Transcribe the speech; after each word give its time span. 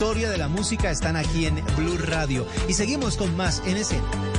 historia 0.00 0.30
de 0.30 0.38
la 0.38 0.46
música 0.46 0.92
están 0.92 1.16
aquí 1.16 1.46
en 1.46 1.56
Blue 1.76 1.98
Radio. 1.98 2.46
Y 2.68 2.74
seguimos 2.74 3.16
con 3.16 3.36
más 3.36 3.60
en 3.66 3.78
escena. 3.78 4.37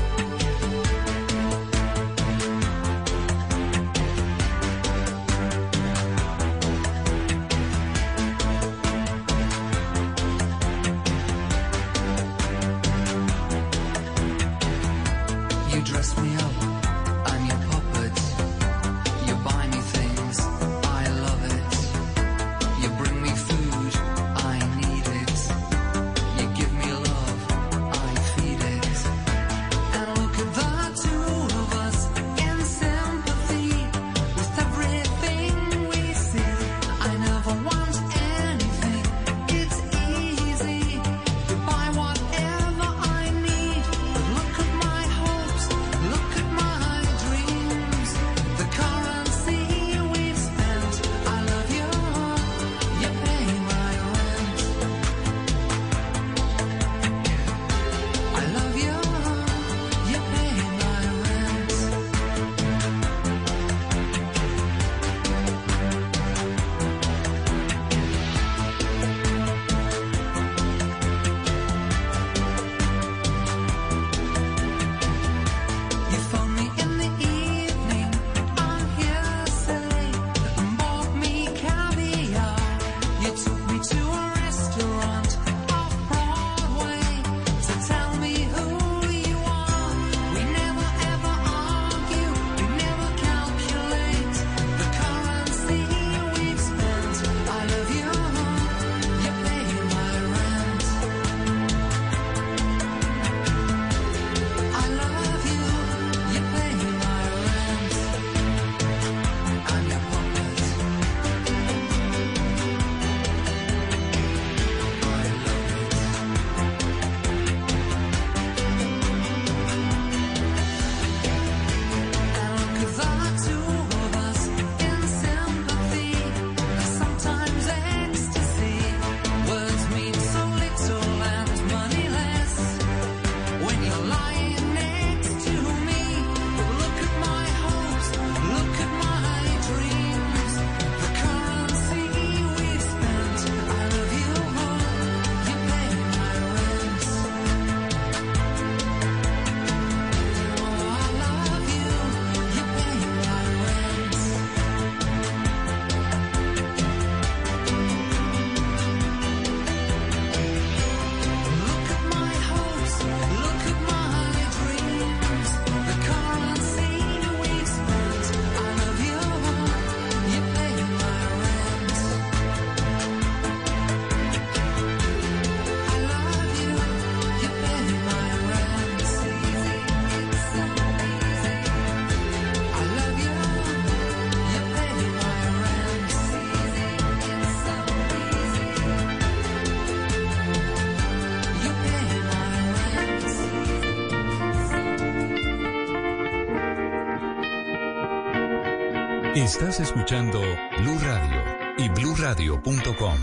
bluradio.com. 202.35 203.17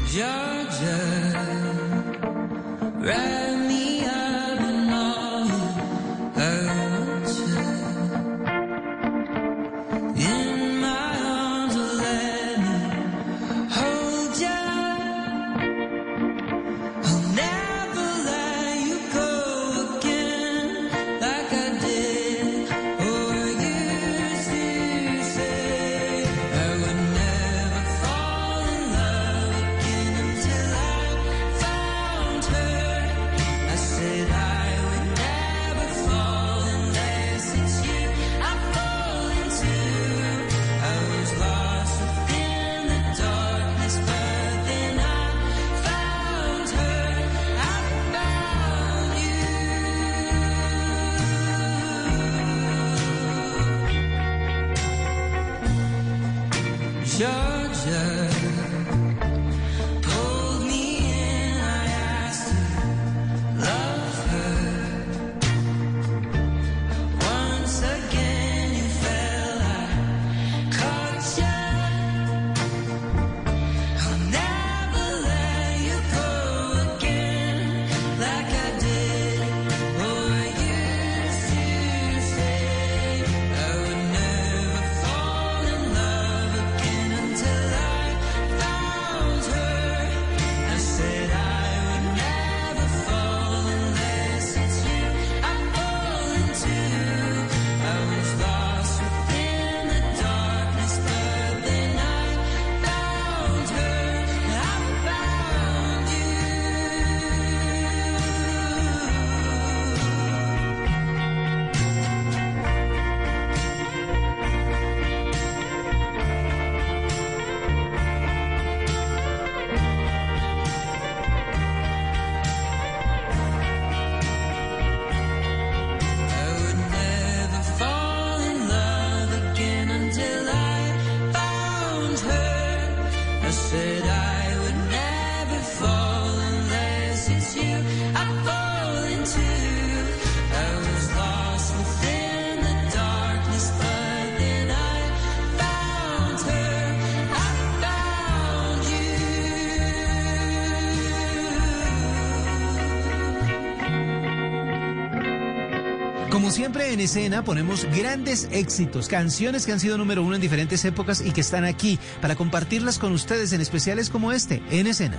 siempre 156.56 156.91
en 156.94 157.00
escena 157.00 157.44
ponemos 157.44 157.85
grandes 157.94 158.49
éxitos, 158.50 159.08
canciones 159.08 159.67
que 159.67 159.73
han 159.73 159.81
sido 159.81 159.99
número 159.99 160.23
uno 160.23 160.37
en 160.37 160.41
diferentes 160.41 160.87
épocas 160.87 161.20
y 161.20 161.32
que 161.32 161.43
están 161.43 161.64
aquí 161.67 161.99
para 162.23 162.35
compartirlas 162.35 162.99
con 162.99 163.12
ustedes 163.12 163.53
en 163.53 163.61
especiales 163.61 164.08
como 164.08 164.32
este, 164.32 164.62
en 164.70 164.87
escena. 164.87 165.19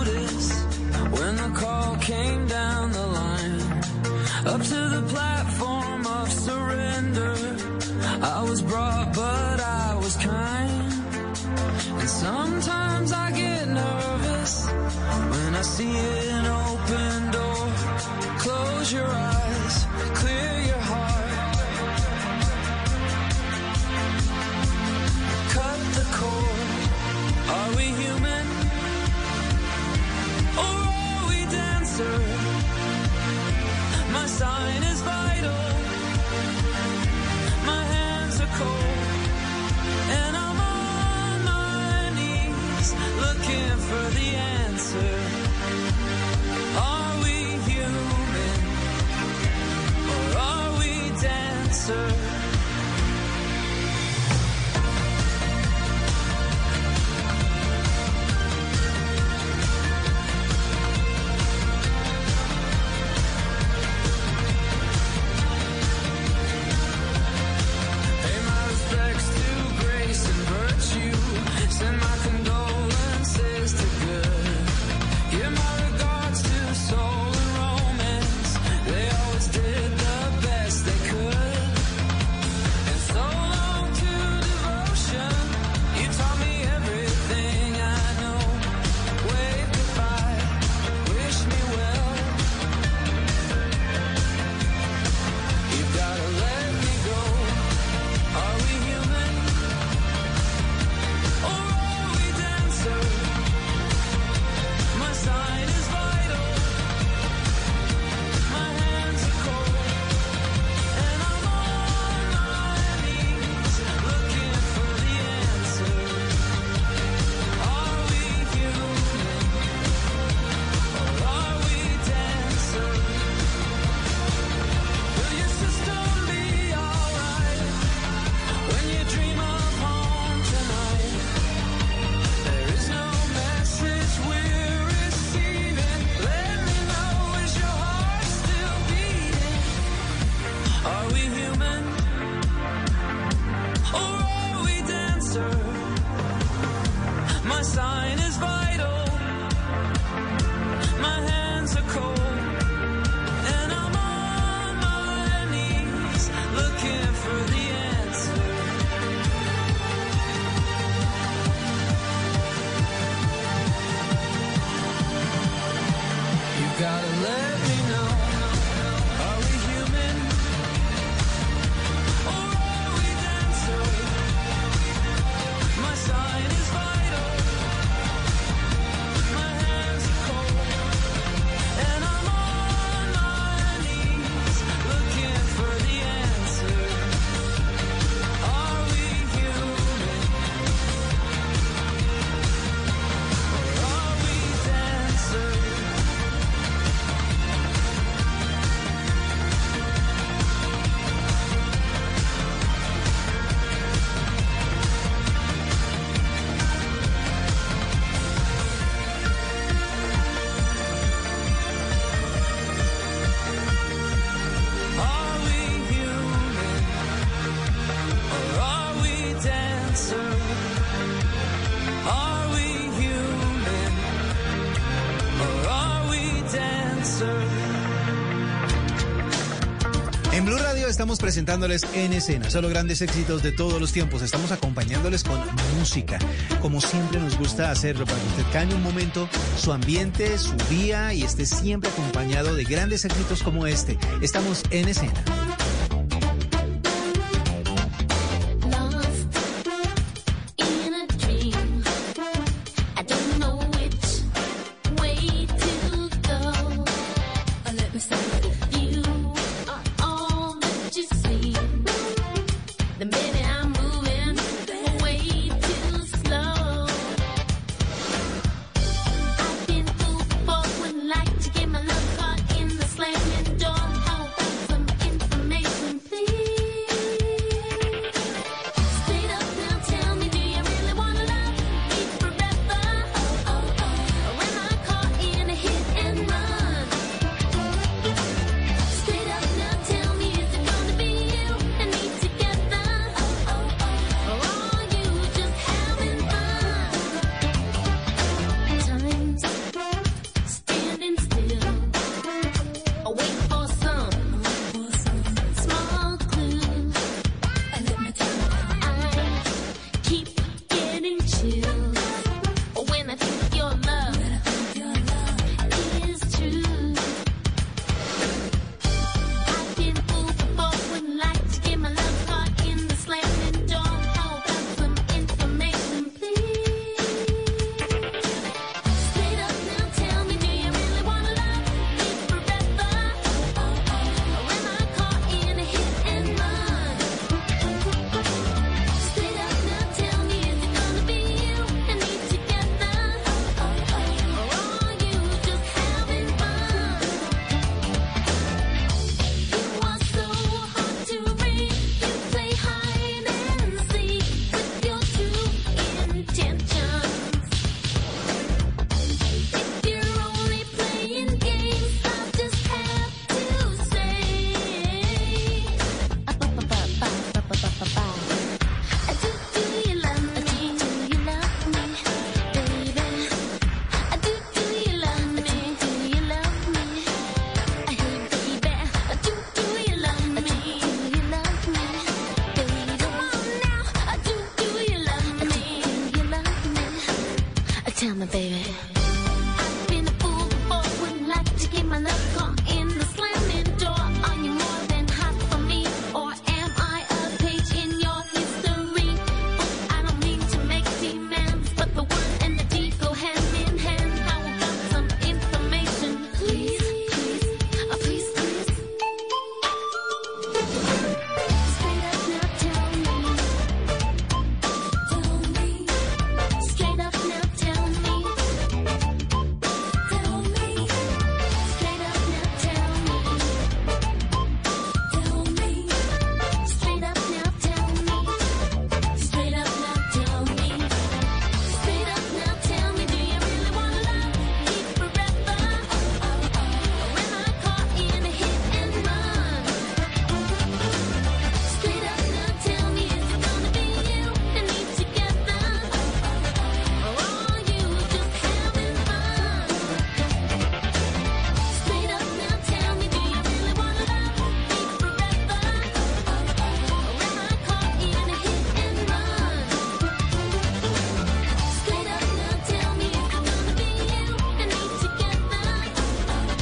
presentándoles 231.41 231.87
en 231.95 232.13
escena 232.13 232.51
solo 232.51 232.69
grandes 232.69 233.01
éxitos 233.01 233.41
de 233.41 233.51
todos 233.51 233.81
los 233.81 233.91
tiempos. 233.91 234.21
Estamos 234.21 234.51
acompañándoles 234.51 235.23
con 235.23 235.39
música, 235.79 236.19
como 236.61 236.79
siempre 236.79 237.19
nos 237.19 237.35
gusta 237.35 237.71
hacerlo, 237.71 238.05
para 238.05 238.19
que 238.19 238.27
usted 238.27 238.43
cambie 238.53 238.75
un 238.75 238.83
momento 238.83 239.27
su 239.57 239.71
ambiente, 239.71 240.37
su 240.37 240.55
día 240.69 241.15
y 241.15 241.23
esté 241.23 241.47
siempre 241.47 241.89
acompañado 241.89 242.53
de 242.53 242.63
grandes 242.63 243.05
éxitos 243.05 243.41
como 243.41 243.65
este. 243.65 243.97
Estamos 244.21 244.61
en 244.69 244.87
escena. 244.89 245.40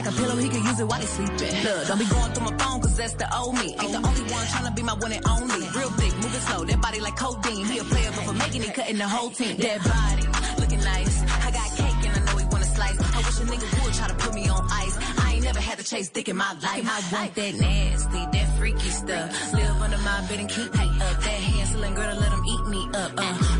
like 0.00 0.14
a 0.14 0.16
pillow, 0.16 0.36
he 0.36 0.48
can 0.48 0.64
use 0.64 0.80
it 0.80 0.86
while 0.86 1.00
he's 1.00 1.10
sleeping. 1.10 1.54
Look, 1.64 1.86
don't 1.88 1.98
be 1.98 2.06
going 2.06 2.32
through 2.32 2.48
my 2.50 2.56
phone, 2.56 2.80
cause 2.80 2.96
that's 2.96 3.12
the 3.14 3.28
old 3.36 3.54
me. 3.54 3.76
Ain't 3.80 3.92
the 3.92 4.00
only 4.08 4.24
one 4.32 4.46
trying 4.48 4.66
to 4.66 4.72
be 4.72 4.82
my 4.82 4.94
one 4.94 5.12
and 5.12 5.26
only. 5.28 5.66
Real 5.76 5.90
thick, 6.00 6.14
moving 6.16 6.44
slow, 6.48 6.64
that 6.64 6.80
body 6.80 7.00
like 7.00 7.16
codeine. 7.16 7.66
He 7.66 7.78
a 7.78 7.84
player, 7.84 8.10
but 8.14 8.24
for 8.24 8.32
making 8.32 8.62
it, 8.62 8.74
cutting 8.74 8.98
the 8.98 9.08
whole 9.08 9.30
team. 9.30 9.56
That 9.58 9.78
body, 9.84 10.24
looking 10.60 10.80
nice. 10.80 11.16
I 11.46 11.50
got 11.50 11.68
cake 11.76 12.00
and 12.06 12.12
I 12.16 12.20
know 12.24 12.38
he 12.38 12.46
wanna 12.46 12.64
slice. 12.64 12.96
I 12.98 13.18
wish 13.26 13.38
a 13.40 13.44
nigga 13.52 13.84
would 13.84 13.94
try 13.94 14.08
to 14.08 14.14
put 14.14 14.34
me 14.34 14.48
on 14.48 14.62
ice. 14.70 14.96
I 15.18 15.34
ain't 15.34 15.44
never 15.44 15.60
had 15.60 15.78
to 15.78 15.84
chase 15.84 16.08
dick 16.08 16.28
in 16.28 16.36
my 16.36 16.52
life. 16.64 16.84
I 16.96 16.98
want 17.12 17.34
that 17.34 17.54
nasty, 17.54 18.22
that 18.32 18.48
freaky 18.58 18.90
stuff. 18.90 19.52
Live 19.52 19.76
under 19.84 19.98
my 19.98 20.26
bed 20.28 20.40
and 20.40 20.48
keep 20.48 20.72
me 20.72 20.86
up. 21.08 21.16
That 21.20 21.40
hand 21.50 21.96
girl 21.96 22.14
to 22.14 22.20
let 22.20 22.32
him 22.32 22.44
eat 22.46 22.64
me 22.68 22.88
up. 22.94 23.12
Uh. 23.16 23.59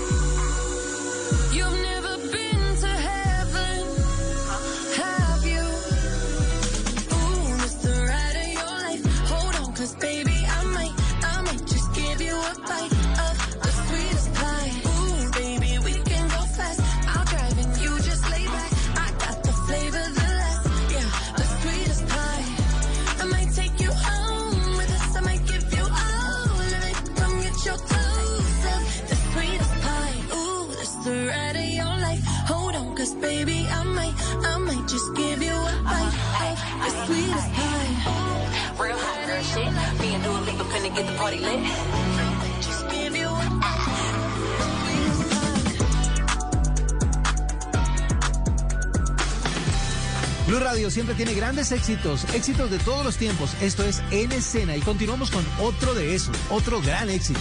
Blue 50.47 50.59
Radio 50.59 50.91
siempre 50.91 51.15
tiene 51.15 51.33
grandes 51.33 51.71
éxitos, 51.71 52.25
éxitos 52.33 52.69
de 52.69 52.77
todos 52.79 53.05
los 53.05 53.15
tiempos. 53.15 53.55
Esto 53.61 53.85
es 53.85 54.01
En 54.11 54.33
Escena 54.33 54.75
y 54.75 54.81
continuamos 54.81 55.31
con 55.31 55.45
otro 55.59 55.93
de 55.93 56.13
esos, 56.13 56.35
otro 56.49 56.81
gran 56.81 57.09
éxito. 57.09 57.39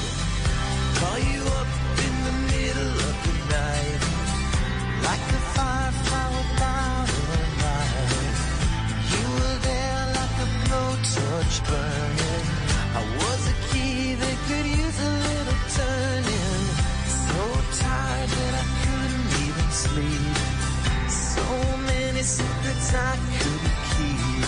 I 22.95 23.17
couldn't 23.39 23.77
keep. 23.93 24.47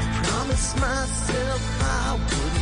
I 0.00 0.22
promised 0.24 0.76
myself 0.80 1.82
I 1.82 2.12
wouldn't. 2.14 2.61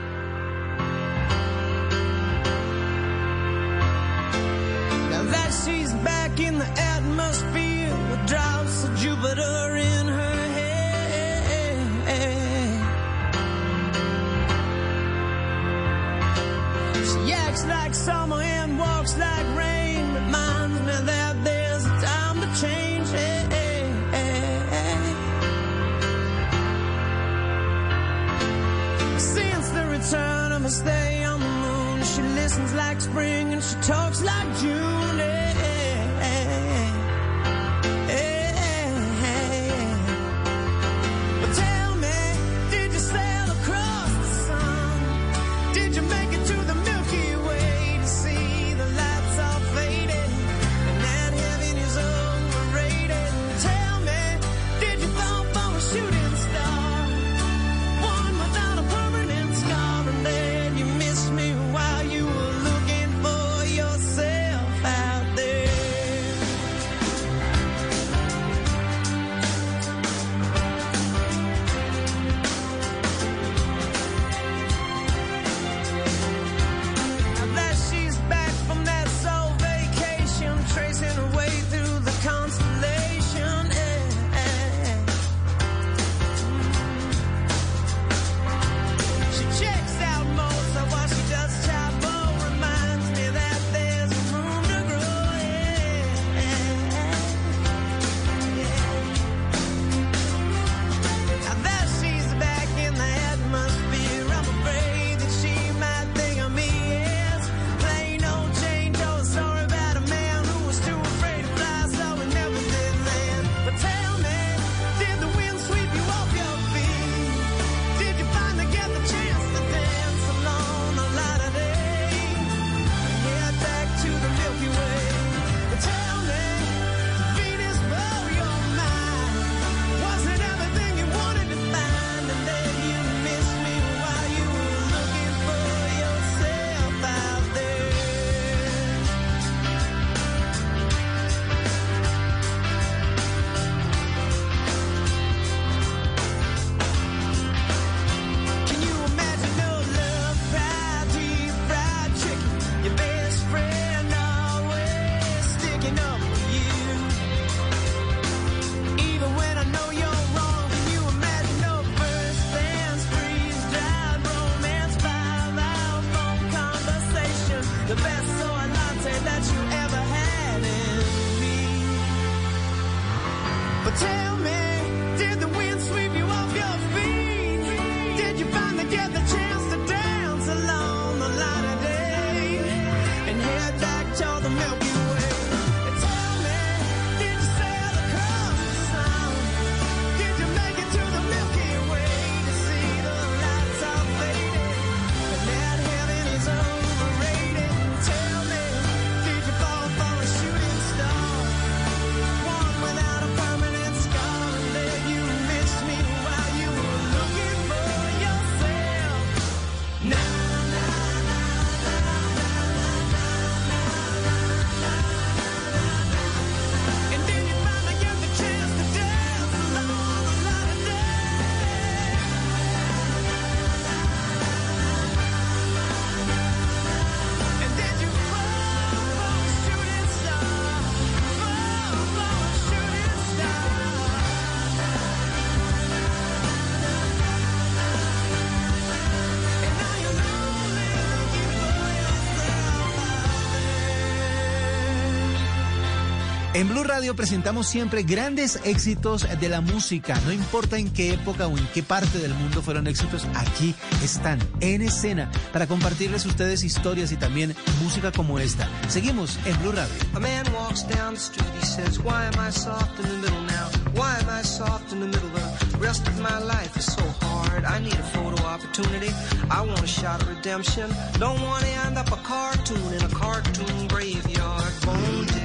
En 246.61 246.69
Blue 246.69 246.83
Radio 246.83 247.15
presentamos 247.15 247.65
siempre 247.65 248.03
grandes 248.03 248.59
éxitos 248.65 249.25
de 249.39 249.49
la 249.49 249.61
música. 249.61 250.15
No 250.27 250.31
importa 250.31 250.77
en 250.77 250.93
qué 250.93 251.11
época 251.11 251.47
o 251.47 251.57
en 251.57 251.65
qué 251.73 251.81
parte 251.81 252.19
del 252.19 252.35
mundo 252.35 252.61
fueron 252.61 252.85
éxitos, 252.85 253.25
aquí 253.33 253.73
están 254.03 254.37
en 254.59 254.83
escena 254.83 255.31
para 255.51 255.65
compartirles 255.65 256.23
ustedes 256.27 256.63
historias 256.63 257.11
y 257.11 257.17
también 257.17 257.55
música 257.81 258.11
como 258.11 258.37
esta. 258.37 258.69
Seguimos 258.89 259.39
en 259.45 259.59
Blue 259.63 259.71
Radio. 259.71 259.91
A 260.13 260.19
man 260.19 260.45
walks 260.53 260.87
down 260.87 261.15
the 261.15 261.19
street, 261.19 261.49
he 261.59 261.65
says, 261.65 261.97
Why 261.97 262.27
am 262.27 262.35
I 262.47 262.51
soft 262.51 262.99
in 262.99 263.09
the 263.09 263.17
middle 263.17 263.41
now? 263.47 263.67
Why 263.95 264.19
am 264.19 264.29
I 264.29 264.43
soft 264.43 264.93
in 264.93 264.99
the 264.99 265.07
middle? 265.07 265.31
The 265.71 265.79
rest 265.79 266.07
of 266.07 266.19
my 266.19 266.37
life 266.45 266.77
is 266.77 266.85
so 266.85 267.01
hard. 267.25 267.65
I 267.65 267.79
need 267.79 267.95
a 267.95 268.05
photo 268.13 268.39
opportunity. 268.45 269.09
I 269.49 269.65
want 269.65 269.81
a 269.81 269.87
shot 269.87 270.21
of 270.21 270.29
redemption. 270.29 270.91
Don't 271.17 271.41
want 271.41 271.63
to 271.63 271.71
end 271.87 271.97
up 271.97 272.11
a 272.11 272.17
cartoon 272.17 272.93
in 272.93 273.01
a 273.01 273.09
cartoon 273.09 273.87
graveyard. 273.87 274.73
Bone 274.85 275.40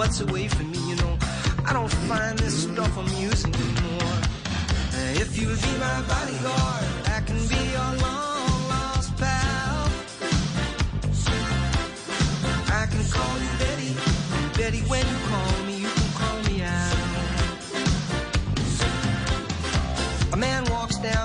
Mutts 0.00 0.22
away 0.22 0.48
from 0.48 0.70
me, 0.70 0.78
you 0.88 0.96
know. 0.96 1.18
I 1.66 1.74
don't 1.74 1.92
find 2.08 2.38
this 2.38 2.62
stuff 2.62 2.96
amusing 2.96 3.54
anymore. 3.54 4.16
Uh, 4.96 5.20
If 5.22 5.38
you'll 5.38 5.54
be 5.54 5.72
my 5.78 6.00
bodyguard, 6.08 6.89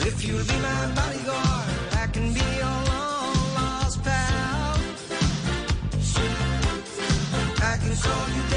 If 0.00 0.24
you'll 0.24 0.44
be 0.44 0.58
my 0.60 0.86
bodyguard, 0.94 1.68
I 1.92 2.06
can 2.12 2.32
be 2.32 2.40
your 2.40 2.78
long 2.90 3.54
lost 3.54 4.02
pal. 4.04 4.78
I 7.60 7.76
can 7.82 7.96
call 7.96 8.28
you 8.36 8.47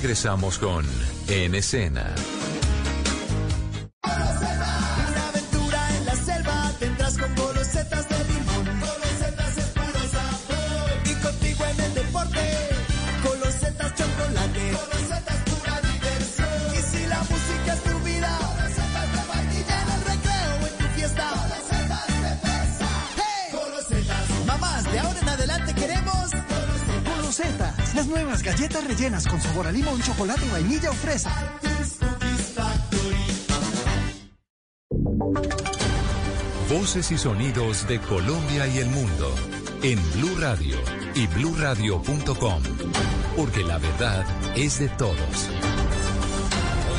regresamos 0.00 0.60
con 0.60 0.84
En 1.26 1.56
Escena. 1.56 2.14
galletas 28.48 28.84
rellenas 28.84 29.26
con 29.26 29.38
sabor 29.42 29.66
a 29.66 29.72
limón, 29.72 30.00
chocolate, 30.00 30.48
vainilla 30.48 30.90
o 30.90 30.94
fresa. 30.94 31.30
Voces 36.70 37.10
y 37.12 37.18
sonidos 37.18 37.86
de 37.86 38.00
Colombia 38.00 38.66
y 38.66 38.78
el 38.78 38.88
mundo 38.88 39.34
en 39.82 39.98
Blue 40.12 40.34
Radio 40.38 40.78
y 41.14 41.26
bluradio.com, 41.26 42.62
porque 43.36 43.64
la 43.64 43.76
verdad 43.76 44.24
es 44.56 44.78
de 44.78 44.88
todos. 44.88 45.18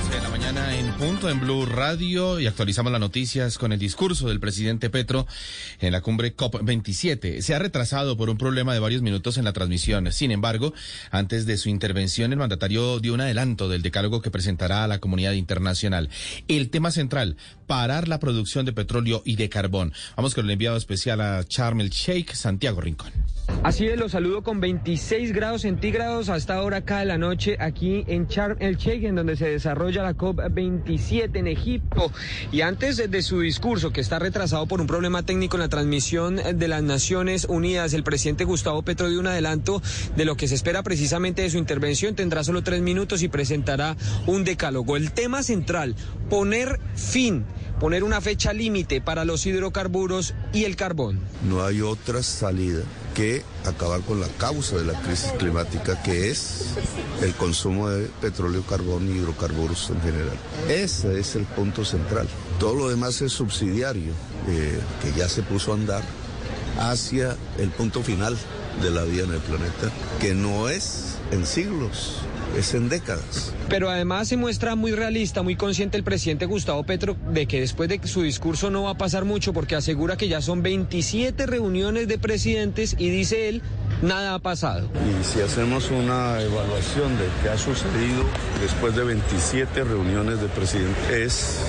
11 0.03 0.15
de 0.15 0.21
la 0.21 0.29
mañana 0.29 0.75
en 0.75 0.93
punto 0.93 1.29
en 1.29 1.39
Blue 1.39 1.65
Radio 1.65 2.39
y 2.39 2.45
actualizamos 2.45 2.91
las 2.91 3.01
noticias 3.01 3.57
con 3.57 3.71
el 3.71 3.79
discurso 3.79 4.27
del 4.27 4.39
presidente 4.39 4.91
Petro 4.91 5.25
en 5.79 5.91
la 5.91 6.01
cumbre 6.01 6.35
COP27. 6.35 7.41
Se 7.41 7.55
ha 7.55 7.59
retrasado 7.59 8.17
por 8.17 8.29
un 8.29 8.37
problema 8.37 8.73
de 8.73 8.79
varios 8.79 9.01
minutos 9.01 9.37
en 9.37 9.45
la 9.45 9.53
transmisión. 9.53 10.11
Sin 10.11 10.31
embargo, 10.31 10.73
antes 11.11 11.45
de 11.45 11.57
su 11.57 11.69
intervención, 11.69 12.31
el 12.31 12.39
mandatario 12.39 12.99
dio 12.99 13.13
un 13.13 13.21
adelanto 13.21 13.69
del 13.69 13.81
decálogo 13.81 14.21
que 14.21 14.31
presentará 14.31 14.83
a 14.83 14.87
la 14.87 14.99
comunidad 14.99 15.33
internacional. 15.33 16.09
El 16.47 16.69
tema 16.69 16.91
central, 16.91 17.37
parar 17.67 18.07
la 18.07 18.19
producción 18.19 18.65
de 18.65 18.73
petróleo 18.73 19.21
y 19.25 19.35
de 19.35 19.49
carbón. 19.49 19.93
Vamos 20.15 20.35
con 20.35 20.45
el 20.45 20.51
enviado 20.51 20.77
especial 20.77 21.21
a 21.21 21.43
Charm 21.43 21.81
el 21.81 21.89
Sheikh, 21.89 22.33
Santiago 22.33 22.81
Rincón. 22.81 23.11
Así 23.61 23.87
es, 23.87 23.99
los 23.99 24.13
saludo 24.13 24.41
con 24.41 24.61
26 24.61 25.33
grados 25.33 25.63
centígrados 25.63 26.29
hasta 26.29 26.55
ahora 26.55 26.77
acá 26.77 26.99
de 26.99 27.05
la 27.05 27.17
noche 27.17 27.57
aquí 27.59 28.05
en 28.07 28.25
Sharm 28.27 28.55
el 28.59 28.77
Sheikh, 28.77 29.03
en 29.03 29.15
donde 29.15 29.35
se 29.35 29.49
desarrolla 29.49 30.01
la 30.01 30.15
COP27 30.15 31.35
en 31.35 31.47
Egipto. 31.47 32.09
Y 32.53 32.61
antes 32.61 33.11
de 33.11 33.21
su 33.21 33.41
discurso, 33.41 33.91
que 33.91 33.99
está 33.99 34.17
retrasado 34.17 34.65
por 34.65 34.79
un 34.79 34.87
problema 34.87 35.23
técnico 35.23 35.57
en 35.57 35.61
la 35.61 35.67
transmisión 35.67 36.37
de 36.37 36.67
las 36.69 36.83
Naciones 36.83 37.45
Unidas, 37.49 37.93
el 37.93 38.03
presidente 38.03 38.45
Gustavo 38.45 38.81
Petro 38.81 39.09
dio 39.09 39.19
un 39.19 39.27
adelanto 39.27 39.81
de 40.15 40.23
lo 40.23 40.37
que 40.37 40.47
se 40.47 40.55
espera 40.55 40.81
precisamente 40.81 41.41
de 41.41 41.49
su 41.49 41.57
intervención. 41.57 42.15
Tendrá 42.15 42.45
solo 42.45 42.63
tres 42.63 42.81
minutos 42.81 43.23
y 43.23 43.27
presentará 43.27 43.97
un 44.25 44.45
decálogo. 44.45 44.95
El 44.95 45.11
tema 45.11 45.43
central, 45.43 45.95
poner 46.29 46.79
fin 46.95 47.43
poner 47.79 48.03
una 48.03 48.21
fecha 48.21 48.53
límite 48.53 49.01
para 49.01 49.25
los 49.25 49.45
hidrocarburos 49.45 50.33
y 50.53 50.65
el 50.65 50.75
carbón. 50.75 51.19
No 51.47 51.63
hay 51.63 51.81
otra 51.81 52.21
salida 52.23 52.83
que 53.15 53.43
acabar 53.65 54.01
con 54.01 54.19
la 54.19 54.27
causa 54.37 54.77
de 54.77 54.85
la 54.85 54.99
crisis 55.01 55.31
climática, 55.37 56.01
que 56.03 56.29
es 56.29 56.75
el 57.21 57.33
consumo 57.33 57.89
de 57.89 58.07
petróleo, 58.21 58.63
carbón 58.63 59.07
y 59.07 59.17
hidrocarburos 59.17 59.89
en 59.89 60.01
general. 60.01 60.37
Ese 60.69 61.19
es 61.19 61.35
el 61.35 61.45
punto 61.45 61.85
central. 61.85 62.27
Todo 62.59 62.75
lo 62.75 62.89
demás 62.89 63.21
es 63.21 63.31
subsidiario, 63.31 64.13
eh, 64.47 64.79
que 65.01 65.17
ya 65.17 65.27
se 65.27 65.41
puso 65.41 65.71
a 65.71 65.75
andar 65.75 66.03
hacia 66.79 67.35
el 67.57 67.69
punto 67.71 68.03
final 68.03 68.37
de 68.81 68.91
la 68.91 69.03
vida 69.03 69.23
en 69.23 69.33
el 69.33 69.41
planeta, 69.41 69.91
que 70.21 70.33
no 70.33 70.69
es 70.69 71.15
en 71.31 71.45
siglos, 71.45 72.21
es 72.57 72.73
en 72.73 72.89
décadas. 72.89 73.53
Pero 73.69 73.89
además 73.89 74.27
se 74.27 74.37
muestra 74.37 74.75
muy 74.75 74.91
realista, 74.91 75.43
muy 75.43 75.55
consciente 75.55 75.97
el 75.97 76.03
presidente 76.03 76.45
Gustavo 76.45 76.83
Petro 76.83 77.15
de 77.31 77.45
que 77.45 77.59
después 77.59 77.89
de 77.89 77.99
su 78.05 78.21
discurso 78.23 78.69
no 78.69 78.83
va 78.83 78.91
a 78.91 78.97
pasar 78.97 79.25
mucho 79.25 79.53
porque 79.53 79.75
asegura 79.75 80.17
que 80.17 80.27
ya 80.27 80.41
son 80.41 80.63
27 80.63 81.45
reuniones 81.45 82.07
de 82.07 82.17
presidentes 82.17 82.95
y 82.97 83.09
dice 83.09 83.49
él, 83.49 83.61
nada 84.01 84.35
ha 84.35 84.39
pasado. 84.39 84.89
Y 85.07 85.23
si 85.23 85.41
hacemos 85.41 85.91
una 85.91 86.41
evaluación 86.41 87.17
de 87.17 87.25
qué 87.41 87.49
ha 87.49 87.57
sucedido 87.57 88.23
después 88.61 88.95
de 88.95 89.03
27 89.03 89.83
reuniones 89.83 90.41
de 90.41 90.47
presidentes, 90.47 91.09
es 91.11 91.59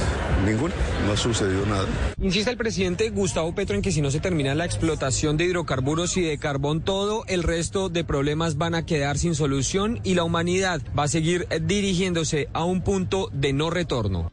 ninguna, 0.44 0.74
no 1.06 1.12
ha 1.12 1.16
sucedido 1.16 1.64
nada. 1.66 1.86
Insiste 2.20 2.50
el 2.50 2.56
presidente 2.56 3.10
Gustavo 3.10 3.54
Petro 3.54 3.76
en 3.76 3.82
que 3.82 3.92
si 3.92 4.00
no 4.00 4.10
se 4.10 4.20
termina 4.20 4.54
la 4.54 4.64
explotación 4.64 5.36
de 5.36 5.44
hidrocarburos 5.44 6.16
y 6.16 6.22
de 6.22 6.38
carbón, 6.38 6.82
todo 6.82 7.24
el 7.26 7.42
resto 7.42 7.88
de 7.88 8.04
problemas 8.04 8.56
van 8.56 8.74
a 8.74 8.84
quedar 8.86 9.18
sin 9.18 9.34
solución 9.34 10.00
y 10.04 10.14
la 10.14 10.24
humanidad 10.24 10.80
va 10.98 11.04
a 11.04 11.08
seguir 11.08 11.46
dirigiéndose 11.62 12.48
a 12.52 12.64
un 12.64 12.82
punto 12.82 13.30
de 13.32 13.52
no 13.52 13.70
retorno. 13.70 14.30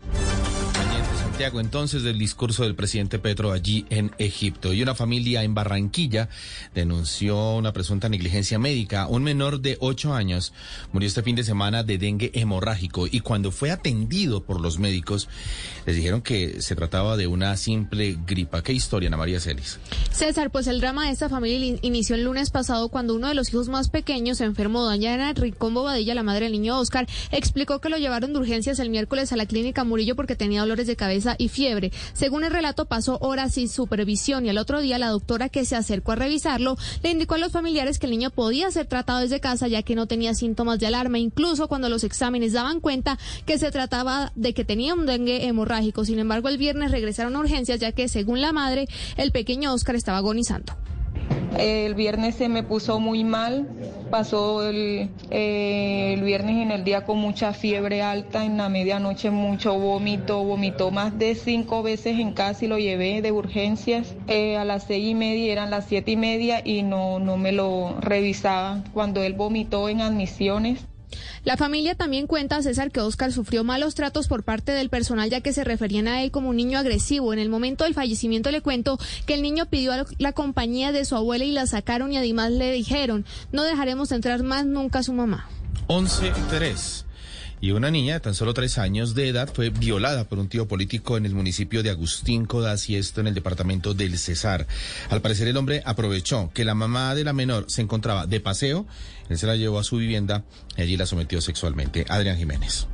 Santiago, 1.37 1.59
entonces 1.59 2.01
del 2.01 2.17
discurso 2.17 2.63
del 2.63 2.73
presidente 2.73 3.19
Petro 3.19 3.51
allí 3.51 3.85
en 3.91 4.09
Egipto. 4.17 4.73
Y 4.73 4.81
una 4.81 4.95
familia 4.95 5.43
en 5.43 5.53
Barranquilla 5.53 6.29
denunció 6.73 7.53
una 7.53 7.73
presunta 7.73 8.09
negligencia 8.09 8.57
médica. 8.57 9.05
Un 9.05 9.21
menor 9.21 9.61
de 9.61 9.77
ocho 9.79 10.15
años 10.15 10.51
murió 10.91 11.05
este 11.07 11.21
fin 11.21 11.35
de 11.35 11.43
semana 11.43 11.83
de 11.83 11.99
dengue 11.99 12.31
hemorrágico 12.33 13.05
y 13.05 13.19
cuando 13.19 13.51
fue 13.51 13.69
atendido 13.69 14.41
por 14.45 14.59
los 14.59 14.79
médicos 14.79 15.29
les 15.85 15.95
dijeron 15.95 16.23
que 16.23 16.59
se 16.63 16.75
trataba 16.75 17.15
de 17.17 17.27
una 17.27 17.55
simple 17.55 18.17
gripa. 18.25 18.63
¿Qué 18.63 18.73
historia, 18.73 19.05
Ana 19.05 19.17
María 19.17 19.39
Celis? 19.39 19.77
César, 20.11 20.49
pues 20.49 20.65
el 20.65 20.81
drama 20.81 21.05
de 21.05 21.11
esta 21.11 21.29
familia 21.29 21.67
in- 21.67 21.77
inició 21.83 22.15
el 22.15 22.23
lunes 22.23 22.49
pasado 22.49 22.89
cuando 22.89 23.13
uno 23.13 23.27
de 23.27 23.35
los 23.35 23.49
hijos 23.49 23.69
más 23.69 23.89
pequeños 23.91 24.39
se 24.39 24.45
enfermó. 24.45 24.83
Doña 24.85 25.33
Ricón 25.33 25.75
Bobadilla, 25.75 26.15
la 26.15 26.23
madre 26.23 26.45
del 26.45 26.53
niño 26.53 26.79
Oscar, 26.79 27.07
explicó 27.29 27.79
que 27.79 27.89
lo 27.89 27.99
llevaron 27.99 28.33
de 28.33 28.39
urgencias 28.39 28.79
el 28.79 28.89
miércoles 28.89 29.31
a 29.33 29.35
la 29.37 29.45
clínica 29.45 29.83
Murillo 29.83 30.15
porque 30.15 30.35
tenía 30.35 30.61
dolores 30.61 30.87
de 30.87 30.95
cabeza 30.95 31.26
y 31.37 31.49
fiebre. 31.49 31.91
Según 32.13 32.43
el 32.43 32.51
relato, 32.51 32.85
pasó 32.85 33.17
horas 33.21 33.53
sin 33.53 33.69
supervisión 33.69 34.45
y 34.45 34.49
al 34.49 34.57
otro 34.57 34.79
día 34.81 34.97
la 34.97 35.09
doctora 35.09 35.49
que 35.49 35.65
se 35.65 35.75
acercó 35.75 36.13
a 36.13 36.15
revisarlo 36.15 36.77
le 37.03 37.11
indicó 37.11 37.35
a 37.35 37.37
los 37.39 37.51
familiares 37.51 37.99
que 37.99 38.05
el 38.05 38.11
niño 38.11 38.29
podía 38.29 38.71
ser 38.71 38.85
tratado 38.85 39.19
desde 39.19 39.39
casa 39.39 39.67
ya 39.67 39.83
que 39.83 39.95
no 39.95 40.07
tenía 40.07 40.33
síntomas 40.33 40.79
de 40.79 40.87
alarma, 40.87 41.19
incluso 41.19 41.67
cuando 41.67 41.89
los 41.89 42.03
exámenes 42.03 42.53
daban 42.53 42.79
cuenta 42.79 43.17
que 43.45 43.57
se 43.57 43.71
trataba 43.71 44.31
de 44.35 44.53
que 44.53 44.65
tenía 44.65 44.93
un 44.93 45.05
dengue 45.05 45.47
hemorrágico. 45.47 46.05
Sin 46.05 46.19
embargo, 46.19 46.49
el 46.49 46.57
viernes 46.57 46.91
regresaron 46.91 47.35
a 47.35 47.39
urgencias 47.39 47.79
ya 47.79 47.91
que, 47.91 48.07
según 48.07 48.41
la 48.41 48.51
madre, 48.51 48.87
el 49.17 49.31
pequeño 49.31 49.73
Oscar 49.73 49.95
estaba 49.95 50.19
agonizando. 50.19 50.73
El 51.57 51.95
viernes 51.95 52.35
se 52.35 52.49
me 52.49 52.61
puso 52.61 52.99
muy 52.99 53.23
mal, 53.23 53.67
pasó 54.11 54.67
el, 54.67 55.09
eh, 55.31 56.13
el 56.13 56.21
viernes 56.21 56.57
en 56.61 56.71
el 56.71 56.83
día 56.83 57.05
con 57.05 57.17
mucha 57.17 57.53
fiebre 57.53 58.01
alta, 58.03 58.45
en 58.45 58.57
la 58.57 58.69
medianoche 58.69 59.31
mucho 59.31 59.77
vómito, 59.79 60.43
vomitó 60.43 60.91
más 60.91 61.17
de 61.17 61.35
cinco 61.35 61.81
veces 61.81 62.19
en 62.19 62.33
casa 62.33 62.65
y 62.65 62.67
lo 62.67 62.77
llevé 62.77 63.21
de 63.21 63.31
urgencias. 63.31 64.15
Eh, 64.27 64.57
a 64.57 64.65
las 64.65 64.83
seis 64.83 65.07
y 65.07 65.15
media 65.15 65.51
eran 65.51 65.71
las 65.71 65.85
siete 65.85 66.11
y 66.11 66.17
media 66.17 66.61
y 66.63 66.83
no, 66.83 67.19
no 67.19 67.37
me 67.37 67.51
lo 67.51 67.95
revisaban 68.01 68.83
cuando 68.93 69.23
él 69.23 69.33
vomitó 69.33 69.89
en 69.89 70.01
admisiones. 70.01 70.85
La 71.43 71.57
familia 71.57 71.95
también 71.95 72.27
cuenta, 72.27 72.61
César, 72.61 72.91
que 72.91 72.99
Oscar 72.99 73.31
sufrió 73.31 73.63
malos 73.63 73.95
tratos 73.95 74.27
por 74.27 74.43
parte 74.43 74.71
del 74.73 74.89
personal 74.89 75.29
ya 75.29 75.41
que 75.41 75.53
se 75.53 75.63
referían 75.63 76.07
a 76.07 76.23
él 76.23 76.31
como 76.31 76.49
un 76.49 76.57
niño 76.57 76.77
agresivo. 76.77 77.33
En 77.33 77.39
el 77.39 77.49
momento 77.49 77.83
del 77.83 77.93
fallecimiento 77.93 78.51
le 78.51 78.61
cuento 78.61 78.99
que 79.25 79.33
el 79.33 79.41
niño 79.41 79.65
pidió 79.67 79.93
a 79.93 80.05
la 80.17 80.33
compañía 80.33 80.91
de 80.91 81.05
su 81.05 81.15
abuela 81.15 81.45
y 81.45 81.51
la 81.51 81.67
sacaron 81.67 82.11
y 82.11 82.17
además 82.17 82.51
le 82.51 82.71
dijeron, 82.71 83.25
no 83.51 83.63
dejaremos 83.63 84.11
entrar 84.11 84.43
más 84.43 84.65
nunca 84.65 84.99
a 84.99 85.03
su 85.03 85.13
mamá. 85.13 85.47
11-3. 85.87 87.05
Y 87.59 87.71
una 87.71 87.89
niña 87.89 88.15
de 88.15 88.19
tan 88.19 88.35
solo 88.35 88.53
tres 88.53 88.77
años 88.77 89.15
de 89.15 89.29
edad 89.29 89.49
fue 89.51 89.69
violada 89.69 90.25
por 90.25 90.37
un 90.37 90.47
tío 90.47 90.67
político 90.67 91.17
en 91.17 91.25
el 91.25 91.33
municipio 91.33 91.81
de 91.81 91.89
Agustín 91.89 92.45
Codaz 92.45 92.87
y 92.87 92.97
esto 92.97 93.19
en 93.21 93.27
el 93.27 93.33
departamento 93.33 93.95
del 93.95 94.19
Cesar. 94.19 94.67
Al 95.09 95.21
parecer 95.21 95.47
el 95.47 95.57
hombre 95.57 95.81
aprovechó 95.83 96.51
que 96.53 96.65
la 96.65 96.75
mamá 96.75 97.15
de 97.15 97.23
la 97.23 97.33
menor 97.33 97.65
se 97.67 97.81
encontraba 97.81 98.27
de 98.27 98.39
paseo, 98.39 98.85
él 99.29 99.37
se 99.37 99.47
la 99.47 99.55
llevó 99.55 99.79
a 99.79 99.83
su 99.83 99.97
vivienda 99.97 100.43
y 100.75 100.81
allí 100.81 100.97
la 100.97 101.05
sometió 101.05 101.41
sexualmente. 101.41 102.05
Adrián 102.09 102.37
Jiménez. 102.37 102.87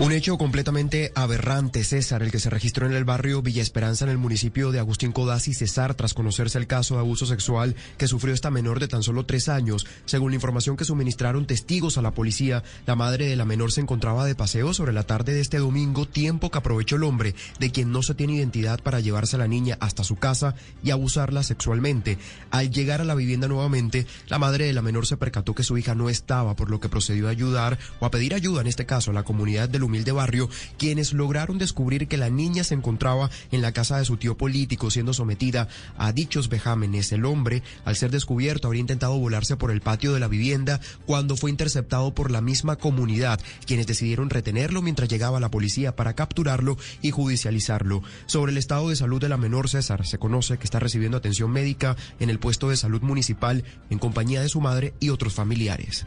Un 0.00 0.10
hecho 0.10 0.36
completamente 0.36 1.12
aberrante, 1.14 1.84
César, 1.84 2.22
el 2.22 2.32
que 2.32 2.40
se 2.40 2.50
registró 2.50 2.86
en 2.86 2.92
el 2.92 3.04
barrio 3.04 3.40
Villa 3.40 3.62
Esperanza 3.62 4.04
en 4.04 4.10
el 4.10 4.18
municipio 4.18 4.72
de 4.72 4.80
Agustín 4.80 5.12
Codazzi 5.12 5.52
y 5.52 5.54
Cesar 5.54 5.94
tras 5.94 6.12
conocerse 6.12 6.58
el 6.58 6.66
caso 6.66 6.94
de 6.94 7.00
abuso 7.00 7.24
sexual 7.24 7.76
que 7.98 8.08
sufrió 8.08 8.34
esta 8.34 8.50
menor 8.50 8.80
de 8.80 8.88
tan 8.88 9.04
solo 9.04 9.26
tres 9.26 9.48
años. 9.48 9.86
Según 10.06 10.32
la 10.32 10.36
información 10.36 10.76
que 10.76 10.86
suministraron 10.86 11.46
testigos 11.46 11.98
a 11.98 12.02
la 12.02 12.10
policía, 12.10 12.64
la 12.84 12.96
madre 12.96 13.26
de 13.26 13.36
la 13.36 13.44
menor 13.44 13.70
se 13.70 13.82
encontraba 13.82 14.24
de 14.24 14.34
paseo 14.34 14.74
sobre 14.74 14.92
la 14.92 15.04
tarde 15.04 15.34
de 15.34 15.40
este 15.40 15.58
domingo, 15.58 16.08
tiempo 16.08 16.50
que 16.50 16.58
aprovechó 16.58 16.96
el 16.96 17.04
hombre, 17.04 17.36
de 17.60 17.70
quien 17.70 17.92
no 17.92 18.02
se 18.02 18.14
tiene 18.14 18.34
identidad 18.34 18.80
para 18.82 18.98
llevarse 18.98 19.36
a 19.36 19.40
la 19.40 19.46
niña 19.46 19.76
hasta 19.78 20.04
su 20.04 20.16
casa 20.16 20.56
y 20.82 20.90
abusarla 20.90 21.44
sexualmente. 21.44 22.18
Al 22.50 22.70
llegar 22.70 23.02
a 23.02 23.04
la 23.04 23.14
vivienda 23.14 23.46
nuevamente, 23.46 24.06
la 24.26 24.40
madre 24.40 24.64
de 24.66 24.72
la 24.72 24.82
menor 24.82 25.06
se 25.06 25.18
percató 25.18 25.54
que 25.54 25.62
su 25.62 25.78
hija 25.78 25.94
no 25.94 26.08
estaba, 26.08 26.56
por 26.56 26.70
lo 26.70 26.80
que 26.80 26.88
procedió 26.88 27.28
a 27.28 27.30
ayudar 27.30 27.78
o 28.00 28.06
a 28.06 28.10
pedir 28.10 28.34
ayuda, 28.34 28.62
en 28.62 28.66
este 28.66 28.86
caso, 28.86 29.12
a 29.12 29.14
la 29.14 29.22
comunidad 29.22 29.68
del 29.68 29.81
humilde 29.84 30.12
barrio, 30.12 30.48
quienes 30.78 31.12
lograron 31.12 31.58
descubrir 31.58 32.08
que 32.08 32.16
la 32.16 32.30
niña 32.30 32.64
se 32.64 32.74
encontraba 32.74 33.30
en 33.50 33.62
la 33.62 33.72
casa 33.72 33.98
de 33.98 34.04
su 34.04 34.16
tío 34.16 34.36
político 34.36 34.90
siendo 34.90 35.12
sometida 35.12 35.68
a 35.96 36.12
dichos 36.12 36.48
vejámenes. 36.48 37.12
El 37.12 37.24
hombre, 37.24 37.62
al 37.84 37.96
ser 37.96 38.10
descubierto, 38.10 38.66
habría 38.68 38.80
intentado 38.80 39.18
volarse 39.18 39.56
por 39.56 39.70
el 39.70 39.80
patio 39.80 40.12
de 40.12 40.20
la 40.20 40.28
vivienda 40.28 40.80
cuando 41.06 41.36
fue 41.36 41.50
interceptado 41.50 42.14
por 42.14 42.30
la 42.30 42.40
misma 42.40 42.76
comunidad, 42.76 43.40
quienes 43.66 43.86
decidieron 43.86 44.30
retenerlo 44.30 44.82
mientras 44.82 45.08
llegaba 45.08 45.40
la 45.40 45.50
policía 45.50 45.96
para 45.96 46.14
capturarlo 46.14 46.76
y 47.00 47.10
judicializarlo. 47.10 48.02
Sobre 48.26 48.52
el 48.52 48.58
estado 48.58 48.88
de 48.88 48.96
salud 48.96 49.20
de 49.20 49.28
la 49.28 49.36
menor 49.36 49.68
César, 49.68 50.06
se 50.06 50.18
conoce 50.18 50.58
que 50.58 50.64
está 50.64 50.78
recibiendo 50.78 51.16
atención 51.16 51.50
médica 51.50 51.96
en 52.20 52.30
el 52.30 52.38
puesto 52.38 52.68
de 52.68 52.76
salud 52.76 53.02
municipal 53.02 53.64
en 53.90 53.98
compañía 53.98 54.42
de 54.42 54.48
su 54.48 54.60
madre 54.60 54.94
y 55.00 55.10
otros 55.10 55.34
familiares. 55.34 56.06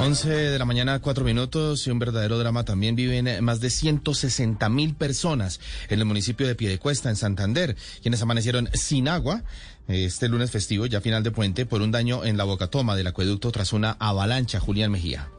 11 0.00 0.28
de 0.28 0.58
la 0.60 0.64
mañana, 0.64 1.00
cuatro 1.00 1.24
minutos 1.24 1.84
y 1.86 1.90
un 1.90 1.98
verdadero 1.98 2.38
drama. 2.38 2.64
También 2.64 2.94
viven 2.94 3.44
más 3.44 3.60
de 3.60 3.68
160 3.68 4.68
mil 4.68 4.94
personas 4.94 5.58
en 5.88 5.98
el 5.98 6.04
municipio 6.04 6.46
de 6.46 6.54
Piedecuesta, 6.54 7.10
en 7.10 7.16
Santander, 7.16 7.76
quienes 8.00 8.22
amanecieron 8.22 8.68
sin 8.74 9.08
agua 9.08 9.42
este 9.88 10.28
lunes 10.28 10.52
festivo, 10.52 10.86
ya 10.86 11.00
final 11.00 11.24
de 11.24 11.32
puente, 11.32 11.66
por 11.66 11.82
un 11.82 11.90
daño 11.90 12.24
en 12.24 12.36
la 12.36 12.44
bocatoma 12.44 12.94
del 12.94 13.08
acueducto 13.08 13.50
tras 13.50 13.72
una 13.72 13.96
avalancha. 13.98 14.60
Julián 14.60 14.92
Mejía. 14.92 15.30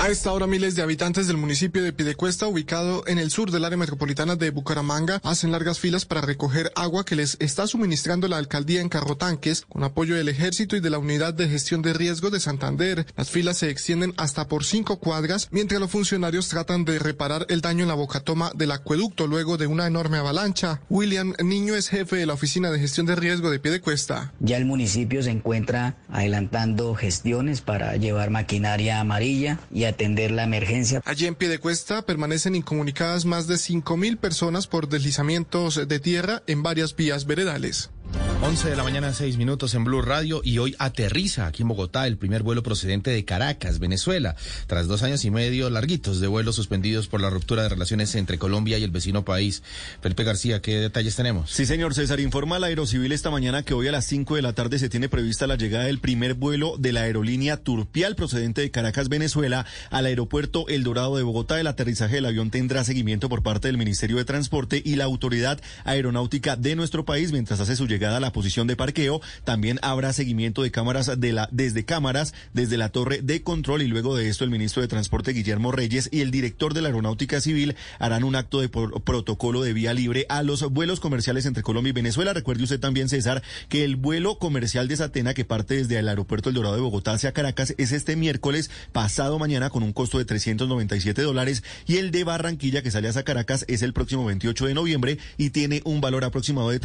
A 0.00 0.10
esta 0.10 0.30
hora 0.30 0.46
miles 0.46 0.76
de 0.76 0.82
habitantes 0.82 1.26
del 1.26 1.38
municipio 1.38 1.82
de 1.82 1.92
Piedecuesta, 1.92 2.46
ubicado 2.46 3.02
en 3.08 3.18
el 3.18 3.32
sur 3.32 3.50
del 3.50 3.64
área 3.64 3.76
metropolitana 3.76 4.36
de 4.36 4.50
Bucaramanga, 4.50 5.20
hacen 5.24 5.50
largas 5.50 5.80
filas 5.80 6.04
para 6.04 6.20
recoger 6.20 6.70
agua 6.76 7.04
que 7.04 7.16
les 7.16 7.36
está 7.40 7.66
suministrando 7.66 8.28
la 8.28 8.36
alcaldía 8.36 8.80
en 8.80 8.90
carrotanques 8.90 9.66
con 9.68 9.82
apoyo 9.82 10.14
del 10.14 10.28
ejército 10.28 10.76
y 10.76 10.80
de 10.80 10.90
la 10.90 10.98
unidad 10.98 11.34
de 11.34 11.48
gestión 11.48 11.82
de 11.82 11.94
riesgo 11.94 12.30
de 12.30 12.38
Santander. 12.38 13.06
Las 13.16 13.30
filas 13.30 13.58
se 13.58 13.70
extienden 13.70 14.14
hasta 14.18 14.46
por 14.46 14.64
cinco 14.64 15.00
cuadras 15.00 15.48
mientras 15.50 15.80
los 15.80 15.90
funcionarios 15.90 16.46
tratan 16.46 16.84
de 16.84 17.00
reparar 17.00 17.44
el 17.48 17.60
daño 17.60 17.82
en 17.82 17.88
la 17.88 17.94
bocatoma 17.94 18.52
del 18.54 18.70
acueducto 18.70 19.26
luego 19.26 19.56
de 19.56 19.66
una 19.66 19.88
enorme 19.88 20.18
avalancha. 20.18 20.80
William 20.88 21.34
Niño 21.42 21.74
es 21.74 21.88
jefe 21.88 22.14
de 22.14 22.26
la 22.26 22.34
oficina 22.34 22.70
de 22.70 22.78
gestión 22.78 23.06
de 23.06 23.16
riesgo 23.16 23.50
de 23.50 23.58
Piedecuesta. 23.58 24.32
Ya 24.38 24.58
el 24.58 24.64
municipio 24.64 25.24
se 25.24 25.30
encuentra 25.30 25.96
adelantando 26.08 26.94
gestiones 26.94 27.62
para 27.62 27.96
llevar 27.96 28.30
maquinaria 28.30 29.00
amarilla 29.00 29.58
y 29.72 29.87
atender 29.88 30.30
la 30.30 30.44
emergencia. 30.44 31.02
Allí 31.04 31.26
en 31.26 31.34
Piedecuesta 31.34 32.02
permanecen 32.02 32.54
incomunicadas 32.54 33.24
más 33.24 33.46
de 33.46 33.56
5.000 33.56 34.18
personas 34.18 34.66
por 34.66 34.88
deslizamientos 34.88 35.88
de 35.88 36.00
tierra 36.00 36.42
en 36.46 36.62
varias 36.62 36.94
vías 36.94 37.26
veredales. 37.26 37.90
11 38.40 38.70
de 38.70 38.76
la 38.76 38.84
mañana, 38.84 39.12
6 39.12 39.36
minutos 39.36 39.74
en 39.74 39.84
Blue 39.84 40.00
Radio 40.00 40.40
y 40.44 40.58
hoy 40.58 40.74
aterriza 40.78 41.46
aquí 41.46 41.62
en 41.62 41.68
Bogotá 41.68 42.06
el 42.06 42.16
primer 42.16 42.42
vuelo 42.42 42.62
procedente 42.62 43.10
de 43.10 43.24
Caracas, 43.24 43.78
Venezuela, 43.78 44.36
tras 44.66 44.86
dos 44.86 45.02
años 45.02 45.24
y 45.24 45.30
medio 45.30 45.68
larguitos 45.70 46.20
de 46.20 46.28
vuelos 46.28 46.56
suspendidos 46.56 47.08
por 47.08 47.20
la 47.20 47.30
ruptura 47.30 47.64
de 47.64 47.68
relaciones 47.68 48.14
entre 48.14 48.38
Colombia 48.38 48.78
y 48.78 48.84
el 48.84 48.90
vecino 48.90 49.24
país. 49.24 49.62
Felipe 50.00 50.24
García, 50.24 50.62
¿qué 50.62 50.78
detalles 50.78 51.16
tenemos? 51.16 51.50
Sí, 51.50 51.66
señor 51.66 51.94
César, 51.94 52.20
informa 52.20 52.58
la 52.58 52.68
Aerocivil 52.68 53.12
esta 53.12 53.30
mañana 53.30 53.64
que 53.64 53.74
hoy 53.74 53.88
a 53.88 53.92
las 53.92 54.06
5 54.06 54.36
de 54.36 54.42
la 54.42 54.54
tarde 54.54 54.78
se 54.78 54.88
tiene 54.88 55.08
prevista 55.08 55.46
la 55.46 55.56
llegada 55.56 55.84
del 55.84 55.98
primer 55.98 56.34
vuelo 56.34 56.76
de 56.78 56.92
la 56.92 57.02
aerolínea 57.02 57.58
Turpial 57.58 58.14
procedente 58.14 58.62
de 58.62 58.70
Caracas, 58.70 59.08
Venezuela, 59.08 59.66
al 59.90 60.06
aeropuerto 60.06 60.66
El 60.68 60.84
Dorado 60.84 61.16
de 61.16 61.24
Bogotá. 61.24 61.60
El 61.60 61.66
aterrizaje 61.66 62.14
del 62.14 62.26
avión 62.26 62.50
tendrá 62.50 62.84
seguimiento 62.84 63.28
por 63.28 63.42
parte 63.42 63.68
del 63.68 63.78
Ministerio 63.78 64.16
de 64.16 64.24
Transporte 64.24 64.80
y 64.82 64.96
la 64.96 65.04
Autoridad 65.04 65.60
Aeronáutica 65.84 66.56
de 66.56 66.76
nuestro 66.76 67.04
país 67.04 67.32
mientras 67.32 67.60
hace 67.60 67.76
su 67.76 67.86
llegada 67.86 67.97
a 68.06 68.20
la 68.20 68.32
posición 68.32 68.66
de 68.66 68.76
parqueo. 68.76 69.20
También 69.44 69.78
habrá 69.82 70.12
seguimiento 70.12 70.62
de 70.62 70.70
cámaras 70.70 71.10
de 71.20 71.32
la, 71.32 71.48
desde 71.52 71.84
cámaras, 71.84 72.34
desde 72.54 72.76
la 72.78 72.88
torre 72.90 73.20
de 73.22 73.42
control 73.42 73.82
y 73.82 73.86
luego 73.86 74.16
de 74.16 74.28
esto 74.28 74.44
el 74.44 74.50
ministro 74.50 74.82
de 74.82 74.88
Transporte 74.88 75.32
Guillermo 75.32 75.72
Reyes 75.72 76.08
y 76.12 76.20
el 76.20 76.30
director 76.30 76.74
de 76.74 76.82
la 76.82 76.88
Aeronáutica 76.88 77.40
Civil 77.40 77.76
harán 77.98 78.24
un 78.24 78.36
acto 78.36 78.60
de 78.60 78.68
por- 78.68 79.02
protocolo 79.02 79.62
de 79.62 79.72
vía 79.72 79.94
libre 79.94 80.26
a 80.28 80.42
los 80.42 80.62
vuelos 80.70 81.00
comerciales 81.00 81.46
entre 81.46 81.62
Colombia 81.62 81.90
y 81.90 81.92
Venezuela. 81.92 82.32
Recuerde 82.32 82.62
usted 82.64 82.80
también, 82.80 83.08
César, 83.08 83.42
que 83.68 83.84
el 83.84 83.96
vuelo 83.96 84.38
comercial 84.38 84.88
de 84.88 84.96
Satena 84.96 85.34
que 85.34 85.44
parte 85.44 85.74
desde 85.76 85.98
el 85.98 86.08
aeropuerto 86.08 86.48
El 86.48 86.54
Dorado 86.54 86.74
de 86.76 86.80
Bogotá 86.80 87.12
hacia 87.12 87.32
Caracas 87.32 87.74
es 87.78 87.92
este 87.92 88.16
miércoles 88.16 88.70
pasado 88.92 89.38
mañana 89.38 89.70
con 89.70 89.82
un 89.82 89.92
costo 89.92 90.18
de 90.18 90.24
397 90.24 91.22
dólares 91.22 91.62
y 91.86 91.96
el 91.96 92.10
de 92.10 92.24
Barranquilla 92.24 92.82
que 92.82 92.90
sale 92.90 93.08
hacia 93.08 93.22
Caracas 93.24 93.64
es 93.68 93.82
el 93.82 93.92
próximo 93.92 94.24
28 94.24 94.66
de 94.66 94.74
noviembre 94.74 95.18
y 95.36 95.50
tiene 95.50 95.82
un 95.84 96.00
valor 96.00 96.24
aproximado 96.24 96.70
de 96.70 96.78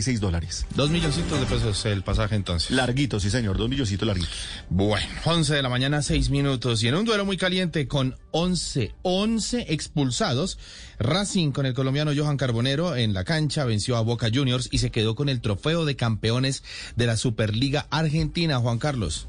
376 0.00 0.20
dólares. 0.20 0.66
Dos 0.74 0.90
milloncitos 0.90 1.40
de 1.40 1.46
pesos 1.46 1.84
el 1.86 2.02
pasaje 2.02 2.34
entonces. 2.34 2.70
Larguito, 2.70 3.20
sí 3.20 3.30
señor, 3.30 3.56
dos 3.56 3.68
milloncitos 3.68 4.06
larguitos. 4.06 4.34
Bueno, 4.68 5.06
11 5.24 5.54
de 5.54 5.62
la 5.62 5.68
mañana, 5.68 6.02
6 6.02 6.30
minutos. 6.30 6.82
Y 6.82 6.88
en 6.88 6.94
un 6.94 7.04
duelo 7.04 7.24
muy 7.24 7.36
caliente 7.36 7.86
con 7.86 8.16
11, 8.32 8.94
11 9.02 9.66
expulsados, 9.72 10.58
Racing 10.98 11.52
con 11.52 11.66
el 11.66 11.74
colombiano 11.74 12.12
Johan 12.16 12.36
Carbonero 12.36 12.96
en 12.96 13.14
la 13.14 13.24
cancha 13.24 13.64
venció 13.64 13.96
a 13.96 14.02
Boca 14.02 14.28
Juniors 14.32 14.68
y 14.70 14.78
se 14.78 14.90
quedó 14.90 15.14
con 15.14 15.28
el 15.28 15.40
trofeo 15.40 15.84
de 15.84 15.96
campeones 15.96 16.62
de 16.96 17.06
la 17.06 17.16
Superliga 17.16 17.86
Argentina, 17.90 18.58
Juan 18.58 18.78
Carlos. 18.78 19.28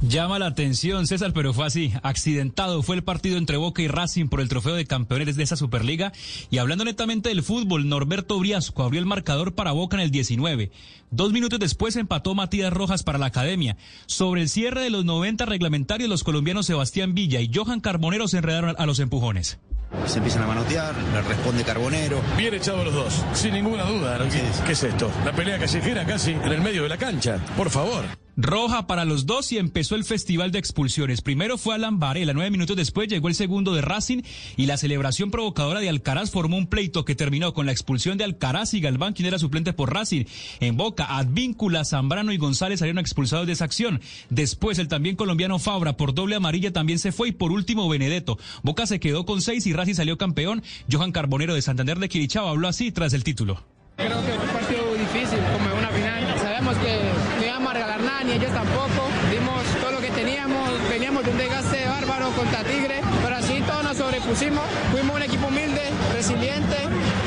Llama 0.00 0.38
la 0.38 0.46
atención, 0.46 1.08
César, 1.08 1.32
pero 1.32 1.52
fue 1.52 1.66
así. 1.66 1.92
Accidentado 2.04 2.84
fue 2.84 2.94
el 2.94 3.02
partido 3.02 3.36
entre 3.36 3.56
Boca 3.56 3.82
y 3.82 3.88
Racing 3.88 4.28
por 4.28 4.40
el 4.40 4.48
trofeo 4.48 4.74
de 4.74 4.86
campeones 4.86 5.34
de 5.34 5.42
esa 5.42 5.56
Superliga. 5.56 6.12
Y 6.50 6.58
hablando 6.58 6.84
netamente 6.84 7.30
del 7.30 7.42
fútbol, 7.42 7.88
Norberto 7.88 8.38
Briasco 8.38 8.84
abrió 8.84 9.00
el 9.00 9.06
marcador 9.06 9.56
para 9.56 9.72
Boca 9.72 9.96
en 9.96 10.02
el 10.04 10.12
19. 10.12 10.70
Dos 11.10 11.32
minutos 11.32 11.58
después 11.58 11.96
empató 11.96 12.34
Matías 12.34 12.72
Rojas 12.72 13.02
para 13.02 13.18
la 13.18 13.26
academia. 13.26 13.76
Sobre 14.06 14.42
el 14.42 14.48
cierre 14.48 14.82
de 14.82 14.90
los 14.90 15.04
90 15.04 15.46
reglamentarios, 15.46 16.10
los 16.10 16.24
colombianos 16.24 16.66
Sebastián 16.66 17.14
Villa 17.14 17.40
y 17.40 17.50
Johan 17.52 17.80
Carbonero 17.80 18.28
se 18.28 18.38
enredaron 18.38 18.74
a 18.78 18.86
los 18.86 18.98
empujones. 19.00 19.58
Se 20.06 20.18
empiezan 20.18 20.42
a 20.42 20.46
manotear, 20.46 20.94
le 20.96 21.22
responde 21.22 21.64
Carbonero. 21.64 22.20
Bien 22.36 22.52
echados 22.52 22.84
los 22.84 22.94
dos, 22.94 23.24
sin 23.32 23.54
ninguna 23.54 23.84
duda. 23.84 24.18
¿no? 24.18 24.28
¿Qué, 24.30 24.42
qué 24.66 24.72
es 24.72 24.82
esto? 24.82 25.10
La 25.24 25.32
pelea 25.32 25.58
callejera 25.58 26.04
casi 26.04 26.32
en 26.32 26.52
el 26.52 26.60
medio 26.60 26.82
de 26.82 26.90
la 26.90 26.98
cancha. 26.98 27.38
Por 27.56 27.70
favor. 27.70 28.04
Roja 28.40 28.86
para 28.86 29.04
los 29.04 29.26
dos 29.26 29.50
y 29.50 29.58
empezó 29.58 29.96
el 29.96 30.04
festival 30.04 30.52
de 30.52 30.60
expulsiones. 30.60 31.22
Primero 31.22 31.58
fue 31.58 31.74
Alan 31.74 31.98
Varela, 31.98 32.32
nueve 32.34 32.52
minutos 32.52 32.76
después 32.76 33.08
llegó 33.08 33.26
el 33.26 33.34
segundo 33.34 33.74
de 33.74 33.80
Racing 33.80 34.22
y 34.56 34.66
la 34.66 34.76
celebración 34.76 35.32
provocadora 35.32 35.80
de 35.80 35.88
Alcaraz 35.88 36.30
formó 36.30 36.56
un 36.56 36.68
pleito 36.68 37.04
que 37.04 37.16
terminó 37.16 37.52
con 37.52 37.66
la 37.66 37.72
expulsión 37.72 38.16
de 38.16 38.22
Alcaraz 38.22 38.74
y 38.74 38.80
Galván, 38.80 39.14
quien 39.14 39.26
era 39.26 39.40
suplente 39.40 39.72
por 39.72 39.92
Racing. 39.92 40.26
En 40.60 40.76
Boca, 40.76 40.97
Advíncula, 41.04 41.84
Zambrano 41.84 42.32
y 42.32 42.38
González 42.38 42.80
salieron 42.80 42.98
expulsados 42.98 43.46
de 43.46 43.52
esa 43.52 43.64
acción. 43.64 44.00
Después 44.30 44.78
el 44.78 44.88
también 44.88 45.16
colombiano 45.16 45.58
Fabra 45.58 45.96
por 45.96 46.14
doble 46.14 46.36
amarilla 46.36 46.72
también 46.72 46.98
se 46.98 47.12
fue 47.12 47.28
y 47.28 47.32
por 47.32 47.52
último 47.52 47.88
Benedetto. 47.88 48.38
Boca 48.62 48.86
se 48.86 49.00
quedó 49.00 49.26
con 49.26 49.42
seis 49.42 49.66
y 49.66 49.72
Racing 49.72 49.94
salió 49.94 50.18
campeón. 50.18 50.62
Johan 50.90 51.12
Carbonero 51.12 51.54
de 51.54 51.62
Santander 51.62 51.98
de 51.98 52.08
Quirichao 52.08 52.48
habló 52.48 52.68
así 52.68 52.92
tras 52.92 53.12
el 53.12 53.24
título. 53.24 53.62
Creo 53.96 54.24
que 54.24 54.32
fue 54.32 54.44
un 54.46 54.52
partido 54.52 54.94
difícil, 54.94 55.38
como 55.52 55.76
una 55.76 55.88
final. 55.88 56.38
Sabemos 56.38 56.76
que 56.76 57.00
no 57.40 57.44
íbamos 57.44 57.70
a 57.70 57.74
regalar 57.74 58.00
nada, 58.00 58.22
ni 58.22 58.32
ellos 58.32 58.52
tampoco. 58.52 59.08
Dimos 59.30 59.62
todo 59.80 59.92
lo 59.92 60.00
que 60.00 60.10
teníamos, 60.10 60.70
veníamos 60.88 61.24
de 61.24 61.30
un 61.32 61.38
desgaste 61.38 61.84
bárbaro 61.84 62.30
contra 62.30 62.62
Tigre, 62.62 63.00
pero 63.24 63.36
así 63.36 63.60
todos 63.66 63.82
nos 63.82 63.96
sobrepusimos. 63.96 64.64
Fuimos 64.92 65.16
un 65.16 65.22
equipo 65.22 65.48
humilde, 65.48 65.82
resiliente, 66.14 66.76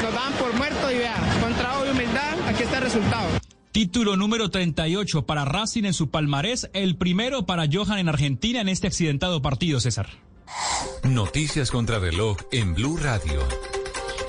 nos 0.02 0.14
daban 0.14 0.34
por 0.34 0.54
muertos 0.54 0.92
y 0.94 0.98
vean, 0.98 1.22
con 1.42 1.54
trabajo 1.56 1.86
y 1.86 1.90
humildad, 1.90 2.40
aquí 2.48 2.64
está 2.64 2.78
el 2.78 2.84
resultado. 2.84 3.51
Título 3.72 4.18
número 4.18 4.50
38 4.50 5.26
para 5.26 5.46
Racing 5.46 5.86
en 5.86 5.94
su 5.94 6.10
palmarés, 6.10 6.70
el 6.74 6.98
primero 6.98 7.46
para 7.46 7.68
Johan 7.72 8.00
en 8.00 8.10
Argentina 8.10 8.60
en 8.60 8.68
este 8.68 8.88
accidentado 8.88 9.42
partido, 9.42 9.80
César. 9.80 10.10
Noticias 11.04 11.72
contra 11.72 11.98
reloj 11.98 12.38
en 12.52 12.76
Blue 12.76 12.98
Radio. 12.98 13.40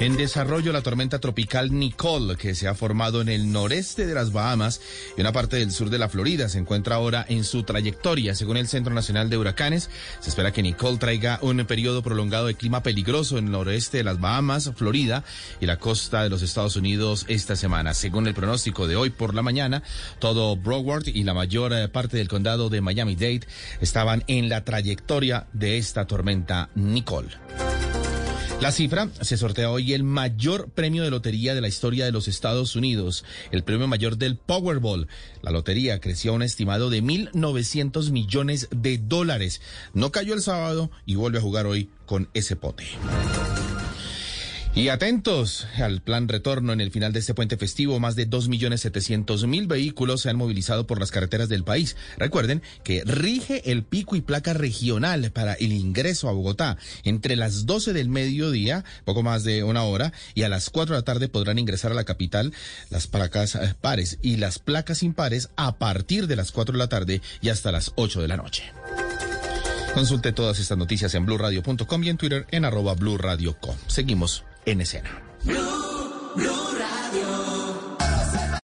En 0.02 0.16
desarrollo 0.16 0.72
la 0.72 0.82
tormenta 0.82 1.20
tropical 1.20 1.78
Nicole, 1.78 2.34
que 2.34 2.56
se 2.56 2.66
ha 2.66 2.74
formado 2.74 3.20
en 3.20 3.28
el 3.28 3.52
noreste 3.52 4.04
de 4.04 4.14
las 4.14 4.32
Bahamas 4.32 4.80
y 5.16 5.20
una 5.20 5.30
parte 5.30 5.58
del 5.58 5.70
sur 5.70 5.90
de 5.90 5.98
la 5.98 6.08
Florida, 6.08 6.48
se 6.48 6.58
encuentra 6.58 6.96
ahora 6.96 7.24
en 7.28 7.44
su 7.44 7.62
trayectoria. 7.62 8.34
Según 8.34 8.56
el 8.56 8.66
Centro 8.66 8.92
Nacional 8.92 9.30
de 9.30 9.38
Huracanes, 9.38 9.90
se 10.18 10.30
espera 10.30 10.50
que 10.52 10.60
Nicole 10.60 10.98
traiga 10.98 11.38
un 11.40 11.64
periodo 11.66 12.02
prolongado 12.02 12.46
de 12.46 12.56
clima 12.56 12.82
peligroso 12.82 13.38
en 13.38 13.44
el 13.44 13.52
noreste 13.52 13.98
de 13.98 14.02
las 14.02 14.18
Bahamas, 14.18 14.72
Florida 14.74 15.22
y 15.60 15.66
la 15.66 15.78
costa 15.78 16.24
de 16.24 16.30
los 16.30 16.42
Estados 16.42 16.74
Unidos 16.74 17.24
esta 17.28 17.54
semana. 17.54 17.94
Según 17.94 18.26
el 18.26 18.34
pronóstico 18.34 18.88
de 18.88 18.96
hoy 18.96 19.10
por 19.10 19.36
la 19.36 19.42
mañana, 19.42 19.84
todo 20.18 20.56
Broward 20.56 21.06
y 21.06 21.22
la 21.22 21.32
mayor 21.32 21.72
eh, 21.72 21.86
parte 21.86 22.16
del 22.16 22.26
condado 22.26 22.70
de 22.70 22.80
Miami-Dade 22.80 23.46
estaban 23.80 24.24
en 24.26 24.48
la 24.48 24.64
trayectoria 24.64 25.46
de 25.52 25.78
esta 25.78 26.08
tormenta 26.08 26.70
Nicole. 26.74 27.30
La 28.62 28.70
cifra 28.70 29.08
se 29.20 29.36
sortea 29.36 29.72
hoy 29.72 29.92
el 29.92 30.04
mayor 30.04 30.70
premio 30.70 31.02
de 31.02 31.10
lotería 31.10 31.52
de 31.52 31.60
la 31.60 31.66
historia 31.66 32.04
de 32.04 32.12
los 32.12 32.28
Estados 32.28 32.76
Unidos, 32.76 33.24
el 33.50 33.64
premio 33.64 33.88
mayor 33.88 34.18
del 34.18 34.36
Powerball. 34.36 35.08
La 35.42 35.50
lotería 35.50 35.98
creció 35.98 36.30
a 36.30 36.34
un 36.36 36.44
estimado 36.44 36.88
de 36.88 37.02
1.900 37.02 38.12
millones 38.12 38.68
de 38.70 38.98
dólares. 38.98 39.60
No 39.94 40.12
cayó 40.12 40.32
el 40.32 40.42
sábado 40.42 40.92
y 41.06 41.16
vuelve 41.16 41.38
a 41.38 41.42
jugar 41.42 41.66
hoy 41.66 41.90
con 42.06 42.28
ese 42.34 42.54
pote. 42.54 42.84
Y 44.74 44.88
atentos 44.88 45.66
al 45.76 46.00
plan 46.00 46.28
retorno 46.28 46.72
en 46.72 46.80
el 46.80 46.90
final 46.90 47.12
de 47.12 47.18
este 47.18 47.34
puente 47.34 47.58
festivo, 47.58 48.00
más 48.00 48.16
de 48.16 48.26
2.700.000 48.28 49.66
vehículos 49.66 50.22
se 50.22 50.30
han 50.30 50.38
movilizado 50.38 50.86
por 50.86 50.98
las 50.98 51.10
carreteras 51.10 51.50
del 51.50 51.62
país. 51.62 51.94
Recuerden 52.16 52.62
que 52.82 53.04
rige 53.04 53.70
el 53.70 53.84
pico 53.84 54.16
y 54.16 54.22
placa 54.22 54.54
regional 54.54 55.30
para 55.30 55.52
el 55.52 55.72
ingreso 55.72 56.30
a 56.30 56.32
Bogotá. 56.32 56.78
Entre 57.04 57.36
las 57.36 57.66
12 57.66 57.92
del 57.92 58.08
mediodía, 58.08 58.82
poco 59.04 59.22
más 59.22 59.44
de 59.44 59.62
una 59.62 59.82
hora, 59.82 60.14
y 60.34 60.44
a 60.44 60.48
las 60.48 60.70
4 60.70 60.94
de 60.94 61.00
la 61.00 61.04
tarde 61.04 61.28
podrán 61.28 61.58
ingresar 61.58 61.92
a 61.92 61.94
la 61.94 62.04
capital 62.04 62.54
las 62.88 63.06
placas 63.06 63.56
eh, 63.56 63.74
pares 63.78 64.18
y 64.22 64.38
las 64.38 64.58
placas 64.58 65.02
impares 65.02 65.50
a 65.56 65.76
partir 65.76 66.26
de 66.28 66.36
las 66.36 66.50
4 66.50 66.72
de 66.72 66.78
la 66.78 66.88
tarde 66.88 67.20
y 67.42 67.50
hasta 67.50 67.72
las 67.72 67.92
8 67.96 68.22
de 68.22 68.28
la 68.28 68.38
noche. 68.38 68.72
Consulte 69.92 70.32
todas 70.32 70.58
estas 70.58 70.78
noticias 70.78 71.14
en 71.14 71.26
blurradio.com 71.26 72.04
y 72.04 72.08
en 72.08 72.16
Twitter 72.16 72.46
en 72.50 72.64
arroba 72.64 72.94
blurradio.com. 72.94 73.76
Seguimos 73.86 74.44
en 74.66 74.80
escena. 74.80 75.10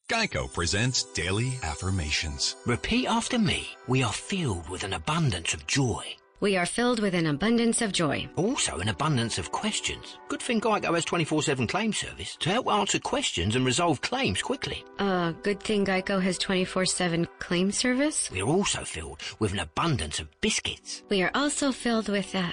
Geico 0.09 0.53
presents 0.53 1.05
Daily 1.15 1.59
Affirmations. 1.63 2.57
Repeat 2.67 3.07
after 3.07 3.39
me. 3.39 3.69
We 3.87 4.03
are 4.03 4.13
filled 4.13 4.69
with 4.69 4.83
an 4.83 4.95
abundance 4.95 5.55
of 5.55 5.67
joy. 5.67 6.03
We 6.41 6.57
are 6.57 6.67
filled 6.67 7.01
with 7.01 7.15
an 7.15 7.27
abundance 7.27 7.83
of 7.83 7.91
joy. 7.93 8.29
Also, 8.37 8.79
an 8.79 8.89
abundance 8.89 9.39
of 9.39 9.51
questions. 9.51 10.19
Good 10.29 10.41
thing 10.41 10.61
Geico 10.61 10.95
has 10.95 11.05
24 11.05 11.43
7 11.43 11.67
claim 11.67 11.93
service 11.93 12.37
to 12.37 12.51
help 12.51 12.69
answer 12.69 13.01
questions 13.01 13.57
and 13.57 13.67
resolve 13.67 14.01
claims 14.01 14.41
quickly. 14.41 14.85
Uh, 15.01 15.33
good 15.43 15.61
thing 15.61 15.85
Geico 15.85 16.23
has 16.23 16.39
24 16.39 16.87
7 16.87 17.27
claim 17.41 17.73
service. 17.73 18.31
We're 18.31 18.45
also 18.45 18.85
filled 18.85 19.21
with 19.41 19.53
an 19.53 19.59
abundance 19.59 20.21
of 20.21 20.29
biscuits. 20.41 21.03
We 21.09 21.23
are 21.23 21.33
also 21.35 21.73
filled 21.73 22.09
with, 22.09 22.33
uh, 22.35 22.51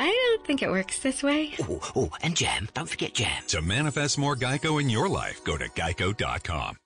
I 0.00 0.08
don't 0.08 0.46
think 0.46 0.62
it 0.62 0.70
works 0.70 1.00
this 1.00 1.22
way. 1.22 1.52
Oh, 1.60 1.90
oh, 1.94 2.10
and 2.22 2.34
jam. 2.34 2.68
Don't 2.72 2.88
forget 2.88 3.12
jam. 3.12 3.42
To 3.48 3.60
manifest 3.60 4.16
more 4.16 4.34
Geico 4.34 4.80
in 4.80 4.88
your 4.88 5.10
life, 5.10 5.44
go 5.44 5.58
to 5.58 5.68
geico.com. 5.68 6.76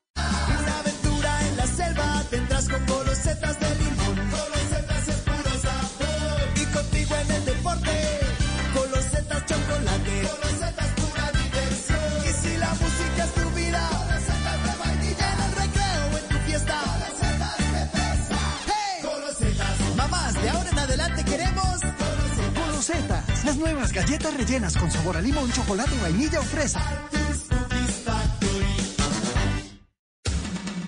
Las 23.44 23.56
nuevas 23.56 23.94
galletas 23.94 24.36
rellenas 24.36 24.76
con 24.76 24.90
sabor 24.90 25.16
a 25.16 25.22
limón, 25.22 25.50
chocolate, 25.52 25.96
vainilla 26.02 26.40
o 26.40 26.42
fresa. 26.42 26.82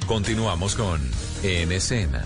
Continuamos 0.07 0.74
con 0.74 1.01
En 1.42 1.72
Escena. 1.72 2.22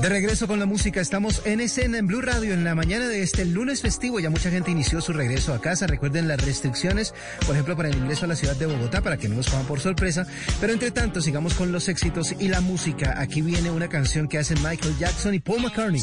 De 0.00 0.08
regreso 0.08 0.48
con 0.48 0.58
la 0.58 0.66
música, 0.66 1.00
estamos 1.00 1.42
en 1.44 1.60
escena 1.60 1.96
en 1.96 2.08
Blue 2.08 2.20
Radio 2.20 2.54
en 2.54 2.64
la 2.64 2.74
mañana 2.74 3.06
de 3.06 3.22
este 3.22 3.44
lunes 3.44 3.82
festivo. 3.82 4.18
Ya 4.18 4.30
mucha 4.30 4.50
gente 4.50 4.72
inició 4.72 5.00
su 5.00 5.12
regreso 5.12 5.54
a 5.54 5.60
casa. 5.60 5.86
Recuerden 5.86 6.26
las 6.26 6.44
restricciones, 6.44 7.14
por 7.46 7.54
ejemplo, 7.54 7.76
para 7.76 7.88
el 7.88 7.96
ingreso 7.96 8.24
a 8.24 8.28
la 8.28 8.34
ciudad 8.34 8.56
de 8.56 8.66
Bogotá, 8.66 9.00
para 9.00 9.16
que 9.16 9.28
no 9.28 9.36
nos 9.36 9.48
cojan 9.48 9.66
por 9.66 9.78
sorpresa. 9.78 10.26
Pero 10.60 10.72
entre 10.72 10.90
tanto, 10.90 11.20
sigamos 11.20 11.54
con 11.54 11.70
los 11.70 11.88
éxitos 11.88 12.34
y 12.36 12.48
la 12.48 12.60
música. 12.60 13.20
Aquí 13.20 13.42
viene 13.42 13.70
una 13.70 13.88
canción 13.88 14.26
que 14.26 14.38
hacen 14.38 14.58
Michael 14.60 14.98
Jackson 14.98 15.34
y 15.34 15.38
Paul 15.38 15.62
McCartney. 15.62 16.02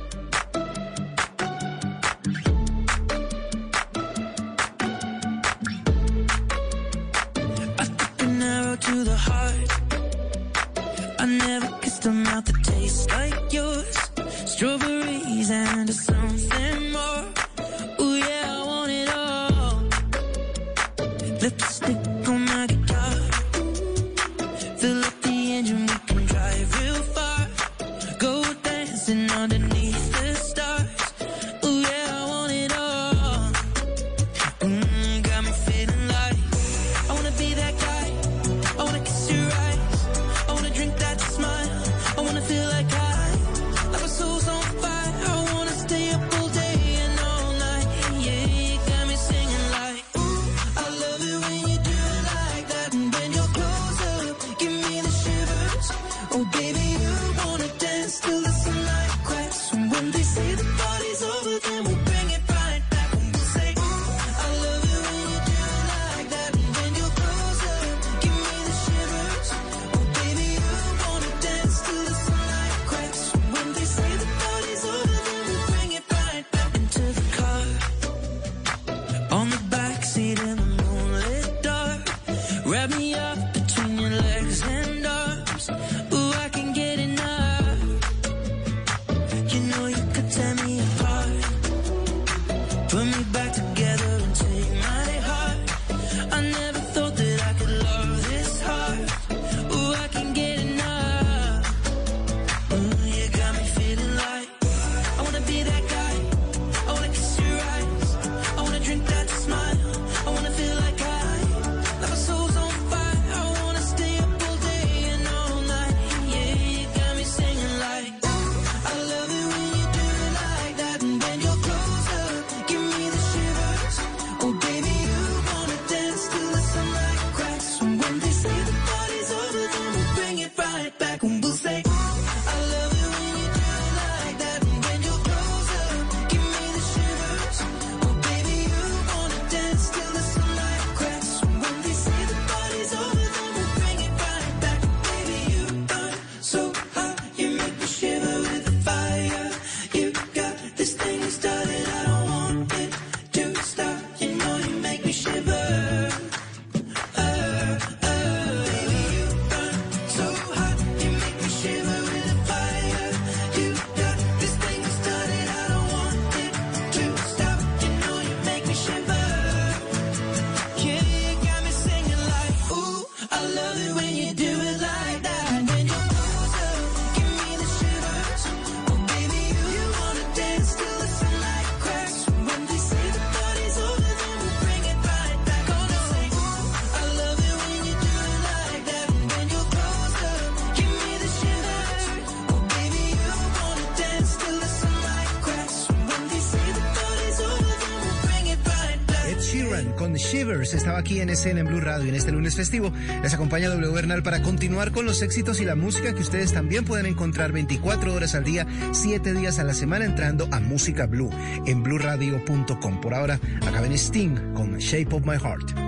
en 201.19 201.29
en 201.29 201.65
Blue 201.65 201.81
Radio 201.81 202.09
en 202.09 202.15
este 202.15 202.31
lunes 202.31 202.55
festivo. 202.55 202.93
Les 203.21 203.33
acompaña 203.33 203.69
W 203.69 203.91
Bernal 203.91 204.23
para 204.23 204.41
continuar 204.41 204.91
con 204.91 205.05
los 205.05 205.21
éxitos 205.21 205.59
y 205.59 205.65
la 205.65 205.75
música 205.75 206.13
que 206.13 206.21
ustedes 206.21 206.53
también 206.53 206.85
pueden 206.85 207.05
encontrar 207.05 207.51
24 207.51 208.13
horas 208.13 208.35
al 208.35 208.43
día, 208.43 208.65
7 208.91 209.33
días 209.33 209.59
a 209.59 209.63
la 209.63 209.73
semana 209.73 210.05
entrando 210.05 210.47
a 210.51 210.59
Música 210.59 211.07
Blue 211.07 211.29
en 211.65 211.83
blueradio.com. 211.83 213.01
Por 213.01 213.13
ahora, 213.13 213.39
acaben 213.67 213.91
Sting 213.93 214.53
con 214.53 214.77
Shape 214.77 215.15
of 215.15 215.25
My 215.25 215.37
Heart. 215.37 215.80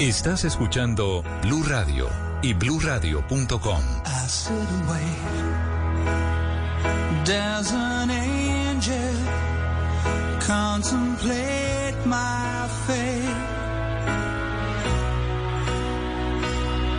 Estás 0.00 0.44
escuchando 0.44 1.22
Blue 1.42 1.62
Radio 1.62 2.08
y 2.40 2.54
BlueRadio.com. 2.54 3.82
Does 7.26 7.72
an 7.74 8.10
angel 8.10 9.14
contemplate 10.46 11.96
my 12.06 12.66
fate? 12.86 13.28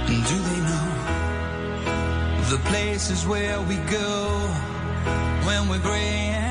Do 0.05 0.37
they 0.37 0.59
know 0.61 0.89
the 2.51 2.59
places 2.69 3.25
where 3.25 3.59
we 3.61 3.77
go 3.89 4.47
when 5.47 5.67
we're 5.67 5.79
gray 5.79 6.50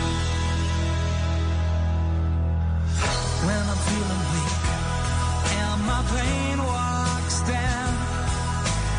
plane 6.11 6.63
walks 6.63 7.41
down 7.41 7.93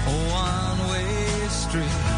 a 0.07 0.15
one-way 0.33 1.49
street. 1.49 2.12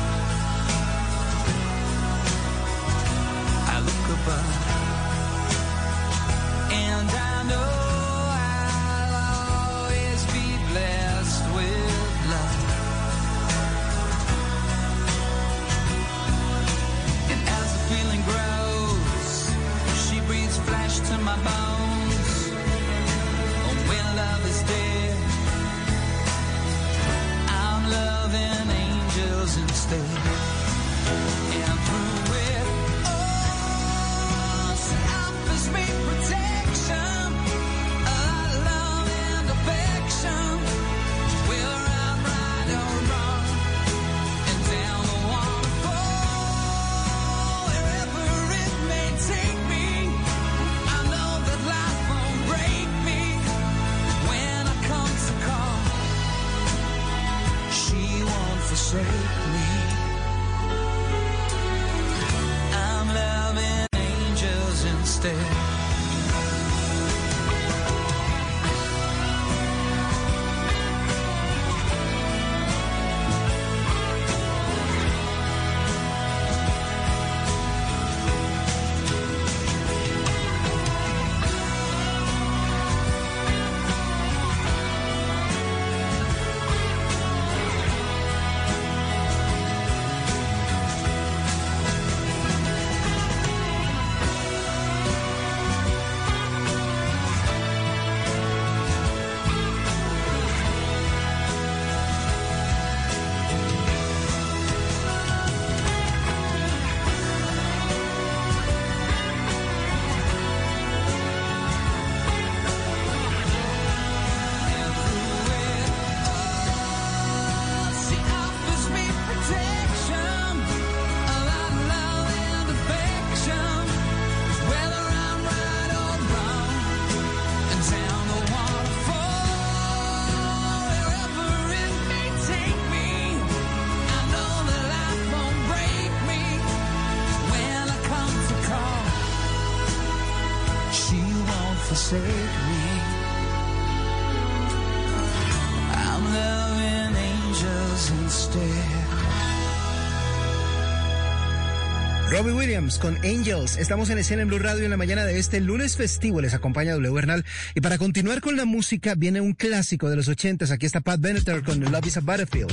Williams 152.53 152.99
con 152.99 153.17
Angels. 153.25 153.77
Estamos 153.77 154.11
en 154.11 154.19
escena 154.19 154.43
en 154.43 154.49
Blue 154.49 154.59
Radio 154.59 154.85
en 154.85 154.91
la 154.91 154.97
mañana 154.97 155.25
de 155.25 155.39
este 155.39 155.61
lunes 155.61 155.97
festivo. 155.97 156.41
Les 156.41 156.55
acompaña 156.55 156.93
W 156.93 157.13
Bernal. 157.13 157.45
Y 157.75 157.81
para 157.81 157.99
continuar 157.99 158.41
con 158.41 158.57
la 158.57 158.65
música, 158.65 159.15
viene 159.15 159.41
un 159.41 159.55
clásico 159.55 160.11
de 160.11 160.17
los 160.17 160.29
ochentas. 160.29 160.71
Aquí 160.71 160.87
está 160.87 161.01
Pat 161.01 161.21
Benatar 161.21 161.63
con 161.63 161.81
Love 161.81 162.07
is 162.07 162.17
a 162.17 162.21
Battlefield. 162.21 162.73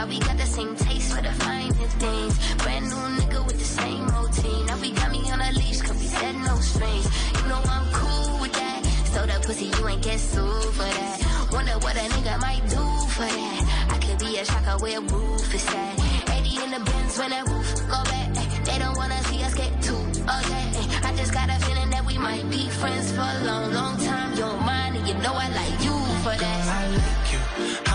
why 0.00 0.06
we 0.08 0.18
got 0.20 0.36
the 0.36 0.46
same 0.46 0.74
taste 0.76 1.14
for 1.14 1.22
the 1.22 1.32
finer 1.44 1.88
things. 2.04 2.34
Brand 2.62 2.86
new 2.88 3.04
nigga 3.18 3.44
with 3.46 3.58
the 3.58 3.70
same 3.80 4.06
routine. 4.06 4.66
Now 4.66 4.78
we 4.80 4.92
got 4.92 5.10
me 5.10 5.30
on 5.30 5.40
a 5.40 5.52
leash, 5.52 5.80
cause 5.82 5.98
we 5.98 6.06
said 6.06 6.34
no 6.36 6.54
strings. 6.56 7.06
You 7.36 7.48
know 7.48 7.60
I'm 7.74 7.86
cool 7.92 8.40
with 8.40 8.52
that. 8.52 8.80
So 9.12 9.26
that 9.26 9.42
pussy, 9.42 9.66
you 9.66 9.88
ain't 9.88 10.02
get 10.02 10.18
sued 10.18 10.72
for 10.78 10.90
that. 10.98 11.48
Wonder 11.52 11.76
what 11.84 11.96
a 11.96 12.06
nigga 12.14 12.40
might 12.40 12.64
do 12.68 12.84
for 13.14 13.28
that. 13.38 13.60
I 13.94 13.98
could 14.04 14.18
be 14.18 14.38
a 14.38 14.44
shocker 14.44 14.76
where 14.82 15.00
roof 15.00 15.54
is 15.54 15.66
at. 15.66 15.94
80 16.30 16.64
in 16.64 16.70
the 16.70 16.80
bins 16.88 17.18
when 17.18 17.30
that 17.30 17.44
roof 17.48 17.68
go 17.94 18.00
back. 18.12 18.28
They 18.64 18.78
don't 18.78 18.96
wanna 18.96 19.20
see 19.24 19.42
us 19.42 19.54
get 19.54 19.72
too 19.82 20.00
okay. 20.38 20.66
I 21.08 21.14
just 21.16 21.32
got 21.32 21.48
a 21.50 21.58
feeling 21.66 21.90
that 21.90 22.04
we 22.06 22.16
might 22.16 22.48
be 22.48 22.68
friends 22.80 23.12
for 23.12 23.26
a 23.36 23.44
long, 23.44 23.72
long 23.72 23.96
time. 23.98 24.32
You're 24.38 24.56
mine, 24.70 24.96
and 24.96 25.06
you 25.06 25.14
know 25.24 25.34
I 25.34 25.48
like 25.60 25.78
you 25.84 25.96
for 26.24 26.34
that. 26.42 26.60
Girl, 26.64 26.72
I 26.72 26.86
like 27.04 27.84
you 27.84 27.89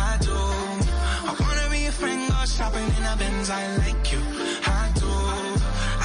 friend 1.95 2.29
go 2.29 2.45
shopping 2.45 2.87
in 2.97 3.03
a 3.03 3.15
Benz, 3.15 3.49
I 3.49 3.77
like 3.77 4.11
you, 4.11 4.19
I 4.65 4.91
do. 4.95 5.11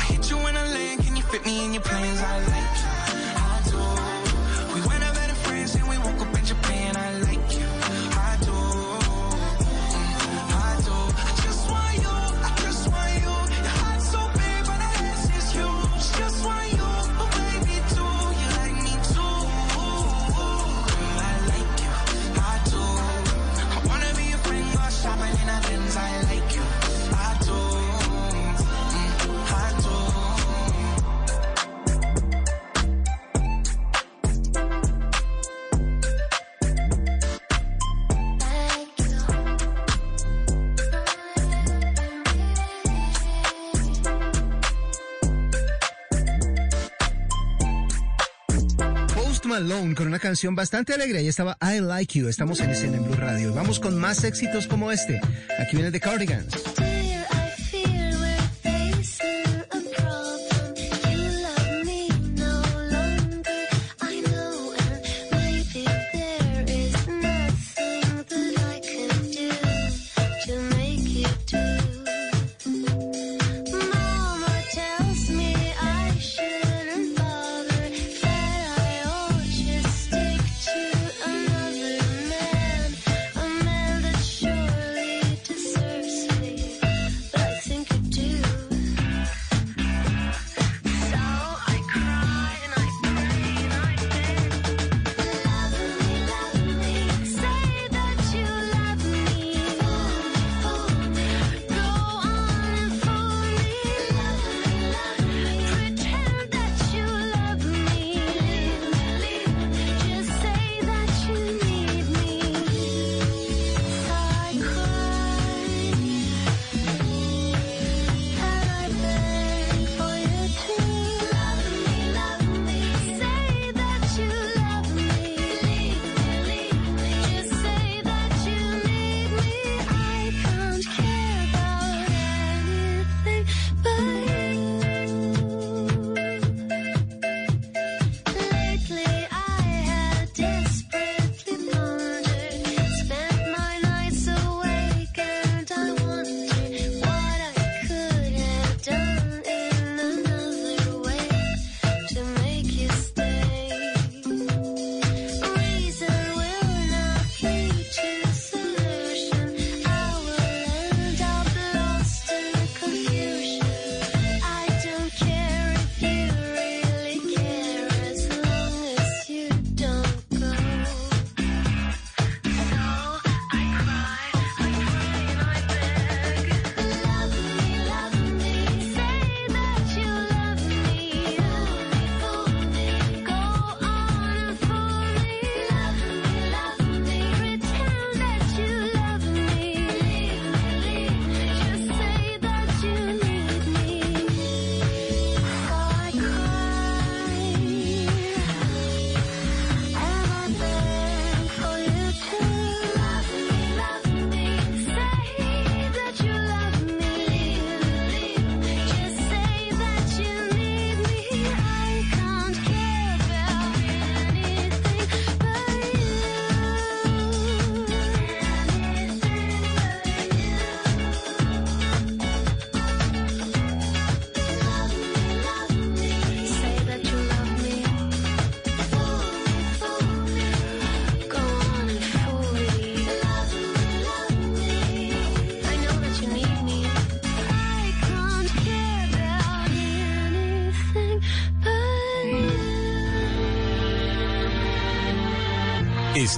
I 0.01 0.03
hit 0.11 0.31
you 0.31 0.39
in 0.49 0.57
a 0.57 0.65
lane. 0.75 0.99
can 0.99 1.17
you 1.17 1.23
fit 1.23 1.45
me 1.45 1.65
in 1.65 1.73
your 1.73 1.83
plans, 1.83 2.21
I 2.21 2.39
like 2.55 2.77
you. 2.83 3.00
Con 49.81 50.09
una 50.09 50.19
canción 50.19 50.55
bastante 50.55 50.93
alegre. 50.93 51.21
Ahí 51.21 51.29
estaba 51.29 51.57
I 51.63 51.81
Like 51.81 52.19
You. 52.19 52.29
Estamos 52.29 52.61
en 52.61 52.69
escena 52.69 52.99
en 52.99 53.05
Blue 53.05 53.17
Radio. 53.17 53.55
Vamos 53.55 53.81
con 53.81 53.99
más 53.99 54.25
éxitos 54.25 54.67
como 54.67 54.93
este. 54.93 55.19
Aquí 55.59 55.75
viene 55.75 55.91
The 55.91 56.01
Cardigans. 56.01 56.90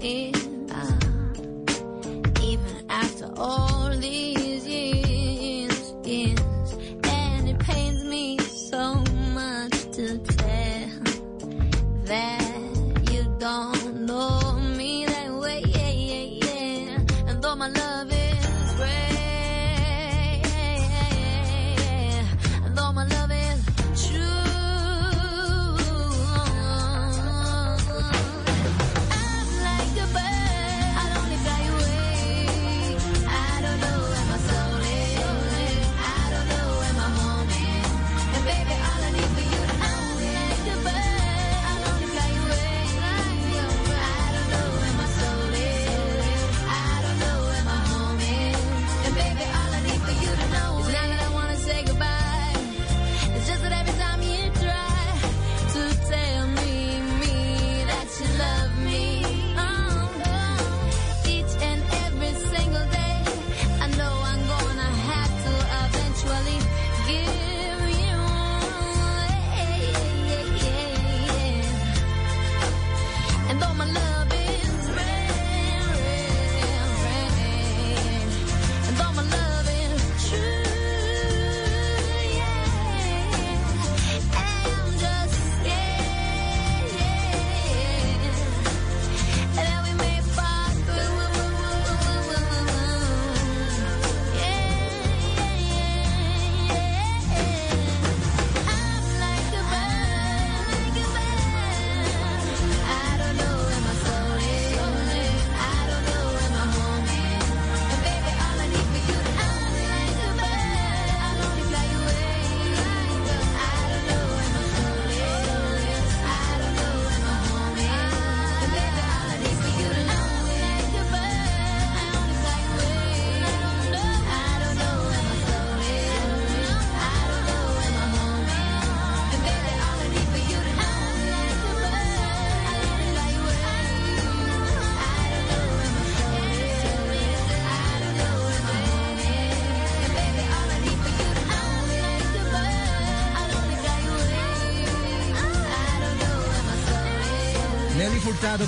in. 0.00 0.32
Ah, 0.70 0.98
even 2.42 2.86
after 2.88 3.30
all 3.36 3.90
these. 3.98 4.31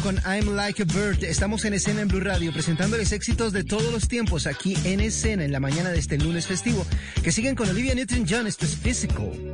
con 0.04 0.20
I'm 0.26 0.54
Like 0.54 0.82
a 0.82 0.84
Bird. 0.84 1.24
Estamos 1.24 1.64
en 1.64 1.72
escena 1.72 2.02
en 2.02 2.08
Blue 2.08 2.20
Radio 2.20 2.52
presentándoles 2.52 3.10
éxitos 3.12 3.54
de 3.54 3.64
todos 3.64 3.90
los 3.90 4.06
tiempos 4.06 4.46
aquí 4.46 4.76
en 4.84 5.00
escena 5.00 5.46
en 5.46 5.50
la 5.50 5.60
mañana 5.60 5.88
de 5.88 5.98
este 5.98 6.18
lunes 6.18 6.46
festivo 6.46 6.84
que 7.22 7.32
siguen 7.32 7.54
con 7.54 7.70
Olivia 7.70 7.94
Newton-John. 7.94 8.46
Esto 8.46 8.66
Physical. 8.66 9.53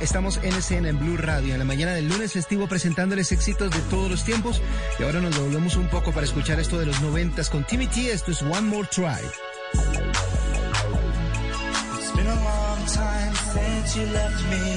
Estamos 0.00 0.38
en 0.42 0.52
escena 0.52 0.88
en 0.88 0.98
Blue 0.98 1.16
Radio 1.16 1.54
en 1.54 1.58
la 1.58 1.64
mañana 1.64 1.92
del 1.92 2.08
lunes 2.08 2.32
festivo 2.32 2.66
presentándoles 2.66 3.32
éxitos 3.32 3.70
de 3.70 3.80
todos 3.88 4.10
los 4.10 4.24
tiempos. 4.24 4.60
Y 4.98 5.02
ahora 5.02 5.20
nos 5.20 5.38
volvemos 5.38 5.76
un 5.76 5.88
poco 5.88 6.12
para 6.12 6.26
escuchar 6.26 6.60
esto 6.60 6.78
de 6.78 6.86
los 6.86 7.00
noventas 7.00 7.48
con 7.48 7.64
Timmy 7.64 7.86
T. 7.86 8.12
Esto 8.12 8.32
es 8.32 8.42
One 8.42 8.62
More 8.62 8.86
Try. 8.90 9.22
It's 11.98 12.12
been 12.14 12.26
a 12.26 12.34
long 12.34 12.84
time 12.86 13.34
since 13.34 13.98
you 13.98 14.06
left 14.12 14.50
me. 14.50 14.71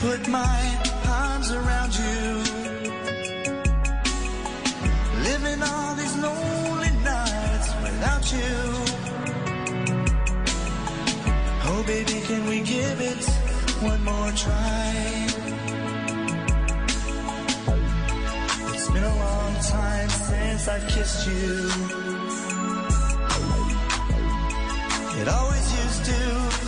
Put 0.00 0.26
my 0.28 0.60
arms 1.06 1.52
around 1.52 1.92
you. 1.94 2.24
Living 5.28 5.62
all 5.62 5.94
these 5.94 6.16
lonely 6.16 6.90
nights 7.04 7.68
without 7.84 8.24
you. 8.32 8.54
Oh, 11.70 11.84
baby, 11.86 12.18
can 12.28 12.46
we 12.48 12.60
give 12.62 12.98
it 13.12 13.24
one 13.88 14.02
more 14.02 14.32
try? 14.32 15.26
It's 18.72 18.90
been 18.90 19.04
a 19.04 19.16
long 19.26 19.54
time 19.78 20.08
since 20.08 20.68
I've 20.68 20.88
kissed 20.88 21.26
you. 21.26 21.70
It 25.20 25.28
always 25.28 25.66
used 25.84 26.04
to 26.06 26.20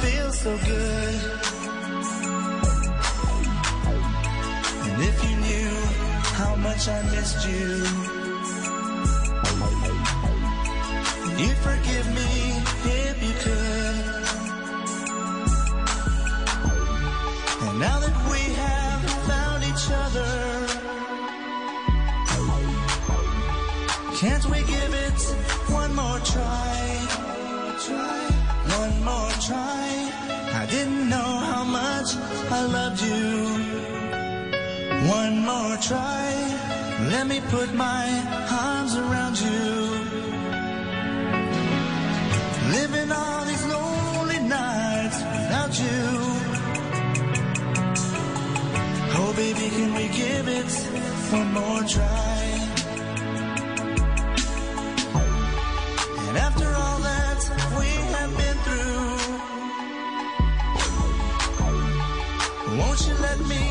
feel 0.03 0.33
so 0.33 0.59
good. 0.67 1.42
Much 6.83 6.89
I 6.89 7.03
missed 7.15 7.47
you, 7.47 7.69
you'd 11.39 11.59
forgive 11.59 12.07
me 12.19 12.33
if 12.85 13.23
you 13.23 13.35
could. 13.45 13.97
And 17.67 17.79
now 17.79 17.99
that 18.01 18.17
we 18.31 18.41
have 18.65 19.01
found 19.31 19.63
each 19.71 19.87
other, 20.05 20.33
can't 24.17 24.45
we 24.47 24.59
give 24.75 24.95
it 25.07 25.21
one 25.71 25.95
more 25.95 26.21
try? 26.21 26.75
One 28.79 29.05
more 29.05 29.33
try. 29.47 30.11
I 30.55 30.67
didn't 30.69 31.09
know 31.09 31.31
how 31.51 31.65
much 31.65 32.17
I 32.51 32.63
loved 32.67 33.03
you. 33.03 33.73
One 35.09 35.45
more 35.45 35.77
try. 35.77 36.42
Let 37.13 37.27
me 37.27 37.41
put 37.51 37.75
my 37.75 38.07
arms 38.51 38.97
around 38.97 39.39
you. 39.39 39.71
Living 42.77 43.13
all 43.13 43.45
these 43.45 43.65
lonely 43.67 44.41
nights 44.41 45.19
without 45.35 45.79
you. 45.79 46.01
Oh, 49.21 49.33
baby, 49.37 49.69
can 49.77 49.95
we 49.95 50.09
give 50.09 50.49
it 50.49 50.73
one 51.37 51.53
more 51.53 51.83
try? 51.83 52.41
And 56.29 56.37
after 56.39 56.69
all 56.83 56.99
that 57.11 57.41
we 57.79 57.91
have 58.17 58.33
been 58.41 58.59
through, 58.65 59.19
won't 62.79 63.01
you 63.07 63.15
let 63.29 63.39
me 63.53 63.63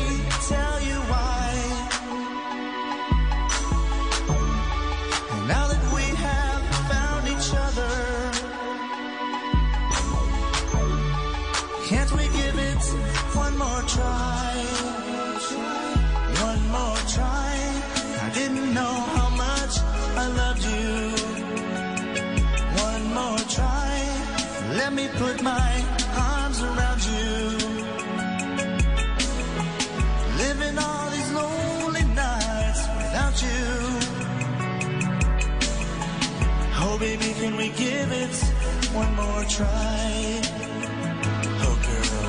tell 0.48 0.80
you? 0.88 1.01
or 39.42 39.48
try. 39.48 40.40
Oh 41.64 41.76
girl, 41.88 42.26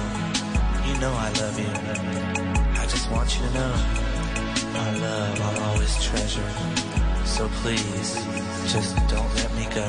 you 0.88 0.94
know 1.02 1.14
I 1.14 1.30
love 1.42 1.56
you. 1.60 1.72
I 2.82 2.86
just 2.88 3.10
want 3.12 3.30
you 3.36 3.46
to 3.48 3.54
know 3.54 3.74
our 4.80 4.94
love 5.06 5.42
I'll 5.42 5.60
always 5.70 5.94
treasure. 6.04 6.50
So 7.26 7.48
please, 7.62 8.10
just 8.74 8.96
don't 9.08 9.32
let 9.36 9.52
me 9.56 9.66
go. 9.76 9.88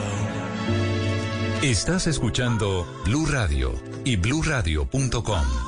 Estás 1.63 2.07
escuchando 2.07 2.87
Blue 3.05 3.27
Radio 3.27 3.73
y 4.05 4.17
BlueRadio.com. 4.17 5.64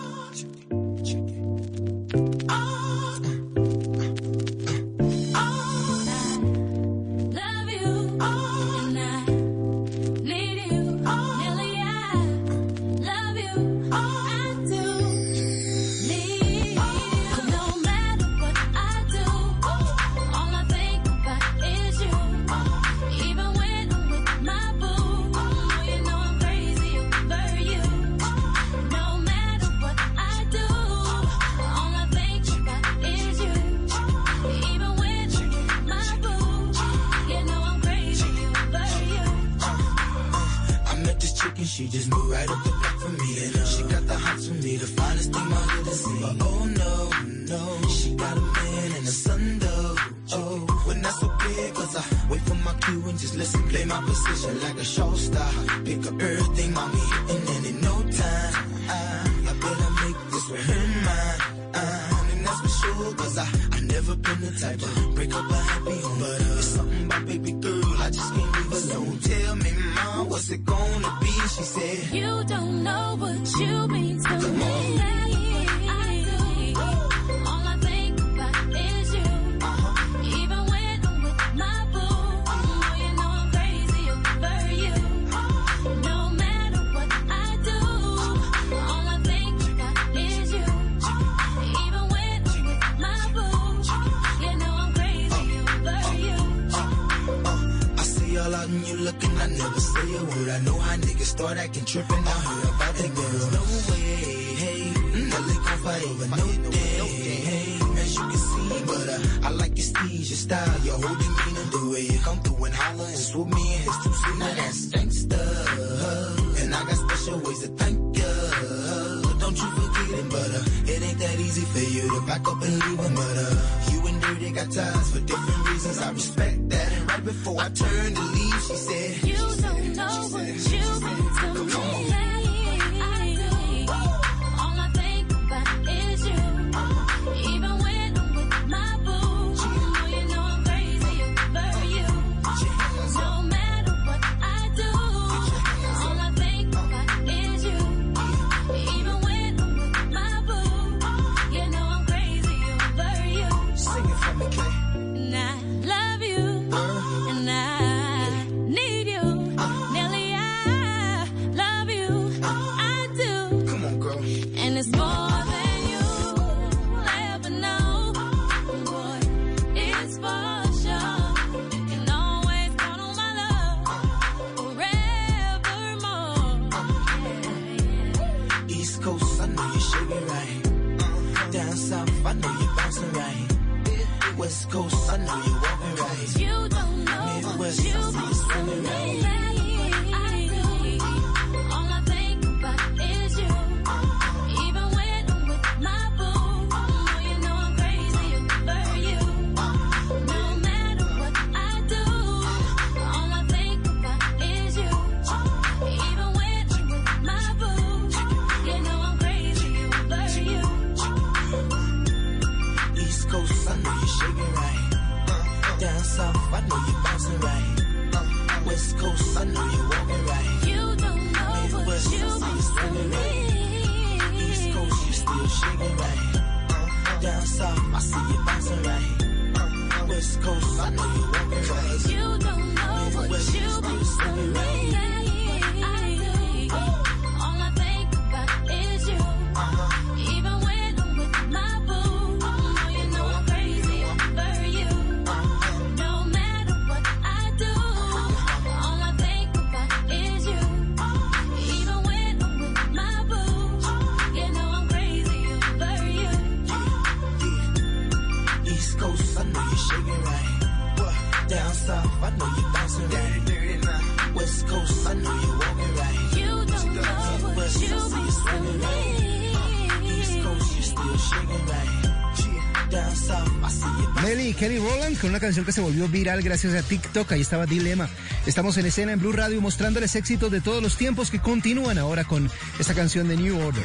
con 275.19 275.31
una 275.31 275.41
canción 275.41 275.65
que 275.65 275.73
se 275.73 275.81
volvió 275.81 276.09
viral 276.09 276.43
gracias 276.43 276.75
a 276.75 276.83
TikTok. 276.83 277.33
Ahí 277.33 277.41
estaba 277.41 277.67
Dilema. 277.67 278.09
Estamos 278.47 278.77
en 278.77 278.87
escena 278.87 279.13
en 279.13 279.21
Blue 279.21 279.33
Radio 279.33 279.61
mostrándoles 279.61 280.15
éxitos 280.17 280.51
de 280.51 280.61
todos 280.61 280.83
los 280.83 280.97
tiempos 280.97 281.31
que 281.31 281.39
continúan 281.39 281.99
ahora 281.99 282.25
con 282.25 282.51
esta 282.79 282.95
canción 282.95 283.29
de 283.29 283.37
New 283.37 283.59
Order. 283.59 283.85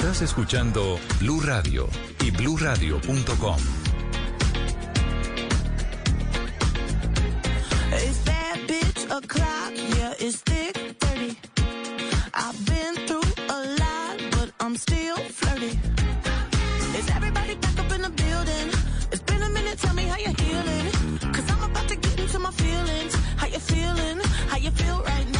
Estás 0.00 0.22
escuchando 0.22 0.98
Blue 1.18 1.42
Radio 1.42 1.86
y 2.24 2.30
BlueRadio.com. 2.30 3.58
It's 7.92 8.24
that 8.24 8.56
bitch 8.66 9.04
o'clock, 9.10 9.72
yeah, 9.98 10.14
it's 10.18 10.40
thick 10.40 10.96
30. 11.00 11.36
I've 12.32 12.64
been 12.64 12.94
through 13.06 13.28
a 13.50 13.58
lot, 13.78 14.16
but 14.30 14.50
I'm 14.58 14.74
still 14.74 15.18
flirty. 15.18 15.78
Is 16.98 17.10
everybody 17.14 17.56
back 17.56 17.78
up 17.78 17.92
in 17.92 18.00
the 18.00 18.08
building? 18.08 18.70
It's 19.12 19.22
been 19.22 19.42
a 19.42 19.50
minute, 19.50 19.78
tell 19.80 19.94
me 19.94 20.04
how 20.04 20.16
you're 20.16 20.32
healing. 20.32 21.30
Cause 21.30 21.44
I'm 21.50 21.70
about 21.70 21.88
to 21.88 21.96
get 21.96 22.18
into 22.18 22.38
my 22.38 22.50
feelings. 22.52 23.14
How 23.36 23.48
you 23.48 23.58
feeling? 23.58 24.18
How 24.48 24.56
you 24.56 24.70
feel 24.70 25.02
right 25.02 25.28
now? 25.30 25.39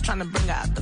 trying 0.00 0.18
to 0.18 0.24
bring 0.24 0.50
out 0.50 0.77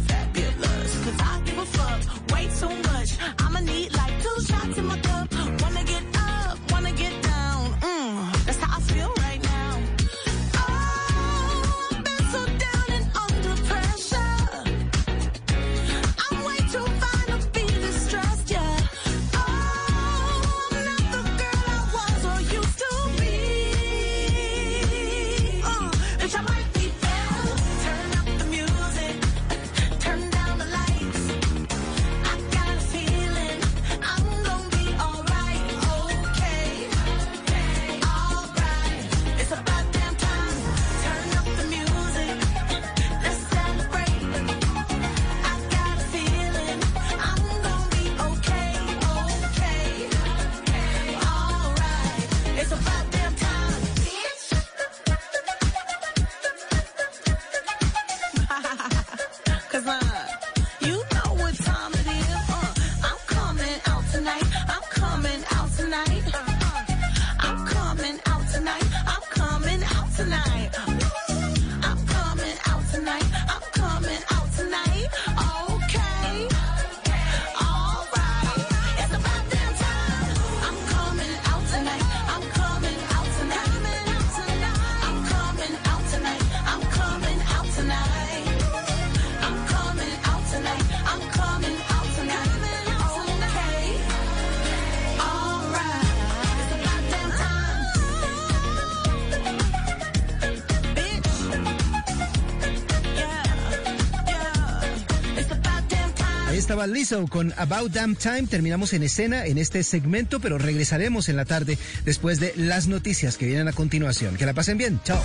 Lizzo 106.92 107.26
con 107.26 107.52
About 107.56 107.92
Damn 107.92 108.16
Time. 108.16 108.46
Terminamos 108.48 108.92
en 108.92 109.02
escena 109.02 109.46
en 109.46 109.58
este 109.58 109.82
segmento, 109.82 110.40
pero 110.40 110.58
regresaremos 110.58 111.28
en 111.28 111.36
la 111.36 111.44
tarde 111.44 111.78
después 112.04 112.40
de 112.40 112.52
las 112.56 112.86
noticias 112.86 113.36
que 113.36 113.46
vienen 113.46 113.68
a 113.68 113.72
continuación. 113.72 114.36
Que 114.36 114.46
la 114.46 114.54
pasen 114.54 114.78
bien. 114.78 115.00
Chao. 115.04 115.22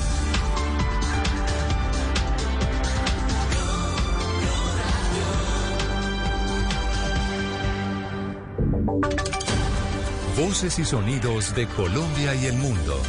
Voces 10.37 10.79
y 10.79 10.85
sonidos 10.85 11.53
de 11.55 11.67
Colombia 11.67 12.33
y 12.35 12.47
el 12.47 12.55
mundo 12.55 13.01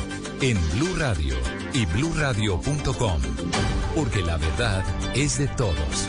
en 0.43 0.59
Blue 0.73 0.95
Radio 0.99 1.37
y 1.73 1.87
bluradio.com, 1.87 3.23
porque 3.95 4.23
la 4.23 4.37
verdad 4.37 4.85
es 5.15 5.39
de 5.39 5.49
todos. 5.49 6.09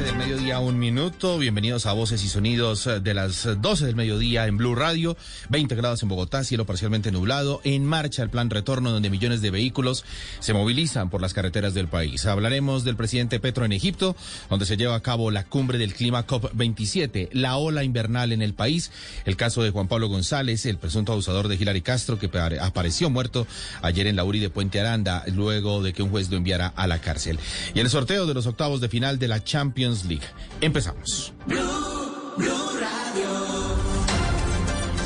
12 0.00 0.12
del 0.12 0.18
mediodía, 0.18 0.60
un 0.60 0.78
minuto. 0.78 1.36
Bienvenidos 1.36 1.84
a 1.84 1.92
Voces 1.92 2.24
y 2.24 2.28
Sonidos 2.28 2.86
eh, 2.86 3.00
de 3.00 3.12
las 3.12 3.46
12 3.60 3.84
del 3.84 3.96
mediodía 3.96 4.46
en 4.46 4.56
Blue 4.56 4.74
Radio. 4.74 5.14
20 5.50 5.74
grados 5.74 6.02
en 6.02 6.08
Bogotá, 6.08 6.44
cielo 6.44 6.64
parcialmente 6.64 7.12
nublado. 7.12 7.60
En 7.64 7.84
marcha 7.84 8.22
el 8.22 8.30
plan 8.30 8.48
retorno 8.50 8.90
donde 8.90 9.10
millones 9.10 9.42
de 9.42 9.50
vehículos 9.50 10.04
se 10.38 10.52
movilizan 10.54 11.10
por 11.10 11.20
las 11.20 11.34
carreteras 11.34 11.74
del 11.74 11.88
país. 11.88 12.24
Hablaremos 12.26 12.84
del 12.84 12.96
presidente 12.96 13.40
Petro 13.40 13.64
en 13.64 13.72
Egipto, 13.72 14.16
donde 14.48 14.64
se 14.66 14.76
lleva 14.76 14.94
a 14.94 15.00
cabo 15.00 15.30
la 15.30 15.44
cumbre 15.44 15.76
del 15.78 15.92
clima 15.94 16.26
COP27, 16.26 17.28
la 17.32 17.56
ola 17.56 17.84
invernal 17.84 18.32
en 18.32 18.42
el 18.42 18.54
país, 18.54 18.90
el 19.24 19.36
caso 19.36 19.62
de 19.62 19.70
Juan 19.70 19.88
Pablo 19.88 20.08
González, 20.08 20.64
el 20.66 20.78
presunto 20.78 21.12
abusador 21.12 21.48
de 21.48 21.56
Hilary 21.56 21.82
Castro, 21.82 22.18
que 22.18 22.28
pare- 22.28 22.60
apareció 22.60 23.10
muerto 23.10 23.46
ayer 23.82 24.06
en 24.06 24.16
la 24.16 24.24
URI 24.24 24.38
de 24.40 24.50
Puente 24.50 24.80
Aranda, 24.80 25.24
luego 25.34 25.82
de 25.82 25.92
que 25.92 26.02
un 26.02 26.10
juez 26.10 26.30
lo 26.30 26.36
enviara 26.36 26.68
a 26.68 26.86
la 26.86 27.00
cárcel. 27.00 27.38
Y 27.74 27.80
el 27.80 27.90
sorteo 27.90 28.26
de 28.26 28.34
los 28.34 28.46
octavos 28.46 28.80
de 28.80 28.88
final 28.88 29.18
de 29.18 29.28
la 29.28 29.42
Champions 29.42 30.04
League. 30.04 30.24
Empezamos. 30.60 31.32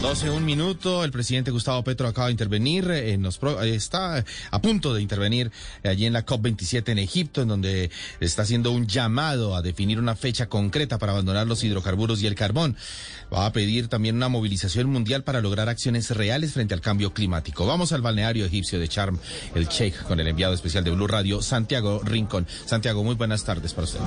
12, 0.05 0.29
un 0.29 0.45
minuto. 0.45 1.03
El 1.03 1.11
presidente 1.11 1.51
Gustavo 1.51 1.83
Petro 1.83 2.07
acaba 2.07 2.27
de 2.27 2.33
intervenir. 2.33 2.91
eh, 2.91 3.13
En 3.15 3.23
los 3.23 3.39
pro- 3.39 3.63
eh, 3.63 3.75
está 3.75 4.23
a 4.51 4.61
punto 4.61 4.93
de 4.93 5.01
intervenir 5.01 5.51
eh, 5.83 5.89
allí 5.89 6.05
en 6.05 6.13
la 6.13 6.27
COP27 6.27 6.91
en 6.93 6.99
Egipto, 6.99 7.41
en 7.41 7.49
donde 7.49 7.91
está 8.21 8.43
haciendo 8.43 8.71
un 8.71 8.87
llamado 8.87 9.57
a 9.57 9.63
definir 9.63 9.99
una 9.99 10.15
fecha 10.15 10.47
concreta 10.47 10.99
para 10.99 11.13
abandonar 11.13 11.47
los 11.47 11.65
hidrocarburos 11.65 12.21
y 12.23 12.27
el 12.27 12.35
carbón. 12.35 12.77
Va 13.35 13.47
a 13.47 13.53
pedir 13.53 13.89
también 13.89 14.15
una 14.15 14.29
movilización 14.29 14.89
mundial 14.89 15.25
para 15.25 15.41
lograr 15.41 15.69
acciones 15.69 16.11
reales 16.11 16.53
frente 16.53 16.73
al 16.73 16.81
cambio 16.81 17.13
climático. 17.13 17.67
Vamos 17.67 17.93
al 17.93 18.01
balneario 18.01 18.45
egipcio 18.45 18.79
de 18.79 18.87
Charm, 18.87 19.19
el 19.57 19.67
Sheikh, 19.67 20.05
con 20.05 20.21
el 20.21 20.29
enviado 20.29 20.55
especial 20.55 20.85
de 20.85 20.93
Blue 20.93 21.09
Radio, 21.09 21.43
Santiago 21.43 22.01
Rincón. 22.05 22.47
Santiago, 22.65 23.03
muy 23.03 23.17
buenas 23.17 23.43
tardes 23.43 23.73
para 23.73 23.87
usted. 23.87 24.01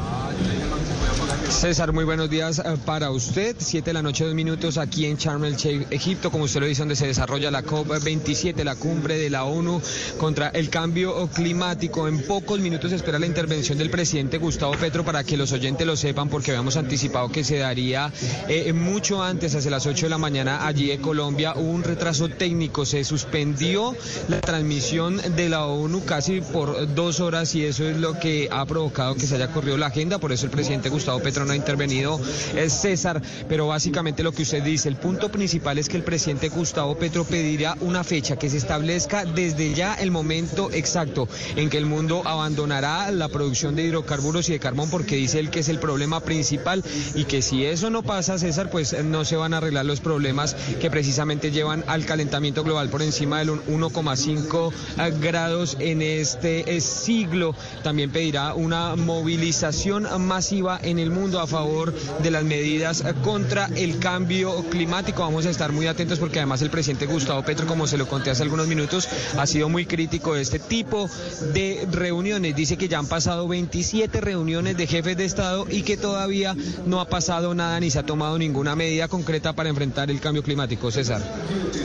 César, 1.49 1.91
muy 1.91 2.05
buenos 2.05 2.29
días 2.29 2.59
eh, 2.59 2.77
para 2.85 3.09
usted. 3.11 3.55
Siete 3.59 3.89
de 3.89 3.95
la 3.95 4.01
noche, 4.01 4.23
dos 4.23 4.33
minutos 4.33 4.77
aquí 4.77 5.05
en 5.05 5.17
Sharm 5.17 5.43
el 5.43 5.57
Sheikh, 5.57 5.87
Egipto, 5.91 6.31
como 6.31 6.45
usted 6.45 6.61
lo 6.61 6.65
dice, 6.65 6.81
donde 6.81 6.95
se 6.95 7.07
desarrolla 7.07 7.51
la 7.51 7.63
COP27, 7.63 8.63
la 8.63 8.75
cumbre 8.75 9.17
de 9.17 9.29
la 9.29 9.43
ONU 9.43 9.81
contra 10.17 10.49
el 10.49 10.69
cambio 10.69 11.27
climático. 11.27 12.07
En 12.07 12.21
pocos 12.23 12.59
minutos 12.59 12.91
espera 12.93 13.19
la 13.19 13.25
intervención 13.25 13.77
del 13.77 13.89
presidente 13.89 14.37
Gustavo 14.37 14.73
Petro 14.73 15.03
para 15.03 15.23
que 15.23 15.35
los 15.35 15.51
oyentes 15.51 15.85
lo 15.85 15.97
sepan, 15.97 16.29
porque 16.29 16.51
habíamos 16.51 16.77
anticipado 16.77 17.29
que 17.29 17.43
se 17.43 17.57
daría 17.57 18.11
eh, 18.47 18.71
mucho 18.73 19.16
antes, 19.23 19.55
hacia 19.55 19.71
las 19.71 19.85
8 19.85 20.05
de 20.05 20.09
la 20.09 20.17
mañana, 20.17 20.65
allí 20.67 20.91
en 20.91 21.01
Colombia. 21.01 21.53
Hubo 21.55 21.71
un 21.71 21.83
retraso 21.83 22.29
técnico, 22.29 22.85
se 22.85 23.03
suspendió 23.03 23.95
la 24.27 24.41
transmisión 24.41 25.21
de 25.35 25.49
la 25.49 25.65
ONU 25.65 26.03
casi 26.05 26.41
por 26.41 26.93
dos 26.93 27.19
horas 27.19 27.53
y 27.55 27.65
eso 27.65 27.87
es 27.87 27.97
lo 27.97 28.19
que 28.19 28.47
ha 28.51 28.65
provocado 28.65 29.15
que 29.15 29.27
se 29.27 29.35
haya 29.35 29.51
corrido 29.51 29.77
la 29.77 29.87
agenda. 29.87 30.17
Por 30.17 30.31
eso 30.31 30.45
el 30.45 30.51
presidente 30.51 30.89
Gustavo 30.89 31.19
Petro 31.19 31.45
no 31.45 31.53
ha 31.53 31.55
intervenido, 31.55 32.19
es 32.55 32.73
César. 32.73 33.21
Pero 33.47 33.67
básicamente 33.67 34.23
lo 34.23 34.31
que 34.31 34.43
usted 34.43 34.63
dice, 34.63 34.89
el 34.89 34.97
punto 34.97 35.29
principal 35.29 35.77
es 35.77 35.89
que 35.89 35.97
el 35.97 36.03
presidente 36.03 36.49
Gustavo 36.49 36.97
Petro 36.97 37.23
pedirá 37.23 37.77
una 37.81 38.03
fecha 38.03 38.37
que 38.37 38.49
se 38.49 38.57
establezca 38.57 39.25
desde 39.25 39.73
ya 39.73 39.93
el 39.95 40.11
momento 40.11 40.69
exacto 40.71 41.27
en 41.55 41.69
que 41.69 41.77
el 41.77 41.85
mundo 41.85 42.21
abandonará 42.25 43.11
la 43.11 43.29
producción 43.29 43.75
de 43.75 43.83
hidrocarburos 43.83 44.49
y 44.49 44.53
de 44.53 44.59
carbón 44.59 44.89
porque 44.89 45.15
dice 45.15 45.39
él 45.39 45.49
que 45.49 45.59
es 45.59 45.69
el 45.69 45.79
problema 45.79 46.19
principal 46.19 46.83
y 47.15 47.25
que 47.25 47.41
si 47.41 47.65
eso 47.65 47.89
no 47.89 48.03
pasa, 48.03 48.37
César, 48.37 48.69
pues 48.69 48.93
no 49.03 49.25
se 49.25 49.35
van 49.35 49.53
a 49.53 49.57
arreglar 49.57 49.85
los 49.85 49.99
problemas 49.99 50.55
que 50.79 50.89
precisamente 50.89 51.51
llevan 51.51 51.83
al 51.87 52.05
calentamiento 52.05 52.63
global 52.63 52.89
por 52.89 53.01
encima 53.01 53.39
del 53.39 53.49
1,5 53.49 54.71
grados 55.19 55.77
en 55.79 56.01
este 56.01 56.75
eh, 56.75 56.81
siglo. 56.81 57.55
También 57.83 58.11
pedirá 58.11 58.53
una 58.53 58.95
movilización 58.95 60.07
masiva 60.25 60.79
en 60.81 60.99
el 60.99 61.11
mundo 61.11 61.39
a 61.39 61.47
favor 61.47 61.93
de 62.21 62.31
las 62.31 62.43
medidas 62.43 63.01
eh, 63.01 63.13
contra 63.23 63.69
el 63.75 63.99
cambio 63.99 64.63
climático. 64.69 65.21
Vamos 65.21 65.45
a 65.45 65.49
estar 65.49 65.71
muy 65.71 65.87
atentos 65.87 66.19
porque 66.19 66.39
además 66.39 66.61
el 66.61 66.69
presidente 66.69 67.05
Gustavo 67.05 67.43
Petro, 67.43 67.67
como 67.67 67.87
se 67.87 67.97
lo 67.97 68.07
conté 68.07 68.31
hace 68.31 68.43
algunos 68.43 68.67
minutos, 68.67 69.07
ha 69.37 69.45
sido 69.45 69.69
muy 69.69 69.85
crítico 69.85 70.33
de 70.33 70.41
este 70.41 70.59
tipo 70.59 71.09
de 71.53 71.87
reuniones. 71.91 72.55
Dice 72.55 72.77
que 72.77 72.87
ya 72.87 72.99
han 72.99 73.07
pasado 73.07 73.47
27 73.47 74.21
reuniones 74.21 74.77
de 74.77 74.87
jefes 74.87 75.17
de 75.17 75.25
Estado 75.25 75.65
y 75.69 75.81
que 75.81 75.97
todavía 75.97 76.55
no 76.85 77.01
ha 77.01 77.05
pasado 77.05 77.53
nada 77.53 77.79
ni 77.79 77.89
se 77.89 77.99
ha 77.99 78.03
tomado 78.03 78.37
ninguna 78.37 78.75
medida 78.75 78.86
concreta 79.07 79.53
para 79.53 79.69
enfrentar 79.69 80.09
el 80.09 80.19
cambio 80.19 80.43
climático. 80.43 80.91
César. 80.91 81.21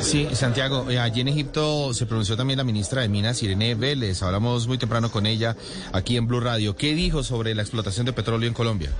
Sí, 0.00 0.28
Santiago, 0.32 0.90
eh, 0.90 0.98
allí 0.98 1.20
en 1.20 1.28
Egipto 1.28 1.94
se 1.94 2.06
pronunció 2.06 2.36
también 2.36 2.58
la 2.58 2.64
ministra 2.64 3.02
de 3.02 3.08
Minas, 3.08 3.42
Irene 3.42 3.74
Vélez. 3.74 4.22
Hablamos 4.22 4.66
muy 4.66 4.78
temprano 4.78 5.10
con 5.10 5.26
ella 5.26 5.56
aquí 5.92 6.16
en 6.16 6.26
Blue 6.26 6.40
Radio. 6.40 6.76
¿Qué 6.76 6.94
dijo 6.94 7.22
sobre 7.22 7.54
la 7.54 7.62
explotación 7.62 8.06
de 8.06 8.12
petróleo 8.12 8.48
en 8.48 8.54
Colombia? 8.54 8.90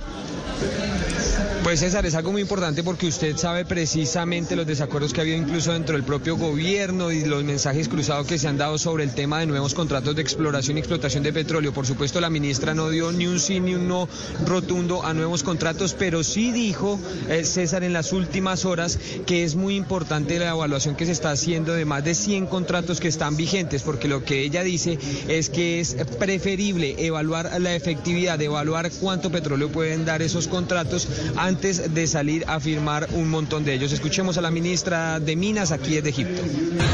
Pues 1.73 1.79
César, 1.79 2.05
es 2.05 2.13
algo 2.13 2.31
muy 2.31 2.43
importante 2.43 2.83
porque 2.83 3.07
usted 3.07 3.35
sabe 3.35 3.65
precisamente 3.65 4.55
los 4.55 4.67
desacuerdos 4.67 5.11
que 5.11 5.21
ha 5.21 5.23
habido 5.23 5.37
incluso 5.37 5.73
dentro 5.73 5.95
del 5.95 6.03
propio 6.03 6.37
gobierno 6.37 7.11
y 7.11 7.25
los 7.25 7.43
mensajes 7.43 7.89
cruzados 7.89 8.27
que 8.27 8.37
se 8.37 8.47
han 8.47 8.59
dado 8.59 8.77
sobre 8.77 9.03
el 9.03 9.15
tema 9.15 9.39
de 9.39 9.47
nuevos 9.47 9.73
contratos 9.73 10.15
de 10.15 10.21
exploración 10.21 10.77
y 10.77 10.81
explotación 10.81 11.23
de 11.23 11.33
petróleo. 11.33 11.73
Por 11.73 11.87
supuesto, 11.87 12.21
la 12.21 12.29
ministra 12.29 12.75
no 12.75 12.91
dio 12.91 13.11
ni 13.11 13.25
un 13.25 13.39
sí 13.39 13.59
ni 13.59 13.73
un 13.73 13.87
no 13.87 14.07
rotundo 14.45 15.03
a 15.03 15.15
nuevos 15.15 15.41
contratos, 15.41 15.95
pero 15.97 16.23
sí 16.23 16.51
dijo 16.51 16.99
eh, 17.27 17.43
César 17.43 17.83
en 17.83 17.93
las 17.93 18.13
últimas 18.13 18.65
horas 18.65 18.99
que 19.25 19.43
es 19.43 19.55
muy 19.55 19.75
importante 19.75 20.37
la 20.37 20.51
evaluación 20.51 20.95
que 20.95 21.07
se 21.07 21.11
está 21.11 21.31
haciendo 21.31 21.73
de 21.73 21.85
más 21.85 22.03
de 22.03 22.13
100 22.13 22.45
contratos 22.45 22.99
que 22.99 23.07
están 23.07 23.35
vigentes, 23.35 23.81
porque 23.81 24.07
lo 24.07 24.23
que 24.23 24.43
ella 24.43 24.61
dice 24.61 24.99
es 25.27 25.49
que 25.49 25.79
es 25.79 25.95
preferible 26.19 26.97
evaluar 26.99 27.59
la 27.59 27.73
efectividad, 27.73 28.39
evaluar 28.39 28.91
cuánto 28.91 29.31
petróleo 29.31 29.71
pueden 29.71 30.05
dar 30.05 30.21
esos 30.21 30.47
contratos 30.47 31.07
antes 31.35 31.62
de 31.63 32.07
salir 32.07 32.43
a 32.47 32.59
firmar 32.59 33.07
un 33.13 33.29
montón 33.29 33.63
de 33.63 33.73
ellos. 33.73 33.93
Escuchemos 33.93 34.37
a 34.37 34.41
la 34.41 34.51
ministra 34.51 35.21
de 35.21 35.37
Minas 35.37 35.71
aquí 35.71 35.95
desde 35.95 36.09
Egipto. 36.09 36.41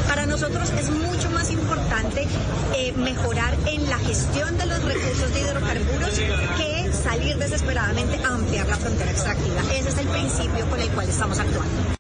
Para 0.08 0.28
nosotros 0.28 0.70
es 0.80 0.92
mucho 0.92 1.32
más 1.32 1.50
importante 1.50 2.28
eh, 2.76 2.94
mejorar 2.96 3.58
en 3.66 3.90
la 3.90 3.98
gestión 3.98 4.56
de 4.60 4.68
los 4.68 4.84
recursos 4.84 5.34
de 5.34 5.42
hidrocarburos 5.42 6.12
que 6.58 6.92
salir 6.94 7.38
desesperadamente 7.38 8.24
a 8.24 8.36
ampliar 8.36 8.68
la 8.68 8.78
frontera 8.78 9.10
extractiva. 9.10 9.62
Ese 9.74 9.90
es 9.90 9.98
el 9.98 10.08
principio 10.08 10.70
con 10.70 10.80
el 10.80 10.90
cual 10.90 11.10
estamos 11.10 11.40
actuando. 11.40 11.99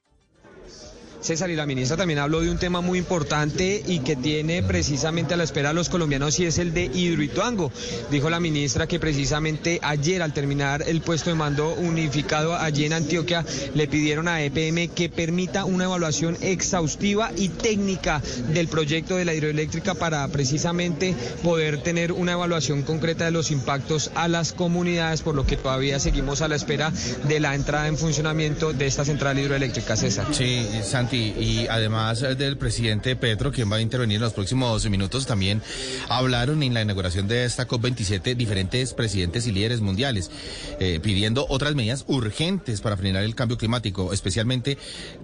César 1.29 1.51
y 1.51 1.55
la 1.55 1.67
ministra 1.67 1.95
también 1.95 2.17
habló 2.17 2.41
de 2.41 2.49
un 2.49 2.57
tema 2.57 2.81
muy 2.81 2.97
importante 2.97 3.83
y 3.85 3.99
que 3.99 4.15
tiene 4.15 4.63
precisamente 4.63 5.35
a 5.35 5.37
la 5.37 5.43
espera 5.43 5.69
a 5.69 5.73
los 5.73 5.87
colombianos 5.87 6.39
y 6.39 6.47
es 6.47 6.57
el 6.57 6.73
de 6.73 6.85
Hidroituango. 6.85 7.71
Dijo 8.09 8.31
la 8.31 8.39
ministra 8.39 8.87
que 8.87 8.99
precisamente 8.99 9.79
ayer 9.83 10.23
al 10.23 10.33
terminar 10.33 10.83
el 10.87 11.01
puesto 11.01 11.29
de 11.29 11.35
mando 11.35 11.75
unificado 11.75 12.55
allí 12.55 12.85
en 12.85 12.93
Antioquia 12.93 13.45
le 13.75 13.87
pidieron 13.87 14.27
a 14.27 14.41
EPM 14.41 14.87
que 14.87 15.09
permita 15.09 15.65
una 15.65 15.83
evaluación 15.83 16.35
exhaustiva 16.41 17.31
y 17.37 17.49
técnica 17.49 18.23
del 18.51 18.67
proyecto 18.67 19.15
de 19.15 19.25
la 19.25 19.35
hidroeléctrica 19.35 19.93
para 19.93 20.27
precisamente 20.29 21.13
poder 21.43 21.83
tener 21.83 22.11
una 22.11 22.31
evaluación 22.31 22.81
concreta 22.81 23.25
de 23.25 23.31
los 23.31 23.51
impactos 23.51 24.09
a 24.15 24.27
las 24.27 24.51
comunidades, 24.51 25.21
por 25.21 25.35
lo 25.35 25.45
que 25.45 25.57
todavía 25.57 25.99
seguimos 25.99 26.41
a 26.41 26.47
la 26.47 26.55
espera 26.55 26.91
de 27.27 27.39
la 27.39 27.53
entrada 27.53 27.87
en 27.87 27.99
funcionamiento 27.99 28.73
de 28.73 28.87
esta 28.87 29.05
central 29.05 29.37
hidroeléctrica, 29.37 29.95
César. 29.95 30.25
Sí, 30.31 30.67
Santi, 30.83 31.18
y 31.19 31.67
además 31.69 32.21
eh, 32.23 32.35
del 32.35 32.57
presidente 32.57 33.15
Petro, 33.15 33.51
quien 33.51 33.71
va 33.71 33.77
a 33.77 33.81
intervenir 33.81 34.15
en 34.15 34.21
los 34.21 34.33
próximos 34.33 34.89
minutos, 34.89 35.25
también 35.25 35.61
hablaron 36.07 36.63
en 36.63 36.73
la 36.73 36.81
inauguración 36.81 37.27
de 37.27 37.45
esta 37.45 37.67
COP27 37.67 38.35
diferentes 38.35 38.93
presidentes 38.93 39.47
y 39.47 39.51
líderes 39.51 39.81
mundiales, 39.81 40.31
eh, 40.79 40.99
pidiendo 41.01 41.45
otras 41.49 41.75
medidas 41.75 42.05
urgentes 42.07 42.81
para 42.81 42.97
frenar 42.97 43.23
el 43.23 43.35
cambio 43.35 43.57
climático, 43.57 44.13
especialmente 44.13 44.77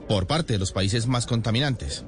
por 0.07 0.27
parte 0.27 0.53
de 0.53 0.59
los 0.59 0.71
países 0.71 1.07
más 1.07 1.25
contaminantes. 1.25 2.03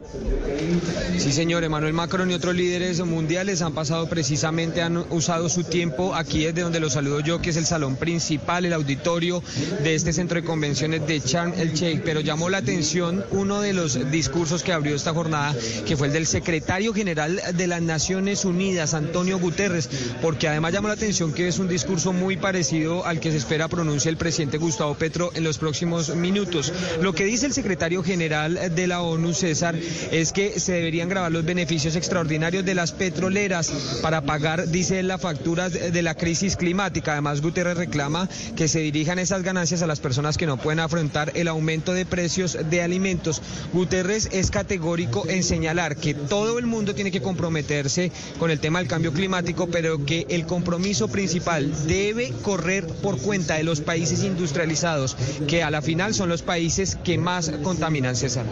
Sí, 1.17 1.31
señor, 1.31 1.63
Emmanuel 1.63 1.93
Macron 1.93 2.29
y 2.31 2.33
otros 2.33 2.55
líderes 2.55 2.99
mundiales 3.03 3.61
han 3.61 3.73
pasado 3.73 4.09
precisamente, 4.09 4.81
han 4.81 4.97
usado 4.97 5.49
su 5.49 5.63
tiempo 5.63 6.15
aquí 6.15 6.45
desde 6.45 6.61
donde 6.61 6.79
los 6.79 6.93
saludo 6.93 7.19
yo, 7.19 7.41
que 7.41 7.51
es 7.51 7.57
el 7.57 7.65
salón 7.65 7.95
principal, 7.95 8.65
el 8.65 8.73
auditorio 8.73 9.43
de 9.83 9.95
este 9.95 10.13
centro 10.13 10.41
de 10.41 10.47
convenciones 10.47 11.05
de 11.05 11.21
Charm 11.21 11.53
el 11.57 11.73
Sheikh, 11.73 12.01
pero 12.03 12.21
llamó 12.21 12.49
la 12.49 12.57
atención 12.57 13.23
uno 13.31 13.61
de 13.61 13.73
los 13.73 13.76
discursos 14.11 14.63
que 14.63 14.73
abrió 14.73 14.95
esta 14.95 15.13
jornada, 15.13 15.55
que 15.85 15.95
fue 15.95 16.07
el 16.07 16.13
del 16.13 16.27
secretario 16.27 16.93
general 16.93 17.41
de 17.53 17.67
las 17.67 17.81
Naciones 17.81 18.45
Unidas, 18.45 18.93
Antonio 18.93 19.39
Guterres, 19.39 19.89
porque 20.21 20.47
además 20.47 20.73
llamó 20.73 20.87
la 20.87 20.95
atención 20.95 21.33
que 21.33 21.47
es 21.47 21.59
un 21.59 21.67
discurso 21.67 22.13
muy 22.13 22.37
parecido 22.37 23.05
al 23.05 23.19
que 23.19 23.31
se 23.31 23.37
espera 23.37 23.67
pronuncie 23.67 24.09
el 24.09 24.17
presidente 24.17 24.57
Gustavo 24.57 24.95
Petro 24.95 25.31
en 25.35 25.43
los 25.43 25.57
próximos 25.57 26.15
minutos. 26.15 26.73
Lo 27.01 27.13
que 27.13 27.25
dice 27.25 27.45
el 27.45 27.53
secretario 27.53 28.03
general 28.03 28.75
de 28.75 28.87
la 28.87 29.01
ONU, 29.01 29.33
César, 29.33 29.75
es 30.11 30.31
que 30.31 30.59
se 30.59 30.73
deberían 30.73 31.09
grabar 31.09 31.31
los 31.31 31.45
beneficios 31.45 31.95
extraordinarios 31.95 32.65
de 32.65 32.75
las 32.75 32.91
petroleras 32.91 33.71
para 34.01 34.21
pagar, 34.21 34.69
dice 34.69 34.99
él, 34.99 35.07
las 35.07 35.21
facturas 35.21 35.73
de 35.73 36.01
la 36.01 36.15
crisis 36.15 36.55
climática. 36.55 37.13
Además, 37.13 37.41
Guterres 37.41 37.77
reclama 37.77 38.29
que 38.55 38.67
se 38.67 38.79
dirijan 38.79 39.19
esas 39.19 39.43
ganancias 39.43 39.81
a 39.81 39.87
las 39.87 39.99
personas 39.99 40.37
que 40.37 40.45
no 40.45 40.57
pueden 40.57 40.79
afrontar 40.79 41.31
el 41.35 41.47
aumento 41.47 41.93
de 41.93 42.05
precios 42.05 42.57
de 42.69 42.81
alimentos. 42.81 43.41
Guterres 43.73 44.29
es 44.31 44.51
categórico 44.51 45.27
en 45.27 45.43
señalar 45.43 45.95
que 45.97 46.13
todo 46.13 46.59
el 46.59 46.65
mundo 46.65 46.95
tiene 46.95 47.11
que 47.11 47.21
comprometerse 47.21 48.11
con 48.39 48.51
el 48.51 48.59
tema 48.59 48.79
del 48.79 48.87
cambio 48.87 49.13
climático, 49.13 49.67
pero 49.67 50.05
que 50.05 50.25
el 50.29 50.45
compromiso 50.45 51.07
principal 51.07 51.71
debe 51.87 52.31
correr 52.41 52.87
por 52.87 53.17
cuenta 53.19 53.55
de 53.55 53.63
los 53.63 53.81
países 53.81 54.23
industrializados, 54.23 55.15
que 55.47 55.63
a 55.63 55.71
la 55.71 55.81
final 55.81 56.13
son 56.13 56.29
los 56.29 56.41
países 56.41 56.97
que 57.03 57.17
más 57.17 57.51
contaminan, 57.63 58.15
César. 58.15 58.45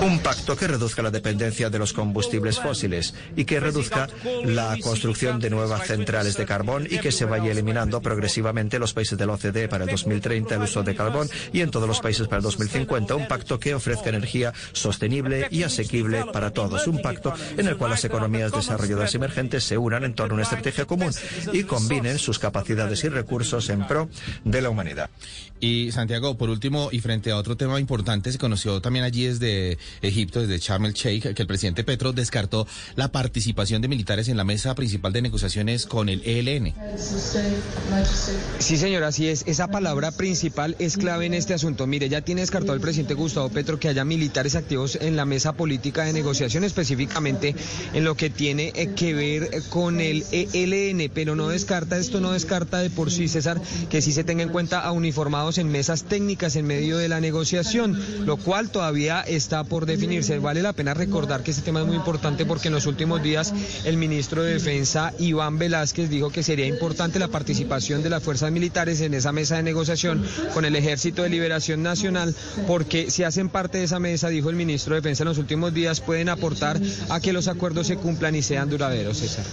Un 0.00 0.20
pacto 0.20 0.56
que 0.56 0.68
reduzca 0.68 1.02
la 1.02 1.10
dependencia 1.10 1.70
de 1.70 1.78
los 1.78 1.92
combustibles 1.92 2.60
fósiles 2.60 3.14
y 3.34 3.44
que 3.44 3.58
reduzca 3.58 4.08
la 4.44 4.76
construcción 4.80 5.40
de 5.40 5.50
nuevas 5.50 5.88
centrales 5.88 6.36
de 6.36 6.46
carbón 6.46 6.86
y 6.88 6.98
que 6.98 7.10
se 7.10 7.24
vaya 7.24 7.50
eliminando 7.50 8.00
progresivamente 8.00 8.76
en 8.76 8.80
los 8.80 8.92
países 8.92 9.18
del 9.18 9.30
OCDE 9.30 9.68
para 9.68 9.84
el 9.84 9.90
2030 9.90 10.54
el 10.54 10.62
uso 10.62 10.84
de 10.84 10.94
carbón 10.94 11.28
y 11.52 11.62
en 11.62 11.72
todos 11.72 11.88
los 11.88 11.98
países 11.98 12.28
para 12.28 12.36
el 12.36 12.44
2050. 12.44 13.16
Un 13.16 13.26
pacto 13.26 13.58
que 13.58 13.74
ofrezca 13.78 14.10
energía 14.10 14.52
sostenible 14.72 15.48
y 15.50 15.62
asequible 15.62 16.24
para 16.32 16.50
todos. 16.50 16.86
Un 16.86 17.02
pacto 17.02 17.32
en 17.56 17.66
el 17.66 17.76
cual 17.76 17.92
las 17.92 18.04
economías 18.04 18.52
desarrolladas 18.52 19.14
emergentes 19.14 19.64
se 19.64 19.78
unan 19.78 20.04
en 20.04 20.14
torno 20.14 20.34
a 20.34 20.36
una 20.36 20.42
estrategia 20.44 20.84
común 20.84 21.12
y 21.52 21.64
combinen 21.64 22.18
sus 22.18 22.38
capacidades 22.38 23.02
y 23.04 23.08
recursos 23.08 23.68
en 23.70 23.86
pro 23.86 24.08
de 24.44 24.62
la 24.62 24.70
humanidad. 24.70 25.10
Y 25.60 25.90
Santiago, 25.92 26.36
por 26.36 26.50
último, 26.50 26.88
y 26.92 27.00
frente 27.00 27.30
a 27.30 27.36
otro 27.36 27.56
tema 27.56 27.80
importante, 27.80 28.30
se 28.30 28.38
conoció 28.38 28.80
también 28.80 29.04
allí 29.04 29.26
desde 29.26 29.78
Egipto, 30.02 30.40
desde 30.40 30.58
Sharm 30.58 30.84
el 30.84 30.92
Sheikh, 30.92 31.34
que 31.34 31.42
el 31.42 31.48
presidente 31.48 31.84
Petro 31.84 32.12
descartó 32.12 32.66
la 32.94 33.10
participación 33.10 33.82
de 33.82 33.88
militares 33.88 34.28
en 34.28 34.36
la 34.36 34.44
mesa 34.44 34.74
principal 34.74 35.12
de 35.12 35.22
negociaciones 35.22 35.86
con 35.86 36.08
el 36.08 36.22
ELN. 36.24 36.74
Sí, 38.58 38.76
señor, 38.76 39.04
así 39.04 39.28
es. 39.28 39.44
Esa 39.46 39.68
palabra 39.68 40.12
principal 40.12 40.76
es 40.78 40.96
clave 40.96 41.26
en 41.26 41.34
este 41.34 41.54
asunto. 41.54 41.86
Mire, 41.86 42.08
ya 42.08 42.20
tiene 42.20 42.42
descartado 42.42 42.74
el 42.74 42.80
presidente 42.80 43.14
Gustavo 43.14 43.48
Petro 43.48 43.78
que 43.80 43.88
haya 43.88 44.04
militares 44.04 44.54
activos 44.54 44.96
en 45.00 45.16
la 45.16 45.24
mesa 45.24 45.52
política 45.52 46.04
de 46.04 46.12
negociación, 46.12 46.64
específicamente 46.64 47.54
en 47.94 48.04
lo 48.04 48.14
que 48.14 48.30
tiene 48.30 48.72
eh, 48.74 48.90
que 48.94 49.14
ver 49.14 49.50
eh, 49.52 49.62
con 49.68 50.00
el 50.00 50.24
ELN, 50.30 51.10
pero 51.12 51.34
no 51.34 51.48
descarta, 51.48 51.98
esto 51.98 52.20
no 52.20 52.32
descarta 52.32 52.78
de 52.78 52.90
por 52.90 53.10
sí, 53.10 53.28
César, 53.28 53.60
que 53.90 54.00
sí 54.02 54.12
se 54.12 54.24
tenga 54.24 54.42
en 54.42 54.50
cuenta 54.50 54.80
a 54.80 54.92
uniformados 54.92 55.47
en 55.56 55.70
mesas 55.70 56.04
técnicas 56.04 56.56
en 56.56 56.66
medio 56.66 56.98
de 56.98 57.08
la 57.08 57.20
negociación, 57.20 57.98
lo 58.26 58.36
cual 58.36 58.68
todavía 58.68 59.22
está 59.22 59.64
por 59.64 59.86
definirse. 59.86 60.38
Vale 60.38 60.60
la 60.60 60.74
pena 60.74 60.92
recordar 60.92 61.42
que 61.42 61.52
este 61.52 61.62
tema 61.62 61.80
es 61.80 61.86
muy 61.86 61.96
importante 61.96 62.44
porque 62.44 62.68
en 62.68 62.74
los 62.74 62.86
últimos 62.86 63.22
días 63.22 63.54
el 63.84 63.96
ministro 63.96 64.42
de 64.42 64.54
Defensa, 64.54 65.14
Iván 65.18 65.58
Velázquez, 65.58 66.10
dijo 66.10 66.30
que 66.30 66.42
sería 66.42 66.66
importante 66.66 67.18
la 67.18 67.28
participación 67.28 68.02
de 68.02 68.10
las 68.10 68.22
fuerzas 68.22 68.52
militares 68.52 69.00
en 69.00 69.14
esa 69.14 69.32
mesa 69.32 69.56
de 69.56 69.62
negociación 69.62 70.24
con 70.52 70.64
el 70.64 70.76
Ejército 70.76 71.22
de 71.22 71.30
Liberación 71.30 71.82
Nacional, 71.82 72.34
porque 72.66 73.10
si 73.10 73.22
hacen 73.22 73.48
parte 73.48 73.78
de 73.78 73.84
esa 73.84 73.98
mesa, 73.98 74.28
dijo 74.28 74.50
el 74.50 74.56
ministro 74.56 74.94
de 74.94 75.00
Defensa 75.00 75.22
en 75.22 75.28
los 75.28 75.38
últimos 75.38 75.72
días, 75.72 76.00
pueden 76.00 76.28
aportar 76.28 76.80
a 77.08 77.20
que 77.20 77.32
los 77.32 77.48
acuerdos 77.48 77.86
se 77.86 77.96
cumplan 77.96 78.34
y 78.34 78.42
sean 78.42 78.68
duraderos, 78.68 79.18
César. 79.18 79.44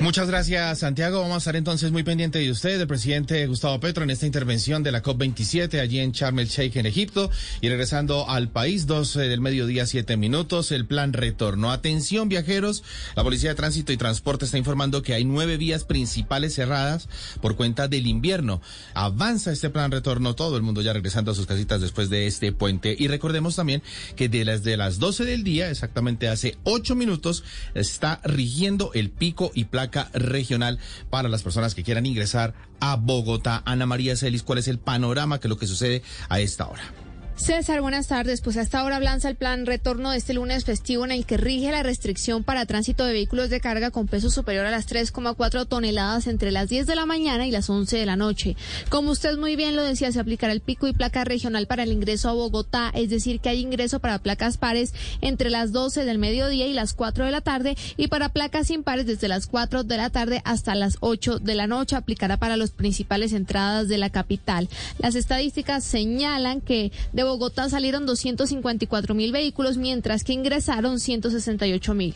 Muchas 0.00 0.26
gracias, 0.26 0.80
Santiago. 0.80 1.20
Vamos 1.20 1.36
a 1.36 1.38
estar 1.38 1.56
entonces 1.56 1.92
muy 1.92 2.02
pendiente 2.02 2.38
de 2.38 2.50
usted, 2.50 2.78
del 2.78 2.88
presidente 2.88 3.46
Gustavo 3.46 3.78
Petro, 3.78 4.04
en 4.04 4.10
esta 4.10 4.26
intervención 4.26 4.81
de 4.82 4.92
la 4.92 5.02
COP27 5.02 5.80
allí 5.80 6.00
en 6.00 6.12
Sharm 6.12 6.38
el 6.38 6.48
Sheikh, 6.48 6.76
en 6.76 6.86
Egipto. 6.86 7.30
Y 7.60 7.68
regresando 7.68 8.28
al 8.28 8.48
país, 8.48 8.86
12 8.86 9.20
del 9.20 9.40
mediodía, 9.40 9.86
7 9.86 10.16
minutos, 10.16 10.72
el 10.72 10.86
plan 10.86 11.12
retorno. 11.12 11.70
Atención, 11.70 12.28
viajeros. 12.28 12.82
La 13.16 13.22
Policía 13.22 13.50
de 13.50 13.56
Tránsito 13.56 13.92
y 13.92 13.96
Transporte 13.96 14.44
está 14.44 14.58
informando 14.58 15.02
que 15.02 15.14
hay 15.14 15.24
nueve 15.24 15.56
vías 15.56 15.84
principales 15.84 16.54
cerradas 16.54 17.08
por 17.40 17.56
cuenta 17.56 17.88
del 17.88 18.06
invierno. 18.06 18.60
Avanza 18.94 19.52
este 19.52 19.70
plan 19.70 19.90
retorno, 19.90 20.34
todo 20.34 20.56
el 20.56 20.62
mundo 20.62 20.82
ya 20.82 20.92
regresando 20.92 21.32
a 21.32 21.34
sus 21.34 21.46
casitas 21.46 21.80
después 21.80 22.10
de 22.10 22.26
este 22.26 22.52
puente. 22.52 22.94
Y 22.98 23.08
recordemos 23.08 23.56
también 23.56 23.82
que 24.16 24.28
de 24.28 24.44
las, 24.44 24.62
de 24.62 24.76
las 24.76 24.98
12 24.98 25.24
del 25.24 25.44
día, 25.44 25.70
exactamente 25.70 26.28
hace 26.28 26.56
8 26.64 26.94
minutos, 26.94 27.44
está 27.74 28.20
rigiendo 28.24 28.90
el 28.94 29.10
pico 29.10 29.50
y 29.54 29.64
placa 29.64 30.10
regional 30.12 30.78
para 31.10 31.28
las 31.28 31.42
personas 31.42 31.74
que 31.74 31.82
quieran 31.82 32.06
ingresar 32.06 32.54
a 32.82 32.96
Bogotá. 32.96 33.62
Ana 33.64 33.86
María 33.86 34.16
Celis, 34.16 34.42
¿cuál 34.42 34.58
es 34.58 34.66
el 34.66 34.78
panorama 34.78 35.38
que 35.38 35.46
es 35.46 35.50
lo 35.50 35.56
que 35.56 35.68
sucede 35.68 36.02
a 36.28 36.40
esta 36.40 36.66
hora? 36.66 36.82
César, 37.36 37.80
buenas 37.80 38.08
tardes. 38.08 38.40
Pues 38.40 38.56
hasta 38.56 38.78
ahora 38.78 39.00
lanza 39.00 39.28
el 39.28 39.36
plan 39.36 39.66
retorno 39.66 40.10
de 40.10 40.18
este 40.18 40.34
lunes 40.34 40.64
festivo 40.64 41.04
en 41.04 41.10
el 41.10 41.26
que 41.26 41.38
rige 41.38 41.72
la 41.72 41.82
restricción 41.82 42.44
para 42.44 42.66
tránsito 42.66 43.04
de 43.04 43.14
vehículos 43.14 43.50
de 43.50 43.60
carga 43.60 43.90
con 43.90 44.06
peso 44.06 44.30
superior 44.30 44.66
a 44.66 44.70
las 44.70 44.86
3,4 44.86 45.66
toneladas 45.66 46.26
entre 46.26 46.52
las 46.52 46.68
10 46.68 46.86
de 46.86 46.94
la 46.94 47.06
mañana 47.06 47.46
y 47.46 47.50
las 47.50 47.68
11 47.68 47.96
de 47.96 48.06
la 48.06 48.16
noche. 48.16 48.56
Como 48.90 49.10
usted 49.10 49.38
muy 49.38 49.56
bien 49.56 49.76
lo 49.76 49.82
decía, 49.82 50.12
se 50.12 50.20
aplicará 50.20 50.52
el 50.52 50.60
pico 50.60 50.86
y 50.86 50.92
placa 50.92 51.24
regional 51.24 51.66
para 51.66 51.82
el 51.82 51.92
ingreso 51.92 52.28
a 52.28 52.34
Bogotá, 52.34 52.90
es 52.94 53.10
decir, 53.10 53.40
que 53.40 53.48
hay 53.48 53.60
ingreso 53.60 53.98
para 53.98 54.18
placas 54.18 54.58
pares 54.58 54.92
entre 55.20 55.50
las 55.50 55.72
12 55.72 56.04
del 56.04 56.18
mediodía 56.18 56.66
y 56.66 56.74
las 56.74 56.92
4 56.92 57.24
de 57.24 57.30
la 57.30 57.40
tarde 57.40 57.76
y 57.96 58.08
para 58.08 58.28
placas 58.28 58.70
impares 58.70 59.06
desde 59.06 59.28
las 59.28 59.46
4 59.46 59.84
de 59.84 59.96
la 59.96 60.10
tarde 60.10 60.42
hasta 60.44 60.74
las 60.74 60.96
8 61.00 61.38
de 61.38 61.54
la 61.54 61.66
noche. 61.66 61.96
Aplicará 61.96 62.36
para 62.36 62.56
las 62.56 62.70
principales 62.70 63.32
entradas 63.32 63.88
de 63.88 63.98
la 63.98 64.10
capital. 64.10 64.68
Las 64.98 65.14
estadísticas 65.14 65.82
señalan 65.82 66.60
que 66.60 66.92
Bogotá 67.24 67.68
salieron 67.68 68.06
254 68.06 69.14
mil 69.14 69.32
vehículos, 69.32 69.76
mientras 69.76 70.24
que 70.24 70.32
ingresaron 70.32 71.00
168 71.00 71.94
mil. 71.94 72.14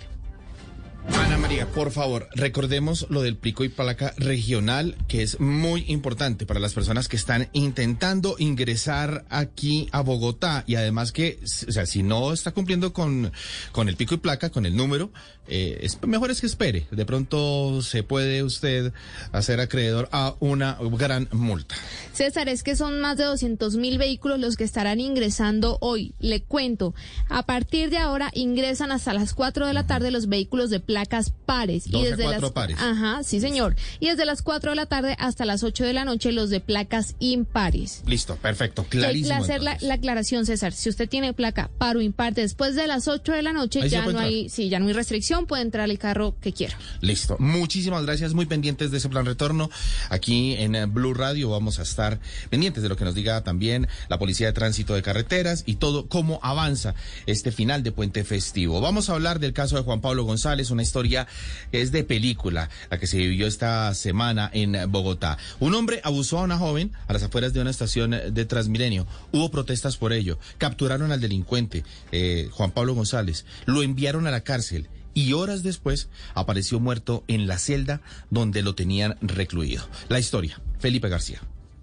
Ana 1.15 1.39
María, 1.39 1.67
por 1.67 1.91
favor, 1.91 2.29
recordemos 2.35 3.07
lo 3.11 3.23
del 3.23 3.37
pico 3.37 3.65
y 3.65 3.69
placa 3.69 4.13
regional, 4.17 4.97
que 5.09 5.23
es 5.23 5.41
muy 5.41 5.85
importante 5.89 6.47
para 6.47 6.61
las 6.61 6.75
personas 6.75 7.09
que 7.09 7.17
están 7.17 7.49
intentando 7.53 8.37
ingresar 8.39 9.25
aquí 9.31 9.89
a 9.93 10.01
Bogotá 10.01 10.65
y 10.67 10.75
además 10.75 11.13
que, 11.13 11.39
o 11.43 11.73
sea, 11.73 11.87
si 11.87 12.03
no 12.03 12.33
está 12.33 12.53
cumpliendo 12.53 12.93
con, 12.93 13.33
con 13.73 13.89
el 13.89 13.97
pico 13.97 14.15
y 14.15 14.19
placa, 14.19 14.51
con 14.51 14.67
el 14.67 14.77
número, 14.77 15.11
eh, 15.49 15.79
es, 15.83 16.03
mejor 16.07 16.31
es 16.31 16.41
que 16.41 16.47
espere. 16.47 16.87
De 16.91 17.07
pronto 17.07 17.83
se 17.83 18.03
puede 18.03 18.43
usted 18.43 18.93
hacer 19.33 19.61
acreedor 19.61 20.09
a 20.13 20.35
una 20.41 20.79
gran 20.81 21.29
multa. 21.33 21.75
César, 22.13 22.49
es 22.49 22.63
que 22.63 22.77
son 22.77 23.01
más 23.01 23.17
de 23.17 23.25
200 23.25 23.77
mil 23.77 23.99
vehículos 23.99 24.41
los 24.41 24.57
que 24.57 24.65
estarán 24.65 25.01
ingresando 25.01 25.79
hoy. 25.81 26.15
Le 26.19 26.43
cuento, 26.43 26.95
a 27.29 27.45
partir 27.45 27.91
de 27.91 27.99
ahora 27.99 28.31
ingresan 28.35 28.91
hasta 28.91 29.13
las 29.13 29.35
4 29.35 29.67
de 29.67 29.73
la 29.73 29.87
tarde 29.87 30.11
los 30.11 30.29
vehículos 30.29 30.71
de 30.71 30.81
placas 30.97 31.31
pares. 31.45 31.87
Y 31.89 32.03
desde 32.03 32.25
las 32.27 32.51
pares. 32.53 32.79
Ajá, 32.81 33.23
sí 33.23 33.39
señor. 33.39 33.77
Y 34.01 34.09
desde 34.09 34.25
las 34.25 34.41
4 34.41 34.71
de 34.71 34.77
la 34.77 34.87
tarde 34.87 35.15
hasta 35.19 35.45
las 35.45 35.63
8 35.63 35.85
de 35.85 35.93
la 35.93 36.07
noche 36.07 36.33
los 36.33 36.49
de 36.49 36.61
placas 36.61 37.17
impares. 37.19 38.03
Listo, 38.07 38.37
perfecto, 38.37 38.87
Que 38.89 38.97
Hay 38.99 39.03
que 39.03 39.07
clarísimo. 39.29 39.35
hacer 39.45 39.63
la, 39.63 39.77
la 39.83 39.95
aclaración, 39.95 40.47
César. 40.47 40.73
Si 40.73 40.89
usted 40.89 41.07
tiene 41.07 41.35
placa 41.35 41.69
paro 41.77 42.01
impar 42.01 42.33
después 42.33 42.75
de 42.77 42.87
las 42.87 43.09
8 43.09 43.31
de 43.33 43.43
la 43.43 43.53
noche, 43.53 43.83
Ahí 43.83 43.91
ya 43.91 44.03
no 44.05 44.11
entrar. 44.11 44.25
hay, 44.27 44.49
sí, 44.49 44.71
ya 44.71 44.79
no 44.79 44.87
hay 44.87 44.95
restricción, 44.95 45.47
puede 45.47 45.63
entrar 45.63 45.91
el 45.91 45.99
carro 45.99 46.35
que 46.41 46.55
quiera. 46.55 46.79
Listo. 47.03 47.37
Muchísimas 47.39 48.07
gracias. 48.07 48.33
Muy 48.33 48.47
pendientes 48.47 48.91
de 48.91 48.97
ese 48.97 49.11
plan 49.11 49.27
retorno. 49.27 49.69
Aquí 50.09 50.55
en 50.55 50.75
eh, 50.75 50.87
Blue 50.87 51.13
Radio 51.13 51.51
vamos 51.51 51.79
a 51.79 51.83
estar 51.83 52.21
pendientes 52.49 52.83
de 52.83 52.89
lo 52.89 52.97
que 52.97 53.05
nos 53.05 53.15
diga 53.15 53.45
también 53.45 53.87
la 54.09 54.19
Policía 54.19 54.47
de 54.47 54.55
Tránsito 54.55 54.95
de 54.95 55.03
Carreteras 55.03 55.63
y 55.67 55.75
todo 55.75 56.09
cómo 56.09 56.41
avanza 56.43 56.95
este 57.27 57.53
final 57.53 57.83
de 57.83 57.93
puente 57.93 58.25
festivo. 58.25 58.81
Vamos 58.81 59.11
a 59.11 59.13
hablar 59.13 59.41
del 59.41 59.53
caso 59.53 59.77
de 59.77 59.83
Juan 59.83 60.01
Pablo 60.01 60.25
González, 60.25 60.71
una 60.71 60.86
historia 60.87 61.27
es 61.73 61.93
de 61.93 62.05
película, 62.05 62.71
la 62.91 62.99
que 62.99 63.07
se 63.07 63.19
vivió 63.19 63.47
esta 63.47 63.93
semana 63.95 64.51
en 64.53 64.91
Bogotá. 64.91 65.37
Un 65.61 65.75
hombre 65.75 66.01
abusó 66.05 66.39
a 66.39 66.43
una 66.45 66.57
joven 66.59 66.93
a 67.09 67.13
las 67.13 67.23
afueras 67.23 67.53
de 67.53 67.61
una 67.61 67.71
estación 67.71 68.13
de 68.13 68.45
Transmilenio. 68.45 69.07
Hubo 69.33 69.51
protestas 69.51 69.97
por 69.97 70.13
ello. 70.13 70.39
Capturaron 70.59 71.13
al 71.13 71.21
delincuente, 71.21 71.85
eh, 72.13 72.49
Juan 72.53 72.71
Pablo 72.71 72.95
González. 72.95 73.45
Lo 73.67 73.83
enviaron 73.83 74.27
a 74.27 74.31
la 74.31 74.43
cárcel 74.43 74.89
y 75.15 75.33
horas 75.33 75.63
después 75.63 76.09
apareció 76.35 76.79
muerto 76.79 77.25
en 77.27 77.47
la 77.47 77.59
celda 77.59 78.03
donde 78.31 78.63
lo 78.63 78.75
tenían 78.75 79.17
recluido. 79.21 79.89
La 80.09 80.19
historia, 80.19 80.61
Felipe 80.79 81.09
García. 81.09 81.41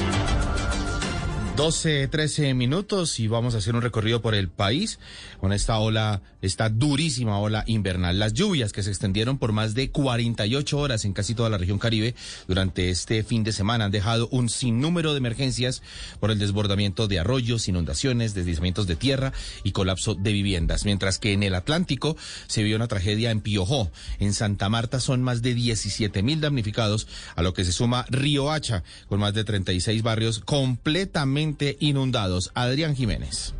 12, 1.58 2.06
13 2.06 2.54
minutos 2.54 3.18
y 3.18 3.26
vamos 3.26 3.56
a 3.56 3.58
hacer 3.58 3.74
un 3.74 3.82
recorrido 3.82 4.22
por 4.22 4.36
el 4.36 4.48
país 4.48 5.00
con 5.40 5.52
esta 5.52 5.80
ola, 5.80 6.22
esta 6.40 6.68
durísima 6.68 7.40
ola 7.40 7.64
invernal. 7.66 8.20
Las 8.20 8.32
lluvias 8.32 8.72
que 8.72 8.84
se 8.84 8.90
extendieron 8.90 9.38
por 9.38 9.50
más 9.50 9.74
de 9.74 9.90
48 9.90 10.78
horas 10.78 11.04
en 11.04 11.14
casi 11.14 11.34
toda 11.34 11.50
la 11.50 11.58
región 11.58 11.80
Caribe 11.80 12.14
durante 12.46 12.90
este 12.90 13.24
fin 13.24 13.42
de 13.42 13.50
semana 13.50 13.86
han 13.86 13.90
dejado 13.90 14.28
un 14.28 14.48
sinnúmero 14.48 15.10
de 15.10 15.18
emergencias 15.18 15.82
por 16.20 16.30
el 16.30 16.38
desbordamiento 16.38 17.08
de 17.08 17.18
arroyos, 17.18 17.66
inundaciones, 17.66 18.34
deslizamientos 18.34 18.86
de 18.86 18.94
tierra 18.94 19.32
y 19.64 19.72
colapso 19.72 20.14
de 20.14 20.32
viviendas. 20.32 20.84
Mientras 20.84 21.18
que 21.18 21.32
en 21.32 21.42
el 21.42 21.56
Atlántico 21.56 22.16
se 22.46 22.62
vio 22.62 22.76
una 22.76 22.86
tragedia 22.86 23.32
en 23.32 23.40
Piojó. 23.40 23.90
En 24.20 24.32
Santa 24.32 24.68
Marta 24.68 25.00
son 25.00 25.24
más 25.24 25.42
de 25.42 25.54
17 25.54 26.22
mil 26.22 26.40
damnificados, 26.40 27.08
a 27.34 27.42
lo 27.42 27.52
que 27.52 27.64
se 27.64 27.72
suma 27.72 28.06
Río 28.10 28.52
Hacha, 28.52 28.84
con 29.08 29.18
más 29.18 29.34
de 29.34 29.42
36 29.42 30.04
barrios 30.04 30.38
completamente 30.38 31.47
inundados. 31.80 32.50
Adrián 32.54 32.94
Jiménez. 32.96 33.54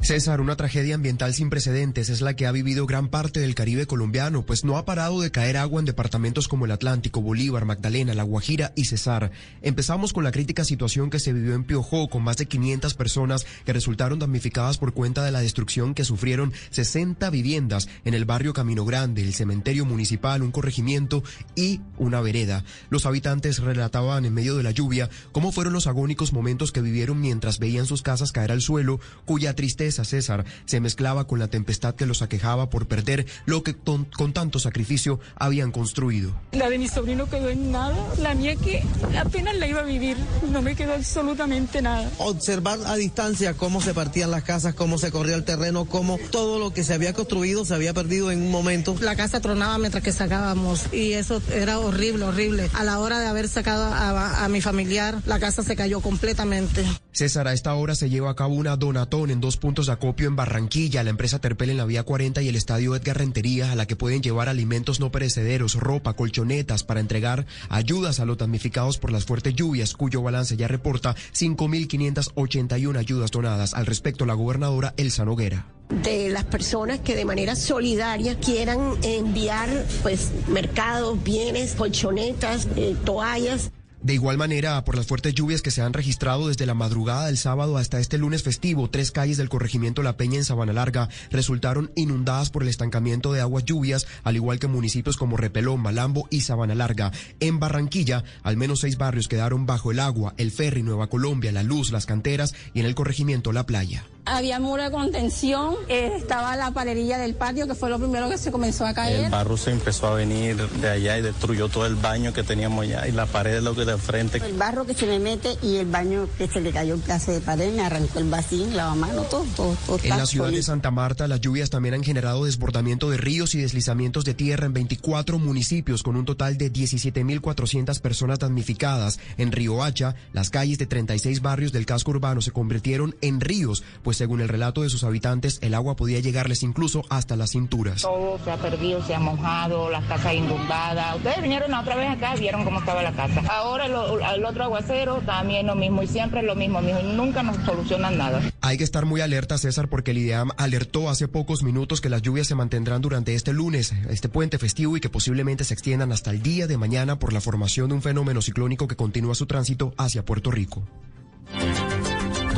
César, 0.00 0.40
una 0.40 0.54
tragedia 0.54 0.94
ambiental 0.94 1.34
sin 1.34 1.50
precedentes 1.50 2.08
es 2.08 2.20
la 2.20 2.34
que 2.34 2.46
ha 2.46 2.52
vivido 2.52 2.86
gran 2.86 3.08
parte 3.08 3.40
del 3.40 3.56
Caribe 3.56 3.86
colombiano, 3.86 4.46
pues 4.46 4.64
no 4.64 4.78
ha 4.78 4.84
parado 4.84 5.20
de 5.20 5.32
caer 5.32 5.56
agua 5.56 5.80
en 5.80 5.86
departamentos 5.86 6.46
como 6.46 6.64
el 6.64 6.70
Atlántico, 6.70 7.20
Bolívar, 7.20 7.64
Magdalena, 7.64 8.14
La 8.14 8.22
Guajira 8.22 8.72
y 8.76 8.84
Cesar. 8.84 9.32
Empezamos 9.60 10.12
con 10.12 10.22
la 10.22 10.30
crítica 10.30 10.64
situación 10.64 11.10
que 11.10 11.18
se 11.18 11.32
vivió 11.32 11.54
en 11.54 11.64
Piojó, 11.64 12.08
con 12.08 12.22
más 12.22 12.36
de 12.36 12.46
500 12.46 12.94
personas 12.94 13.44
que 13.66 13.72
resultaron 13.72 14.20
damnificadas 14.20 14.78
por 14.78 14.94
cuenta 14.94 15.24
de 15.24 15.32
la 15.32 15.40
destrucción 15.40 15.94
que 15.94 16.04
sufrieron 16.04 16.52
60 16.70 17.28
viviendas 17.30 17.88
en 18.04 18.14
el 18.14 18.24
barrio 18.24 18.52
Camino 18.52 18.84
Grande, 18.84 19.22
el 19.22 19.34
cementerio 19.34 19.84
municipal, 19.84 20.42
un 20.42 20.52
corregimiento 20.52 21.24
y 21.56 21.80
una 21.98 22.20
vereda. 22.20 22.64
Los 22.88 23.04
habitantes 23.04 23.58
relataban 23.58 24.24
en 24.24 24.32
medio 24.32 24.56
de 24.56 24.62
la 24.62 24.70
lluvia 24.70 25.10
cómo 25.32 25.50
fueron 25.50 25.72
los 25.72 25.88
agónicos 25.88 26.32
momentos 26.32 26.70
que 26.70 26.82
vivieron 26.82 27.20
mientras 27.20 27.58
veían 27.58 27.84
sus 27.84 28.02
casas 28.02 28.30
caer 28.30 28.52
al 28.52 28.62
suelo, 28.62 29.00
cuya 29.26 29.54
tristeza 29.54 29.87
a 29.98 30.04
César 30.04 30.44
se 30.66 30.80
mezclaba 30.80 31.26
con 31.26 31.38
la 31.38 31.48
tempestad 31.48 31.94
que 31.94 32.04
los 32.04 32.20
aquejaba 32.20 32.68
por 32.68 32.86
perder 32.86 33.26
lo 33.46 33.62
que 33.62 33.74
con, 33.74 34.04
con 34.04 34.34
tanto 34.34 34.58
sacrificio 34.58 35.20
habían 35.36 35.72
construido. 35.72 36.32
La 36.52 36.68
de 36.68 36.78
mi 36.78 36.88
sobrino 36.88 37.28
quedó 37.30 37.48
en 37.48 37.72
nada, 37.72 37.96
la 38.20 38.34
mía 38.34 38.54
que 38.56 38.82
apenas 39.18 39.56
la 39.56 39.66
iba 39.66 39.80
a 39.80 39.84
vivir, 39.84 40.16
no 40.50 40.60
me 40.60 40.76
quedó 40.76 40.92
absolutamente 40.92 41.80
nada. 41.80 42.10
Observar 42.18 42.78
a 42.86 42.96
distancia 42.96 43.54
cómo 43.54 43.80
se 43.80 43.94
partían 43.94 44.30
las 44.30 44.42
casas, 44.42 44.74
cómo 44.74 44.98
se 44.98 45.10
corría 45.10 45.36
el 45.36 45.44
terreno, 45.44 45.86
cómo 45.86 46.18
todo 46.30 46.58
lo 46.58 46.72
que 46.72 46.84
se 46.84 46.92
había 46.94 47.12
construido 47.12 47.64
se 47.64 47.74
había 47.74 47.94
perdido 47.94 48.30
en 48.30 48.42
un 48.42 48.50
momento. 48.50 48.96
La 49.00 49.16
casa 49.16 49.40
tronaba 49.40 49.78
mientras 49.78 50.02
que 50.02 50.12
sacábamos 50.12 50.92
y 50.92 51.12
eso 51.12 51.40
era 51.54 51.78
horrible, 51.78 52.24
horrible. 52.24 52.68
A 52.74 52.84
la 52.84 52.98
hora 52.98 53.20
de 53.20 53.26
haber 53.26 53.48
sacado 53.48 53.84
a, 53.84 54.44
a 54.44 54.48
mi 54.48 54.60
familiar, 54.60 55.22
la 55.24 55.38
casa 55.38 55.62
se 55.62 55.76
cayó 55.76 56.00
completamente. 56.00 56.84
César, 57.12 57.48
a 57.48 57.52
esta 57.52 57.74
hora 57.74 57.94
se 57.94 58.10
lleva 58.10 58.30
a 58.30 58.34
cabo 58.34 58.54
una 58.54 58.76
donatón 58.76 59.30
en 59.30 59.40
dos 59.40 59.56
puntos 59.56 59.77
de 59.86 59.92
acopio 59.92 60.28
en 60.28 60.36
Barranquilla, 60.36 61.04
la 61.04 61.10
empresa 61.10 61.38
Terpel 61.38 61.70
en 61.70 61.76
la 61.76 61.84
vía 61.84 62.02
40 62.02 62.42
y 62.42 62.48
el 62.48 62.56
estadio 62.56 62.96
Edgar 62.96 63.18
Rentería, 63.18 63.70
a 63.70 63.76
la 63.76 63.86
que 63.86 63.96
pueden 63.96 64.22
llevar 64.22 64.48
alimentos 64.48 64.98
no 64.98 65.12
perecederos, 65.12 65.74
ropa, 65.74 66.14
colchonetas 66.14 66.82
para 66.84 67.00
entregar 67.00 67.46
ayudas 67.68 68.18
a 68.18 68.24
los 68.24 68.38
damnificados 68.38 68.98
por 68.98 69.12
las 69.12 69.24
fuertes 69.24 69.54
lluvias, 69.54 69.94
cuyo 69.94 70.22
balance 70.22 70.56
ya 70.56 70.68
reporta 70.68 71.14
5.581 71.32 72.98
ayudas 72.98 73.30
donadas. 73.30 73.74
Al 73.74 73.86
respecto, 73.86 74.26
la 74.26 74.34
gobernadora 74.34 74.94
Elsa 74.96 75.24
Noguera. 75.24 75.66
de 76.02 76.28
las 76.28 76.44
personas 76.44 77.00
que 77.00 77.16
de 77.16 77.24
manera 77.24 77.56
solidaria 77.56 78.38
quieran 78.38 78.98
enviar 79.02 79.86
pues 80.02 80.30
mercados, 80.48 81.22
bienes, 81.24 81.74
colchonetas, 81.74 82.68
eh, 82.76 82.94
toallas. 83.04 83.70
De 84.08 84.14
igual 84.14 84.38
manera, 84.38 84.82
por 84.86 84.96
las 84.96 85.06
fuertes 85.06 85.34
lluvias 85.34 85.60
que 85.60 85.70
se 85.70 85.82
han 85.82 85.92
registrado 85.92 86.48
desde 86.48 86.64
la 86.64 86.72
madrugada 86.72 87.26
del 87.26 87.36
sábado 87.36 87.76
hasta 87.76 88.00
este 88.00 88.16
lunes 88.16 88.42
festivo, 88.42 88.88
tres 88.88 89.10
calles 89.10 89.36
del 89.36 89.50
corregimiento 89.50 90.02
La 90.02 90.16
Peña 90.16 90.38
en 90.38 90.46
Sabana 90.46 90.72
Larga 90.72 91.10
resultaron 91.30 91.90
inundadas 91.94 92.48
por 92.48 92.62
el 92.62 92.70
estancamiento 92.70 93.34
de 93.34 93.42
aguas 93.42 93.66
lluvias, 93.66 94.06
al 94.24 94.36
igual 94.36 94.58
que 94.58 94.66
municipios 94.66 95.18
como 95.18 95.36
Repelón, 95.36 95.82
Malambo 95.82 96.26
y 96.30 96.40
Sabana 96.40 96.74
Larga. 96.74 97.12
En 97.40 97.60
Barranquilla, 97.60 98.24
al 98.44 98.56
menos 98.56 98.80
seis 98.80 98.96
barrios 98.96 99.28
quedaron 99.28 99.66
bajo 99.66 99.90
el 99.92 100.00
agua, 100.00 100.32
el 100.38 100.52
ferry, 100.52 100.82
Nueva 100.82 101.08
Colombia, 101.08 101.52
La 101.52 101.62
Luz, 101.62 101.92
Las 101.92 102.06
Canteras 102.06 102.54
y 102.72 102.80
en 102.80 102.86
el 102.86 102.94
corregimiento 102.94 103.52
La 103.52 103.66
Playa. 103.66 104.06
Había 104.24 104.60
muro 104.60 104.82
de 104.82 104.90
contención, 104.90 105.74
eh, 105.88 106.12
estaba 106.16 106.54
la 106.54 106.70
palerilla 106.70 107.16
del 107.16 107.34
patio, 107.34 107.66
que 107.66 107.74
fue 107.74 107.88
lo 107.88 107.98
primero 107.98 108.28
que 108.28 108.36
se 108.36 108.52
comenzó 108.52 108.86
a 108.86 108.92
caer. 108.92 109.24
El 109.24 109.30
barro 109.30 109.56
se 109.56 109.70
empezó 109.70 110.08
a 110.08 110.14
venir 110.14 110.56
de 110.56 110.88
allá 110.90 111.16
y 111.16 111.22
destruyó 111.22 111.68
todo 111.68 111.86
el 111.86 111.94
baño 111.94 112.34
que 112.34 112.42
teníamos 112.42 112.84
allá 112.84 113.08
y 113.08 113.12
la 113.12 113.24
pared 113.24 113.54
de 113.54 113.62
lo 113.62 113.74
frente. 113.98 114.38
El 114.38 114.54
barro 114.54 114.86
que 114.86 114.94
se 114.94 115.06
me 115.06 115.18
mete 115.18 115.56
y 115.62 115.76
el 115.76 115.86
baño 115.86 116.28
que 116.38 116.48
se 116.48 116.60
le 116.60 116.70
cayó 116.70 116.94
el 116.94 117.00
pedazo 117.00 117.32
de 117.32 117.40
pared, 117.40 117.72
me 117.74 117.82
arrancó 117.82 118.18
el 118.18 118.28
vacío, 118.28 118.66
lavamanos, 118.68 119.28
todo, 119.28 119.44
todo, 119.56 119.76
todo. 119.86 119.98
En 120.02 120.10
la 120.10 120.26
ciudad 120.26 120.50
de. 120.50 120.62
Santa 120.62 120.90
Marta, 120.90 121.28
las 121.28 121.40
lluvias 121.40 121.70
también 121.70 121.94
han 121.94 122.02
generado 122.02 122.44
desbordamiento 122.44 123.08
de 123.10 123.16
ríos 123.16 123.54
y 123.54 123.58
deslizamientos 123.58 124.24
de 124.24 124.34
tierra 124.34 124.66
en 124.66 124.74
24 124.74 125.38
municipios, 125.38 126.02
con 126.02 126.16
un 126.16 126.24
total 126.24 126.58
de 126.58 126.70
17.400 126.70 128.00
personas 128.00 128.38
damnificadas. 128.38 129.18
En 129.38 129.50
Río 129.52 129.82
Hacha, 129.82 130.14
las 130.32 130.50
calles 130.50 130.78
de 130.78 130.86
36 130.86 131.40
barrios 131.40 131.72
del 131.72 131.86
casco 131.86 132.10
urbano 132.10 132.42
se 132.42 132.50
convirtieron 132.50 133.16
en 133.22 133.40
ríos, 133.40 133.82
pues 134.02 134.16
según 134.16 134.40
el 134.40 134.48
relato 134.48 134.82
de 134.82 134.90
sus 134.90 135.04
habitantes, 135.04 135.58
el 135.62 135.74
agua 135.74 135.96
podía 135.96 136.20
llegarles 136.20 136.62
incluso 136.62 137.02
hasta 137.08 137.36
las 137.36 137.50
cinturas. 137.50 138.02
Todo 138.02 138.38
se 138.44 138.50
ha 138.50 138.56
perdido, 138.56 139.04
se 139.06 139.14
ha 139.14 139.20
mojado, 139.20 139.90
las 139.90 140.04
casas 140.04 140.34
inundadas. 140.34 141.16
Ustedes 141.16 141.42
vinieron 141.42 141.72
otra 141.72 141.96
vez 141.96 142.10
acá, 142.10 142.34
vieron 142.34 142.64
cómo 142.64 142.80
estaba 142.80 143.02
la 143.02 143.12
casa. 143.12 143.42
Ahora 143.48 143.77
lo- 143.86 144.18
el 144.18 144.44
otro 144.44 144.64
aguacero 144.64 145.20
también 145.24 145.66
lo 145.66 145.76
mismo 145.76 146.02
y 146.02 146.08
siempre 146.08 146.42
lo 146.42 146.56
mismo, 146.56 146.80
mijo, 146.80 146.98
y 147.00 147.12
nunca 147.14 147.42
nos 147.44 147.56
solucionan 147.64 148.18
nada. 148.18 148.40
Hay 148.62 148.78
que 148.78 148.84
estar 148.84 149.04
muy 149.06 149.20
alerta, 149.20 149.58
César, 149.58 149.88
porque 149.88 150.10
el 150.10 150.18
IDEAM 150.18 150.50
alertó 150.56 151.08
hace 151.10 151.28
pocos 151.28 151.62
minutos 151.62 152.00
que 152.00 152.08
las 152.08 152.22
lluvias 152.22 152.46
se 152.48 152.54
mantendrán 152.54 153.00
durante 153.02 153.34
este 153.34 153.52
lunes, 153.52 153.92
este 154.10 154.28
puente 154.28 154.58
festivo, 154.58 154.96
y 154.96 155.00
que 155.00 155.10
posiblemente 155.10 155.64
se 155.64 155.74
extiendan 155.74 156.10
hasta 156.10 156.30
el 156.30 156.42
día 156.42 156.66
de 156.66 156.78
mañana 156.78 157.18
por 157.18 157.32
la 157.32 157.40
formación 157.40 157.88
de 157.90 157.94
un 157.94 158.02
fenómeno 158.02 158.42
ciclónico 158.42 158.88
que 158.88 158.96
continúa 158.96 159.34
su 159.34 159.46
tránsito 159.46 159.92
hacia 159.98 160.24
Puerto 160.24 160.50
Rico. 160.50 160.82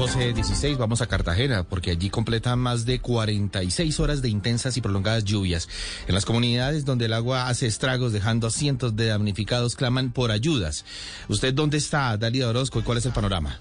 12.16, 0.00 0.78
vamos 0.78 1.02
a 1.02 1.06
Cartagena, 1.06 1.62
porque 1.62 1.90
allí 1.90 2.08
completan 2.08 2.58
más 2.58 2.86
de 2.86 3.00
46 3.00 4.00
horas 4.00 4.22
de 4.22 4.30
intensas 4.30 4.78
y 4.78 4.80
prolongadas 4.80 5.24
lluvias. 5.24 5.68
En 6.06 6.14
las 6.14 6.24
comunidades 6.24 6.86
donde 6.86 7.04
el 7.04 7.12
agua 7.12 7.48
hace 7.48 7.66
estragos, 7.66 8.10
dejando 8.10 8.46
a 8.46 8.50
cientos 8.50 8.96
de 8.96 9.08
damnificados, 9.08 9.76
claman 9.76 10.10
por 10.10 10.30
ayudas. 10.30 10.86
¿Usted 11.28 11.52
dónde 11.52 11.76
está, 11.76 12.16
Dalia 12.16 12.48
Orozco, 12.48 12.78
y 12.78 12.82
cuál 12.82 12.96
es 12.96 13.04
el 13.04 13.12
panorama? 13.12 13.60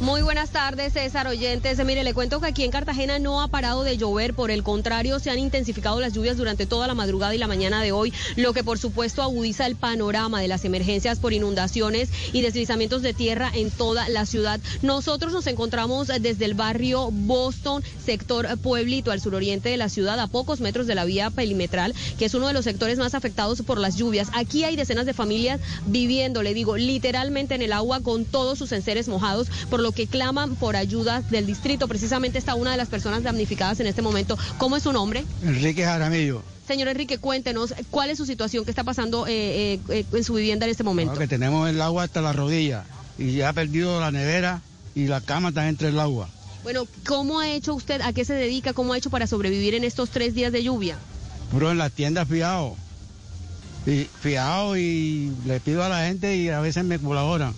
Muy 0.00 0.22
buenas 0.22 0.48
tardes, 0.48 0.94
César 0.94 1.26
Oyentes. 1.26 1.84
Mire, 1.84 2.04
le 2.04 2.14
cuento 2.14 2.40
que 2.40 2.46
aquí 2.46 2.64
en 2.64 2.70
Cartagena 2.70 3.18
no 3.18 3.42
ha 3.42 3.48
parado 3.48 3.82
de 3.82 3.98
llover, 3.98 4.32
por 4.32 4.50
el 4.50 4.62
contrario, 4.62 5.18
se 5.18 5.28
han 5.28 5.38
intensificado 5.38 6.00
las 6.00 6.14
lluvias 6.14 6.38
durante 6.38 6.64
toda 6.64 6.86
la 6.86 6.94
madrugada 6.94 7.34
y 7.34 7.38
la 7.38 7.46
mañana 7.46 7.82
de 7.82 7.92
hoy, 7.92 8.10
lo 8.36 8.54
que 8.54 8.64
por 8.64 8.78
supuesto 8.78 9.20
agudiza 9.20 9.66
el 9.66 9.76
panorama 9.76 10.40
de 10.40 10.48
las 10.48 10.64
emergencias 10.64 11.18
por 11.18 11.34
inundaciones 11.34 12.08
y 12.32 12.40
deslizamientos 12.40 13.02
de 13.02 13.12
tierra 13.12 13.50
en 13.52 13.70
toda 13.70 14.08
la 14.08 14.24
ciudad. 14.24 14.58
Nosotros 14.80 15.34
nos 15.34 15.46
encontramos 15.46 16.08
desde 16.08 16.46
el 16.46 16.54
barrio 16.54 17.10
Boston, 17.12 17.84
sector 18.02 18.48
Pueblito, 18.56 19.12
al 19.12 19.20
suroriente 19.20 19.68
de 19.68 19.76
la 19.76 19.90
ciudad, 19.90 20.18
a 20.18 20.28
pocos 20.28 20.60
metros 20.60 20.86
de 20.86 20.94
la 20.94 21.04
vía 21.04 21.28
perimetral, 21.28 21.94
que 22.18 22.24
es 22.24 22.32
uno 22.32 22.46
de 22.46 22.54
los 22.54 22.64
sectores 22.64 22.96
más 22.96 23.14
afectados 23.14 23.60
por 23.60 23.78
las 23.78 23.96
lluvias. 23.96 24.28
Aquí 24.32 24.64
hay 24.64 24.76
decenas 24.76 25.04
de 25.04 25.12
familias 25.12 25.60
viviendo, 25.84 26.42
le 26.42 26.54
digo, 26.54 26.78
literalmente 26.78 27.54
en 27.54 27.60
el 27.60 27.74
agua 27.74 28.00
con 28.00 28.24
todos 28.24 28.58
sus 28.58 28.72
enseres 28.72 29.06
mojados, 29.06 29.48
por 29.68 29.80
lo 29.80 29.89
que 29.92 30.06
claman 30.06 30.56
por 30.56 30.76
ayuda 30.76 31.22
del 31.30 31.46
distrito. 31.46 31.88
Precisamente 31.88 32.38
está 32.38 32.54
una 32.54 32.72
de 32.72 32.76
las 32.76 32.88
personas 32.88 33.22
damnificadas 33.22 33.80
en 33.80 33.86
este 33.86 34.02
momento. 34.02 34.38
¿Cómo 34.58 34.76
es 34.76 34.82
su 34.82 34.92
nombre? 34.92 35.24
Enrique 35.42 35.84
Jaramillo, 35.84 36.42
Señor 36.70 36.86
Enrique, 36.86 37.18
cuéntenos 37.18 37.74
cuál 37.90 38.10
es 38.10 38.18
su 38.18 38.26
situación, 38.26 38.64
qué 38.64 38.70
está 38.70 38.84
pasando 38.84 39.26
eh, 39.26 39.74
eh, 39.74 39.80
eh, 39.88 40.04
en 40.12 40.22
su 40.22 40.34
vivienda 40.34 40.66
en 40.66 40.70
este 40.70 40.84
momento. 40.84 41.18
que 41.18 41.26
tenemos 41.26 41.68
el 41.68 41.82
agua 41.82 42.04
hasta 42.04 42.20
la 42.20 42.32
rodilla 42.32 42.84
y 43.18 43.32
ya 43.32 43.48
ha 43.48 43.52
perdido 43.52 44.00
la 44.00 44.12
nevera 44.12 44.62
y 44.94 45.08
la 45.08 45.20
cama 45.20 45.48
está 45.48 45.68
entre 45.68 45.88
el 45.88 45.98
agua. 45.98 46.28
Bueno, 46.62 46.86
¿cómo 47.06 47.40
ha 47.40 47.48
hecho 47.48 47.74
usted, 47.74 48.00
a 48.02 48.12
qué 48.12 48.24
se 48.24 48.34
dedica, 48.34 48.72
cómo 48.72 48.92
ha 48.92 48.98
hecho 48.98 49.10
para 49.10 49.26
sobrevivir 49.26 49.74
en 49.74 49.82
estos 49.82 50.10
tres 50.10 50.32
días 50.32 50.52
de 50.52 50.62
lluvia? 50.62 50.96
Bro, 51.52 51.72
en 51.72 51.78
la 51.78 51.90
tienda 51.90 52.24
fiado. 52.24 52.76
Y 53.84 54.04
fiado 54.04 54.76
y 54.76 55.32
le 55.46 55.58
pido 55.58 55.82
a 55.82 55.88
la 55.88 56.06
gente 56.06 56.36
y 56.36 56.50
a 56.50 56.60
veces 56.60 56.84
me 56.84 57.00
colaboran. 57.00 57.52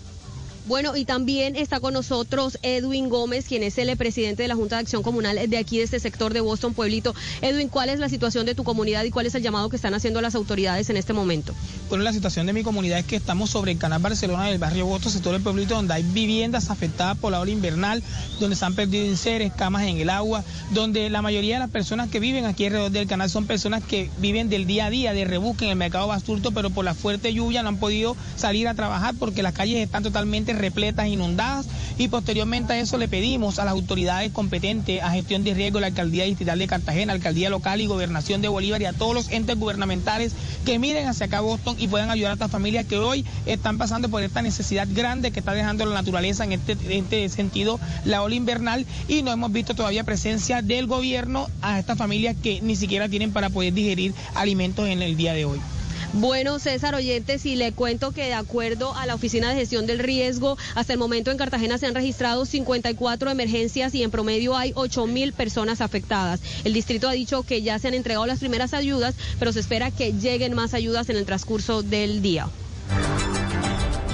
Bueno, 0.64 0.96
y 0.96 1.04
también 1.04 1.56
está 1.56 1.80
con 1.80 1.92
nosotros 1.92 2.56
Edwin 2.62 3.08
Gómez, 3.08 3.46
quien 3.46 3.64
es 3.64 3.78
el 3.78 3.96
presidente 3.96 4.42
de 4.42 4.48
la 4.48 4.54
Junta 4.54 4.76
de 4.76 4.82
Acción 4.82 5.02
Comunal 5.02 5.50
de 5.50 5.58
aquí, 5.58 5.78
de 5.78 5.84
este 5.84 5.98
sector 5.98 6.32
de 6.32 6.40
Boston 6.40 6.72
Pueblito. 6.72 7.16
Edwin, 7.40 7.68
¿cuál 7.68 7.88
es 7.88 7.98
la 7.98 8.08
situación 8.08 8.46
de 8.46 8.54
tu 8.54 8.62
comunidad 8.62 9.02
y 9.02 9.10
cuál 9.10 9.26
es 9.26 9.34
el 9.34 9.42
llamado 9.42 9.68
que 9.68 9.74
están 9.74 9.92
haciendo 9.94 10.20
las 10.20 10.36
autoridades 10.36 10.88
en 10.88 10.96
este 10.96 11.12
momento? 11.12 11.52
Bueno, 11.88 12.04
la 12.04 12.12
situación 12.12 12.46
de 12.46 12.52
mi 12.52 12.62
comunidad 12.62 13.00
es 13.00 13.06
que 13.06 13.16
estamos 13.16 13.50
sobre 13.50 13.72
el 13.72 13.78
canal 13.78 14.00
Barcelona 14.00 14.46
del 14.46 14.58
barrio 14.58 14.86
Boston, 14.86 15.10
sector 15.10 15.32
del 15.32 15.42
pueblito, 15.42 15.74
donde 15.74 15.94
hay 15.94 16.04
viviendas 16.04 16.70
afectadas 16.70 17.18
por 17.18 17.32
la 17.32 17.40
ola 17.40 17.50
invernal, 17.50 18.00
donde 18.38 18.54
se 18.54 18.64
han 18.64 18.76
perdido 18.76 19.04
enseres, 19.04 19.52
camas 19.52 19.82
en 19.82 19.98
el 19.98 20.10
agua, 20.10 20.44
donde 20.70 21.10
la 21.10 21.22
mayoría 21.22 21.56
de 21.56 21.60
las 21.60 21.70
personas 21.70 22.08
que 22.08 22.20
viven 22.20 22.44
aquí 22.44 22.66
alrededor 22.66 22.92
del 22.92 23.08
canal 23.08 23.28
son 23.28 23.46
personas 23.46 23.82
que 23.82 24.10
viven 24.18 24.48
del 24.48 24.66
día 24.66 24.86
a 24.86 24.90
día, 24.90 25.12
de 25.12 25.24
rebusque 25.24 25.64
en 25.64 25.72
el 25.72 25.76
mercado 25.76 26.06
basurto, 26.06 26.52
pero 26.52 26.70
por 26.70 26.84
la 26.84 26.94
fuerte 26.94 27.34
lluvia 27.34 27.64
no 27.64 27.70
han 27.70 27.78
podido 27.78 28.16
salir 28.36 28.68
a 28.68 28.74
trabajar 28.74 29.16
porque 29.18 29.42
las 29.42 29.54
calles 29.54 29.82
están 29.82 30.04
totalmente 30.04 30.51
repletas, 30.58 31.06
inundadas, 31.08 31.66
y 31.98 32.08
posteriormente 32.08 32.72
a 32.72 32.78
eso 32.78 32.98
le 32.98 33.08
pedimos 33.08 33.58
a 33.58 33.64
las 33.64 33.72
autoridades 33.72 34.32
competentes, 34.32 35.02
a 35.02 35.10
gestión 35.10 35.44
de 35.44 35.54
riesgo, 35.54 35.80
la 35.80 35.88
alcaldía 35.88 36.24
distrital 36.24 36.58
de 36.58 36.66
Cartagena, 36.66 37.12
alcaldía 37.12 37.50
local 37.50 37.80
y 37.80 37.86
gobernación 37.86 38.42
de 38.42 38.48
Bolívar 38.48 38.82
y 38.82 38.86
a 38.86 38.92
todos 38.92 39.14
los 39.14 39.30
entes 39.30 39.58
gubernamentales 39.58 40.32
que 40.64 40.78
miren 40.78 41.08
hacia 41.08 41.26
acá 41.26 41.40
Boston 41.40 41.76
y 41.78 41.88
puedan 41.88 42.10
ayudar 42.10 42.32
a 42.32 42.34
estas 42.34 42.50
familias 42.50 42.86
que 42.86 42.98
hoy 42.98 43.24
están 43.46 43.78
pasando 43.78 44.08
por 44.08 44.22
esta 44.22 44.42
necesidad 44.42 44.88
grande 44.90 45.30
que 45.30 45.40
está 45.40 45.52
dejando 45.52 45.84
la 45.86 45.94
naturaleza 45.94 46.44
en 46.44 46.52
este, 46.52 46.72
en 46.72 47.04
este 47.04 47.28
sentido, 47.28 47.78
la 48.04 48.22
ola 48.22 48.34
invernal, 48.34 48.86
y 49.08 49.22
no 49.22 49.32
hemos 49.32 49.52
visto 49.52 49.74
todavía 49.74 50.04
presencia 50.04 50.62
del 50.62 50.86
gobierno 50.86 51.48
a 51.60 51.78
estas 51.78 51.98
familias 51.98 52.36
que 52.42 52.60
ni 52.62 52.76
siquiera 52.76 53.08
tienen 53.08 53.32
para 53.32 53.50
poder 53.50 53.72
digerir 53.72 54.14
alimentos 54.34 54.88
en 54.88 55.02
el 55.02 55.16
día 55.16 55.34
de 55.34 55.44
hoy. 55.44 55.60
Bueno, 56.14 56.58
César 56.58 56.94
Oyentes, 56.94 57.46
y 57.46 57.56
le 57.56 57.72
cuento 57.72 58.12
que 58.12 58.26
de 58.26 58.34
acuerdo 58.34 58.94
a 58.94 59.06
la 59.06 59.14
Oficina 59.14 59.48
de 59.48 59.54
Gestión 59.54 59.86
del 59.86 59.98
Riesgo, 59.98 60.58
hasta 60.74 60.92
el 60.92 60.98
momento 60.98 61.30
en 61.30 61.38
Cartagena 61.38 61.78
se 61.78 61.86
han 61.86 61.94
registrado 61.94 62.44
54 62.44 63.30
emergencias 63.30 63.94
y 63.94 64.02
en 64.02 64.10
promedio 64.10 64.54
hay 64.54 64.72
8 64.74 65.06
mil 65.06 65.32
personas 65.32 65.80
afectadas. 65.80 66.40
El 66.64 66.74
distrito 66.74 67.08
ha 67.08 67.12
dicho 67.12 67.44
que 67.44 67.62
ya 67.62 67.78
se 67.78 67.88
han 67.88 67.94
entregado 67.94 68.26
las 68.26 68.40
primeras 68.40 68.74
ayudas, 68.74 69.14
pero 69.38 69.52
se 69.52 69.60
espera 69.60 69.90
que 69.90 70.12
lleguen 70.12 70.52
más 70.54 70.74
ayudas 70.74 71.08
en 71.08 71.16
el 71.16 71.24
transcurso 71.24 71.82
del 71.82 72.20
día. 72.20 72.48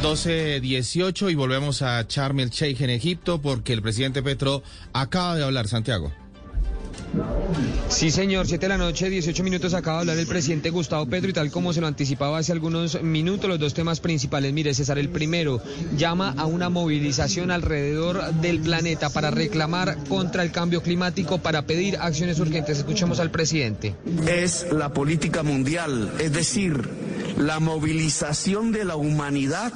12.18 0.02 1.32
y 1.32 1.34
volvemos 1.34 1.82
a 1.82 2.06
Sharm 2.08 2.38
el 2.38 2.50
Sheikh 2.50 2.80
en 2.82 2.90
Egipto 2.90 3.42
porque 3.42 3.72
el 3.72 3.82
presidente 3.82 4.22
Petro 4.22 4.62
acaba 4.92 5.34
de 5.34 5.42
hablar, 5.42 5.66
Santiago. 5.66 6.12
Sí, 7.88 8.10
señor, 8.10 8.46
7 8.46 8.66
de 8.66 8.68
la 8.68 8.78
noche, 8.78 9.08
18 9.08 9.42
minutos 9.42 9.72
acaba 9.74 9.96
de 9.96 10.00
hablar 10.02 10.18
el 10.18 10.26
presidente 10.26 10.70
Gustavo 10.70 11.06
Petro 11.06 11.30
y 11.30 11.32
tal 11.32 11.50
como 11.50 11.72
se 11.72 11.80
lo 11.80 11.86
anticipaba 11.86 12.38
hace 12.38 12.52
algunos 12.52 13.02
minutos, 13.02 13.48
los 13.48 13.58
dos 13.58 13.74
temas 13.74 14.00
principales. 14.00 14.52
Mire, 14.52 14.74
César, 14.74 14.98
el 14.98 15.08
primero 15.08 15.60
llama 15.96 16.34
a 16.36 16.46
una 16.46 16.68
movilización 16.68 17.50
alrededor 17.50 18.32
del 18.34 18.60
planeta 18.60 19.10
para 19.10 19.30
reclamar 19.30 19.96
contra 20.08 20.42
el 20.42 20.52
cambio 20.52 20.82
climático, 20.82 21.38
para 21.38 21.62
pedir 21.62 21.96
acciones 21.96 22.38
urgentes. 22.38 22.78
Escuchemos 22.78 23.20
al 23.20 23.30
presidente. 23.30 23.94
es 24.26 24.66
la 24.70 24.92
política 24.92 25.42
mundial, 25.42 26.12
es 26.18 26.32
decir, 26.32 26.88
la 27.38 27.58
movilización 27.58 28.70
de 28.72 28.84
la 28.84 28.96
humanidad 28.96 29.72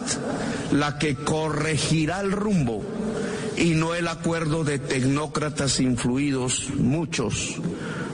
la 0.73 0.99
que 0.99 1.15
corregirá 1.15 2.21
el 2.21 2.33
rumbo 2.33 2.83
y 3.57 3.75
no 3.75 3.95
el 3.95 4.09
acuerdo 4.09 4.65
de 4.65 4.79
tecnócratas 4.79 5.81
influidos, 5.81 6.71
muchos, 6.77 7.57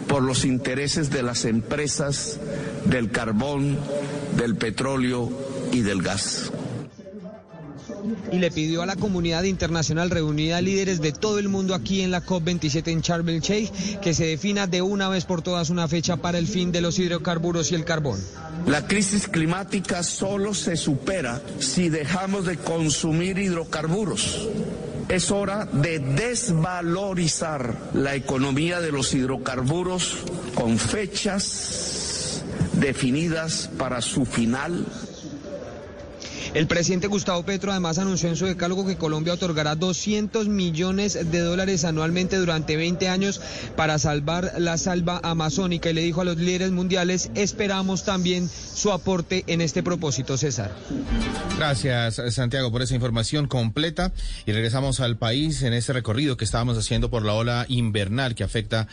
por 0.06 0.22
los 0.22 0.44
intereses 0.44 1.10
de 1.10 1.22
las 1.22 1.44
empresas 1.44 2.40
del 2.86 3.10
carbón, 3.10 3.78
del 4.36 4.56
petróleo 4.56 5.30
y 5.72 5.80
del 5.80 6.02
gas. 6.02 6.50
y 8.32 8.38
le 8.38 8.50
pidió 8.50 8.82
a 8.82 8.86
la 8.86 8.96
comunidad 8.96 9.42
internacional 9.44 10.10
reunida 10.10 10.60
líderes 10.60 11.00
de 11.00 11.12
todo 11.12 11.38
el 11.38 11.48
mundo 11.48 11.74
aquí 11.74 12.00
en 12.00 12.10
la 12.10 12.24
COP27 12.24 12.88
en 12.88 13.00
Sharm 13.00 13.28
el 13.28 13.40
Sheikh 13.40 14.00
que 14.00 14.14
se 14.14 14.26
defina 14.26 14.66
de 14.66 14.82
una 14.82 15.08
vez 15.08 15.24
por 15.24 15.42
todas 15.42 15.70
una 15.70 15.88
fecha 15.88 16.16
para 16.16 16.38
el 16.38 16.46
fin 16.46 16.72
de 16.72 16.80
los 16.80 16.98
hidrocarburos 16.98 17.72
y 17.72 17.74
el 17.74 17.84
carbón. 17.84 18.20
La 18.66 18.86
crisis 18.86 19.28
climática 19.28 20.02
solo 20.02 20.54
se 20.54 20.76
supera 20.76 21.40
si 21.58 21.88
dejamos 21.88 22.46
de 22.46 22.56
consumir 22.56 23.38
hidrocarburos. 23.38 24.48
Es 25.08 25.30
hora 25.30 25.64
de 25.64 25.98
desvalorizar 25.98 27.74
la 27.94 28.14
economía 28.14 28.80
de 28.80 28.92
los 28.92 29.14
hidrocarburos 29.14 30.18
con 30.54 30.78
fechas 30.78 32.42
definidas 32.74 33.70
para 33.78 34.02
su 34.02 34.26
final 34.26 34.84
el 36.54 36.66
presidente 36.66 37.06
Gustavo 37.06 37.42
Petro 37.42 37.70
además 37.70 37.98
anunció 37.98 38.28
en 38.28 38.36
su 38.36 38.46
decálogo 38.46 38.86
que 38.86 38.96
Colombia 38.96 39.34
otorgará 39.34 39.74
200 39.74 40.48
millones 40.48 41.30
de 41.30 41.40
dólares 41.40 41.84
anualmente 41.84 42.36
durante 42.36 42.76
20 42.76 43.08
años 43.08 43.40
para 43.76 43.98
salvar 43.98 44.52
la 44.58 44.78
salva 44.78 45.20
amazónica 45.22 45.90
y 45.90 45.94
le 45.94 46.02
dijo 46.02 46.20
a 46.20 46.24
los 46.24 46.36
líderes 46.36 46.70
mundiales, 46.70 47.30
esperamos 47.34 48.04
también 48.04 48.48
su 48.48 48.92
aporte 48.92 49.44
en 49.46 49.60
este 49.60 49.82
propósito, 49.82 50.36
César. 50.36 50.72
Gracias, 51.56 52.20
Santiago, 52.30 52.70
por 52.70 52.82
esa 52.82 52.94
información 52.94 53.46
completa 53.46 54.12
y 54.46 54.52
regresamos 54.52 55.00
al 55.00 55.16
país 55.16 55.62
en 55.62 55.72
este 55.72 55.92
recorrido 55.92 56.36
que 56.36 56.44
estábamos 56.44 56.78
haciendo 56.78 57.10
por 57.10 57.24
la 57.24 57.34
ola 57.34 57.66
invernal 57.68 58.34
que 58.34 58.44
afecta 58.44 58.88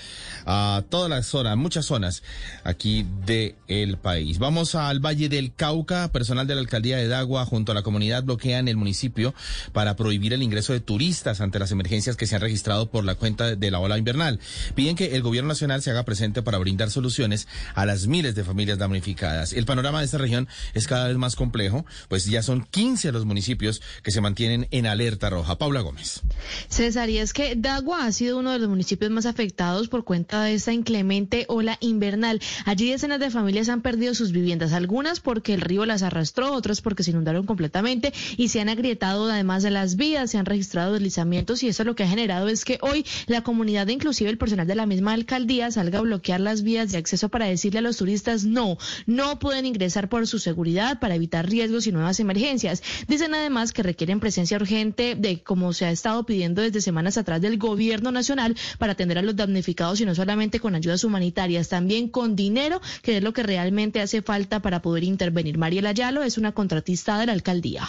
a 0.45 0.83
todas 0.89 1.09
las 1.09 1.25
zonas, 1.25 1.57
muchas 1.57 1.85
zonas 1.85 2.23
aquí 2.63 3.05
del 3.25 3.97
país. 3.97 4.39
Vamos 4.39 4.75
al 4.75 4.99
Valle 4.99 5.29
del 5.29 5.53
Cauca, 5.53 6.11
personal 6.11 6.47
de 6.47 6.55
la 6.55 6.61
alcaldía 6.61 6.97
de 6.97 7.07
Dagua 7.07 7.44
junto 7.45 7.71
a 7.71 7.75
la 7.75 7.83
comunidad 7.83 8.23
bloquean 8.23 8.67
el 8.67 8.77
municipio 8.77 9.33
para 9.71 9.95
prohibir 9.95 10.33
el 10.33 10.43
ingreso 10.43 10.73
de 10.73 10.79
turistas 10.79 11.41
ante 11.41 11.59
las 11.59 11.71
emergencias 11.71 12.15
que 12.15 12.27
se 12.27 12.35
han 12.35 12.41
registrado 12.41 12.89
por 12.89 13.03
la 13.03 13.15
cuenta 13.15 13.55
de 13.55 13.71
la 13.71 13.79
ola 13.79 13.97
invernal. 13.97 14.39
Piden 14.75 14.95
que 14.95 15.15
el 15.15 15.21
gobierno 15.21 15.49
nacional 15.49 15.81
se 15.81 15.91
haga 15.91 16.03
presente 16.03 16.41
para 16.41 16.57
brindar 16.57 16.89
soluciones 16.89 17.47
a 17.73 17.85
las 17.85 18.07
miles 18.07 18.35
de 18.35 18.43
familias 18.43 18.77
damnificadas. 18.77 19.53
El 19.53 19.65
panorama 19.65 19.99
de 19.99 20.05
esta 20.05 20.17
región 20.17 20.47
es 20.73 20.87
cada 20.87 21.07
vez 21.07 21.17
más 21.17 21.35
complejo, 21.35 21.85
pues 22.09 22.25
ya 22.25 22.41
son 22.41 22.65
15 22.69 23.11
los 23.11 23.25
municipios 23.25 23.81
que 24.03 24.11
se 24.11 24.21
mantienen 24.21 24.67
en 24.71 24.85
alerta 24.85 25.29
roja. 25.29 25.57
Paula 25.57 25.81
Gómez. 25.81 26.21
César, 26.69 27.09
y 27.09 27.17
es 27.17 27.33
que 27.33 27.55
Dagua 27.55 28.05
ha 28.05 28.11
sido 28.11 28.37
uno 28.37 28.51
de 28.51 28.59
los 28.59 28.69
municipios 28.69 29.11
más 29.11 29.25
afectados 29.25 29.87
por 29.87 30.03
cuenta 30.03 30.43
de 30.43 30.53
esta 30.53 30.73
inclemente 30.73 31.45
ola 31.47 31.77
invernal. 31.81 32.41
Allí 32.65 32.91
decenas 32.91 33.19
de 33.19 33.29
familias 33.29 33.69
han 33.69 33.81
perdido 33.81 34.13
sus 34.13 34.31
viviendas, 34.31 34.73
algunas 34.73 35.19
porque 35.19 35.53
el 35.53 35.61
río 35.61 35.85
las 35.85 36.03
arrastró, 36.03 36.53
otras 36.53 36.81
porque 36.81 37.03
se 37.03 37.11
inundaron 37.11 37.34
completamente 37.43 38.13
y 38.37 38.49
se 38.49 38.61
han 38.61 38.69
agrietado 38.69 39.29
además 39.29 39.63
de 39.63 39.71
las 39.71 39.95
vías, 39.95 40.31
se 40.31 40.37
han 40.37 40.45
registrado 40.45 40.93
deslizamientos 40.93 41.63
y 41.63 41.67
eso 41.67 41.83
lo 41.83 41.95
que 41.95 42.03
ha 42.03 42.07
generado 42.07 42.47
es 42.47 42.65
que 42.65 42.77
hoy 42.81 43.05
la 43.27 43.41
comunidad, 43.41 43.87
inclusive 43.87 44.29
el 44.29 44.37
personal 44.37 44.67
de 44.67 44.75
la 44.75 44.85
misma 44.85 45.13
alcaldía, 45.13 45.71
salga 45.71 45.99
a 45.99 46.01
bloquear 46.01 46.39
las 46.39 46.63
vías 46.63 46.91
de 46.91 46.97
acceso 46.97 47.29
para 47.29 47.45
decirle 47.45 47.79
a 47.79 47.81
los 47.81 47.97
turistas 47.97 48.45
no, 48.45 48.77
no 49.05 49.39
pueden 49.39 49.65
ingresar 49.65 50.09
por 50.09 50.27
su 50.27 50.39
seguridad 50.39 50.99
para 50.99 51.15
evitar 51.15 51.49
riesgos 51.49 51.87
y 51.87 51.91
nuevas 51.91 52.19
emergencias. 52.19 52.83
Dicen 53.07 53.33
además 53.33 53.73
que 53.73 53.83
requieren 53.83 54.19
presencia 54.19 54.57
urgente 54.57 55.15
de 55.15 55.41
como 55.41 55.73
se 55.73 55.85
ha 55.85 55.91
estado 55.91 56.25
pidiendo 56.25 56.61
desde 56.61 56.81
semanas 56.81 57.17
atrás 57.17 57.41
del 57.41 57.57
gobierno 57.57 58.11
nacional 58.11 58.55
para 58.77 58.93
atender 58.93 59.17
a 59.17 59.21
los 59.21 59.35
damnificados 59.35 60.01
y 60.01 60.05
no 60.05 60.15
solamente 60.15 60.59
con 60.59 60.75
ayudas 60.75 61.03
humanitarias, 61.03 61.69
también 61.69 62.09
con 62.09 62.35
dinero, 62.35 62.81
que 63.01 63.17
es 63.17 63.23
lo 63.23 63.33
que 63.33 63.43
realmente 63.43 64.01
hace 64.01 64.21
falta 64.21 64.61
para 64.61 64.81
poder 64.81 65.03
intervenir. 65.03 65.57
Mariela 65.57 65.89
Ayalo 65.89 66.23
es 66.23 66.37
una 66.37 66.51
contratista 66.51 67.17
de 67.19 67.24
alcaldía. 67.29 67.83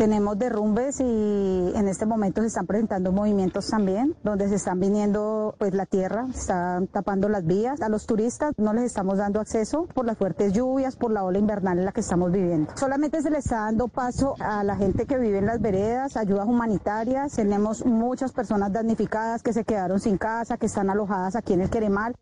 Tenemos 0.00 0.38
derrumbes 0.38 0.98
y 1.00 1.02
en 1.74 1.86
este 1.86 2.06
momento 2.06 2.40
se 2.40 2.46
están 2.46 2.66
presentando 2.66 3.12
movimientos 3.12 3.68
también, 3.68 4.16
donde 4.24 4.48
se 4.48 4.54
están 4.54 4.80
viniendo 4.80 5.54
pues 5.58 5.74
la 5.74 5.84
tierra, 5.84 6.26
están 6.34 6.86
tapando 6.86 7.28
las 7.28 7.44
vías. 7.44 7.82
A 7.82 7.90
los 7.90 8.06
turistas 8.06 8.52
no 8.56 8.72
les 8.72 8.84
estamos 8.84 9.18
dando 9.18 9.40
acceso 9.40 9.86
por 9.92 10.06
las 10.06 10.16
fuertes 10.16 10.54
lluvias, 10.54 10.96
por 10.96 11.12
la 11.12 11.22
ola 11.22 11.38
invernal 11.38 11.78
en 11.78 11.84
la 11.84 11.92
que 11.92 12.00
estamos 12.00 12.32
viviendo. 12.32 12.72
Solamente 12.76 13.20
se 13.20 13.28
les 13.28 13.44
está 13.44 13.56
dando 13.66 13.88
paso 13.88 14.36
a 14.38 14.64
la 14.64 14.74
gente 14.76 15.04
que 15.04 15.18
vive 15.18 15.36
en 15.36 15.44
las 15.44 15.60
veredas, 15.60 16.16
ayudas 16.16 16.46
humanitarias. 16.46 17.34
Tenemos 17.34 17.84
muchas 17.84 18.32
personas 18.32 18.72
damnificadas 18.72 19.42
que 19.42 19.52
se 19.52 19.64
quedaron 19.64 20.00
sin 20.00 20.16
casa, 20.16 20.56
que 20.56 20.64
están 20.64 20.88
alojadas 20.88 21.36
aquí 21.36 21.52
en 21.52 21.60
el 21.60 21.68
Queremal. 21.68 22.14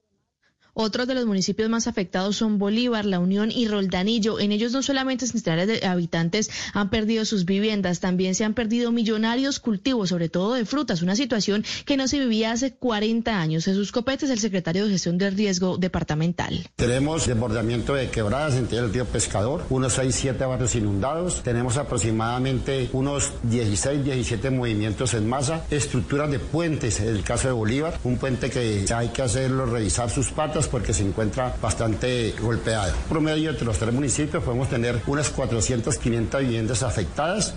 Otros 0.80 1.08
de 1.08 1.14
los 1.16 1.26
municipios 1.26 1.68
más 1.68 1.88
afectados 1.88 2.36
son 2.36 2.60
Bolívar, 2.60 3.04
La 3.04 3.18
Unión 3.18 3.50
y 3.50 3.66
Roldanillo. 3.66 4.38
En 4.38 4.52
ellos 4.52 4.70
no 4.70 4.80
solamente 4.80 5.26
centenares 5.26 5.66
de 5.66 5.84
habitantes 5.84 6.52
han 6.72 6.88
perdido 6.88 7.24
sus 7.24 7.44
viviendas, 7.44 7.98
también 7.98 8.36
se 8.36 8.44
han 8.44 8.54
perdido 8.54 8.92
millonarios 8.92 9.58
cultivos, 9.58 10.10
sobre 10.10 10.28
todo 10.28 10.54
de 10.54 10.64
frutas, 10.64 11.02
una 11.02 11.16
situación 11.16 11.64
que 11.84 11.96
no 11.96 12.06
se 12.06 12.20
vivía 12.20 12.52
hace 12.52 12.74
40 12.74 13.40
años. 13.40 13.64
Jesús 13.64 13.90
Copete 13.90 14.26
es 14.26 14.30
el 14.30 14.38
secretario 14.38 14.84
de 14.84 14.92
Gestión 14.92 15.18
del 15.18 15.36
Riesgo 15.36 15.78
Departamental. 15.78 16.70
Tenemos 16.76 17.26
desbordamiento 17.26 17.94
de 17.94 18.10
quebradas 18.10 18.54
en 18.54 18.68
el 18.70 18.92
río 18.94 19.04
Pescador, 19.04 19.66
unos 19.70 19.94
6, 19.94 20.14
7 20.14 20.44
barrios 20.44 20.76
inundados. 20.76 21.42
Tenemos 21.42 21.76
aproximadamente 21.76 22.88
unos 22.92 23.32
16, 23.42 24.04
17 24.04 24.50
movimientos 24.50 25.12
en 25.14 25.28
masa, 25.28 25.64
estructuras 25.72 26.30
de 26.30 26.38
puentes, 26.38 27.00
en 27.00 27.08
el 27.08 27.24
caso 27.24 27.48
de 27.48 27.54
Bolívar, 27.54 27.98
un 28.04 28.16
puente 28.16 28.48
que 28.48 28.84
hay 28.94 29.08
que 29.08 29.22
hacerlo, 29.22 29.66
revisar 29.66 30.08
sus 30.08 30.30
patas 30.30 30.67
porque 30.68 30.94
se 30.94 31.02
encuentra 31.02 31.54
bastante 31.60 32.34
golpeado. 32.40 32.94
Promedio 33.08 33.50
entre 33.50 33.64
los 33.64 33.78
tres 33.78 33.92
municipios 33.92 34.42
podemos 34.44 34.68
tener 34.68 35.00
unas 35.06 35.30
400, 35.30 35.98
500 35.98 36.40
viviendas 36.40 36.82
afectadas. 36.82 37.54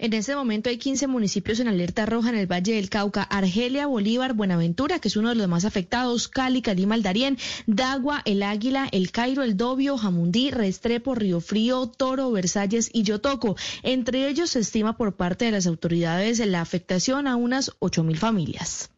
En 0.00 0.12
este 0.12 0.36
momento 0.36 0.70
hay 0.70 0.78
15 0.78 1.08
municipios 1.08 1.58
en 1.58 1.66
alerta 1.66 2.06
roja 2.06 2.28
en 2.28 2.36
el 2.36 2.46
Valle 2.46 2.76
del 2.76 2.88
Cauca, 2.88 3.24
Argelia, 3.24 3.88
Bolívar, 3.88 4.32
Buenaventura, 4.32 5.00
que 5.00 5.08
es 5.08 5.16
uno 5.16 5.30
de 5.30 5.34
los 5.34 5.48
más 5.48 5.64
afectados, 5.64 6.28
Cali, 6.28 6.62
Calima, 6.62 6.94
el 6.94 7.02
Darién, 7.02 7.36
Dagua, 7.66 8.22
El 8.24 8.44
Águila, 8.44 8.88
El 8.92 9.10
Cairo, 9.10 9.42
El 9.42 9.56
Dobio, 9.56 9.98
Jamundí, 9.98 10.52
Restrepo, 10.52 11.16
Río 11.16 11.40
Frío, 11.40 11.88
Toro, 11.88 12.30
Versalles 12.30 12.90
y 12.92 13.02
Yotoco. 13.02 13.56
Entre 13.82 14.28
ellos 14.28 14.50
se 14.50 14.60
estima 14.60 14.96
por 14.96 15.16
parte 15.16 15.46
de 15.46 15.50
las 15.50 15.66
autoridades 15.66 16.38
la 16.46 16.60
afectación 16.60 17.26
a 17.26 17.34
unas 17.34 17.72
8.000 17.80 18.18
familias. 18.18 18.90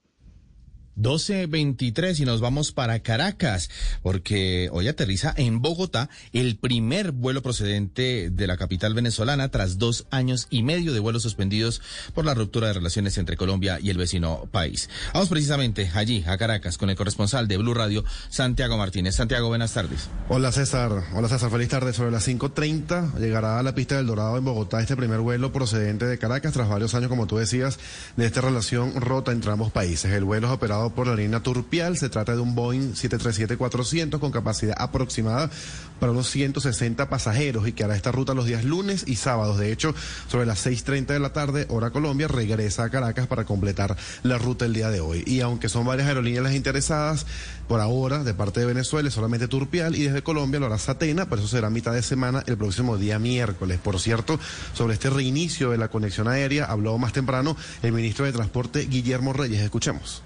12.23 1.01 2.21
y 2.21 2.25
nos 2.25 2.41
vamos 2.41 2.73
para 2.73 3.01
Caracas, 3.01 3.71
porque 4.03 4.69
hoy 4.73 4.89
aterriza 4.89 5.33
en 5.37 5.63
Bogotá 5.63 6.11
el 6.33 6.57
primer 6.57 7.13
vuelo 7.13 7.43
procedente 7.43 8.31
de 8.31 8.47
la 8.47 8.57
capital 8.57 8.93
venezolana 8.95 9.49
tras 9.49 9.79
dos 9.79 10.07
años 10.11 10.47
y 10.51 10.63
medio 10.63 10.93
de 10.93 11.01
vuelos 11.01 11.23
suspendidos 11.23 11.81
por 12.15 12.25
la 12.25 12.35
ruptura 12.35 12.69
de 12.69 12.75
relaciones 12.75 13.17
entre 13.19 13.37
Colombia 13.37 13.79
y 13.81 13.91
el 13.91 13.97
vecino 13.97 14.49
país. 14.51 14.91
Vamos 15.15 15.29
precisamente 15.29 15.91
allí, 15.95 16.23
a 16.27 16.37
Caracas, 16.37 16.77
con 16.77 16.91
el 16.91 16.97
corresponsal 16.97 17.49
de 17.49 17.57
Blue 17.57 17.75
Radio, 17.75 18.05
Santiago 18.29 18.77
Martínez. 18.77 19.15
Santiago, 19.15 19.49
buenas 19.49 19.73
tardes. 19.73 20.09
Hola 20.29 20.53
César, 20.53 21.05
hola 21.15 21.29
César, 21.29 21.51
feliz 21.51 21.69
tarde. 21.69 21.93
Sobre 21.93 22.11
las 22.11 22.29
5.30 22.29 23.19
llegará 23.19 23.59
a 23.59 23.63
la 23.63 23.75
pista 23.75 23.97
del 23.97 24.07
Dorado 24.07 24.37
en 24.37 24.45
Bogotá 24.45 24.81
este 24.81 24.97
primer 24.97 25.21
vuelo 25.21 25.53
procedente 25.53 26.05
de 26.05 26.19
Caracas 26.19 26.53
tras 26.53 26.69
varios 26.69 26.95
años, 26.95 27.09
como 27.09 27.27
tú 27.27 27.39
decías, 27.39 27.79
de 28.17 28.27
esta 28.27 28.43
relación 28.43 29.01
rota 29.01 29.33
entre 29.33 29.51
ambos 29.51 29.73
países. 29.73 30.13
El 30.13 30.25
vuelo 30.25 30.47
es 30.47 30.53
por 30.91 31.07
la 31.07 31.15
línea 31.15 31.41
Turpial. 31.41 31.97
Se 31.97 32.09
trata 32.09 32.35
de 32.35 32.41
un 32.41 32.55
Boeing 32.55 32.95
737-400 32.95 34.19
con 34.19 34.31
capacidad 34.31 34.77
aproximada 34.79 35.51
para 35.99 36.13
unos 36.13 36.31
160 36.31 37.09
pasajeros 37.09 37.69
y 37.69 37.73
que 37.73 37.85
hará 37.85 37.95
esta 37.95 38.11
ruta 38.11 38.35
los 38.35 38.47
días 38.47 38.65
lunes 38.65 39.05
y 39.07 39.17
sábados. 39.17 39.59
De 39.59 39.71
hecho, 39.71 39.95
sobre 40.29 40.47
las 40.47 40.67
6.30 40.67 41.07
de 41.07 41.21
la 41.21 41.33
tarde, 41.33 41.67
hora 41.69 41.91
Colombia, 41.91 42.27
regresa 42.27 42.85
a 42.85 42.91
Caracas 42.91 43.27
para 43.27 43.45
completar 43.45 43.97
la 44.23 44.39
ruta 44.39 44.65
el 44.65 44.73
día 44.73 44.91
de 44.91 45.01
hoy. 45.01 45.23
Y 45.27 45.41
aunque 45.41 45.69
son 45.69 45.87
varias 45.87 46.09
aerolíneas 46.09 46.45
las 46.45 46.55
interesadas, 46.55 47.27
por 47.69 47.81
ahora, 47.81 48.25
de 48.25 48.35
parte 48.35 48.59
de 48.61 48.67
Venezuela, 48.67 49.09
es 49.09 49.15
solamente 49.15 49.47
Turpial 49.47 49.95
y 49.95 50.03
desde 50.03 50.23
Colombia 50.23 50.59
lo 50.59 50.67
hará 50.67 50.79
Satena, 50.79 51.29
por 51.29 51.39
eso 51.39 51.47
será 51.47 51.71
mitad 51.71 51.93
de 51.93 52.03
semana 52.03 52.43
el 52.47 52.57
próximo 52.57 52.97
día 52.97 53.19
miércoles. 53.19 53.79
Por 53.79 54.01
cierto, 54.01 54.41
sobre 54.75 54.95
este 54.95 55.11
reinicio 55.11 55.71
de 55.71 55.79
la 55.79 55.89
conexión 55.89 56.27
aérea, 56.27 56.65
habló 56.65 56.99
más 56.99 57.13
temprano 57.13 57.57
el 57.83 57.93
ministro 57.93 58.25
de 58.25 58.33
Transporte, 58.33 58.87
Guillermo 58.87 59.33
Reyes. 59.33 59.61
Escuchemos. 59.61 60.23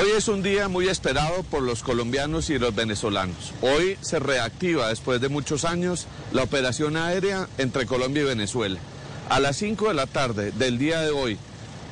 Hoy 0.00 0.10
es 0.16 0.28
un 0.28 0.42
día 0.42 0.68
muy 0.68 0.88
esperado 0.88 1.44
por 1.44 1.62
los 1.62 1.82
colombianos 1.82 2.50
y 2.50 2.58
los 2.58 2.74
venezolanos. 2.74 3.52
Hoy 3.62 3.96
se 4.00 4.18
reactiva 4.18 4.88
después 4.88 5.20
de 5.20 5.28
muchos 5.28 5.64
años 5.64 6.06
la 6.32 6.42
operación 6.42 6.96
aérea 6.96 7.48
entre 7.58 7.86
Colombia 7.86 8.22
y 8.22 8.26
Venezuela. 8.26 8.80
A 9.28 9.38
las 9.38 9.56
5 9.56 9.88
de 9.88 9.94
la 9.94 10.06
tarde 10.06 10.50
del 10.52 10.78
día 10.78 11.00
de 11.00 11.10
hoy, 11.10 11.38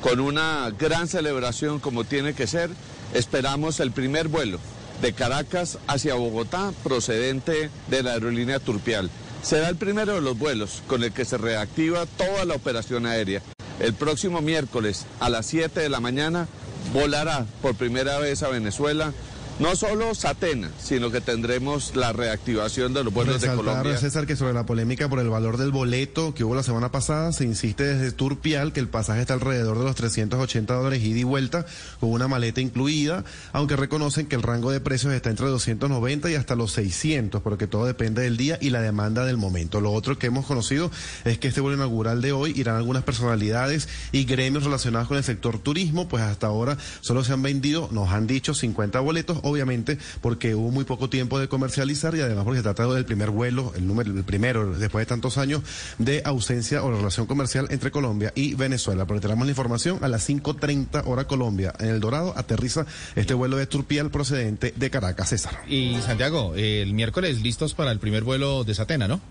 con 0.01 0.19
una 0.19 0.69
gran 0.77 1.07
celebración 1.07 1.79
como 1.79 2.03
tiene 2.03 2.33
que 2.33 2.45
ser, 2.45 2.69
esperamos 3.13 3.79
el 3.79 3.91
primer 3.91 4.27
vuelo 4.27 4.59
de 5.01 5.13
Caracas 5.13 5.79
hacia 5.87 6.15
Bogotá 6.15 6.73
procedente 6.83 7.69
de 7.87 8.03
la 8.03 8.11
aerolínea 8.11 8.59
Turpial. 8.59 9.09
Será 9.41 9.69
el 9.69 9.75
primero 9.75 10.15
de 10.15 10.21
los 10.21 10.37
vuelos 10.37 10.83
con 10.87 11.03
el 11.03 11.11
que 11.11 11.25
se 11.25 11.37
reactiva 11.37 12.05
toda 12.05 12.45
la 12.45 12.55
operación 12.55 13.05
aérea. 13.05 13.41
El 13.79 13.93
próximo 13.93 14.41
miércoles 14.41 15.05
a 15.19 15.29
las 15.29 15.45
7 15.47 15.79
de 15.79 15.89
la 15.89 15.99
mañana 15.99 16.47
volará 16.91 17.45
por 17.61 17.75
primera 17.75 18.19
vez 18.19 18.43
a 18.43 18.49
Venezuela 18.49 19.13
no 19.59 19.75
solo 19.75 20.15
Satena, 20.15 20.71
sino 20.79 21.11
que 21.11 21.21
tendremos 21.21 21.95
la 21.95 22.11
reactivación 22.11 22.93
de 22.93 23.03
los 23.03 23.13
vuelos 23.13 23.39
de 23.39 23.53
Colombia. 23.53 23.97
César, 23.97 24.25
que 24.25 24.35
sobre 24.35 24.53
la 24.53 24.65
polémica 24.65 25.07
por 25.07 25.19
el 25.19 25.29
valor 25.29 25.57
del 25.57 25.71
boleto 25.71 26.33
que 26.33 26.43
hubo 26.43 26.55
la 26.55 26.63
semana 26.63 26.91
pasada, 26.91 27.31
se 27.31 27.43
insiste 27.45 27.83
desde 27.83 28.11
Turpial 28.11 28.73
que 28.73 28.79
el 28.79 28.87
pasaje 28.87 29.21
está 29.21 29.35
alrededor 29.35 29.77
de 29.77 29.85
los 29.85 29.95
380 29.95 30.73
dólares 30.73 31.03
ida 31.03 31.19
y 31.19 31.23
vuelta, 31.23 31.65
con 31.99 32.09
una 32.09 32.27
maleta 32.27 32.61
incluida, 32.61 33.23
aunque 33.51 33.75
reconocen 33.75 34.25
que 34.25 34.35
el 34.35 34.41
rango 34.41 34.71
de 34.71 34.79
precios 34.79 35.13
está 35.13 35.29
entre 35.29 35.47
290 35.47 36.31
y 36.31 36.35
hasta 36.35 36.55
los 36.55 36.71
600, 36.73 37.41
porque 37.41 37.67
todo 37.67 37.85
depende 37.85 38.23
del 38.23 38.37
día 38.37 38.57
y 38.59 38.71
la 38.71 38.81
demanda 38.81 39.23
del 39.23 39.37
momento. 39.37 39.81
Lo 39.81 39.91
otro 39.91 40.17
que 40.17 40.27
hemos 40.27 40.45
conocido 40.45 40.89
es 41.25 41.37
que 41.37 41.47
este 41.47 41.61
vuelo 41.61 41.77
inaugural 41.77 42.21
de 42.21 42.31
hoy 42.31 42.53
irán 42.55 42.75
algunas 42.75 43.03
personalidades 43.03 43.87
y 44.11 44.25
gremios 44.25 44.63
relacionados 44.63 45.07
con 45.07 45.17
el 45.17 45.23
sector 45.23 45.59
turismo, 45.59 46.07
pues 46.07 46.23
hasta 46.23 46.47
ahora 46.47 46.77
solo 47.01 47.23
se 47.23 47.33
han 47.33 47.43
vendido, 47.43 47.89
nos 47.91 48.09
han 48.09 48.25
dicho, 48.25 48.53
50 48.53 48.99
boletos 48.99 49.42
obviamente 49.43 49.97
porque 50.21 50.55
hubo 50.55 50.71
muy 50.71 50.83
poco 50.83 51.09
tiempo 51.09 51.39
de 51.39 51.47
comercializar 51.47 52.15
y 52.15 52.21
además 52.21 52.43
porque 52.45 52.59
se 52.59 52.63
trata 52.63 52.87
del 52.87 53.05
primer 53.05 53.29
vuelo, 53.29 53.73
el 53.75 53.87
número, 53.87 54.11
el 54.11 54.23
primero 54.23 54.73
después 54.73 55.03
de 55.03 55.09
tantos 55.09 55.37
años 55.37 55.61
de 55.99 56.21
ausencia 56.25 56.83
o 56.83 56.91
relación 56.91 57.27
comercial 57.27 57.67
entre 57.69 57.91
Colombia 57.91 58.31
y 58.35 58.55
Venezuela. 58.55 59.05
Pero 59.05 59.21
tenemos 59.21 59.45
la 59.45 59.51
información 59.51 59.99
a 60.01 60.07
las 60.07 60.27
5.30 60.27 61.03
hora 61.05 61.25
Colombia. 61.25 61.73
En 61.79 61.89
El 61.89 61.99
Dorado 61.99 62.33
aterriza 62.37 62.85
este 63.15 63.33
vuelo 63.33 63.57
de 63.57 63.67
Turpial 63.67 64.09
procedente 64.09 64.73
de 64.75 64.89
Caracas, 64.89 65.29
César. 65.29 65.59
Y 65.67 65.97
Santiago, 66.01 66.55
el 66.55 66.93
miércoles 66.93 67.41
listos 67.41 67.73
para 67.73 67.91
el 67.91 67.99
primer 67.99 68.23
vuelo 68.23 68.63
de 68.63 68.75
Satena, 68.75 69.07
¿no? 69.07 69.21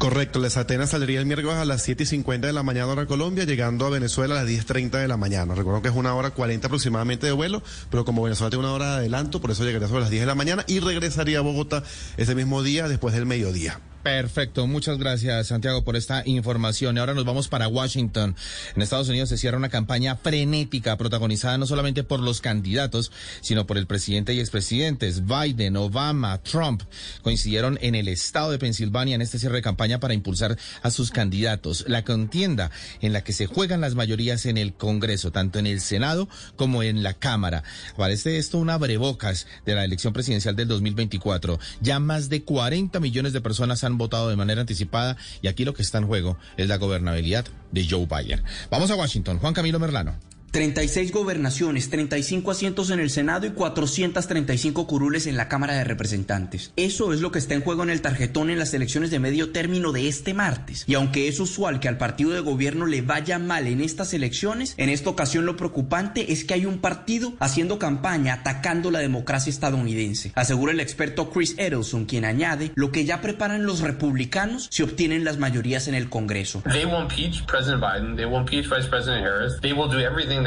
Correcto, 0.00 0.38
el 0.38 0.46
Atenas 0.46 0.88
saldría 0.88 1.20
el 1.20 1.26
miércoles 1.26 1.58
a 1.58 1.66
las 1.66 1.82
7 1.82 2.04
y 2.04 2.06
50 2.06 2.46
de 2.46 2.54
la 2.54 2.62
mañana 2.62 2.86
hora 2.86 3.04
Colombia, 3.04 3.44
llegando 3.44 3.84
a 3.84 3.90
Venezuela 3.90 4.40
a 4.40 4.44
las 4.44 4.50
10.30 4.50 4.92
de 4.92 5.06
la 5.06 5.18
mañana. 5.18 5.54
Recuerdo 5.54 5.82
que 5.82 5.88
es 5.88 5.94
una 5.94 6.14
hora 6.14 6.30
40 6.30 6.68
aproximadamente 6.68 7.26
de 7.26 7.32
vuelo, 7.32 7.62
pero 7.90 8.06
como 8.06 8.22
Venezuela 8.22 8.48
tiene 8.48 8.64
una 8.64 8.72
hora 8.72 8.92
de 8.92 8.96
adelanto, 9.00 9.42
por 9.42 9.50
eso 9.50 9.62
llegaría 9.62 9.88
sobre 9.88 10.00
las 10.00 10.08
10 10.08 10.22
de 10.22 10.26
la 10.26 10.34
mañana 10.34 10.64
y 10.66 10.80
regresaría 10.80 11.40
a 11.40 11.42
Bogotá 11.42 11.82
ese 12.16 12.34
mismo 12.34 12.62
día 12.62 12.88
después 12.88 13.14
del 13.14 13.26
mediodía. 13.26 13.78
Perfecto, 14.02 14.66
muchas 14.66 14.96
gracias 14.96 15.48
Santiago 15.48 15.84
por 15.84 15.94
esta 15.94 16.22
información. 16.24 16.96
Y 16.96 17.00
ahora 17.00 17.12
nos 17.12 17.26
vamos 17.26 17.48
para 17.48 17.68
Washington. 17.68 18.34
En 18.74 18.80
Estados 18.80 19.10
Unidos 19.10 19.28
se 19.28 19.36
cierra 19.36 19.58
una 19.58 19.68
campaña 19.68 20.16
frenética 20.16 20.96
protagonizada 20.96 21.58
no 21.58 21.66
solamente 21.66 22.02
por 22.02 22.20
los 22.20 22.40
candidatos, 22.40 23.12
sino 23.42 23.66
por 23.66 23.76
el 23.76 23.86
presidente 23.86 24.32
y 24.32 24.40
expresidentes. 24.40 25.26
Biden, 25.26 25.76
Obama, 25.76 26.38
Trump 26.38 26.82
coincidieron 27.20 27.78
en 27.82 27.94
el 27.94 28.08
estado 28.08 28.50
de 28.50 28.58
Pensilvania 28.58 29.16
en 29.16 29.22
este 29.22 29.38
cierre 29.38 29.56
de 29.56 29.62
campaña 29.62 30.00
para 30.00 30.14
impulsar 30.14 30.56
a 30.80 30.90
sus 30.90 31.10
candidatos. 31.10 31.84
La 31.86 32.02
contienda 32.02 32.70
en 33.02 33.12
la 33.12 33.22
que 33.22 33.34
se 33.34 33.44
juegan 33.44 33.82
las 33.82 33.96
mayorías 33.96 34.46
en 34.46 34.56
el 34.56 34.72
Congreso, 34.72 35.30
tanto 35.30 35.58
en 35.58 35.66
el 35.66 35.82
Senado 35.82 36.26
como 36.56 36.82
en 36.82 37.02
la 37.02 37.12
Cámara. 37.12 37.64
Parece 37.98 38.38
esto 38.38 38.56
una 38.56 38.74
abrebocas 38.74 39.46
de 39.66 39.74
la 39.74 39.84
elección 39.84 40.14
presidencial 40.14 40.56
del 40.56 40.68
2024. 40.68 41.58
Ya 41.82 42.00
más 42.00 42.30
de 42.30 42.44
40 42.44 42.98
millones 42.98 43.34
de 43.34 43.42
personas 43.42 43.84
han 43.84 43.89
han 43.90 43.98
votado 43.98 44.28
de 44.28 44.36
manera 44.36 44.60
anticipada 44.60 45.16
y 45.42 45.48
aquí 45.48 45.64
lo 45.64 45.74
que 45.74 45.82
está 45.82 45.98
en 45.98 46.06
juego 46.06 46.38
es 46.56 46.68
la 46.68 46.76
gobernabilidad 46.76 47.46
de 47.72 47.86
Joe 47.88 48.06
Biden. 48.06 48.42
Vamos 48.70 48.90
a 48.90 48.96
Washington. 48.96 49.38
Juan 49.38 49.54
Camilo 49.54 49.78
Merlano. 49.78 50.14
36 50.50 51.12
gobernaciones, 51.12 51.90
35 51.90 52.50
asientos 52.50 52.90
en 52.90 52.98
el 52.98 53.10
Senado 53.10 53.46
y 53.46 53.50
435 53.50 54.86
curules 54.86 55.28
en 55.28 55.36
la 55.36 55.48
Cámara 55.48 55.74
de 55.74 55.84
Representantes. 55.84 56.72
Eso 56.76 57.12
es 57.12 57.20
lo 57.20 57.30
que 57.30 57.38
está 57.38 57.54
en 57.54 57.62
juego 57.62 57.84
en 57.84 57.90
el 57.90 58.02
tarjetón 58.02 58.50
en 58.50 58.58
las 58.58 58.74
elecciones 58.74 59.12
de 59.12 59.20
medio 59.20 59.52
término 59.52 59.92
de 59.92 60.08
este 60.08 60.34
martes. 60.34 60.84
Y 60.88 60.94
aunque 60.94 61.28
es 61.28 61.38
usual 61.38 61.78
que 61.78 61.86
al 61.86 61.98
partido 61.98 62.32
de 62.32 62.40
gobierno 62.40 62.86
le 62.86 63.00
vaya 63.00 63.38
mal 63.38 63.68
en 63.68 63.80
estas 63.80 64.12
elecciones, 64.12 64.74
en 64.76 64.88
esta 64.88 65.10
ocasión 65.10 65.46
lo 65.46 65.56
preocupante 65.56 66.32
es 66.32 66.44
que 66.44 66.54
hay 66.54 66.66
un 66.66 66.78
partido 66.78 67.32
haciendo 67.38 67.78
campaña 67.78 68.34
atacando 68.34 68.90
la 68.90 68.98
democracia 68.98 69.50
estadounidense. 69.50 70.32
Asegura 70.34 70.72
el 70.72 70.80
experto 70.80 71.30
Chris 71.30 71.54
Edelson, 71.58 72.06
quien 72.06 72.24
añade 72.24 72.72
lo 72.74 72.90
que 72.90 73.04
ya 73.04 73.20
preparan 73.20 73.66
los 73.66 73.80
republicanos 73.80 74.68
si 74.70 74.82
obtienen 74.82 75.24
las 75.24 75.38
mayorías 75.38 75.86
en 75.86 75.94
el 75.94 76.08
Congreso. 76.08 76.62
They 76.72 76.86
will 76.86 77.02
impeach 77.02 77.46
President 77.46 77.80
Biden, 77.80 78.16
they 78.16 78.24
will 78.24 78.40
impeach 78.40 78.68
Vice 78.68 78.88
President 78.88 79.24
Harris, 79.24 79.60
they 79.60 79.72
will 79.72 79.88
do 79.88 79.98
everything 80.00 80.39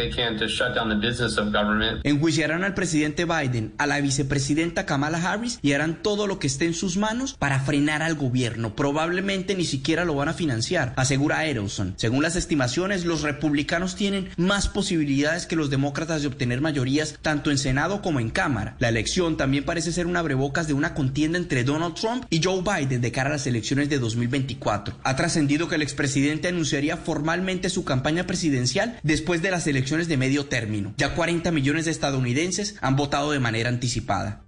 Enjuiciarán 2.03 2.63
al 2.63 2.73
presidente 2.73 3.25
Biden, 3.25 3.73
a 3.77 3.87
la 3.87 4.01
vicepresidenta 4.01 4.85
Kamala 4.85 5.17
Harris 5.17 5.59
y 5.61 5.73
harán 5.73 6.01
todo 6.01 6.27
lo 6.27 6.39
que 6.39 6.47
esté 6.47 6.65
en 6.65 6.73
sus 6.73 6.97
manos 6.97 7.35
para 7.37 7.59
frenar 7.59 8.01
al 8.01 8.15
gobierno. 8.15 8.75
Probablemente 8.75 9.55
ni 9.55 9.65
siquiera 9.65 10.05
lo 10.05 10.15
van 10.15 10.29
a 10.29 10.33
financiar, 10.33 10.93
asegura 10.95 11.45
Edelson. 11.45 11.93
Según 11.97 12.23
las 12.23 12.35
estimaciones, 12.35 13.05
los 13.05 13.21
republicanos 13.21 13.95
tienen 13.95 14.29
más 14.37 14.67
posibilidades 14.67 15.45
que 15.45 15.55
los 15.55 15.69
demócratas 15.69 16.21
de 16.21 16.27
obtener 16.27 16.61
mayorías 16.61 17.17
tanto 17.21 17.51
en 17.51 17.57
Senado 17.57 18.01
como 18.01 18.19
en 18.19 18.29
Cámara. 18.29 18.75
La 18.79 18.89
elección 18.89 19.37
también 19.37 19.63
parece 19.63 19.91
ser 19.91 20.07
un 20.07 20.17
abrebocas 20.17 20.67
de 20.67 20.73
una 20.73 20.93
contienda 20.93 21.37
entre 21.37 21.63
Donald 21.63 21.95
Trump 21.95 22.25
y 22.29 22.41
Joe 22.43 22.61
Biden 22.61 23.01
de 23.01 23.11
cara 23.11 23.29
a 23.29 23.33
las 23.33 23.47
elecciones 23.47 23.89
de 23.89 23.99
2024. 23.99 24.95
Ha 25.03 25.15
trascendido 25.15 25.67
que 25.67 25.75
el 25.75 25.81
expresidente 25.81 26.47
anunciaría 26.47 26.97
formalmente 26.97 27.69
su 27.69 27.83
campaña 27.83 28.25
presidencial 28.25 28.99
después 29.03 29.41
de 29.41 29.51
las 29.51 29.67
elecciones 29.67 29.82
de 29.83 30.17
medio 30.17 30.45
término. 30.45 30.93
Ya 30.97 31.13
40 31.13 31.51
millones 31.51 31.85
de 31.85 31.91
estadounidenses 31.91 32.75
han 32.81 32.95
votado 32.95 33.31
de 33.31 33.39
manera 33.39 33.69
anticipada. 33.69 34.41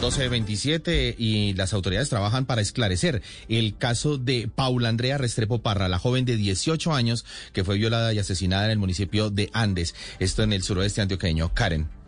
12.27 0.00 1.14
y 1.18 1.52
las 1.54 1.74
autoridades 1.74 2.08
trabajan 2.08 2.46
para 2.46 2.62
esclarecer 2.62 3.22
el 3.48 3.76
caso 3.76 4.16
de 4.16 4.48
Paula 4.54 4.88
Andrea 4.88 5.18
Restrepo 5.18 5.60
Parra, 5.60 5.88
la 5.88 5.98
joven 5.98 6.24
de 6.24 6.36
18 6.36 6.94
años 6.94 7.26
que 7.52 7.64
fue 7.64 7.76
violada 7.76 8.12
y 8.12 8.18
asesinada 8.18 8.64
en 8.66 8.70
el 8.70 8.78
municipio 8.78 9.30
de 9.30 9.50
Andes, 9.52 9.94
esto 10.18 10.42
en 10.42 10.52
el 10.52 10.62
suroeste 10.62 11.02
antioqueño. 11.02 11.52
Karen. 11.52 11.99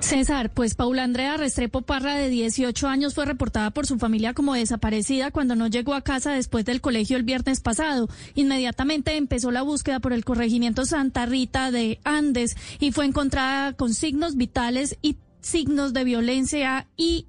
César, 0.00 0.50
pues 0.50 0.74
Paula 0.74 1.04
Andrea 1.04 1.36
Restrepo 1.36 1.82
Parra, 1.82 2.14
de 2.14 2.28
18 2.28 2.88
años, 2.88 3.14
fue 3.14 3.24
reportada 3.24 3.70
por 3.70 3.86
su 3.86 3.98
familia 3.98 4.34
como 4.34 4.54
desaparecida 4.54 5.30
cuando 5.30 5.56
no 5.56 5.66
llegó 5.66 5.94
a 5.94 6.02
casa 6.02 6.32
después 6.32 6.64
del 6.64 6.80
colegio 6.80 7.16
el 7.16 7.22
viernes 7.22 7.60
pasado. 7.60 8.08
Inmediatamente 8.34 9.16
empezó 9.16 9.50
la 9.50 9.62
búsqueda 9.62 10.00
por 10.00 10.12
el 10.12 10.24
corregimiento 10.24 10.84
Santa 10.84 11.26
Rita 11.26 11.70
de 11.70 12.00
Andes 12.04 12.56
y 12.80 12.92
fue 12.92 13.06
encontrada 13.06 13.72
con 13.72 13.94
signos 13.94 14.36
vitales 14.36 14.98
y 15.02 15.16
signos 15.40 15.92
de 15.92 16.04
violencia 16.04 16.86
y 16.96 17.26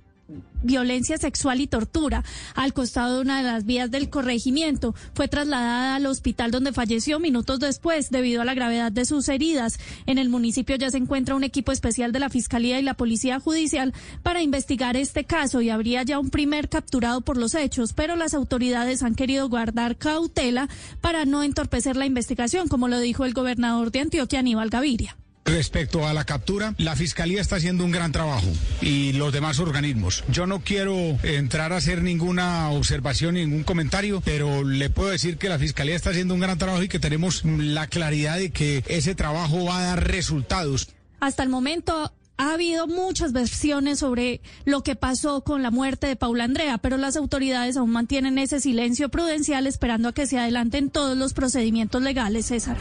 violencia 0.63 1.17
sexual 1.17 1.61
y 1.61 1.67
tortura 1.67 2.23
al 2.55 2.73
costado 2.73 3.15
de 3.15 3.21
una 3.21 3.37
de 3.37 3.43
las 3.43 3.65
vías 3.65 3.91
del 3.91 4.09
corregimiento. 4.09 4.95
Fue 5.13 5.27
trasladada 5.27 5.95
al 5.95 6.05
hospital 6.07 6.51
donde 6.51 6.73
falleció 6.73 7.19
minutos 7.19 7.59
después 7.59 8.09
debido 8.09 8.41
a 8.41 8.45
la 8.45 8.55
gravedad 8.55 8.91
de 8.91 9.05
sus 9.05 9.29
heridas. 9.29 9.77
En 10.05 10.17
el 10.17 10.29
municipio 10.29 10.75
ya 10.75 10.89
se 10.89 10.97
encuentra 10.97 11.35
un 11.35 11.43
equipo 11.43 11.71
especial 11.71 12.11
de 12.11 12.19
la 12.19 12.29
Fiscalía 12.29 12.79
y 12.79 12.83
la 12.83 12.95
Policía 12.95 13.39
Judicial 13.39 13.93
para 14.23 14.41
investigar 14.41 14.97
este 14.97 15.25
caso 15.25 15.61
y 15.61 15.69
habría 15.69 16.03
ya 16.03 16.19
un 16.19 16.29
primer 16.29 16.69
capturado 16.69 17.21
por 17.21 17.37
los 17.37 17.53
hechos, 17.53 17.93
pero 17.93 18.15
las 18.15 18.33
autoridades 18.33 19.03
han 19.03 19.15
querido 19.15 19.49
guardar 19.49 19.97
cautela 19.97 20.67
para 21.01 21.25
no 21.25 21.43
entorpecer 21.43 21.95
la 21.95 22.05
investigación, 22.05 22.67
como 22.67 22.87
lo 22.87 22.99
dijo 22.99 23.25
el 23.25 23.33
gobernador 23.33 23.91
de 23.91 23.99
Antioquia, 23.99 24.39
Aníbal 24.39 24.69
Gaviria. 24.69 25.15
Respecto 25.45 26.07
a 26.07 26.13
la 26.15 26.25
captura, 26.25 26.73
la 26.79 26.95
Fiscalía 26.95 27.39
está 27.39 27.57
haciendo 27.57 27.85
un 27.85 27.91
gran 27.91 28.11
trabajo 28.11 28.47
y 28.81 29.13
los 29.13 29.31
demás 29.31 29.59
organismos. 29.59 30.23
Yo 30.27 30.47
no 30.47 30.61
quiero 30.61 30.95
entrar 31.21 31.71
a 31.71 31.77
hacer 31.77 32.01
ninguna 32.01 32.71
observación, 32.71 33.35
ningún 33.35 33.63
comentario, 33.63 34.21
pero 34.25 34.63
le 34.63 34.89
puedo 34.89 35.11
decir 35.11 35.37
que 35.37 35.47
la 35.47 35.59
Fiscalía 35.59 35.95
está 35.95 36.09
haciendo 36.09 36.33
un 36.33 36.39
gran 36.39 36.57
trabajo 36.57 36.81
y 36.81 36.87
que 36.87 36.97
tenemos 36.97 37.45
la 37.45 37.85
claridad 37.85 38.39
de 38.39 38.49
que 38.49 38.83
ese 38.87 39.13
trabajo 39.13 39.65
va 39.65 39.79
a 39.79 39.83
dar 39.83 40.07
resultados. 40.07 40.89
Hasta 41.19 41.43
el 41.43 41.49
momento 41.49 42.11
ha 42.37 42.53
habido 42.53 42.87
muchas 42.87 43.31
versiones 43.31 43.99
sobre 43.99 44.41
lo 44.65 44.81
que 44.81 44.95
pasó 44.95 45.41
con 45.41 45.61
la 45.61 45.69
muerte 45.69 46.07
de 46.07 46.15
Paula 46.15 46.45
Andrea, 46.45 46.79
pero 46.79 46.97
las 46.97 47.15
autoridades 47.17 47.77
aún 47.77 47.91
mantienen 47.91 48.39
ese 48.39 48.59
silencio 48.59 49.09
prudencial 49.09 49.67
esperando 49.67 50.09
a 50.09 50.13
que 50.13 50.25
se 50.25 50.39
adelanten 50.39 50.89
todos 50.89 51.15
los 51.15 51.33
procedimientos 51.33 52.01
legales, 52.01 52.47
César. 52.47 52.77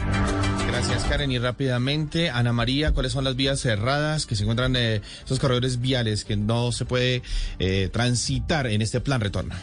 Gracias, 0.75 1.05
Karen. 1.05 1.31
Y 1.31 1.39
rápidamente, 1.39 2.29
Ana 2.29 2.51
María, 2.51 2.91
¿cuáles 2.91 3.13
son 3.13 3.23
las 3.23 3.37
vías 3.37 3.61
cerradas 3.61 4.25
que 4.25 4.35
se 4.35 4.43
encuentran 4.43 4.75
en 4.75 5.01
esos 5.23 5.39
corredores 5.39 5.79
viales 5.79 6.25
que 6.25 6.35
no 6.35 6.73
se 6.73 6.83
puede 6.83 7.23
eh, 7.59 7.89
transitar 7.93 8.67
en 8.67 8.81
este 8.81 8.99
plan 8.99 9.21
retorno? 9.21 9.55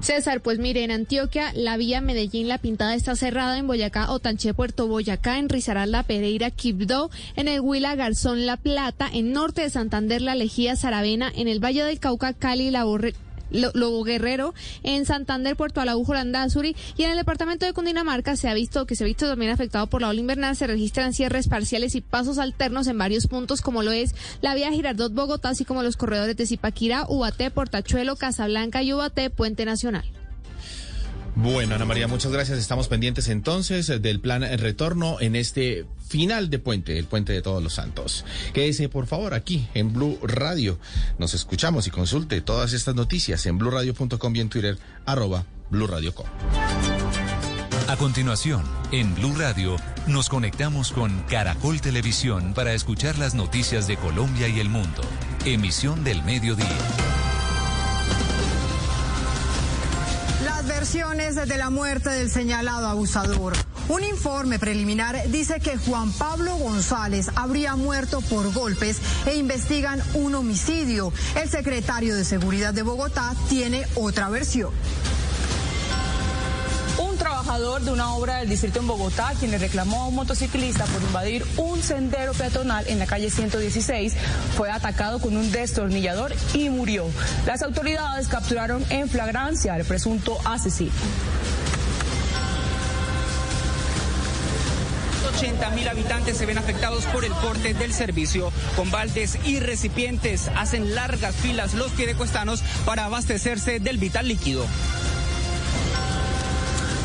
César, 0.00 0.40
pues 0.40 0.58
mire, 0.58 0.82
en 0.82 0.90
Antioquia 0.90 1.52
la 1.54 1.76
vía 1.76 2.00
Medellín-La 2.00 2.56
Pintada 2.56 2.94
está 2.94 3.14
cerrada, 3.14 3.58
en 3.58 3.66
Boyacá, 3.66 4.10
Otanche, 4.10 4.54
Puerto 4.54 4.86
Boyacá, 4.88 5.38
en 5.38 5.50
Risaralda, 5.50 6.02
Pereira, 6.02 6.50
Quibdó, 6.50 7.10
en 7.36 7.48
el 7.48 7.60
Huila, 7.60 7.94
Garzón, 7.94 8.46
La 8.46 8.56
Plata, 8.56 9.06
en 9.12 9.32
norte 9.32 9.60
de 9.60 9.70
Santander, 9.70 10.22
La 10.22 10.34
Lejía, 10.34 10.76
Saravena, 10.76 11.30
en 11.36 11.46
el 11.46 11.62
Valle 11.62 11.84
del 11.84 12.00
Cauca, 12.00 12.32
Cali, 12.32 12.70
La 12.70 12.84
Borre 12.84 13.12
Lobo 13.50 14.04
Guerrero, 14.04 14.54
en 14.82 15.06
Santander, 15.06 15.56
Puerto 15.56 15.80
Alaújo, 15.80 16.14
Landazuri 16.14 16.76
y 16.96 17.04
en 17.04 17.10
el 17.10 17.16
departamento 17.16 17.66
de 17.66 17.72
Cundinamarca 17.72 18.36
se 18.36 18.48
ha 18.48 18.54
visto 18.54 18.86
que 18.86 18.96
se 18.96 19.04
ha 19.04 19.06
visto 19.06 19.28
también 19.28 19.50
afectado 19.50 19.86
por 19.86 20.00
la 20.00 20.08
ola 20.08 20.20
invernal. 20.20 20.56
Se 20.56 20.66
registran 20.66 21.14
cierres 21.14 21.48
parciales 21.48 21.94
y 21.94 22.00
pasos 22.00 22.38
alternos 22.38 22.86
en 22.86 22.98
varios 22.98 23.26
puntos, 23.26 23.60
como 23.60 23.82
lo 23.82 23.92
es 23.92 24.14
la 24.40 24.54
vía 24.54 24.72
Girardot 24.72 25.12
Bogotá, 25.12 25.50
así 25.50 25.64
como 25.64 25.82
los 25.82 25.96
corredores 25.96 26.36
de 26.36 26.46
Zipaquirá, 26.46 27.06
Ubaté, 27.08 27.50
Portachuelo, 27.50 28.16
Casablanca 28.16 28.82
y 28.82 28.92
Ubaté, 28.92 29.30
Puente 29.30 29.64
Nacional. 29.64 30.04
Bueno, 31.36 31.74
Ana 31.74 31.84
María, 31.84 32.06
muchas 32.06 32.30
gracias. 32.30 32.58
Estamos 32.58 32.88
pendientes 32.88 33.28
entonces 33.28 33.86
del 34.00 34.20
plan 34.20 34.42
retorno 34.58 35.20
en 35.20 35.34
este 35.34 35.84
final 36.08 36.48
de 36.48 36.60
puente, 36.60 36.96
el 36.98 37.06
puente 37.06 37.32
de 37.32 37.42
todos 37.42 37.62
los 37.62 37.74
santos. 37.74 38.24
Quédese, 38.52 38.88
por 38.88 39.06
favor, 39.06 39.34
aquí 39.34 39.68
en 39.74 39.92
Blue 39.92 40.18
Radio. 40.22 40.78
Nos 41.18 41.34
escuchamos 41.34 41.86
y 41.88 41.90
consulte 41.90 42.40
todas 42.40 42.72
estas 42.72 42.94
noticias 42.94 43.44
en 43.46 43.58
bluradio.com 43.58 44.36
y 44.36 44.40
en 44.40 44.48
Twitter, 44.48 44.78
arroba 45.06 45.44
Blue 45.70 45.88
Radio 45.88 46.14
A 47.88 47.96
continuación, 47.96 48.62
en 48.92 49.12
Blue 49.16 49.34
Radio, 49.36 49.76
nos 50.06 50.28
conectamos 50.28 50.92
con 50.92 51.20
Caracol 51.22 51.80
Televisión 51.80 52.54
para 52.54 52.74
escuchar 52.74 53.18
las 53.18 53.34
noticias 53.34 53.88
de 53.88 53.96
Colombia 53.96 54.46
y 54.46 54.60
el 54.60 54.68
mundo. 54.68 55.02
Emisión 55.44 56.04
del 56.04 56.22
mediodía. 56.22 57.23
De 60.94 61.58
la 61.58 61.70
muerte 61.70 62.08
del 62.08 62.30
señalado 62.30 62.86
abusador. 62.86 63.54
Un 63.88 64.04
informe 64.04 64.60
preliminar 64.60 65.28
dice 65.28 65.58
que 65.58 65.76
Juan 65.76 66.12
Pablo 66.12 66.54
González 66.54 67.32
habría 67.34 67.74
muerto 67.74 68.20
por 68.20 68.52
golpes 68.52 69.00
e 69.26 69.34
investigan 69.34 70.00
un 70.14 70.36
homicidio. 70.36 71.12
El 71.34 71.50
secretario 71.50 72.14
de 72.14 72.24
Seguridad 72.24 72.72
de 72.72 72.82
Bogotá 72.82 73.34
tiene 73.48 73.84
otra 73.96 74.28
versión 74.28 74.70
trabajador 77.44 77.82
de 77.82 77.92
una 77.92 78.14
obra 78.14 78.38
del 78.38 78.48
distrito 78.48 78.78
en 78.78 78.86
Bogotá, 78.86 79.34
quien 79.38 79.50
le 79.50 79.58
reclamó 79.58 80.04
a 80.04 80.08
un 80.08 80.14
motociclista 80.14 80.84
por 80.86 81.02
invadir 81.02 81.44
un 81.58 81.82
sendero 81.82 82.32
peatonal 82.32 82.86
en 82.88 82.98
la 82.98 83.06
calle 83.06 83.28
116, 83.28 84.14
fue 84.56 84.70
atacado 84.70 85.20
con 85.20 85.36
un 85.36 85.52
destornillador 85.52 86.32
y 86.54 86.70
murió. 86.70 87.06
Las 87.44 87.62
autoridades 87.62 88.28
capturaron 88.28 88.82
en 88.88 89.10
flagrancia 89.10 89.74
al 89.74 89.84
presunto 89.84 90.38
asesino. 90.46 90.92
80 95.36 95.70
mil 95.70 95.88
habitantes 95.88 96.38
se 96.38 96.46
ven 96.46 96.56
afectados 96.56 97.04
por 97.06 97.26
el 97.26 97.32
corte 97.32 97.74
del 97.74 97.92
servicio. 97.92 98.52
Con 98.74 98.90
baldes 98.90 99.38
y 99.44 99.60
recipientes 99.60 100.48
hacen 100.56 100.94
largas 100.94 101.34
filas 101.34 101.74
los 101.74 101.92
piedecuestanos 101.92 102.62
para 102.86 103.04
abastecerse 103.04 103.80
del 103.80 103.98
vital 103.98 104.28
líquido. 104.28 104.64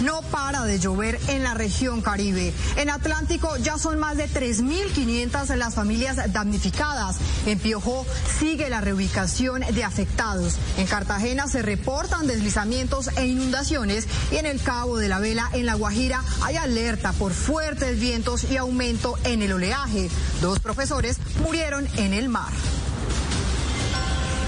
No 0.01 0.21
para 0.23 0.63
de 0.65 0.79
llover 0.79 1.19
en 1.27 1.43
la 1.43 1.53
región 1.53 2.01
Caribe. 2.01 2.53
En 2.77 2.89
Atlántico 2.89 3.57
ya 3.57 3.77
son 3.77 3.99
más 3.99 4.17
de 4.17 4.29
3.500 4.29 5.55
las 5.55 5.75
familias 5.75 6.31
damnificadas. 6.31 7.17
En 7.45 7.59
Piojó 7.59 8.05
sigue 8.39 8.69
la 8.69 8.81
reubicación 8.81 9.61
de 9.61 9.83
afectados. 9.83 10.57
En 10.77 10.87
Cartagena 10.87 11.47
se 11.47 11.61
reportan 11.61 12.27
deslizamientos 12.27 13.09
e 13.17 13.27
inundaciones 13.27 14.07
y 14.31 14.37
en 14.37 14.45
el 14.45 14.61
Cabo 14.61 14.97
de 14.97 15.09
la 15.09 15.19
Vela, 15.19 15.49
en 15.53 15.65
La 15.65 15.75
Guajira, 15.75 16.23
hay 16.41 16.55
alerta 16.55 17.11
por 17.13 17.33
fuertes 17.33 17.99
vientos 17.99 18.45
y 18.49 18.57
aumento 18.57 19.15
en 19.23 19.41
el 19.41 19.53
oleaje. 19.53 20.09
Dos 20.41 20.59
profesores 20.59 21.17
murieron 21.41 21.87
en 21.97 22.13
el 22.13 22.29
mar. 22.29 22.51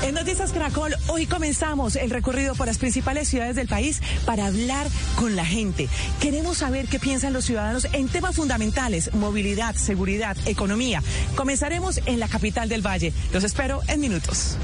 En 0.04 0.16
Noticias 0.16 0.52
Caracol, 0.52 0.96
hoy 1.10 1.28
comenzamos 1.28 1.96
el 1.96 2.10
recorrido 2.10 2.56
por 2.56 2.66
las 2.66 2.80
principales 2.80 3.28
ciudades 3.28 3.56
del 3.56 3.68
país 3.68 4.02
para 4.26 4.48
hablar 4.48 4.88
con 5.16 5.36
la 5.36 5.46
gente. 5.46 5.90
Queremos 6.20 6.58
saber 6.58 6.88
qué 6.88 7.00
piensan 7.00 7.34
los 7.34 7.46
ciudadanos 7.46 7.88
en 7.94 8.08
temas 8.08 8.36
fundamentales, 8.36 9.14
movilidad, 9.14 9.76
seguridad, 9.76 10.36
economía. 10.48 11.04
Comenzaremos 11.36 12.00
en 12.08 12.20
la 12.20 12.28
capital 12.28 12.68
del 12.68 12.86
Valle. 12.86 13.14
Los 13.32 13.44
espero 13.44 13.82
en 13.88 14.00
minutos. 14.00 14.58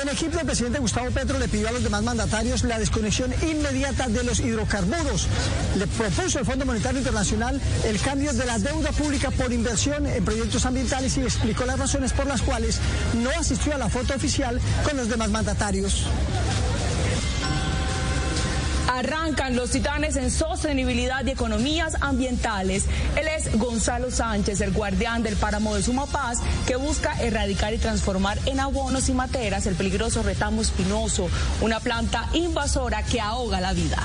En 0.00 0.08
Egipto, 0.10 0.38
el 0.38 0.46
presidente 0.46 0.78
Gustavo 0.78 1.10
Petro 1.10 1.38
le 1.38 1.48
pidió 1.48 1.68
a 1.68 1.72
los 1.72 1.82
demás 1.82 2.02
mandatarios 2.02 2.62
la 2.64 2.78
desconexión 2.78 3.34
inmediata 3.42 4.08
de 4.08 4.22
los 4.24 4.40
hidrocarburos. 4.40 5.26
Le 5.76 5.86
propuso 5.86 6.38
el 6.38 6.44
Fondo 6.44 6.66
Monetario 6.66 6.98
Internacional 6.98 7.60
el 7.84 7.98
cambio 8.00 8.32
de 8.32 8.44
la 8.46 8.58
deuda 8.58 8.92
pública 8.92 9.30
por 9.30 9.52
inversión 9.52 10.06
en 10.06 10.24
proyectos 10.24 10.66
ambientales 10.66 11.16
y 11.16 11.22
explicó 11.22 11.64
las 11.64 11.78
razones 11.78 12.12
por 12.12 12.26
las 12.26 12.42
cuales 12.42 12.78
no 13.14 13.30
asistió 13.30 13.74
a 13.74 13.78
la 13.78 13.88
foto 13.88 14.14
oficial 14.14 14.60
con 14.84 14.96
los 14.96 15.08
demás 15.08 15.30
mandatarios. 15.30 16.04
Arrancan 18.96 19.56
los 19.56 19.72
titanes 19.72 20.16
en 20.16 20.30
sostenibilidad 20.30 21.22
y 21.26 21.30
economías 21.30 21.96
ambientales. 22.00 22.86
Él 23.14 23.28
es 23.28 23.54
Gonzalo 23.58 24.10
Sánchez, 24.10 24.62
el 24.62 24.72
guardián 24.72 25.22
del 25.22 25.36
páramo 25.36 25.74
de 25.74 25.82
Sumapaz, 25.82 26.38
que 26.66 26.76
busca 26.76 27.12
erradicar 27.20 27.74
y 27.74 27.78
transformar 27.78 28.38
en 28.46 28.58
abonos 28.58 29.10
y 29.10 29.12
materas 29.12 29.66
el 29.66 29.74
peligroso 29.74 30.22
retamo 30.22 30.62
espinoso, 30.62 31.28
una 31.60 31.78
planta 31.80 32.26
invasora 32.32 33.02
que 33.02 33.20
ahoga 33.20 33.60
la 33.60 33.74
vida. 33.74 33.98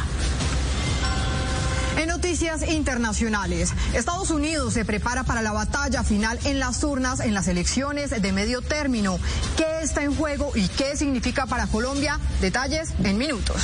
En 1.97 2.09
noticias 2.09 2.67
internacionales, 2.67 3.71
Estados 3.93 4.29
Unidos 4.29 4.73
se 4.73 4.83
prepara 4.83 5.23
para 5.23 5.41
la 5.41 5.53
batalla 5.53 6.03
final 6.03 6.37
en 6.43 6.59
las 6.59 6.83
urnas 6.83 7.21
en 7.21 7.33
las 7.33 7.47
elecciones 7.47 8.09
de 8.09 8.31
medio 8.33 8.61
término. 8.61 9.19
¿Qué 9.55 9.83
está 9.83 10.03
en 10.03 10.13
juego 10.13 10.51
y 10.53 10.67
qué 10.67 10.97
significa 10.97 11.45
para 11.45 11.67
Colombia? 11.67 12.19
Detalles 12.41 12.89
en 13.05 13.17
minutos. 13.17 13.61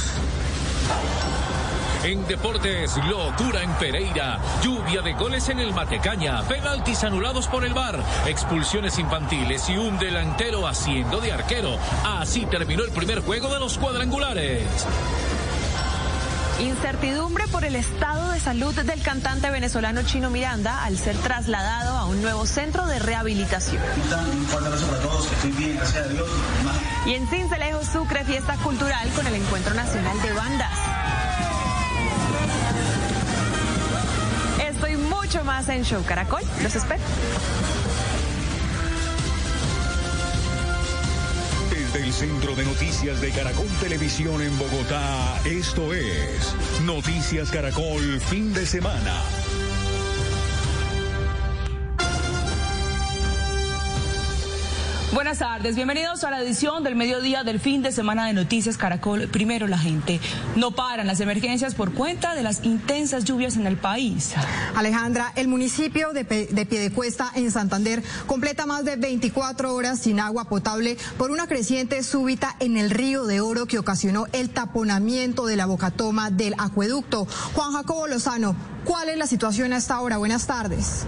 En 2.04 2.26
deportes, 2.26 2.96
locura 3.10 3.64
en 3.64 3.72
Pereira, 3.74 4.40
lluvia 4.64 5.02
de 5.02 5.14
goles 5.14 5.50
en 5.50 5.60
el 5.60 5.74
Matecaña, 5.74 6.42
penaltis 6.44 7.04
anulados 7.04 7.48
por 7.48 7.66
el 7.66 7.74
VAR, 7.74 8.00
expulsiones 8.28 8.98
infantiles 8.98 9.68
y 9.68 9.78
un 9.78 9.98
delantero 10.00 10.66
haciendo 10.68 11.20
de 11.20 11.34
arquero. 11.34 11.78
Así 12.06 12.46
terminó 12.46 12.84
el 12.84 12.92
primer 12.92 13.22
juego 13.22 13.54
de 13.54 13.60
los 13.60 13.78
cuadrangulares. 13.78 14.64
Incertidumbre 16.60 17.48
por 17.50 17.64
el 17.66 17.76
estado 17.76 18.32
de 18.32 18.40
salud 18.40 18.74
del 18.74 19.02
cantante 19.04 19.52
venezolano 19.52 20.02
Chino 20.02 20.32
Miranda 20.32 20.84
al 20.84 20.98
ser 20.98 21.16
trasladado 21.18 21.96
a 21.96 22.06
un 22.06 22.22
nuevo 22.24 22.48
centro 22.48 22.88
de 22.88 22.98
rehabilitación. 22.98 23.82
Y 27.06 27.14
en 27.14 27.28
Cincelejo 27.28 27.84
Sucre, 27.84 28.26
fiesta 28.26 28.56
cultural 28.58 29.08
con 29.10 29.28
el 29.28 29.36
Encuentro 29.36 29.76
Nacional 29.76 30.20
de 30.22 30.34
Bandas. 30.34 30.80
Estoy 34.68 34.98
mucho 34.98 35.44
más 35.44 35.70
en 35.70 35.84
Show 35.84 36.04
Caracol. 36.06 36.42
Los 36.64 36.76
espero. 36.76 37.04
Desde 41.94 42.06
el 42.06 42.14
Centro 42.14 42.56
de 42.56 42.66
Noticias 42.66 43.22
de 43.22 43.30
Caracol 43.32 43.68
Televisión 43.80 44.42
en 44.42 44.58
Bogotá, 44.58 45.40
esto 45.46 45.94
es 45.94 46.54
Noticias 46.84 47.50
Caracol 47.50 48.20
Fin 48.20 48.54
de 48.54 48.66
Semana. 48.66 49.57
Buenas 55.18 55.40
tardes, 55.40 55.76
bienvenidos 55.76 56.24
a 56.24 56.30
la 56.30 56.44
edición 56.44 56.84
del 56.84 56.96
mediodía 56.96 57.44
del 57.44 57.60
fin 57.60 57.82
de 57.82 57.92
semana 57.92 58.28
de 58.28 58.34
Noticias 58.34 58.78
Caracol. 58.78 59.28
Primero 59.30 59.66
la 59.66 59.80
gente. 59.80 60.20
No 60.56 60.76
paran 60.76 61.08
las 61.08 61.20
emergencias 61.22 61.74
por 61.74 61.92
cuenta 61.92 62.36
de 62.36 62.44
las 62.44 62.64
intensas 62.64 63.24
lluvias 63.24 63.56
en 63.56 63.66
el 63.66 63.78
país. 63.78 64.36
Alejandra, 64.76 65.34
el 65.36 65.48
municipio 65.48 66.14
de, 66.14 66.24
de 66.24 66.66
Piedecuesta 66.68 67.32
en 67.34 67.50
Santander 67.50 68.04
completa 68.28 68.68
más 68.68 68.86
de 68.86 68.96
24 68.96 69.74
horas 69.74 69.98
sin 69.98 70.20
agua 70.20 70.48
potable 70.50 71.00
por 71.18 71.32
una 71.32 71.48
creciente 71.48 72.04
súbita 72.04 72.56
en 72.60 72.78
el 72.78 72.92
río 72.92 73.26
de 73.26 73.42
Oro 73.42 73.66
que 73.66 73.80
ocasionó 73.80 74.28
el 74.34 74.52
taponamiento 74.52 75.48
de 75.48 75.56
la 75.56 75.66
bocatoma 75.66 76.30
del 76.30 76.54
acueducto. 76.60 77.26
Juan 77.56 77.74
Jacobo 77.74 78.06
Lozano, 78.06 78.56
¿cuál 78.86 79.10
es 79.10 79.18
la 79.18 79.26
situación 79.26 79.74
a 79.74 79.78
esta 79.78 80.00
hora? 80.00 80.18
Buenas 80.18 80.46
tardes. 80.46 81.08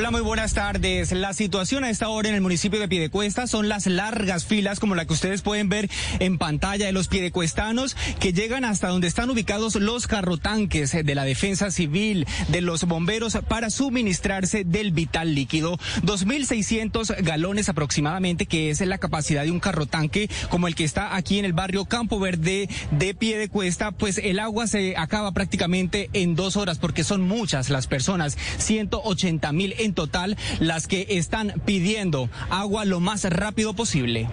Hola, 0.00 0.12
muy 0.12 0.22
buenas 0.22 0.54
tardes. 0.54 1.12
La 1.12 1.34
situación 1.34 1.84
a 1.84 1.90
esta 1.90 2.08
hora 2.08 2.30
en 2.30 2.34
el 2.34 2.40
municipio 2.40 2.80
de 2.80 2.88
Piedecuesta 2.88 3.46
son 3.46 3.68
las 3.68 3.86
largas 3.86 4.46
filas 4.46 4.80
como 4.80 4.94
la 4.94 5.04
que 5.04 5.12
ustedes 5.12 5.42
pueden 5.42 5.68
ver 5.68 5.90
en 6.20 6.38
pantalla 6.38 6.86
de 6.86 6.92
los 6.92 7.08
piedecuestanos 7.08 7.98
que 8.18 8.32
llegan 8.32 8.64
hasta 8.64 8.88
donde 8.88 9.08
están 9.08 9.28
ubicados 9.28 9.74
los 9.74 10.06
carrotanques 10.06 10.92
de 10.92 11.14
la 11.14 11.24
defensa 11.24 11.70
civil, 11.70 12.26
de 12.48 12.62
los 12.62 12.84
bomberos 12.84 13.36
para 13.46 13.68
suministrarse 13.68 14.64
del 14.64 14.92
vital 14.92 15.34
líquido. 15.34 15.76
2.600 16.00 17.22
galones 17.22 17.68
aproximadamente, 17.68 18.46
que 18.46 18.70
es 18.70 18.80
la 18.80 18.96
capacidad 18.96 19.44
de 19.44 19.50
un 19.50 19.60
carrotanque 19.60 20.30
como 20.48 20.66
el 20.66 20.76
que 20.76 20.84
está 20.84 21.14
aquí 21.14 21.38
en 21.38 21.44
el 21.44 21.52
barrio 21.52 21.84
Campo 21.84 22.18
Verde 22.18 22.70
de 22.90 23.12
Piedecuesta, 23.12 23.92
pues 23.92 24.16
el 24.16 24.38
agua 24.38 24.66
se 24.66 24.96
acaba 24.96 25.32
prácticamente 25.32 26.08
en 26.14 26.36
dos 26.36 26.56
horas 26.56 26.78
porque 26.78 27.04
son 27.04 27.20
muchas 27.20 27.68
las 27.68 27.86
personas, 27.86 28.38
180 28.56 29.52
mil 29.52 29.74
en 29.76 29.89
total 29.94 30.36
las 30.58 30.86
que 30.86 31.06
están 31.10 31.60
pidiendo 31.64 32.28
agua 32.50 32.84
lo 32.84 33.00
más 33.00 33.24
rápido 33.24 33.74
posible. 33.74 34.28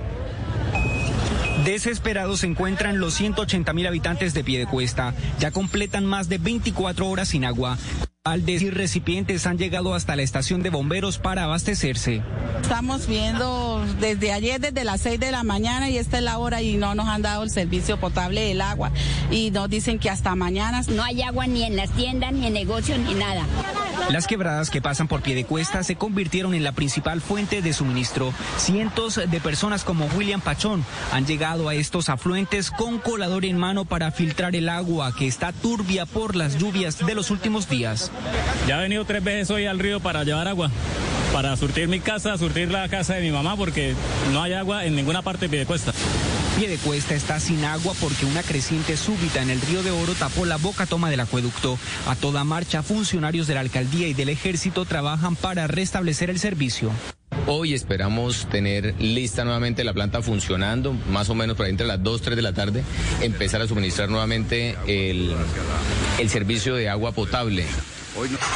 Desesperados 1.66 2.42
se 2.42 2.48
encuentran 2.48 3.00
los 3.00 3.16
180 3.16 3.74
mil 3.74 3.88
habitantes 3.88 4.34
de 4.34 4.44
Piedecuesta. 4.44 5.14
Ya 5.40 5.52
completan 5.52 6.06
más 6.06 6.30
de 6.30 6.38
24 6.38 7.08
horas 7.10 7.30
sin 7.30 7.46
agua. 7.46 7.78
Aldes 8.24 8.62
y 8.62 8.70
recipientes 8.70 9.46
han 9.48 9.58
llegado 9.58 9.94
hasta 9.94 10.16
la 10.16 10.22
estación 10.22 10.62
de 10.62 10.70
bomberos 10.70 11.18
para 11.18 11.44
abastecerse. 11.44 12.22
Estamos 12.62 13.08
viendo 13.08 13.86
desde 14.00 14.34
ayer, 14.34 14.60
desde 14.60 14.84
las 14.84 15.02
6 15.02 15.20
de 15.20 15.32
la 15.32 15.44
mañana 15.44 15.90
y 15.90 15.98
esta 15.98 16.18
es 16.18 16.24
la 16.24 16.38
hora 16.38 16.62
y 16.62 16.76
no 16.76 16.94
nos 16.94 17.08
han 17.08 17.22
dado 17.22 17.44
el 17.44 17.50
servicio 17.50 17.98
potable 17.98 18.42
del 18.42 18.62
agua 18.62 18.92
y 19.32 19.52
nos 19.52 19.70
dicen 19.70 19.98
que 20.00 20.10
hasta 20.10 20.36
mañana. 20.36 20.82
No 20.90 21.04
hay 21.04 21.22
agua 21.22 21.48
ni 21.48 21.64
en 21.64 21.76
las 21.76 21.90
tiendas, 21.92 22.34
ni 22.34 22.48
en 22.48 22.54
negocios, 22.54 23.00
ni 23.00 23.14
nada. 23.14 23.46
Las 24.10 24.26
quebradas 24.26 24.70
que 24.70 24.82
pasan 24.82 25.08
por 25.08 25.22
pie 25.22 25.36
de 25.36 25.46
cuesta 25.46 25.84
se 25.84 25.96
convirtieron 25.96 26.54
en 26.54 26.64
la 26.64 26.72
principal 26.72 27.22
fuente 27.22 27.62
de 27.62 27.74
suministro. 27.74 28.34
Cientos 28.58 29.16
de 29.16 29.40
personas 29.42 29.84
como 29.84 30.06
William 30.16 30.40
Pachón 30.40 30.86
han 31.12 31.26
llegado 31.26 31.68
a 31.68 31.76
estos 31.76 32.10
afluentes 32.10 32.72
con 32.72 33.00
colador 33.00 33.46
en 33.46 33.58
mano 33.58 33.86
para 33.86 34.12
filtrar 34.12 34.56
el 34.56 34.70
agua 34.70 35.14
que 35.14 35.28
está 35.28 35.52
turbia 35.52 36.06
por 36.06 36.36
las 36.36 36.58
lluvias 36.58 37.06
de 37.06 37.16
los 37.16 37.32
últimos 37.32 37.70
días. 37.70 38.12
Ya 38.68 38.78
he 38.80 38.82
venido 38.82 39.06
tres 39.06 39.24
veces 39.24 39.52
hoy 39.52 39.66
al 39.66 39.80
río 39.80 40.00
para 40.00 40.24
llevar 40.24 40.48
agua, 40.48 40.72
para 41.34 41.56
surtir 41.58 41.88
mi 41.88 42.00
casa, 42.00 42.38
surtir 42.38 42.72
la 42.72 42.88
casa 42.88 43.16
de 43.16 43.22
mi 43.22 43.32
mamá, 43.32 43.58
porque 43.58 43.94
no 44.32 44.42
hay 44.42 44.54
agua 44.54 44.86
en 44.86 44.96
ninguna 44.96 45.22
parte 45.22 45.46
de 45.46 45.50
Piedecuesta. 45.50 45.92
Piedecuesta 46.58 47.14
está 47.14 47.40
sin 47.40 47.64
agua 47.66 47.94
porque 48.02 48.26
una 48.26 48.42
creciente 48.42 48.98
súbita 48.98 49.44
en 49.44 49.52
el 49.52 49.62
río 49.62 49.84
de 49.84 49.92
Oro 49.92 50.16
tapó 50.16 50.44
la 50.44 50.58
boca 50.58 50.88
toma 50.88 51.12
del 51.12 51.20
acueducto. 51.20 51.78
A 52.08 52.16
toda 52.16 52.44
marcha, 52.44 52.82
funcionarios 52.82 53.46
de 53.46 53.54
la 53.54 53.60
alcaldía 53.60 54.08
y 54.08 54.16
del 54.16 54.30
ejército 54.30 54.84
trabajan 54.86 55.36
para 55.36 55.68
restablecer 55.68 56.32
el 56.32 56.40
servicio. 56.40 56.90
Hoy 57.46 57.76
esperamos 57.76 58.48
tener 58.50 58.96
lista 59.00 59.44
nuevamente 59.44 59.84
la 59.84 59.94
planta 59.94 60.24
funcionando, 60.24 60.94
más 60.94 61.30
o 61.30 61.36
menos 61.36 61.56
por 61.56 61.68
ahí 61.68 61.72
entre 61.72 61.86
las 61.86 62.02
2, 62.02 62.24
3 62.24 62.36
de 62.36 62.42
la 62.42 62.54
tarde, 62.54 62.84
empezar 63.22 63.62
a 63.62 63.68
suministrar 63.68 64.10
nuevamente 64.10 64.76
el, 64.88 65.36
el 66.18 66.30
servicio 66.32 66.74
de 66.74 66.90
agua 66.90 67.12
potable. 67.12 67.68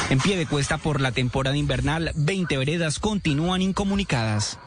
En 0.10 0.20
pie 0.20 0.38
de 0.38 0.48
cuesta 0.48 0.80
por 0.80 1.02
la 1.02 1.12
temporada 1.12 1.56
invernal, 1.56 2.12
20 2.16 2.58
veredas 2.58 2.98
continúan 2.98 3.62
incomunicadas. 3.62 4.58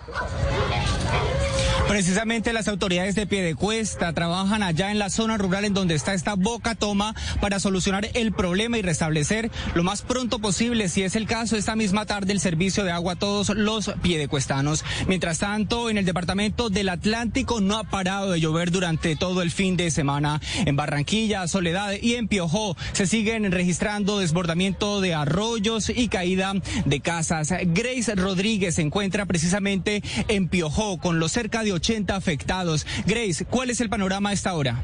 Precisamente 1.89 2.53
las 2.55 2.67
autoridades 2.67 3.15
de 3.15 3.27
Piedecuesta 3.27 4.13
trabajan 4.15 4.63
allá 4.63 4.91
en 4.91 4.99
la 4.99 5.11
zona 5.11 5.37
rural 5.37 5.65
en 5.67 5.75
donde 5.75 5.95
está 5.95 6.15
esta 6.15 6.35
boca 6.35 6.75
toma 6.75 7.15
para 7.41 7.61
solucionar 7.61 8.09
el 8.15 8.33
problema 8.33 8.79
y 8.79 8.83
restablecer 8.83 9.51
lo 9.75 9.85
más 9.85 10.03
pronto 10.03 10.39
posible, 10.39 10.89
si 10.89 11.03
es 11.03 11.15
el 11.15 11.27
caso, 11.27 11.57
esta 11.57 11.77
misma 11.77 12.07
tarde 12.07 12.33
el 12.33 12.41
servicio 12.41 12.85
de 12.85 12.91
agua 12.91 13.13
a 13.13 13.17
todos 13.17 13.51
los 13.51 13.93
piedecuestanos. 14.03 14.83
Mientras 15.07 15.39
tanto, 15.39 15.91
en 15.91 15.99
el 15.99 16.07
departamento 16.07 16.71
del 16.71 16.89
Atlántico 16.89 17.61
no 17.61 17.77
ha 17.77 17.85
parado 17.85 18.33
de 18.33 18.41
llover 18.41 18.71
durante 18.71 19.15
todo 19.15 19.43
el 19.43 19.51
fin 19.51 19.77
de 19.77 19.91
semana. 19.91 20.41
En 20.65 20.77
Barranquilla, 20.77 21.47
Soledad 21.47 21.93
y 22.01 22.15
en 22.15 22.29
Piojó 22.29 22.77
se 22.93 23.07
siguen 23.07 23.53
registrando 23.53 24.19
desbordamiento 24.19 25.01
de 25.03 25.15
arroyos 25.15 25.91
y 25.91 26.09
caída 26.09 26.55
de 26.87 27.01
casas. 27.01 27.53
Grace 27.67 28.15
Rodríguez 28.15 28.77
se 28.77 28.83
encuentra 28.83 29.27
precisamente 29.27 30.03
en 30.29 30.49
Piojó 30.49 30.99
con 30.99 31.19
los 31.19 31.33
cerca 31.33 31.63
de 31.63 31.74
80 31.75 32.17
afectados. 32.17 32.87
Grace, 33.07 33.45
¿cuál 33.45 33.71
es 33.71 33.81
el 33.81 33.89
panorama 33.89 34.31
a 34.31 34.33
esta 34.33 34.55
hora? 34.55 34.83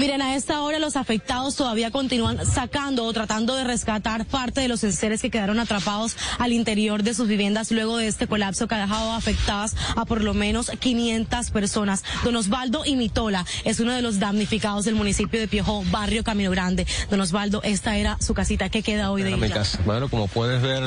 Miren, 0.00 0.22
a 0.22 0.34
esta 0.34 0.62
hora 0.62 0.78
los 0.78 0.96
afectados 0.96 1.54
todavía 1.54 1.90
continúan 1.90 2.44
sacando 2.46 3.04
o 3.04 3.12
tratando 3.12 3.54
de 3.54 3.64
rescatar 3.64 4.24
parte 4.26 4.60
de 4.60 4.68
los 4.68 4.80
seres 4.80 5.22
que 5.22 5.30
quedaron 5.30 5.60
atrapados 5.60 6.16
al 6.38 6.52
interior 6.52 7.02
de 7.02 7.14
sus 7.14 7.28
viviendas 7.28 7.70
luego 7.70 7.96
de 7.96 8.08
este 8.08 8.26
colapso 8.26 8.66
que 8.66 8.74
ha 8.74 8.80
dejado 8.80 9.12
afectadas 9.12 9.76
a 9.96 10.04
por 10.04 10.22
lo 10.22 10.34
menos 10.34 10.70
500 10.70 11.50
personas. 11.50 12.02
Don 12.24 12.36
Osvaldo 12.36 12.84
Imitola 12.84 13.46
es 13.64 13.80
uno 13.80 13.92
de 13.92 14.02
los 14.02 14.18
damnificados 14.18 14.84
del 14.84 14.94
municipio 14.94 15.38
de 15.38 15.48
Piojó, 15.48 15.84
barrio 15.90 16.24
Camino 16.24 16.50
Grande. 16.50 16.86
Don 17.10 17.20
Osvaldo, 17.20 17.62
esta 17.62 17.96
era 17.96 18.16
su 18.20 18.34
casita. 18.34 18.68
¿Qué 18.68 18.82
queda 18.82 19.10
hoy 19.10 19.22
de 19.22 19.36
mi 19.36 19.48
casa. 19.48 19.78
Bueno, 19.84 20.08
como 20.08 20.28
puedes 20.28 20.62
ver, 20.62 20.82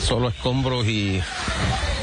solo 0.00 0.28
escombros 0.28 0.86
y 0.86 1.20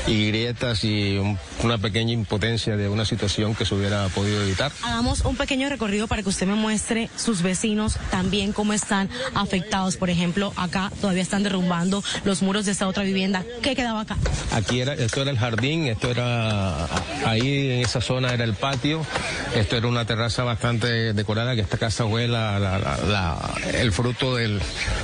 y 0.10 0.28
grietas 0.28 0.84
y 0.84 1.20
una 1.64 1.78
pequeña 1.78 2.14
impotencia 2.14 2.76
de 2.76 2.90
una 2.90 3.06
situación 3.06 3.54
que 3.54 3.66
se 3.66 3.76
hubiera 3.76 4.08
podido 4.10 4.42
evitar. 4.42 4.72
Hagamos 4.84 5.22
un 5.22 5.36
pequeño 5.36 5.69
recorrido 5.70 6.08
para 6.08 6.24
que 6.24 6.30
usted 6.30 6.48
me 6.48 6.56
muestre 6.56 7.10
sus 7.16 7.42
vecinos 7.42 7.98
también 8.12 8.52
cómo 8.52 8.74
están 8.74 9.10
afectados. 9.34 9.98
Por 9.98 10.10
ejemplo, 10.10 10.54
acá 10.56 10.92
todavía 11.02 11.22
están 11.22 11.44
derrumbando 11.44 12.04
los 12.26 12.42
muros 12.42 12.66
de 12.66 12.72
esta 12.72 12.88
otra 12.88 13.04
vivienda. 13.04 13.44
¿Qué 13.62 13.76
quedaba 13.76 14.02
acá? 14.02 14.18
Aquí 14.52 14.82
era, 14.82 14.94
esto 14.94 15.22
era 15.22 15.32
el 15.32 15.38
jardín, 15.38 15.88
esto 15.88 16.10
era, 16.12 16.86
ahí 17.26 17.72
en 17.72 17.82
esa 17.82 18.02
zona 18.02 18.34
era 18.34 18.44
el 18.44 18.54
patio, 18.54 19.06
esto 19.56 19.78
era 19.78 19.88
una 19.88 20.06
terraza 20.06 20.44
bastante 20.44 21.14
decorada, 21.14 21.56
que 21.56 21.62
esta 21.62 21.78
casa 21.78 22.06
fue 22.06 22.28
la, 22.28 23.56
el 23.74 23.92
fruto 23.92 24.36
del, 24.36 24.60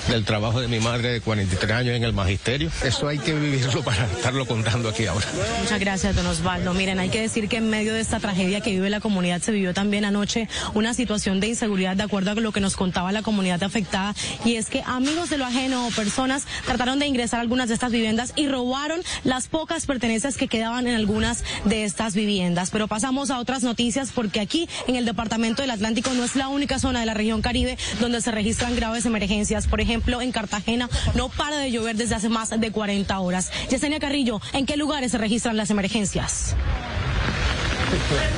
del 0.09 0.25
trabajo 0.25 0.61
de 0.61 0.67
mi 0.67 0.79
madre 0.79 1.09
de 1.09 1.21
43 1.21 1.71
años 1.71 1.95
en 1.95 2.03
el 2.03 2.13
magisterio. 2.13 2.69
Eso 2.83 3.07
hay 3.07 3.19
que 3.19 3.33
vivirlo 3.33 3.83
para 3.83 4.05
estarlo 4.05 4.45
contando 4.45 4.89
aquí 4.89 5.05
ahora. 5.05 5.25
Muchas 5.61 5.79
gracias, 5.79 6.15
don 6.15 6.25
Osvaldo. 6.27 6.73
Miren, 6.73 6.99
hay 6.99 7.09
que 7.09 7.21
decir 7.21 7.47
que 7.47 7.57
en 7.57 7.69
medio 7.69 7.93
de 7.93 8.01
esta 8.01 8.19
tragedia 8.19 8.61
que 8.61 8.71
vive 8.71 8.89
la 8.89 8.99
comunidad 8.99 9.41
se 9.41 9.51
vivió 9.51 9.73
también 9.73 10.05
anoche 10.05 10.47
una 10.73 10.93
situación 10.93 11.39
de 11.39 11.47
inseguridad 11.47 11.95
de 11.95 12.03
acuerdo 12.03 12.31
a 12.31 12.35
lo 12.35 12.51
que 12.51 12.61
nos 12.61 12.75
contaba 12.75 13.11
la 13.11 13.21
comunidad 13.21 13.63
afectada 13.63 14.15
y 14.43 14.55
es 14.55 14.69
que 14.69 14.83
amigos 14.85 15.29
de 15.29 15.37
lo 15.37 15.45
ajeno 15.45 15.87
o 15.87 15.91
personas 15.91 16.45
trataron 16.65 16.99
de 16.99 17.07
ingresar 17.07 17.39
a 17.39 17.41
algunas 17.41 17.67
de 17.69 17.75
estas 17.75 17.91
viviendas 17.91 18.33
y 18.35 18.47
robaron 18.47 19.01
las 19.23 19.47
pocas 19.47 19.85
pertenencias 19.85 20.37
que 20.37 20.47
quedaban 20.47 20.87
en 20.87 20.95
algunas 20.95 21.43
de 21.65 21.83
estas 21.83 22.15
viviendas. 22.15 22.71
Pero 22.71 22.87
pasamos 22.87 23.31
a 23.31 23.39
otras 23.39 23.63
noticias 23.63 24.11
porque 24.13 24.39
aquí 24.39 24.69
en 24.87 24.95
el 24.95 25.05
departamento 25.05 25.61
del 25.61 25.71
Atlántico 25.71 26.11
no 26.13 26.23
es 26.23 26.35
la 26.35 26.47
única 26.47 26.79
zona 26.79 26.99
de 26.99 27.05
la 27.05 27.13
región 27.13 27.41
Caribe 27.41 27.77
donde 27.99 28.21
se 28.21 28.31
registran 28.31 28.75
graves 28.75 29.05
emergencias. 29.05 29.67
Por 29.67 29.81
ejemplo, 29.81 30.21
en 30.21 30.31
Cartagena 30.31 30.89
no 31.15 31.29
para 31.29 31.57
de 31.57 31.71
llover 31.71 31.95
desde 31.95 32.15
hace 32.15 32.29
más 32.29 32.49
de 32.49 32.71
40 32.71 33.19
horas. 33.19 33.51
Yesenia 33.69 33.99
Carrillo, 33.99 34.41
¿en 34.53 34.65
qué 34.65 34.77
lugares 34.77 35.11
se 35.11 35.17
registran 35.17 35.57
las 35.57 35.69
emergencias? 35.69 36.55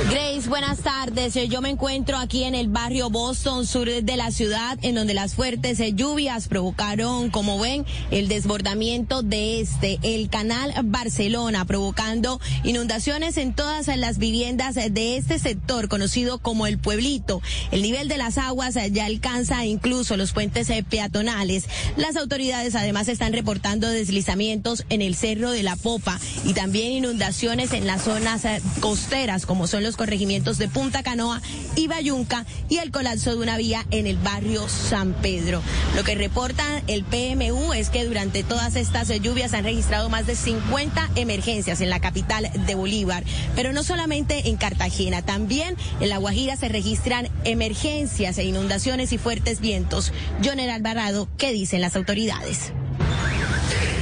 Grace, 0.09 0.49
buenas 0.49 0.79
tardes. 0.79 1.33
Yo 1.33 1.61
me 1.61 1.69
encuentro 1.69 2.17
aquí 2.17 2.43
en 2.43 2.55
el 2.55 2.67
barrio 2.67 3.09
Boston, 3.09 3.65
sur 3.65 3.87
de 3.87 4.17
la 4.17 4.31
ciudad, 4.31 4.77
en 4.81 4.95
donde 4.95 5.13
las 5.13 5.35
fuertes 5.35 5.79
lluvias 5.95 6.47
provocaron, 6.47 7.29
como 7.29 7.59
ven, 7.59 7.85
el 8.11 8.27
desbordamiento 8.27 9.23
de 9.23 9.61
este, 9.61 9.99
el 10.03 10.29
canal 10.29 10.73
Barcelona, 10.85 11.65
provocando 11.65 12.39
inundaciones 12.63 13.37
en 13.37 13.53
todas 13.53 13.87
las 13.87 14.17
viviendas 14.17 14.75
de 14.75 15.17
este 15.17 15.39
sector, 15.39 15.87
conocido 15.87 16.39
como 16.39 16.67
el 16.67 16.77
pueblito. 16.77 17.41
El 17.71 17.81
nivel 17.81 18.07
de 18.07 18.17
las 18.17 18.37
aguas 18.37 18.75
ya 18.91 19.05
alcanza 19.05 19.65
incluso 19.65 20.17
los 20.17 20.33
puentes 20.33 20.69
peatonales. 20.89 21.65
Las 21.95 22.15
autoridades 22.15 22.75
además 22.75 23.07
están 23.07 23.33
reportando 23.33 23.87
deslizamientos 23.87 24.85
en 24.89 25.01
el 25.01 25.15
Cerro 25.15 25.51
de 25.51 25.63
la 25.63 25.75
Popa 25.75 26.19
y 26.45 26.53
también 26.53 26.91
inundaciones 26.91 27.73
en 27.73 27.87
las 27.87 28.03
zonas 28.03 28.43
costeras 28.79 29.36
como 29.45 29.67
son 29.67 29.83
los 29.83 29.95
corregimientos 29.95 30.57
de 30.57 30.67
Punta 30.67 31.03
Canoa 31.03 31.41
y 31.75 31.87
Bayunca 31.87 32.45
y 32.69 32.77
el 32.77 32.91
colapso 32.91 33.31
de 33.31 33.37
una 33.37 33.57
vía 33.57 33.85
en 33.91 34.07
el 34.07 34.17
barrio 34.17 34.67
San 34.67 35.13
Pedro. 35.13 35.61
Lo 35.95 36.03
que 36.03 36.15
reporta 36.15 36.81
el 36.87 37.03
PMU 37.03 37.73
es 37.73 37.89
que 37.89 38.05
durante 38.05 38.43
todas 38.43 38.75
estas 38.75 39.09
lluvias 39.21 39.53
han 39.53 39.63
registrado 39.63 40.09
más 40.09 40.25
de 40.25 40.35
50 40.35 41.11
emergencias 41.15 41.81
en 41.81 41.89
la 41.89 41.99
capital 41.99 42.49
de 42.65 42.75
Bolívar, 42.75 43.23
pero 43.55 43.73
no 43.73 43.83
solamente 43.83 44.49
en 44.49 44.57
Cartagena, 44.57 45.21
también 45.21 45.75
en 45.99 46.09
La 46.09 46.17
Guajira 46.17 46.55
se 46.55 46.69
registran 46.69 47.29
emergencias 47.43 48.37
e 48.37 48.45
inundaciones 48.45 49.11
y 49.13 49.17
fuertes 49.17 49.59
vientos. 49.59 50.11
Joner 50.43 50.69
Alvarado, 50.69 51.27
¿qué 51.37 51.51
dicen 51.53 51.81
las 51.81 51.95
autoridades? 51.95 52.71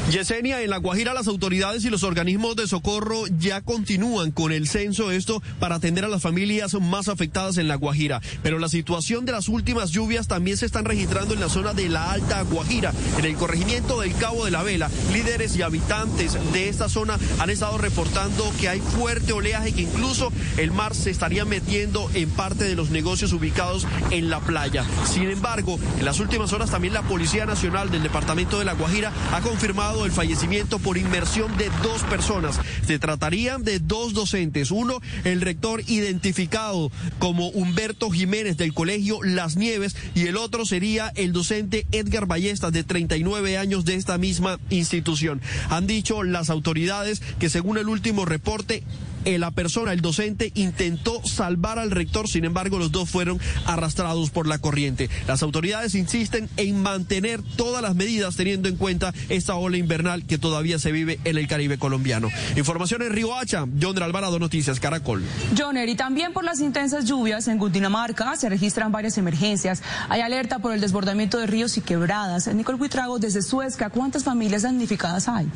Yesenia, 0.10 0.61
en 0.61 0.69
La 0.69 0.77
Guajira 0.77 1.15
las 1.15 1.27
autoridades 1.27 1.84
y 1.84 1.90
los 1.90 2.03
organismos 2.03 2.56
de 2.56 2.68
socorro 2.68 3.23
ya 3.40 3.61
continúan 3.61 4.32
con 4.32 4.52
el 4.52 4.68
censo, 4.68 5.10
esto 5.10 5.41
para 5.60 5.76
atender 5.76 6.06
a 6.06 6.07
las 6.07 6.22
familias 6.22 6.76
más 6.80 7.07
afectadas 7.07 7.57
en 7.57 7.68
La 7.68 7.76
Guajira. 7.76 8.22
Pero 8.44 8.60
la 8.60 8.69
situación 8.69 9.26
de 9.26 9.32
las 9.32 9.48
últimas 9.48 9.90
lluvias 9.90 10.27
también 10.27 10.57
se 10.57 10.68
están 10.68 10.86
registrando 10.86 11.34
en 11.34 11.40
la 11.40 11.49
zona 11.49 11.73
de 11.73 11.90
la 11.90 12.11
Alta 12.11 12.44
Guajira, 12.44 12.94
en 13.18 13.26
el 13.26 13.36
corregimiento 13.36 13.99
del 13.99 14.14
Cabo 14.15 14.45
de 14.45 14.52
la 14.52 14.61
Vela. 14.61 14.91
Líderes 15.11 15.56
y 15.56 15.64
habitantes 15.64 16.38
de 16.53 16.69
esta 16.69 16.88
zona 16.88 17.18
han 17.40 17.49
estado 17.49 17.80
reportando 17.80 18.53
que 18.60 18.69
hay 18.69 18.82
fuerte 18.82 19.34
oleaje, 19.34 19.73
que 19.73 19.82
incluso 19.82 20.32
el 20.57 20.72
mar 20.72 20.94
se 20.94 21.10
estaría 21.10 21.45
metiendo 21.45 22.11
en 22.14 22.30
parte 22.30 22.65
de 22.65 22.76
los 22.76 22.91
negocios 22.91 23.34
ubicados 23.34 23.88
en 24.11 24.30
la 24.30 24.40
playa. 24.40 24.86
Sin 25.11 25.32
embargo, 25.32 25.80
en 25.98 26.06
las 26.06 26.19
últimas 26.19 26.53
horas 26.53 26.69
también 26.69 26.94
la 26.94 27.02
Policía 27.02 27.48
Nacional 27.48 27.90
del 27.90 28.03
Departamento 28.03 28.60
de 28.60 28.65
La 28.65 28.73
Guajira 28.73 29.11
ha 29.34 29.41
confirmado 29.41 29.94
el 30.03 30.11
fallecimiento 30.11 30.80
por 30.80 30.97
inmersión 30.97 31.55
de 31.57 31.69
dos 31.81 32.03
personas. 32.03 32.59
Se 32.85 32.99
tratarían 32.99 33.63
de 33.63 33.80
dos 33.80 34.13
docentes. 34.13 34.72
Uno, 34.72 34.99
el 35.23 35.39
rector 35.39 35.81
identificado 35.88 36.91
como 37.19 37.49
Humberto 37.49 38.09
Jiménez 38.09 38.57
del 38.57 38.73
Colegio 38.73 39.23
Las 39.23 39.55
Nieves 39.55 39.95
y 40.13 40.27
el 40.27 40.35
otro 40.35 40.65
sería 40.65 41.13
el 41.15 41.31
docente 41.31 41.85
Edgar 41.91 42.26
Ballestas 42.26 42.73
de 42.73 42.84
39 42.84 43.57
años 43.57 43.85
de 43.85 43.95
esta 43.95 44.17
misma 44.17 44.59
institución. 44.69 45.41
Han 45.69 45.88
dicho 45.88 46.23
las 46.23 46.49
autoridades 46.49 47.22
que 47.39 47.49
según 47.49 47.77
el 47.77 47.88
último 47.88 48.26
reporte 48.26 48.84
eh, 49.26 49.38
la 49.39 49.52
persona, 49.52 49.91
el 49.91 50.02
docente, 50.02 50.52
intentó 50.56 51.22
salvar 51.26 51.80
al 51.80 51.91
rector, 51.91 52.27
sin 52.27 52.45
embargo 52.45 52.80
los 52.80 52.91
dos 52.91 53.10
fueron 53.10 53.39
arrastrados 53.65 54.30
por 54.30 54.47
la 54.47 54.60
corriente. 54.60 55.10
Las 55.27 55.43
autoridades 55.43 55.95
insisten 55.95 56.49
en 56.57 56.81
mantener 56.81 57.41
todas 57.56 57.81
las 57.81 57.95
medidas 57.95 58.35
teniendo 58.35 58.69
en 58.69 58.77
cuenta 58.77 59.14
esta 59.30 59.56
ola 59.56 59.77
invernal 59.77 60.26
que 60.26 60.38
todavía 60.38 60.80
se 60.80 60.91
vive 60.91 61.19
en 61.23 61.38
el 61.38 61.47
Caribe 61.47 61.77
colombiano. 61.77 62.30
Información 62.56 63.02
en 63.02 63.11
Río 63.11 63.35
Hacha, 63.35 63.65
John 63.81 64.02
Alvarado, 64.02 64.39
Noticias 64.39 64.80
Caracol. 64.80 65.23
Joner, 65.57 65.89
y 65.89 65.95
también 65.95 66.34
por 66.34 66.43
las 66.43 66.60
intensas 66.60 67.06
lluvias 67.06 67.47
en 67.47 67.57
Cundinamarca 67.57 68.35
se 68.35 68.49
registran 68.49 68.91
varias 68.91 69.18
emergencias. 69.18 69.81
Hay 70.10 70.22
alerta 70.22 70.60
por 70.60 70.73
el 70.73 70.81
desbordamiento 70.81 71.38
de 71.38 71.47
ríos 71.47 71.77
y 71.77 71.81
quebradas. 71.81 72.47
Nicole 72.53 72.77
Buitrago, 72.77 73.19
desde 73.19 73.41
Suezca, 73.41 73.89
¿cuántas 73.89 74.23
familias 74.23 74.64
damnificadas 74.64 75.27
hay? 75.27 75.47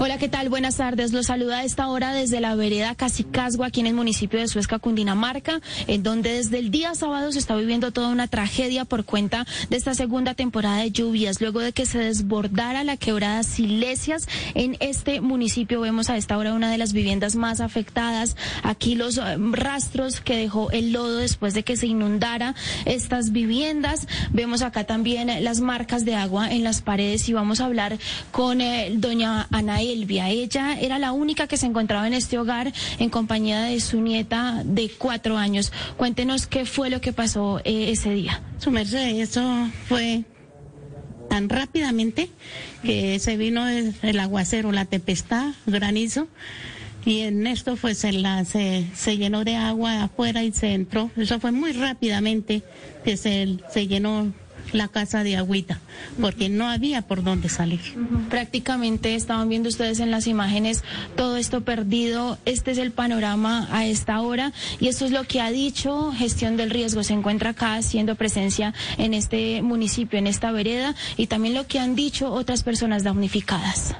Hola, 0.00 0.16
¿qué 0.18 0.28
tal? 0.28 0.48
Buenas 0.48 0.76
tardes. 0.76 1.12
Los 1.12 1.26
saluda 1.26 1.58
a 1.58 1.64
esta 1.64 1.88
hora 1.88 2.12
desde 2.12 2.40
la 2.40 2.54
vereda 2.54 2.94
Casicasgo, 2.94 3.64
aquí 3.64 3.80
en 3.80 3.88
el 3.88 3.94
municipio 3.94 4.38
de 4.38 4.46
Suezca, 4.46 4.78
Cundinamarca, 4.78 5.60
en 5.86 6.02
donde 6.02 6.34
desde 6.34 6.58
el 6.58 6.70
día 6.70 6.94
sábado 6.94 7.32
se 7.32 7.38
está 7.38 7.56
viviendo 7.56 7.90
toda 7.90 8.08
una 8.08 8.28
tragedia 8.28 8.84
por 8.84 9.04
cuenta 9.04 9.44
de 9.70 9.76
esta 9.76 9.94
segunda 9.94 10.34
temporada 10.34 10.78
de 10.78 10.92
lluvias. 10.92 11.40
Luego 11.40 11.60
de 11.60 11.72
que 11.72 11.84
se 11.84 11.98
desbordara 11.98 12.84
la 12.84 12.96
quebrada 12.96 13.42
Silesias 13.42 14.28
en 14.54 14.76
este 14.80 15.20
municipio, 15.20 15.80
vemos 15.80 16.10
a 16.10 16.16
esta 16.16 16.38
hora 16.38 16.54
una 16.54 16.70
de 16.70 16.78
las 16.78 16.92
viviendas 16.92 17.34
más 17.34 17.60
afectadas. 17.60 18.36
Aquí 18.62 18.94
los 18.94 19.18
eh, 19.18 19.36
rastros 19.50 20.20
que 20.20 20.36
dejó 20.36 20.70
el 20.70 20.92
lodo 20.92 21.16
después 21.16 21.54
de 21.54 21.64
que 21.64 21.76
se 21.76 21.86
inundara 21.88 22.54
estas 22.84 23.32
viviendas. 23.32 24.06
Vemos 24.32 24.62
acá 24.62 24.84
también 24.84 25.42
las 25.42 25.60
marcas 25.60 26.04
de 26.04 26.14
agua 26.14 26.50
en 26.50 26.64
las 26.64 26.82
paredes 26.82 27.28
y 27.28 27.32
vamos 27.32 27.60
a 27.60 27.66
hablar 27.66 27.98
con 28.30 28.60
eh, 28.60 28.92
doña 28.94 29.48
Ana 29.50 29.67
Elvia. 29.76 30.30
Ella 30.30 30.78
era 30.80 30.98
la 30.98 31.12
única 31.12 31.46
que 31.46 31.56
se 31.56 31.66
encontraba 31.66 32.06
en 32.06 32.14
este 32.14 32.38
hogar 32.38 32.72
en 32.98 33.10
compañía 33.10 33.62
de 33.62 33.80
su 33.80 34.00
nieta 34.00 34.62
de 34.64 34.90
cuatro 34.90 35.36
años. 35.36 35.72
Cuéntenos 35.96 36.46
qué 36.46 36.64
fue 36.64 36.90
lo 36.90 37.00
que 37.00 37.12
pasó 37.12 37.60
eh, 37.64 37.90
ese 37.90 38.10
día. 38.10 38.42
Su 38.58 38.70
merced, 38.70 39.20
eso 39.20 39.68
fue 39.88 40.24
tan 41.28 41.48
rápidamente 41.48 42.30
que 42.82 43.18
se 43.18 43.36
vino 43.36 43.68
el, 43.68 44.18
aguacero, 44.18 44.72
la 44.72 44.86
tempestad, 44.86 45.52
granizo. 45.66 46.28
Y 47.04 47.20
en 47.20 47.46
esto 47.46 47.76
pues 47.76 47.98
se, 47.98 48.12
la, 48.12 48.44
se, 48.44 49.16
llenó 49.16 49.44
de 49.44 49.56
agua 49.56 50.04
afuera 50.04 50.42
y 50.42 50.52
se 50.52 50.74
entró. 50.74 51.10
Eso 51.16 51.38
fue 51.40 51.52
muy 51.52 51.72
rápidamente 51.72 52.62
que 53.04 53.16
se 53.16 53.86
llenó 53.86 54.32
la 54.72 54.88
casa 54.88 55.24
de 55.24 55.36
agüita, 55.36 55.80
porque 56.20 56.48
no 56.48 56.68
había 56.68 57.02
por 57.02 57.22
dónde 57.22 57.48
salir. 57.48 57.80
Prácticamente 58.28 59.14
estaban 59.14 59.48
viendo 59.48 59.68
ustedes 59.68 60.00
en 60.00 60.10
las 60.10 60.26
imágenes 60.26 60.84
todo 61.16 61.36
esto 61.36 61.62
perdido. 61.62 62.38
Este 62.44 62.70
es 62.70 62.78
el 62.78 62.92
panorama 62.92 63.68
a 63.70 63.86
esta 63.86 64.20
hora 64.20 64.52
y 64.80 64.88
esto 64.88 65.04
es 65.04 65.10
lo 65.10 65.24
que 65.24 65.40
ha 65.40 65.50
dicho 65.50 66.12
Gestión 66.12 66.56
del 66.56 66.70
Riesgo. 66.70 67.02
Se 67.02 67.14
encuentra 67.14 67.50
acá 67.50 67.74
haciendo 67.74 68.14
presencia 68.14 68.74
en 68.96 69.14
este 69.14 69.62
municipio, 69.62 70.18
en 70.18 70.26
esta 70.26 70.52
vereda 70.52 70.94
y 71.16 71.26
también 71.26 71.54
lo 71.54 71.66
que 71.66 71.78
han 71.78 71.94
dicho 71.94 72.32
otras 72.32 72.62
personas 72.62 73.04
damnificadas. 73.04 73.94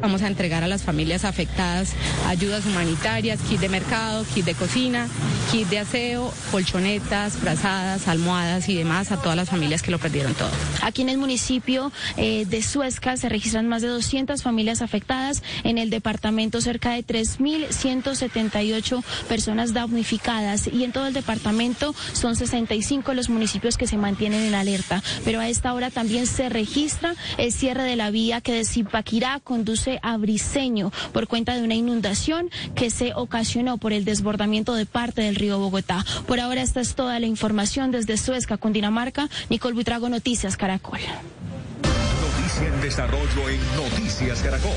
Vamos 0.00 0.22
a 0.22 0.26
entregar 0.28 0.62
a 0.62 0.68
las 0.68 0.82
familias 0.82 1.24
afectadas 1.24 1.94
ayudas 2.26 2.66
humanitarias, 2.66 3.40
kit 3.48 3.60
de 3.60 3.68
mercado, 3.68 4.24
kit 4.34 4.44
de 4.44 4.54
cocina, 4.54 5.08
kit 5.50 5.68
de 5.68 5.78
aseo, 5.78 6.32
colchonetas, 6.50 7.34
frazadas, 7.34 8.08
almohadas 8.08 8.68
y 8.68 8.74
demás 8.76 9.12
a 9.12 9.16
todas 9.20 9.36
las 9.36 9.48
familias 9.48 9.82
que 9.82 9.90
lo 9.90 9.98
perdieron 9.98 10.34
todo. 10.34 10.50
Aquí 10.82 11.02
en 11.02 11.08
el 11.08 11.18
municipio 11.18 11.92
eh, 12.16 12.44
de 12.46 12.62
Suezca 12.62 13.16
se 13.16 13.28
registran 13.28 13.68
más 13.68 13.82
de 13.82 13.88
200 13.88 14.42
familias 14.42 14.82
afectadas. 14.82 15.42
En 15.64 15.78
el 15.78 15.90
departamento 15.90 16.60
cerca 16.60 16.92
de 16.92 17.04
3.178 17.04 19.02
personas 19.28 19.72
damnificadas 19.72 20.66
y 20.66 20.84
en 20.84 20.92
todo 20.92 21.06
el 21.06 21.14
departamento 21.14 21.94
son 22.12 22.36
65 22.36 23.14
los 23.14 23.28
municipios 23.28 23.76
que 23.76 23.86
se 23.86 23.96
mantienen 23.96 24.42
en 24.42 24.54
alerta. 24.54 25.02
Pero 25.24 25.40
a 25.40 25.48
esta 25.48 25.72
hora 25.74 25.90
también 25.90 26.26
se 26.26 26.48
registra 26.48 27.14
el 27.38 27.52
cierre 27.52 27.84
de 27.84 27.96
la 27.96 28.10
vía 28.10 28.40
que 28.40 28.52
de 28.52 28.64
Zipaquirá 28.64 29.40
conduce 29.40 29.85
a 30.02 30.16
Briseño 30.16 30.92
por 31.12 31.26
cuenta 31.28 31.54
de 31.54 31.62
una 31.62 31.74
inundación 31.74 32.50
que 32.74 32.90
se 32.90 33.12
ocasionó 33.14 33.78
por 33.78 33.92
el 33.92 34.04
desbordamiento 34.04 34.74
de 34.74 34.86
parte 34.86 35.22
del 35.22 35.36
río 35.36 35.58
Bogotá. 35.58 36.04
Por 36.26 36.40
ahora 36.40 36.62
esta 36.62 36.80
es 36.80 36.94
toda 36.94 37.18
la 37.20 37.26
información 37.26 37.90
desde 37.90 38.16
Suezca, 38.16 38.56
Cundinamarca. 38.56 39.28
Nicole 39.48 39.74
Buitrago, 39.74 40.08
Noticias 40.08 40.56
Caracol. 40.56 41.00
Noticia 41.82 42.68
en 42.68 42.80
desarrollo 42.80 43.48
en 43.48 43.60
Noticias 43.76 44.40
Caracol. 44.42 44.70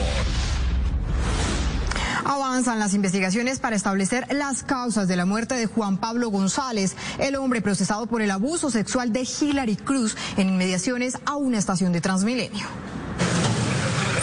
Avanzan 2.26 2.80
las 2.80 2.94
investigaciones 2.94 3.60
para 3.60 3.76
establecer 3.76 4.28
las 4.34 4.64
causas 4.64 5.08
de 5.08 5.16
la 5.16 5.26
muerte 5.26 5.56
de 5.56 5.66
Juan 5.66 5.98
Pablo 5.98 6.30
González, 6.30 6.96
el 7.18 7.36
hombre 7.36 7.62
procesado 7.62 8.08
por 8.08 8.22
el 8.22 8.32
abuso 8.32 8.70
sexual 8.70 9.14
de 9.14 9.28
Hilary 9.40 9.78
Cruz 9.78 10.16
en 10.38 10.50
inmediaciones 10.50 11.18
a 11.26 11.36
una 11.38 11.58
estación 11.58 11.94
de 11.94 12.02
Transmilenio. 12.02 12.68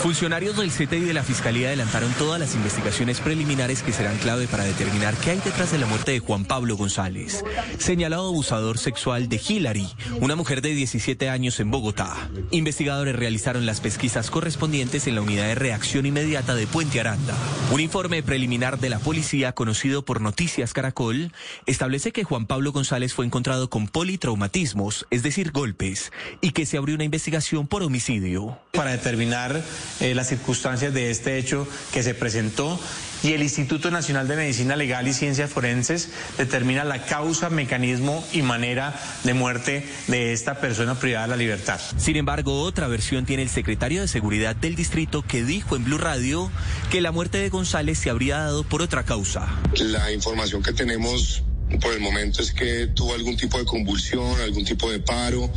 Funcionarios 0.01 0.57
del 0.57 0.71
CTI 0.71 1.01
de 1.01 1.13
la 1.13 1.23
Fiscalía 1.23 1.67
adelantaron 1.67 2.11
todas 2.13 2.39
las 2.39 2.55
investigaciones 2.55 3.19
preliminares 3.19 3.81
que 3.81 3.91
serán 3.91 4.17
clave 4.17 4.47
para 4.47 4.63
determinar 4.63 5.15
qué 5.15 5.31
hay 5.31 5.41
detrás 5.43 5.71
de 5.71 5.79
la 5.79 5.87
muerte 5.87 6.11
de 6.11 6.19
Juan 6.19 6.45
Pablo 6.45 6.77
González, 6.77 7.43
señalado 7.77 8.27
abusador 8.27 8.77
sexual 8.77 9.27
de 9.27 9.41
Hillary, 9.45 9.87
una 10.21 10.35
mujer 10.35 10.61
de 10.61 10.69
17 10.73 11.29
años 11.29 11.59
en 11.59 11.71
Bogotá. 11.71 12.29
Investigadores 12.51 13.15
realizaron 13.15 13.65
las 13.65 13.81
pesquisas 13.81 14.29
correspondientes 14.29 15.07
en 15.07 15.15
la 15.15 15.21
unidad 15.21 15.47
de 15.47 15.55
reacción 15.55 16.05
inmediata 16.05 16.55
de 16.55 16.67
Puente 16.67 16.99
Aranda. 16.99 17.35
Un 17.71 17.81
informe 17.81 18.23
preliminar 18.23 18.79
de 18.79 18.89
la 18.89 18.99
policía, 18.99 19.53
conocido 19.53 20.05
por 20.05 20.21
Noticias 20.21 20.73
Caracol, 20.73 21.33
establece 21.65 22.11
que 22.11 22.23
Juan 22.23 22.45
Pablo 22.45 22.71
González 22.71 23.13
fue 23.13 23.25
encontrado 23.25 23.69
con 23.69 23.87
politraumatismos, 23.87 25.07
es 25.09 25.23
decir, 25.23 25.51
golpes, 25.51 26.11
y 26.41 26.51
que 26.51 26.65
se 26.65 26.77
abrió 26.77 26.95
una 26.95 27.03
investigación 27.03 27.67
por 27.67 27.83
homicidio. 27.83 28.59
Para 28.71 28.91
determinar 28.91 29.61
eh, 29.99 30.13
las 30.15 30.27
circunstancias 30.27 30.93
de 30.93 31.11
este 31.11 31.37
hecho 31.37 31.67
que 31.93 32.03
se 32.03 32.13
presentó 32.13 32.79
y 33.23 33.33
el 33.33 33.41
Instituto 33.41 33.89
Nacional 33.89 34.27
de 34.27 34.35
Medicina 34.35 34.75
Legal 34.75 35.07
y 35.07 35.13
Ciencias 35.13 35.49
Forenses 35.49 36.09
determina 36.37 36.83
la 36.83 37.03
causa, 37.03 37.49
mecanismo 37.49 38.23
y 38.31 38.41
manera 38.41 38.93
de 39.23 39.33
muerte 39.33 39.87
de 40.07 40.33
esta 40.33 40.59
persona 40.59 40.99
privada 40.99 41.25
de 41.25 41.31
la 41.31 41.37
libertad. 41.37 41.79
Sin 41.97 42.15
embargo, 42.15 42.61
otra 42.61 42.87
versión 42.87 43.25
tiene 43.25 43.43
el 43.43 43.49
secretario 43.49 44.01
de 44.01 44.07
Seguridad 44.07 44.55
del 44.55 44.75
distrito 44.75 45.23
que 45.23 45.43
dijo 45.43 45.75
en 45.75 45.83
Blue 45.83 45.97
Radio 45.97 46.51
que 46.91 47.01
la 47.01 47.11
muerte 47.11 47.39
de 47.39 47.49
González 47.49 47.97
se 47.97 48.09
habría 48.09 48.37
dado 48.37 48.63
por 48.63 48.81
otra 48.81 49.03
causa. 49.03 49.47
La 49.79 50.11
información 50.11 50.61
que 50.61 50.73
tenemos 50.73 51.43
por 51.81 51.93
el 51.93 51.99
momento 51.99 52.41
es 52.41 52.51
que 52.51 52.87
tuvo 52.87 53.13
algún 53.13 53.35
tipo 53.35 53.57
de 53.57 53.65
convulsión, 53.65 54.39
algún 54.41 54.63
tipo 54.63 54.89
de 54.89 54.99
paro. 54.99 55.49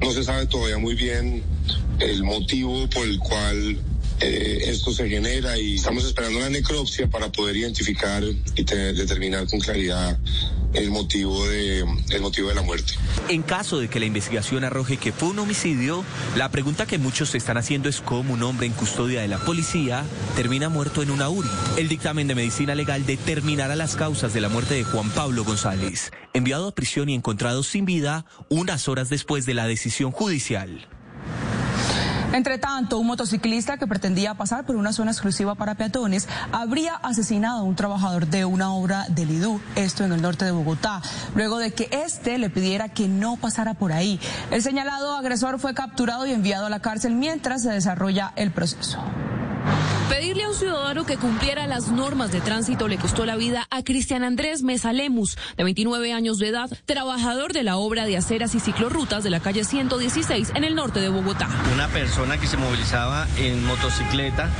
No 0.00 0.12
se 0.12 0.24
sabe 0.24 0.46
todavía 0.46 0.78
muy 0.78 0.94
bien 0.94 1.42
el 2.00 2.24
motivo 2.24 2.88
por 2.90 3.06
el 3.06 3.18
cual 3.18 3.78
eh, 4.22 4.70
esto 4.70 4.92
se 4.92 5.08
genera 5.08 5.58
y 5.58 5.74
estamos 5.74 6.04
esperando 6.04 6.38
la 6.38 6.48
necropsia 6.48 7.10
para 7.10 7.30
poder 7.32 7.56
identificar 7.56 8.22
y 8.22 8.62
determinar 8.62 9.46
con 9.48 9.58
claridad 9.58 10.16
el 10.74 10.90
motivo 10.90 11.46
de 11.48 11.80
el 11.80 12.20
motivo 12.20 12.48
de 12.48 12.54
la 12.54 12.62
muerte. 12.62 12.94
En 13.28 13.42
caso 13.42 13.80
de 13.80 13.88
que 13.88 13.98
la 13.98 14.06
investigación 14.06 14.64
arroje 14.64 14.96
que 14.96 15.10
fue 15.12 15.30
un 15.30 15.40
homicidio, 15.40 16.04
la 16.36 16.50
pregunta 16.50 16.86
que 16.86 16.98
muchos 16.98 17.30
se 17.30 17.38
están 17.38 17.56
haciendo 17.56 17.88
es 17.88 18.00
cómo 18.00 18.34
un 18.34 18.42
hombre 18.44 18.66
en 18.66 18.72
custodia 18.72 19.20
de 19.20 19.28
la 19.28 19.38
policía 19.38 20.04
termina 20.36 20.68
muerto 20.68 21.02
en 21.02 21.10
una 21.10 21.28
URI. 21.28 21.48
El 21.76 21.88
dictamen 21.88 22.28
de 22.28 22.36
medicina 22.36 22.76
legal 22.76 23.04
determinará 23.04 23.74
las 23.74 23.96
causas 23.96 24.32
de 24.32 24.40
la 24.40 24.48
muerte 24.48 24.74
de 24.74 24.84
Juan 24.84 25.10
Pablo 25.10 25.44
González, 25.44 26.12
enviado 26.32 26.68
a 26.68 26.74
prisión 26.74 27.08
y 27.08 27.14
encontrado 27.14 27.64
sin 27.64 27.84
vida 27.84 28.24
unas 28.48 28.88
horas 28.88 29.08
después 29.08 29.46
de 29.46 29.54
la 29.54 29.66
decisión 29.66 30.12
judicial. 30.12 30.86
Entre 32.32 32.56
tanto, 32.56 32.98
un 32.98 33.06
motociclista 33.06 33.76
que 33.76 33.86
pretendía 33.86 34.34
pasar 34.34 34.64
por 34.64 34.76
una 34.76 34.94
zona 34.94 35.10
exclusiva 35.10 35.54
para 35.54 35.74
peatones 35.74 36.28
habría 36.50 36.94
asesinado 36.94 37.60
a 37.60 37.62
un 37.62 37.76
trabajador 37.76 38.26
de 38.26 38.46
una 38.46 38.72
obra 38.72 39.04
del 39.10 39.30
IDU, 39.30 39.60
esto 39.76 40.04
en 40.04 40.12
el 40.12 40.22
norte 40.22 40.46
de 40.46 40.50
Bogotá, 40.50 41.02
luego 41.34 41.58
de 41.58 41.72
que 41.72 41.90
éste 41.92 42.38
le 42.38 42.48
pidiera 42.48 42.88
que 42.88 43.06
no 43.06 43.36
pasara 43.36 43.74
por 43.74 43.92
ahí. 43.92 44.18
El 44.50 44.62
señalado 44.62 45.14
agresor 45.14 45.58
fue 45.58 45.74
capturado 45.74 46.26
y 46.26 46.32
enviado 46.32 46.66
a 46.66 46.70
la 46.70 46.80
cárcel 46.80 47.14
mientras 47.14 47.62
se 47.62 47.70
desarrolla 47.70 48.32
el 48.36 48.50
proceso. 48.50 48.98
Pedirle 50.12 50.44
a 50.44 50.50
un 50.50 50.54
ciudadano 50.54 51.06
que 51.06 51.16
cumpliera 51.16 51.66
las 51.66 51.88
normas 51.88 52.30
de 52.32 52.42
tránsito 52.42 52.86
le 52.86 52.98
costó 52.98 53.24
la 53.24 53.34
vida 53.34 53.66
a 53.70 53.82
Cristian 53.82 54.24
Andrés 54.24 54.62
Mesalemus, 54.62 55.38
de 55.56 55.64
29 55.64 56.12
años 56.12 56.36
de 56.36 56.48
edad, 56.48 56.68
trabajador 56.84 57.54
de 57.54 57.62
la 57.62 57.78
obra 57.78 58.04
de 58.04 58.18
aceras 58.18 58.54
y 58.54 58.60
ciclorrutas 58.60 59.24
de 59.24 59.30
la 59.30 59.40
calle 59.40 59.64
116 59.64 60.52
en 60.54 60.64
el 60.64 60.74
norte 60.74 61.00
de 61.00 61.08
Bogotá. 61.08 61.48
Una 61.72 61.88
persona 61.88 62.38
que 62.38 62.46
se 62.46 62.58
movilizaba 62.58 63.26
en 63.38 63.64
motocicleta 63.64 64.50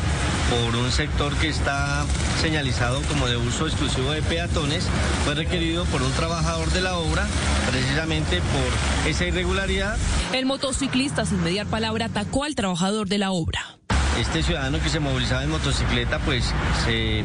por 0.49 0.75
un 0.75 0.91
sector 0.91 1.37
que 1.37 1.49
está 1.49 2.07
señalizado 2.41 3.03
como 3.03 3.29
de 3.29 3.37
uso 3.37 3.67
exclusivo 3.67 4.11
de 4.13 4.23
peatones, 4.23 4.89
fue 5.27 5.35
requerido 5.35 5.85
por 5.85 6.01
un 6.03 6.13
trabajador 6.13 6.71
de 6.71 6.81
la 6.81 6.97
obra 6.97 7.27
precisamente 7.71 8.41
por 8.41 9.11
esa 9.11 9.27
irregularidad. 9.27 9.99
El 10.33 10.47
motociclista, 10.47 11.27
sin 11.27 11.43
mediar 11.43 11.67
palabra, 11.67 12.07
atacó 12.07 12.45
al 12.45 12.55
trabajador 12.55 13.07
de 13.07 13.19
la 13.19 13.33
obra. 13.33 13.82
Este 14.19 14.43
ciudadano 14.43 14.81
que 14.81 14.89
se 14.89 15.01
movilizaba 15.01 15.45
en 15.45 15.51
motocicleta, 15.51 16.19
pues 16.21 16.53
se 16.85 17.25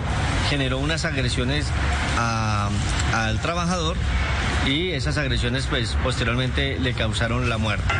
generó 0.49 0.79
unas 0.79 1.05
agresiones 1.05 1.67
al 2.17 3.39
trabajador 3.39 3.97
y 4.65 4.91
esas 4.91 5.17
agresiones 5.17 5.65
pues 5.67 5.95
posteriormente 6.03 6.79
le 6.79 6.93
causaron 6.93 7.49
la 7.49 7.57
muerte. 7.57 7.93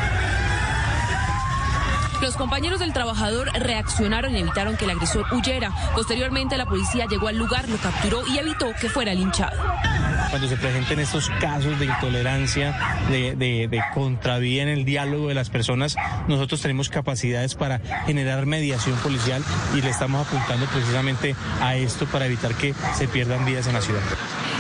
Los 2.22 2.36
compañeros 2.36 2.80
del 2.80 2.94
trabajador 2.94 3.52
reaccionaron 3.54 4.36
y 4.36 4.40
evitaron 4.40 4.76
que 4.76 4.86
el 4.86 4.92
agresor 4.92 5.26
huyera. 5.32 5.72
Posteriormente 5.94 6.58
la 6.58 6.66
policía 6.66 7.06
llegó 7.06 7.28
al 7.28 7.38
lugar, 7.38 7.70
lo 7.70 7.78
capturó 7.78 8.26
y 8.28 8.40
evitó 8.40 8.74
que 8.82 8.90
fuera 8.90 9.14
linchado. 9.14 9.58
Cuando 10.30 10.48
se 10.48 10.58
presenten 10.58 11.00
estos 11.00 11.30
casos 11.40 11.80
de 11.80 11.86
intolerancia, 11.86 13.06
de, 13.10 13.36
de, 13.36 13.84
contravía 13.94 14.64
en 14.64 14.70
el 14.70 14.84
diálogo 14.84 15.28
de 15.28 15.36
las 15.36 15.50
personas, 15.50 15.96
nosotros 16.28 16.60
tenemos 16.60 16.90
capacidades 16.90 17.56
para 17.56 17.80
generar 18.06 18.46
mediación 18.46 18.98
policial 18.98 19.44
y 19.76 19.82
le 19.82 19.90
estamos 19.90 20.28
apuntando 20.28 20.66
precisamente 20.66 21.36
a 21.62 21.76
esto 21.76 22.08
para 22.08 22.26
evitar 22.26 22.56
que 22.56 22.74
se 22.96 23.08
pierdan 23.08 23.46
vidas 23.46 23.68
en 23.68 23.74
la 23.74 23.82
ciudad. 23.82 24.02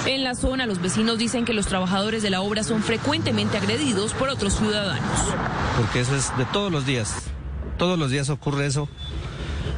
En 0.06 0.24
la 0.24 0.36
zona, 0.36 0.68
los 0.68 0.82
vecinos 0.82 1.18
dicen 1.18 1.44
que 1.44 1.53
los 1.53 1.66
trabajadores 1.66 2.24
de 2.24 2.30
la 2.30 2.42
obra 2.42 2.64
son 2.64 2.82
frecuentemente 2.82 3.58
agredidos 3.58 4.14
por 4.14 4.30
otros 4.30 4.56
ciudadanos. 4.56 5.03
Porque 5.76 6.00
eso 6.00 6.16
es 6.16 6.36
de 6.38 6.45
todos 6.45 6.72
los 6.72 6.86
días. 6.86 7.32
Todos 7.78 7.98
los 7.98 8.12
días 8.12 8.30
ocurre 8.30 8.66
eso. 8.66 8.90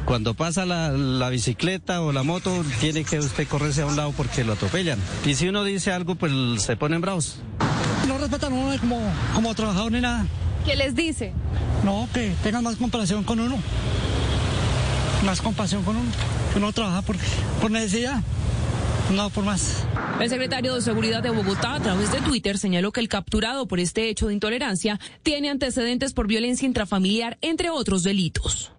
Cuando 0.04 0.34
pasa 0.34 0.64
la, 0.66 1.28
bicicleta 1.28 2.00
o 2.00 2.12
la 2.12 2.22
moto, 2.22 2.64
tiene 2.80 3.04
que 3.04 3.18
usted 3.18 3.46
correrse 3.46 3.82
a 3.82 3.86
un 3.86 3.96
lado 3.96 4.12
porque 4.16 4.44
lo 4.44 4.54
atropellan. 4.54 4.98
Y 5.24 5.34
si 5.34 5.48
uno 5.48 5.62
dice 5.62 5.92
algo, 5.92 6.14
pues 6.14 6.32
se 6.62 6.76
ponen 6.76 7.00
bravos. 7.00 7.36
No 8.08 8.18
respetan 8.18 8.52
a 8.52 8.56
uno 8.56 8.80
como, 8.80 9.00
como 9.34 9.54
trabajador 9.54 9.92
ni 9.92 10.00
nada. 10.00 10.26
¿Qué 10.64 10.74
les 10.74 10.94
dice? 10.94 11.32
No, 11.84 12.08
que 12.12 12.32
tengan 12.42 12.64
más 12.64 12.76
comparación 12.76 13.24
con 13.24 13.40
uno. 13.40 13.58
Más 15.24 15.40
compasión 15.40 15.84
con 15.84 15.96
uno. 15.96 16.10
Uno 16.56 16.72
trabaja 16.72 17.02
por, 17.02 17.16
por 17.60 17.70
necesidad. 17.70 18.22
No, 19.14 19.28
por 19.30 19.44
más. 19.44 19.84
El 20.20 20.28
secretario 20.28 20.74
de 20.74 20.82
Seguridad 20.82 21.22
de 21.22 21.30
Bogotá, 21.30 21.74
a 21.74 21.80
través 21.80 22.12
de 22.12 22.20
Twitter, 22.20 22.58
señaló 22.58 22.92
que 22.92 23.00
el 23.00 23.08
capturado 23.08 23.66
por 23.66 23.80
este 23.80 24.08
hecho 24.08 24.28
de 24.28 24.34
intolerancia 24.34 25.00
tiene 25.22 25.50
antecedentes 25.50 26.12
por 26.12 26.26
violencia 26.26 26.66
intrafamiliar, 26.66 27.38
entre 27.40 27.70
otros 27.70 28.02
delitos. 28.02 28.72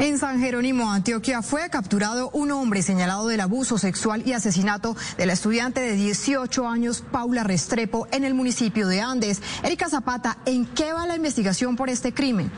En 0.00 0.18
San 0.18 0.40
Jerónimo, 0.40 0.90
Antioquia, 0.90 1.42
fue 1.42 1.70
capturado 1.70 2.30
un 2.30 2.50
hombre 2.50 2.82
señalado 2.82 3.28
del 3.28 3.40
abuso 3.40 3.78
sexual 3.78 4.22
y 4.26 4.32
asesinato 4.32 4.96
de 5.16 5.26
la 5.26 5.32
estudiante 5.34 5.80
de 5.80 5.94
18 5.94 6.66
años, 6.66 7.04
Paula 7.12 7.44
Restrepo, 7.44 8.08
en 8.10 8.24
el 8.24 8.34
municipio 8.34 8.88
de 8.88 9.00
Andes. 9.00 9.40
Erika 9.62 9.88
Zapata, 9.88 10.38
¿en 10.44 10.66
qué 10.66 10.92
va 10.92 11.06
la 11.06 11.16
investigación 11.16 11.76
por 11.76 11.88
este 11.88 12.12
crimen? 12.12 12.50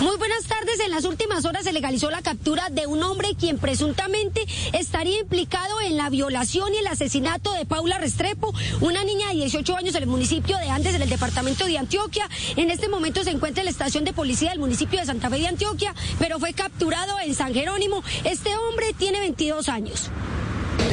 Muy 0.00 0.16
buenas 0.18 0.44
tardes. 0.44 0.78
En 0.80 0.90
las 0.90 1.06
últimas 1.06 1.46
horas 1.46 1.64
se 1.64 1.72
legalizó 1.72 2.10
la 2.10 2.20
captura 2.20 2.68
de 2.70 2.86
un 2.86 3.02
hombre 3.02 3.34
quien 3.34 3.58
presuntamente 3.58 4.44
estaría 4.74 5.20
implicado 5.20 5.80
en 5.80 5.96
la 5.96 6.10
violación 6.10 6.74
y 6.74 6.76
el 6.76 6.86
asesinato 6.86 7.52
de 7.52 7.64
Paula 7.64 7.98
Restrepo, 7.98 8.52
una 8.82 9.04
niña 9.04 9.28
de 9.28 9.36
18 9.36 9.74
años 9.74 9.94
en 9.94 10.02
el 10.02 10.08
municipio 10.08 10.58
de 10.58 10.68
Andes, 10.68 10.94
en 10.94 11.02
el 11.02 11.08
departamento 11.08 11.64
de 11.64 11.78
Antioquia. 11.78 12.28
En 12.56 12.70
este 12.70 12.88
momento 12.88 13.24
se 13.24 13.30
encuentra 13.30 13.62
en 13.62 13.66
la 13.66 13.70
estación 13.70 14.04
de 14.04 14.12
policía 14.12 14.50
del 14.50 14.58
municipio 14.58 15.00
de 15.00 15.06
Santa 15.06 15.30
Fe 15.30 15.38
de 15.38 15.48
Antioquia, 15.48 15.94
pero 16.18 16.38
fue 16.38 16.52
capturado 16.52 17.18
en 17.20 17.34
San 17.34 17.54
Jerónimo. 17.54 18.04
Este 18.24 18.54
hombre 18.54 18.92
tiene 18.98 19.20
22 19.20 19.70
años. 19.70 20.10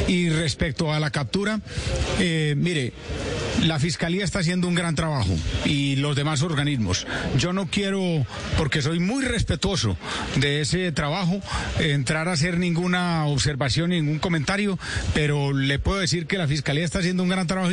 Y 0.06 0.28
respecto 0.28 0.92
a 0.92 1.00
la 1.00 1.10
captura, 1.10 1.60
eh, 2.18 2.54
mire, 2.56 2.92
la 3.62 3.78
Fiscalía 3.78 4.24
está 4.24 4.40
haciendo 4.40 4.68
un 4.68 4.74
gran 4.74 4.94
trabajo 4.94 5.34
y 5.64 5.96
los 5.96 6.16
demás 6.16 6.42
organismos. 6.42 7.06
Yo 7.38 7.52
no 7.52 7.66
quiero, 7.66 8.26
porque 8.58 8.82
soy 8.82 9.00
muy 9.00 9.24
respetuoso 9.24 9.96
de 10.36 10.60
ese 10.60 10.92
trabajo, 10.92 11.40
entrar 11.78 12.28
a 12.28 12.32
hacer 12.32 12.58
ninguna 12.58 13.26
observación, 13.26 13.90
ningún 13.90 14.18
comentario, 14.18 14.78
pero 15.14 15.52
le 15.52 15.78
puedo 15.78 16.00
decir 16.00 16.26
que 16.26 16.38
la 16.38 16.48
Fiscalía 16.48 16.84
está 16.84 16.98
haciendo 16.98 17.22
un 17.22 17.30
gran 17.30 17.46
trabajo. 17.46 17.72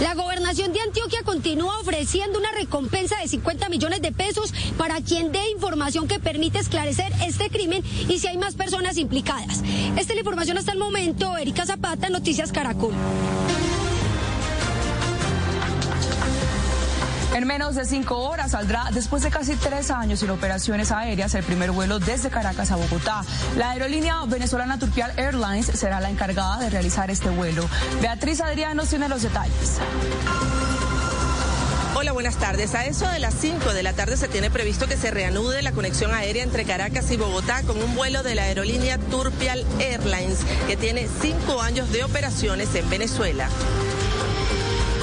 La 0.00 0.14
gobernación 0.14 0.72
de 0.72 0.80
Antioquia 0.80 1.22
continúa 1.24 1.78
ofreciendo 1.80 2.38
una 2.38 2.50
recompensa 2.52 3.16
de 3.20 3.28
50 3.28 3.68
millones 3.68 4.02
de 4.02 4.10
pesos 4.10 4.52
para 4.76 5.00
quien 5.00 5.30
dé 5.30 5.50
información 5.50 6.08
que 6.08 6.18
permite 6.18 6.58
esclarecer 6.58 7.12
este 7.24 7.48
crimen 7.48 7.82
y 8.08 8.18
si 8.18 8.26
hay 8.26 8.36
más 8.36 8.54
personas 8.54 8.98
implicadas. 8.98 9.62
Esta 9.96 10.00
es 10.00 10.14
la 10.14 10.20
información 10.20 10.58
hasta 10.58 10.72
el 10.72 10.78
momento. 10.78 11.36
Erika 11.36 11.64
Zapata, 11.64 12.08
Noticias 12.08 12.50
Caracol. 12.50 12.92
En 17.34 17.48
menos 17.48 17.74
de 17.74 17.84
cinco 17.84 18.18
horas 18.18 18.52
saldrá, 18.52 18.90
después 18.92 19.24
de 19.24 19.30
casi 19.30 19.56
tres 19.56 19.90
años 19.90 20.20
sin 20.20 20.30
operaciones 20.30 20.92
aéreas, 20.92 21.34
el 21.34 21.42
primer 21.42 21.72
vuelo 21.72 21.98
desde 21.98 22.30
Caracas 22.30 22.70
a 22.70 22.76
Bogotá. 22.76 23.24
La 23.56 23.70
aerolínea 23.70 24.24
venezolana 24.24 24.78
Turpial 24.78 25.12
Airlines 25.16 25.66
será 25.66 25.98
la 26.00 26.10
encargada 26.10 26.58
de 26.58 26.70
realizar 26.70 27.10
este 27.10 27.30
vuelo. 27.30 27.68
Beatriz 28.00 28.40
Adriano 28.40 28.84
tiene 28.84 29.08
los 29.08 29.22
detalles. 29.22 29.80
Hola, 31.96 32.12
buenas 32.12 32.36
tardes. 32.36 32.72
A 32.76 32.86
eso 32.86 33.08
de 33.08 33.18
las 33.18 33.34
5 33.34 33.72
de 33.72 33.82
la 33.82 33.94
tarde 33.94 34.16
se 34.16 34.28
tiene 34.28 34.48
previsto 34.48 34.86
que 34.86 34.96
se 34.96 35.10
reanude 35.10 35.60
la 35.62 35.72
conexión 35.72 36.14
aérea 36.14 36.44
entre 36.44 36.64
Caracas 36.64 37.10
y 37.10 37.16
Bogotá 37.16 37.62
con 37.62 37.82
un 37.82 37.96
vuelo 37.96 38.22
de 38.22 38.36
la 38.36 38.42
aerolínea 38.44 38.98
Turpial 38.98 39.66
Airlines, 39.80 40.38
que 40.68 40.76
tiene 40.76 41.08
cinco 41.20 41.60
años 41.60 41.90
de 41.90 42.04
operaciones 42.04 42.72
en 42.76 42.88
Venezuela. 42.88 43.48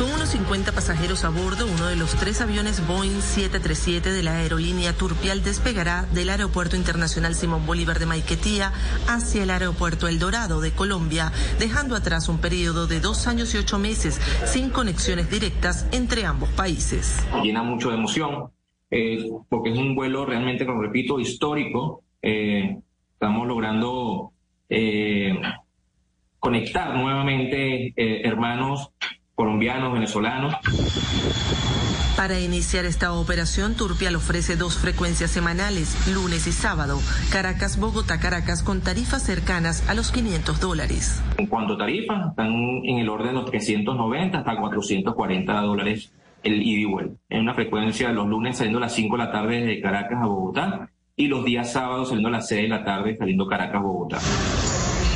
Con 0.01 0.11
unos 0.13 0.29
50 0.29 0.71
pasajeros 0.71 1.23
a 1.25 1.29
bordo, 1.29 1.67
uno 1.67 1.85
de 1.85 1.95
los 1.95 2.15
tres 2.15 2.41
aviones 2.41 2.87
Boeing 2.87 3.21
737 3.21 4.11
de 4.11 4.23
la 4.23 4.37
aerolínea 4.37 4.93
Turpial 4.93 5.43
despegará 5.43 6.07
del 6.11 6.31
Aeropuerto 6.31 6.75
Internacional 6.75 7.35
Simón 7.35 7.67
Bolívar 7.67 7.99
de 7.99 8.07
Maiquetía 8.07 8.73
hacia 9.07 9.43
el 9.43 9.51
Aeropuerto 9.51 10.07
El 10.07 10.17
Dorado 10.17 10.59
de 10.59 10.71
Colombia, 10.71 11.31
dejando 11.59 11.95
atrás 11.95 12.29
un 12.29 12.41
periodo 12.41 12.87
de 12.87 12.99
dos 12.99 13.27
años 13.27 13.53
y 13.53 13.59
ocho 13.59 13.77
meses 13.77 14.19
sin 14.43 14.71
conexiones 14.71 15.29
directas 15.29 15.87
entre 15.91 16.25
ambos 16.25 16.49
países. 16.49 17.23
Llena 17.43 17.61
mucho 17.61 17.89
de 17.89 17.97
emoción, 17.97 18.49
eh, 18.89 19.29
porque 19.49 19.69
es 19.69 19.77
un 19.77 19.93
vuelo 19.93 20.25
realmente, 20.25 20.65
como 20.65 20.81
repito, 20.81 21.19
histórico. 21.19 22.01
Eh, 22.23 22.75
estamos 23.13 23.47
logrando 23.47 24.31
eh, 24.67 25.39
conectar 26.39 26.95
nuevamente 26.95 27.93
hermanos 27.95 28.89
colombianos, 29.41 29.91
venezolanos. 29.91 30.53
Para 32.15 32.39
iniciar 32.39 32.85
esta 32.85 33.11
operación, 33.13 33.75
Turpial 33.75 34.15
ofrece 34.15 34.55
dos 34.55 34.77
frecuencias 34.77 35.31
semanales, 35.31 35.97
lunes 36.13 36.45
y 36.45 36.51
sábado, 36.51 36.99
Caracas, 37.31 37.79
Bogotá, 37.79 38.19
Caracas, 38.19 38.61
con 38.61 38.81
tarifas 38.81 39.23
cercanas 39.23 39.89
a 39.89 39.95
los 39.95 40.11
500 40.11 40.59
dólares. 40.59 41.23
En 41.39 41.47
cuanto 41.47 41.73
a 41.73 41.77
tarifas, 41.79 42.29
están 42.29 42.53
en 42.83 42.99
el 42.99 43.09
orden 43.09 43.29
de 43.29 43.33
los 43.33 43.49
390 43.49 44.37
hasta 44.37 44.55
440 44.55 45.61
dólares 45.61 46.13
el 46.43 46.61
ida 46.61 46.81
y 46.81 46.85
vuelta. 46.85 47.15
En 47.29 47.41
una 47.41 47.55
frecuencia 47.55 48.11
los 48.11 48.27
lunes 48.27 48.57
saliendo 48.57 48.77
a 48.77 48.81
las 48.81 48.93
5 48.93 49.17
de 49.17 49.23
la 49.23 49.31
tarde 49.31 49.65
de 49.65 49.81
Caracas 49.81 50.19
a 50.21 50.27
Bogotá 50.27 50.91
y 51.15 51.25
los 51.25 51.43
días 51.43 51.71
sábados 51.71 52.09
saliendo 52.09 52.29
a 52.29 52.33
las 52.33 52.47
6 52.47 52.61
de 52.61 52.69
la 52.69 52.83
tarde 52.83 53.17
saliendo 53.17 53.47
Caracas 53.47 53.77
a 53.77 53.79
Bogotá. 53.79 54.19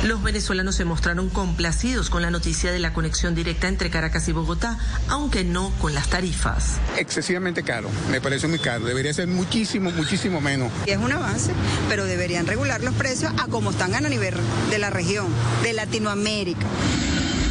Los 0.06 0.22
venezolanos 0.22 0.76
se 0.76 0.84
mostraron 0.84 1.28
complacidos 1.28 2.10
con 2.10 2.22
la 2.22 2.30
noticia 2.30 2.70
de 2.70 2.78
la 2.78 2.92
conexión 2.92 3.34
directa 3.34 3.66
entre 3.66 3.90
Caracas 3.90 4.28
y 4.28 4.32
Bogotá, 4.32 4.78
aunque 5.08 5.42
no 5.42 5.72
con 5.80 5.94
las 5.94 6.06
tarifas. 6.08 6.76
Excesivamente 6.96 7.64
caro, 7.64 7.90
me 8.08 8.20
parece 8.20 8.46
muy 8.46 8.60
caro, 8.60 8.84
debería 8.84 9.12
ser 9.12 9.26
muchísimo, 9.26 9.90
muchísimo 9.90 10.40
menos. 10.40 10.70
Es 10.86 10.98
un 10.98 11.10
avance, 11.10 11.50
pero 11.88 12.04
deberían 12.04 12.46
regular 12.46 12.84
los 12.84 12.94
precios 12.94 13.32
a 13.36 13.48
como 13.48 13.72
están 13.72 13.96
a 13.96 14.00
nivel 14.00 14.34
de 14.70 14.78
la 14.78 14.90
región, 14.90 15.26
de 15.64 15.72
Latinoamérica. 15.72 16.66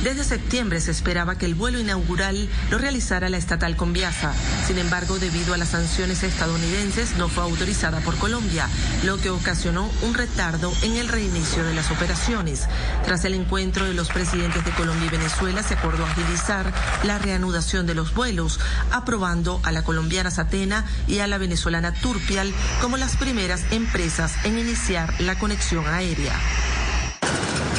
Desde 0.06 0.24
septiembre 0.24 0.80
se 0.82 0.92
esperaba 0.92 1.36
que 1.36 1.48
el 1.48 1.56
vuelo 1.56 1.80
inaugural 1.80 2.48
lo 2.70 2.78
realizara 2.78 3.28
la 3.28 3.38
estatal 3.38 3.76
Conviasa. 3.76 4.34
Sin 4.68 4.78
embargo, 4.78 5.18
debido 5.18 5.56
a 5.56 5.58
las 5.58 5.70
sanciones 5.70 6.22
estadounidenses, 6.22 7.18
no 7.18 7.28
fue 7.28 7.44
autorizada 7.44 8.02
por 8.02 8.16
Colombia, 8.20 8.70
lo 9.04 9.18
que 9.18 9.32
ocasionó 9.32 9.90
un 10.04 10.14
retardo 10.14 10.72
en 10.84 10.98
el 10.98 11.08
reinicio 11.08 11.64
de 11.64 11.74
las 11.74 11.90
operaciones. 11.90 12.68
Tras 13.04 13.26
el 13.26 13.34
encuentro 13.34 13.86
de 13.86 13.96
los 13.96 14.10
presidentes 14.10 14.64
de 14.64 14.70
Colombia 14.74 15.08
y 15.08 15.18
Venezuela, 15.18 15.64
se 15.64 15.74
acordó 15.74 16.06
agilizar 16.06 16.72
la 17.02 17.18
reanudación 17.18 17.88
de 17.88 17.96
los 17.96 18.14
vuelos, 18.14 18.60
aprobando 18.92 19.60
a 19.64 19.72
la 19.72 19.84
colombiana 19.84 20.30
Satena 20.30 20.86
y 21.08 21.18
a 21.18 21.26
la 21.26 21.40
venezolana 21.40 21.92
Turpial 21.92 22.54
como 22.80 22.98
las 22.98 23.18
primeras 23.18 23.64
empresas 23.72 24.34
en 24.44 24.60
iniciar 24.60 25.20
la 25.20 25.40
conexión 25.40 25.88
aérea. 25.88 26.36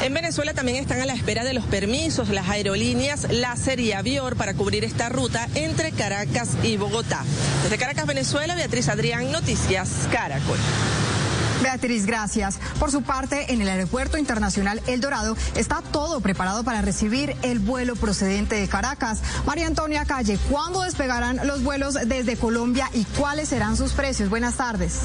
En 0.03 0.15
Venezuela 0.15 0.55
también 0.55 0.77
están 0.77 1.01
a 1.01 1.07
la 1.07 1.15
espera 1.15 1.43
de 1.43 1.55
los 1.55 1.65
permisos 1.65 2.29
las 2.29 2.49
aerolíneas 2.49 3.27
Láser 3.31 3.81
y 3.81 3.93
Avior 3.93 4.37
para 4.37 4.55
cubrir 4.55 4.85
esta 4.85 5.09
ruta 5.09 5.49
entre 5.55 5.93
Caracas 5.93 6.51
y 6.63 6.77
Bogotá. 6.77 7.25
Desde 7.63 7.79
Caracas, 7.79 8.07
Venezuela, 8.07 8.55
Beatriz 8.55 8.89
Adrián, 8.89 9.33
Noticias 9.33 9.91
Caracol. 10.13 10.59
Beatriz, 11.63 12.07
gracias. 12.07 12.59
Por 12.79 12.93
su 12.93 13.03
parte, 13.03 13.53
en 13.53 13.61
el 13.61 13.69
Aeropuerto 13.69 14.19
Internacional 14.19 14.81
El 14.87 15.01
Dorado 15.01 15.37
está 15.57 15.83
todo 15.83 16.21
preparado 16.21 16.63
para 16.63 16.83
recibir 16.83 17.35
el 17.43 17.59
vuelo 17.59 17.97
procedente 17.97 18.55
de 18.55 18.69
Caracas. 18.69 19.21
María 19.47 19.67
Antonia 19.67 20.05
Calle, 20.05 20.39
¿cuándo 20.51 20.83
despegarán 20.83 21.41
los 21.45 21.65
vuelos 21.65 21.95
desde 22.07 22.37
Colombia 22.37 22.89
y 22.93 23.05
cuáles 23.05 23.49
serán 23.49 23.77
sus 23.77 23.93
precios? 23.93 24.29
Buenas 24.29 24.57
tardes. 24.57 25.01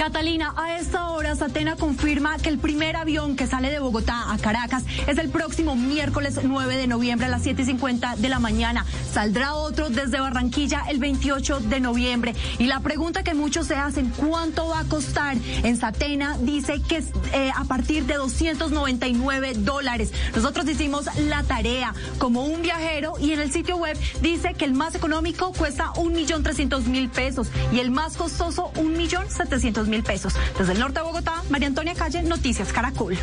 Catalina, 0.00 0.54
a 0.56 0.78
esta 0.78 1.10
hora 1.10 1.36
Satena 1.36 1.76
confirma 1.76 2.38
que 2.38 2.48
el 2.48 2.56
primer 2.56 2.96
avión 2.96 3.36
que 3.36 3.46
sale 3.46 3.68
de 3.68 3.80
Bogotá 3.80 4.32
a 4.32 4.38
Caracas 4.38 4.82
es 5.06 5.18
el 5.18 5.28
próximo 5.28 5.76
miércoles 5.76 6.40
9 6.42 6.78
de 6.78 6.86
noviembre 6.86 7.26
a 7.26 7.28
las 7.28 7.44
7.50 7.44 8.16
de 8.16 8.28
la 8.30 8.38
mañana. 8.38 8.86
Saldrá 9.12 9.52
otro 9.52 9.90
desde 9.90 10.18
Barranquilla 10.18 10.84
el 10.88 11.00
28 11.00 11.60
de 11.60 11.80
noviembre. 11.80 12.34
Y 12.58 12.64
la 12.64 12.80
pregunta 12.80 13.22
que 13.22 13.34
muchos 13.34 13.66
se 13.66 13.74
hacen, 13.74 14.08
¿cuánto 14.16 14.68
va 14.68 14.80
a 14.80 14.84
costar? 14.84 15.36
En 15.64 15.76
Satena 15.76 16.38
dice 16.38 16.80
que 16.80 16.96
es 16.96 17.08
eh, 17.34 17.50
a 17.54 17.64
partir 17.64 18.06
de 18.06 18.14
299 18.14 19.52
dólares. 19.58 20.14
Nosotros 20.34 20.66
hicimos 20.66 21.14
la 21.28 21.42
tarea 21.42 21.92
como 22.16 22.46
un 22.46 22.62
viajero 22.62 23.16
y 23.20 23.32
en 23.32 23.40
el 23.40 23.52
sitio 23.52 23.76
web 23.76 23.98
dice 24.22 24.54
que 24.54 24.64
el 24.64 24.72
más 24.72 24.94
económico 24.94 25.52
cuesta 25.52 25.92
1.300.000 25.96 27.10
pesos 27.10 27.48
y 27.70 27.80
el 27.80 27.90
más 27.90 28.16
costoso 28.16 28.72
1.700.000 28.76 29.89
mil 29.90 30.02
pesos. 30.02 30.34
Desde 30.58 30.72
el 30.72 30.78
norte 30.78 31.00
de 31.00 31.04
Bogotá, 31.04 31.42
María 31.50 31.68
Antonia 31.68 31.94
Calle, 31.94 32.22
Noticias 32.22 32.72
Caracol. 32.72 33.18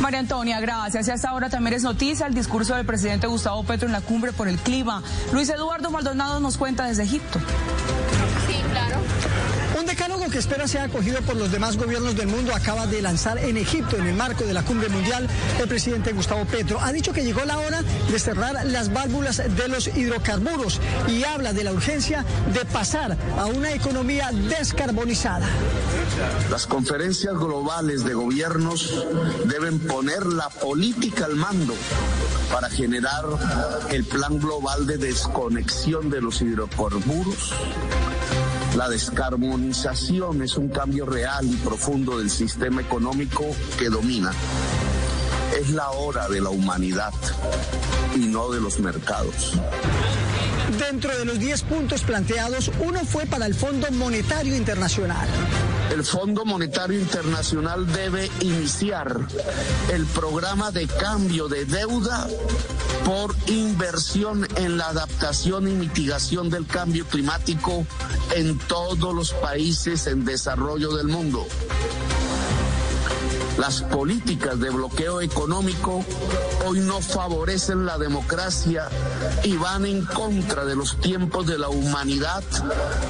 María 0.00 0.20
Antonia, 0.20 0.60
gracias. 0.60 1.08
Y 1.08 1.10
hasta 1.10 1.28
ahora 1.28 1.50
también 1.50 1.74
es 1.74 1.82
noticia 1.82 2.26
el 2.26 2.34
discurso 2.34 2.74
del 2.74 2.86
presidente 2.86 3.26
Gustavo 3.26 3.62
Petro 3.64 3.86
en 3.86 3.92
la 3.92 4.00
cumbre 4.00 4.32
por 4.32 4.48
el 4.48 4.58
clima. 4.58 5.02
Luis 5.32 5.48
Eduardo 5.48 5.90
Maldonado 5.90 6.40
nos 6.40 6.56
cuenta 6.56 6.86
desde 6.86 7.02
Egipto. 7.04 7.38
Que 10.32 10.38
espera 10.38 10.66
sea 10.66 10.84
acogido 10.84 11.20
por 11.20 11.36
los 11.36 11.52
demás 11.52 11.76
gobiernos 11.76 12.16
del 12.16 12.26
mundo 12.26 12.54
acaba 12.54 12.86
de 12.86 13.02
lanzar 13.02 13.36
en 13.36 13.58
Egipto 13.58 13.98
en 13.98 14.06
el 14.06 14.14
marco 14.14 14.44
de 14.44 14.54
la 14.54 14.62
cumbre 14.62 14.88
mundial 14.88 15.28
el 15.60 15.68
presidente 15.68 16.12
Gustavo 16.12 16.46
Petro. 16.46 16.80
Ha 16.80 16.90
dicho 16.90 17.12
que 17.12 17.22
llegó 17.22 17.44
la 17.44 17.58
hora 17.58 17.82
de 18.10 18.18
cerrar 18.18 18.64
las 18.64 18.90
válvulas 18.90 19.36
de 19.36 19.68
los 19.68 19.88
hidrocarburos 19.88 20.80
y 21.06 21.22
habla 21.24 21.52
de 21.52 21.64
la 21.64 21.72
urgencia 21.72 22.24
de 22.54 22.64
pasar 22.64 23.14
a 23.38 23.44
una 23.44 23.72
economía 23.72 24.30
descarbonizada. 24.48 25.46
Las 26.50 26.66
conferencias 26.66 27.34
globales 27.34 28.02
de 28.02 28.14
gobiernos 28.14 29.04
deben 29.44 29.80
poner 29.80 30.24
la 30.24 30.48
política 30.48 31.26
al 31.26 31.36
mando 31.36 31.74
para 32.50 32.70
generar 32.70 33.24
el 33.90 34.04
plan 34.04 34.38
global 34.38 34.86
de 34.86 34.96
desconexión 34.96 36.08
de 36.08 36.22
los 36.22 36.40
hidrocarburos 36.40 37.52
la 38.76 38.88
descarbonización 38.88 40.42
es 40.42 40.56
un 40.56 40.68
cambio 40.68 41.04
real 41.04 41.44
y 41.44 41.56
profundo 41.56 42.18
del 42.18 42.30
sistema 42.30 42.80
económico 42.80 43.44
que 43.78 43.90
domina. 43.90 44.32
Es 45.60 45.70
la 45.70 45.90
hora 45.90 46.28
de 46.28 46.40
la 46.40 46.48
humanidad 46.48 47.12
y 48.14 48.26
no 48.28 48.50
de 48.50 48.60
los 48.60 48.78
mercados. 48.78 49.52
Dentro 50.78 51.16
de 51.18 51.26
los 51.26 51.38
10 51.38 51.62
puntos 51.64 52.02
planteados, 52.02 52.70
uno 52.80 53.00
fue 53.04 53.26
para 53.26 53.46
el 53.46 53.54
Fondo 53.54 53.90
Monetario 53.92 54.56
Internacional. 54.56 55.28
El 55.92 56.04
Fondo 56.04 56.46
Monetario 56.46 56.98
Internacional 56.98 57.86
debe 57.92 58.30
iniciar 58.40 59.14
el 59.92 60.06
programa 60.06 60.70
de 60.70 60.86
cambio 60.86 61.48
de 61.48 61.66
deuda 61.66 62.26
por 63.04 63.36
inversión 63.46 64.48
en 64.56 64.78
la 64.78 64.86
adaptación 64.86 65.68
y 65.68 65.72
mitigación 65.72 66.48
del 66.48 66.66
cambio 66.66 67.04
climático 67.04 67.86
en 68.34 68.58
todos 68.58 69.14
los 69.14 69.34
países 69.34 70.06
en 70.06 70.24
desarrollo 70.24 70.96
del 70.96 71.08
mundo. 71.08 71.46
Las 73.58 73.82
políticas 73.82 74.58
de 74.58 74.70
bloqueo 74.70 75.20
económico 75.20 76.04
hoy 76.66 76.80
no 76.80 77.00
favorecen 77.00 77.86
la 77.86 77.98
democracia 77.98 78.88
y 79.44 79.56
van 79.56 79.86
en 79.86 80.04
contra 80.04 80.64
de 80.64 80.74
los 80.74 80.98
tiempos 81.00 81.46
de 81.46 81.58
la 81.58 81.68
humanidad 81.68 82.42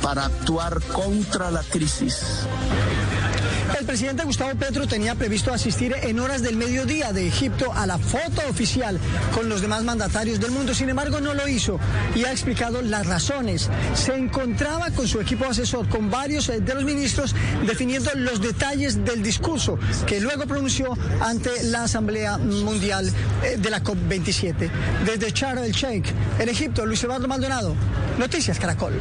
para 0.03 0.27
actuar 0.27 0.83
contra 0.83 1.51
la 1.51 1.63
crisis. 1.63 2.47
El 3.83 3.87
presidente 3.87 4.23
Gustavo 4.23 4.55
Petro 4.55 4.87
tenía 4.87 5.17
previsto 5.17 5.53
asistir 5.53 5.93
en 6.03 6.21
horas 6.21 6.41
del 6.41 6.57
mediodía 6.57 7.13
de 7.13 7.27
Egipto 7.27 7.73
a 7.75 7.85
la 7.85 7.99
foto 7.99 8.41
oficial 8.49 8.97
con 9.35 9.49
los 9.49 9.61
demás 9.61 9.83
mandatarios 9.83 10.39
del 10.39 10.53
mundo. 10.53 10.73
Sin 10.73 10.89
embargo, 10.89 11.21
no 11.21 11.35
lo 11.35 11.49
hizo 11.49 11.81
y 12.15 12.25
ha 12.25 12.31
explicado 12.31 12.81
las 12.81 13.09
razones. 13.09 13.69
Se 13.95 14.15
encontraba 14.15 14.93
con 14.93 15.09
su 15.09 15.21
equipo 15.21 15.47
asesor, 15.47 15.89
con 15.89 16.13
varios 16.13 16.49
eh, 16.49 16.61
de 16.61 16.75
los 16.77 16.85
ministros, 16.85 17.35
definiendo 17.67 18.13
los 18.15 18.41
detalles 18.41 19.05
del 19.05 19.21
discurso 19.21 19.81
que 20.07 20.21
luego 20.21 20.47
pronunció 20.47 20.97
ante 21.21 21.51
la 21.65 21.83
Asamblea 21.83 22.39
Mundial 22.39 23.11
eh, 23.43 23.57
de 23.59 23.69
la 23.69 23.83
COP27. 23.83 24.71
Desde 25.05 25.33
Char 25.33 25.59
el 25.59 25.73
Sheikh, 25.73 26.07
en 26.39 26.49
Egipto, 26.49 26.87
Luis 26.87 27.03
Eduardo 27.03 27.27
Maldonado, 27.27 27.75
Noticias 28.17 28.61
Caracol. 28.61 28.93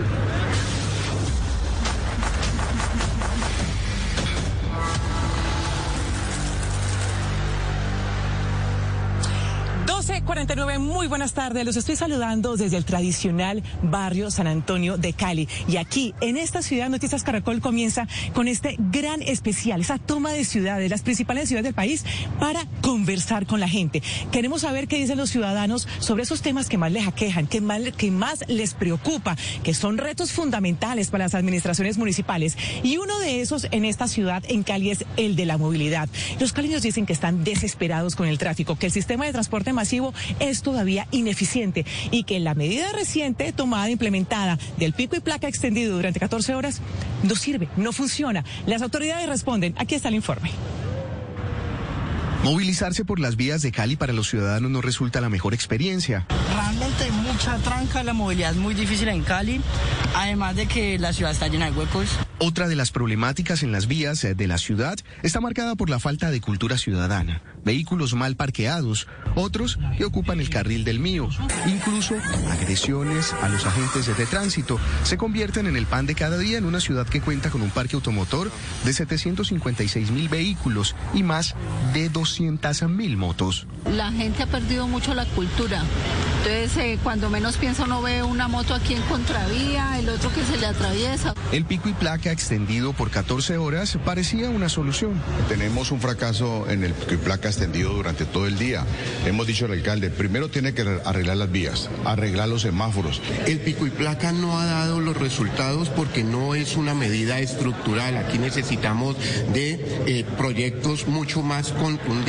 49, 10.32 10.80
muy 10.80 11.08
buenas 11.08 11.34
tardes. 11.34 11.66
Los 11.66 11.76
estoy 11.76 11.98
saludando 11.98 12.56
desde 12.56 12.78
el 12.78 12.86
tradicional 12.86 13.62
barrio 13.84 14.32
San 14.32 14.48
Antonio 14.48 14.96
de 14.98 15.12
Cali. 15.12 15.50
Y 15.68 15.76
aquí, 15.76 16.16
en 16.22 16.38
esta 16.38 16.62
ciudad, 16.62 16.90
Noticias 16.90 17.24
Caracol 17.24 17.60
comienza 17.60 18.08
con 18.34 18.48
este 18.48 18.78
gran 18.80 19.22
especial, 19.22 19.82
esa 19.82 19.98
toma 19.98 20.32
de 20.32 20.46
ciudades, 20.46 20.90
las 20.90 21.02
principales 21.02 21.50
ciudades 21.50 21.66
del 21.66 21.74
país, 21.74 22.06
para 22.40 22.66
conversar 22.80 23.46
con 23.46 23.60
la 23.60 23.68
gente. 23.68 24.02
Queremos 24.32 24.62
saber 24.62 24.88
qué 24.88 24.96
dicen 24.96 25.18
los 25.18 25.30
ciudadanos 25.30 25.86
sobre 26.00 26.24
esos 26.24 26.42
temas 26.42 26.70
que 26.70 26.78
más 26.78 26.94
les 26.94 27.10
aquejan, 27.10 27.46
que 27.46 27.60
más, 27.60 27.82
que 27.98 28.10
más 28.10 28.46
les 28.48 28.74
preocupa, 28.74 29.36
que 29.64 29.74
son 29.74 29.98
retos 29.98 30.32
fundamentales 30.32 31.10
para 31.10 31.26
las 31.26 31.36
administraciones 31.36 31.98
municipales. 31.98 32.58
Y 32.84 32.96
uno 33.00 33.20
de 33.20 33.42
esos 33.42 33.68
en 33.72 33.84
esta 33.84 34.08
ciudad, 34.08 34.44
en 34.48 34.64
Cali, 34.64 34.92
es 34.92 35.04
el 35.18 35.36
de 35.36 35.46
la 35.46 35.58
movilidad. 35.58 36.08
Los 36.40 36.54
caliños 36.54 36.84
dicen 36.84 37.06
que 37.06 37.12
están 37.12 37.44
desesperados 37.44 38.16
con 38.16 38.30
el 38.30 38.38
tráfico, 38.38 38.78
que 38.78 38.86
el 38.86 38.94
sistema 38.94 39.26
de 39.26 39.34
transporte 39.34 39.74
masivo 39.74 40.14
es 40.40 40.62
todavía 40.62 41.08
ineficiente 41.12 41.86
y 42.12 42.24
que 42.24 42.40
la 42.40 42.56
medida 42.56 42.92
reciente 42.92 43.52
tomada, 43.54 43.90
implementada 43.90 44.58
del 44.78 44.94
pico 44.94 45.16
y 45.16 45.20
placa 45.20 45.48
extendido 45.48 45.96
durante 45.96 46.20
14 46.20 46.56
horas, 46.56 46.82
no 47.24 47.36
sirve, 47.36 47.68
no 47.78 47.92
funciona. 47.94 48.44
Las 48.66 48.82
autoridades 48.82 49.28
responden. 49.28 49.74
Aquí 49.78 49.96
está 49.96 50.10
el 50.10 50.16
informe. 50.16 50.52
Movilizarse 52.44 53.06
por 53.06 53.20
las 53.20 53.36
vías 53.36 53.62
de 53.62 53.72
Cali 53.72 53.96
para 53.96 54.14
los 54.14 54.28
ciudadanos 54.28 54.72
no 54.72 54.82
resulta 54.82 55.22
la 55.22 55.30
mejor 55.30 55.54
experiencia. 55.54 56.26
Realmente 56.52 57.12
mucha 57.12 57.58
tranca, 57.58 58.02
la 58.02 58.14
movilidad 58.14 58.52
es 58.52 58.58
muy 58.58 58.74
difícil 58.74 59.10
en 59.10 59.22
Cali, 59.22 59.62
además 60.16 60.56
de 60.56 60.66
que 60.66 60.98
la 60.98 61.14
ciudad 61.14 61.32
está 61.32 61.50
llena 61.50 61.66
de 61.70 61.78
huecos. 61.78 62.10
Otra 62.40 62.68
de 62.68 62.76
las 62.76 62.90
problemáticas 62.90 63.62
en 63.62 63.72
las 63.72 63.86
vías 63.86 64.22
de 64.22 64.48
la 64.48 64.58
ciudad 64.58 64.98
está 65.22 65.40
marcada 65.40 65.76
por 65.76 65.92
la 65.92 66.00
falta 66.00 66.32
de 66.32 66.42
cultura 66.42 66.80
ciudadana. 66.80 67.44
Vehículos 67.64 68.16
mal 68.16 68.36
parqueados, 68.36 69.08
otros 69.36 69.78
que 69.96 70.06
ocupan 70.06 70.40
el 70.40 70.50
carril 70.50 70.84
del 70.84 71.00
mío. 71.00 71.30
Incluso 71.68 72.16
agresiones 72.50 73.34
a 73.34 73.50
los 73.50 73.68
agentes 73.68 74.18
de 74.18 74.26
tránsito 74.26 74.80
se 75.04 75.18
convierten 75.18 75.68
en 75.68 75.76
el 75.76 75.86
pan 75.86 76.08
de 76.08 76.16
cada 76.16 76.40
día 76.40 76.58
en 76.58 76.66
una 76.66 76.80
ciudad 76.80 77.08
que 77.08 77.22
cuenta 77.22 77.52
con 77.52 77.62
un 77.62 77.70
parque 77.70 77.96
automotor 77.96 78.50
de 78.84 78.94
756 78.94 80.10
mil 80.10 80.28
vehículos 80.28 80.96
y 81.14 81.22
más 81.22 81.54
de 81.94 82.10
200 82.10 82.31
mil 82.40 83.18
motos. 83.18 83.68
La 83.92 84.12
gente 84.12 84.44
ha 84.44 84.48
perdido 84.48 84.88
mucho 84.88 85.14
la 85.14 85.26
cultura. 85.26 85.84
Entonces, 86.44 86.78
eh, 86.78 87.00
cuando 87.04 87.30
menos 87.30 87.58
piensa 87.58 87.84
uno 87.84 88.02
ve 88.02 88.24
una 88.24 88.48
moto 88.48 88.74
aquí 88.74 88.94
en 88.94 89.02
contravía, 89.04 90.00
el 90.00 90.10
otro 90.10 90.34
que 90.34 90.44
se 90.44 90.58
le 90.58 90.66
atraviesa. 90.66 91.36
El 91.52 91.66
pico 91.66 91.90
y 91.90 91.94
placa 91.94 92.32
extendido 92.32 92.94
por 92.94 93.12
14 93.12 93.58
horas 93.58 93.98
parecía 94.04 94.50
una 94.50 94.70
solución. 94.70 95.22
Tenemos 95.50 95.92
un 95.92 96.00
fracaso 96.00 96.70
en 96.70 96.84
el 96.84 96.94
pico 96.94 97.14
y 97.14 97.18
placa 97.18 97.50
extendido 97.50 97.94
durante 97.94 98.26
todo 98.26 98.48
el 98.48 98.58
día. 98.58 98.86
Hemos 99.26 99.46
dicho 99.46 99.66
al 99.66 99.74
alcalde, 99.74 100.10
primero 100.10 100.50
tiene 100.50 100.74
que 100.74 100.82
arreglar 101.06 101.38
las 101.38 101.52
vías, 101.52 101.90
arreglar 102.06 102.50
los 102.50 102.64
semáforos. 102.64 103.22
El 103.46 103.60
pico 103.60 103.86
y 103.86 103.92
placa 103.92 104.32
no 104.32 104.60
ha 104.60 104.66
dado 104.66 105.00
los 105.00 105.18
resultados 105.18 105.90
porque 105.90 106.24
no 106.24 106.56
es 106.56 106.76
una 106.76 106.96
medida 106.96 107.40
estructural. 107.40 108.18
Aquí 108.18 108.40
necesitamos 108.40 109.16
de 109.54 110.04
eh, 110.08 110.26
proyectos 110.38 111.08
mucho 111.08 111.44
más 111.44 111.72
contundentes. 111.74 112.21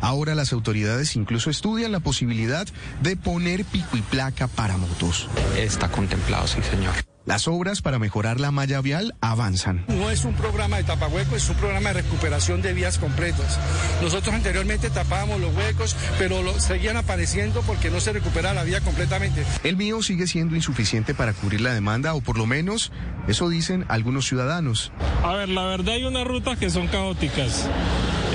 Ahora 0.00 0.34
las 0.34 0.52
autoridades 0.52 1.16
incluso 1.16 1.50
estudian 1.50 1.92
la 1.92 2.00
posibilidad 2.00 2.66
de 3.02 3.16
poner 3.16 3.64
pico 3.64 3.96
y 3.96 4.02
placa 4.02 4.46
para 4.48 4.76
motos. 4.76 5.28
Está 5.56 5.90
contemplado, 5.90 6.46
sí, 6.46 6.60
señor. 6.70 6.94
Las 7.26 7.48
obras 7.48 7.82
para 7.82 7.98
mejorar 7.98 8.38
la 8.38 8.52
malla 8.52 8.80
vial 8.80 9.16
avanzan. 9.20 9.84
No 9.88 10.10
es 10.10 10.24
un 10.24 10.34
programa 10.34 10.76
de 10.76 10.84
tapahuecos, 10.84 11.34
es 11.42 11.50
un 11.50 11.56
programa 11.56 11.88
de 11.88 12.02
recuperación 12.02 12.62
de 12.62 12.72
vías 12.72 12.98
completas. 12.98 13.58
Nosotros 14.00 14.32
anteriormente 14.32 14.90
tapábamos 14.90 15.40
los 15.40 15.52
huecos, 15.56 15.96
pero 16.20 16.36
seguían 16.60 16.96
apareciendo 16.96 17.62
porque 17.62 17.90
no 17.90 17.98
se 17.98 18.12
recupera 18.12 18.54
la 18.54 18.62
vía 18.62 18.80
completamente. 18.80 19.44
El 19.64 19.76
mío 19.76 20.02
sigue 20.02 20.28
siendo 20.28 20.54
insuficiente 20.54 21.14
para 21.14 21.32
cubrir 21.32 21.62
la 21.62 21.74
demanda, 21.74 22.14
o 22.14 22.20
por 22.20 22.38
lo 22.38 22.46
menos 22.46 22.92
eso 23.26 23.48
dicen 23.48 23.86
algunos 23.88 24.28
ciudadanos. 24.28 24.92
A 25.24 25.34
ver, 25.34 25.48
la 25.48 25.64
verdad 25.64 25.94
hay 25.94 26.04
unas 26.04 26.28
rutas 26.28 26.56
que 26.58 26.70
son 26.70 26.86
caóticas. 26.86 27.68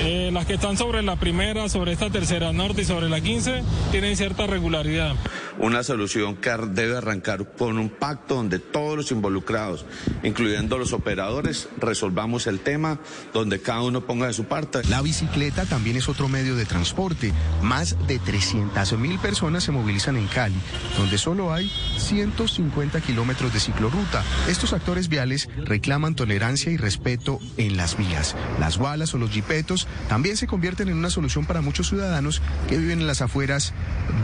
Eh, 0.04 0.30
las 0.32 0.46
que 0.46 0.54
están 0.54 0.76
sobre 0.76 1.00
la 1.02 1.16
primera, 1.16 1.68
sobre 1.68 1.92
esta 1.92 2.10
tercera 2.10 2.52
norte 2.52 2.82
y 2.82 2.84
sobre 2.84 3.08
la 3.08 3.20
15 3.20 3.62
tienen 3.92 4.16
cierta 4.16 4.48
regularidad. 4.48 5.14
Una 5.58 5.84
solución 5.84 6.36
que 6.36 6.50
debe 6.50 6.96
arrancar 6.96 7.52
con 7.52 7.78
un 7.78 7.88
pacto 7.88 8.34
donde 8.34 8.58
todos 8.58 8.81
los 8.96 9.10
involucrados, 9.12 9.86
incluyendo 10.22 10.78
los 10.78 10.92
operadores, 10.92 11.68
resolvamos 11.78 12.46
el 12.46 12.60
tema, 12.60 12.98
donde 13.32 13.60
cada 13.60 13.82
uno 13.82 14.02
ponga 14.02 14.26
de 14.26 14.32
su 14.32 14.44
parte. 14.44 14.82
La 14.88 15.02
bicicleta 15.02 15.64
también 15.66 15.96
es 15.96 16.08
otro 16.08 16.28
medio 16.28 16.56
de 16.56 16.64
transporte. 16.64 17.32
Más 17.62 17.96
de 18.06 18.18
300 18.18 18.98
mil 18.98 19.18
personas 19.18 19.64
se 19.64 19.72
movilizan 19.72 20.16
en 20.16 20.26
Cali, 20.26 20.60
donde 20.98 21.18
solo 21.18 21.52
hay 21.52 21.70
150 21.98 23.00
kilómetros 23.00 23.52
de 23.52 23.60
ciclorruta. 23.60 24.24
Estos 24.48 24.72
actores 24.72 25.08
viales 25.08 25.48
reclaman 25.56 26.14
tolerancia 26.14 26.72
y 26.72 26.76
respeto 26.76 27.38
en 27.56 27.76
las 27.76 27.96
vías. 27.96 28.34
Las 28.58 28.78
balas 28.78 29.14
o 29.14 29.18
los 29.18 29.30
jipetos 29.30 29.86
también 30.08 30.36
se 30.36 30.46
convierten 30.46 30.88
en 30.88 30.96
una 30.96 31.10
solución 31.10 31.46
para 31.46 31.60
muchos 31.60 31.88
ciudadanos 31.88 32.42
que 32.68 32.78
viven 32.78 33.00
en 33.00 33.06
las 33.06 33.22
afueras 33.22 33.72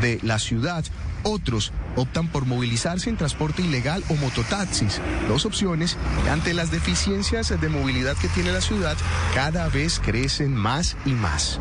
de 0.00 0.18
la 0.22 0.38
ciudad. 0.38 0.84
Otros 1.28 1.72
optan 1.94 2.28
por 2.28 2.46
movilizarse 2.46 3.10
en 3.10 3.18
transporte 3.18 3.60
ilegal 3.60 4.02
o 4.08 4.14
mototaxis. 4.14 4.98
Dos 5.28 5.44
opciones 5.44 5.98
ante 6.30 6.54
las 6.54 6.70
deficiencias 6.70 7.48
de 7.60 7.68
movilidad 7.68 8.16
que 8.16 8.28
tiene 8.28 8.50
la 8.50 8.62
ciudad 8.62 8.96
cada 9.34 9.68
vez 9.68 10.00
crecen 10.00 10.54
más 10.54 10.96
y 11.04 11.10
más. 11.10 11.60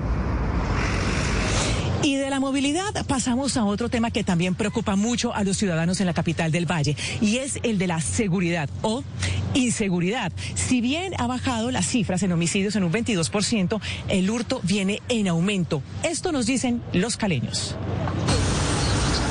Y 2.02 2.16
de 2.16 2.30
la 2.30 2.40
movilidad 2.40 3.06
pasamos 3.08 3.58
a 3.58 3.66
otro 3.66 3.90
tema 3.90 4.10
que 4.10 4.24
también 4.24 4.56
preocupa 4.56 4.96
mucho 4.96 5.34
a 5.34 5.44
los 5.44 5.58
ciudadanos 5.58 6.00
en 6.00 6.06
la 6.06 6.14
capital 6.14 6.50
del 6.50 6.66
Valle 6.66 6.96
y 7.20 7.40
es 7.40 7.60
el 7.64 7.78
de 7.78 7.88
la 7.88 8.00
seguridad 8.00 8.70
o 8.84 9.04
inseguridad. 9.54 10.32
Si 10.56 10.80
bien 10.80 11.14
ha 11.18 11.28
bajado 11.28 11.72
las 11.72 11.88
cifras 11.88 12.24
en 12.24 12.32
homicidios 12.32 12.78
en 12.78 12.86
un 12.86 12.94
22%, 12.94 13.82
el 14.08 14.30
hurto 14.30 14.62
viene 14.64 15.02
en 15.10 15.28
aumento. 15.28 15.84
Esto 16.04 16.32
nos 16.32 16.46
dicen 16.46 16.82
los 16.94 17.18
caleños. 17.18 17.76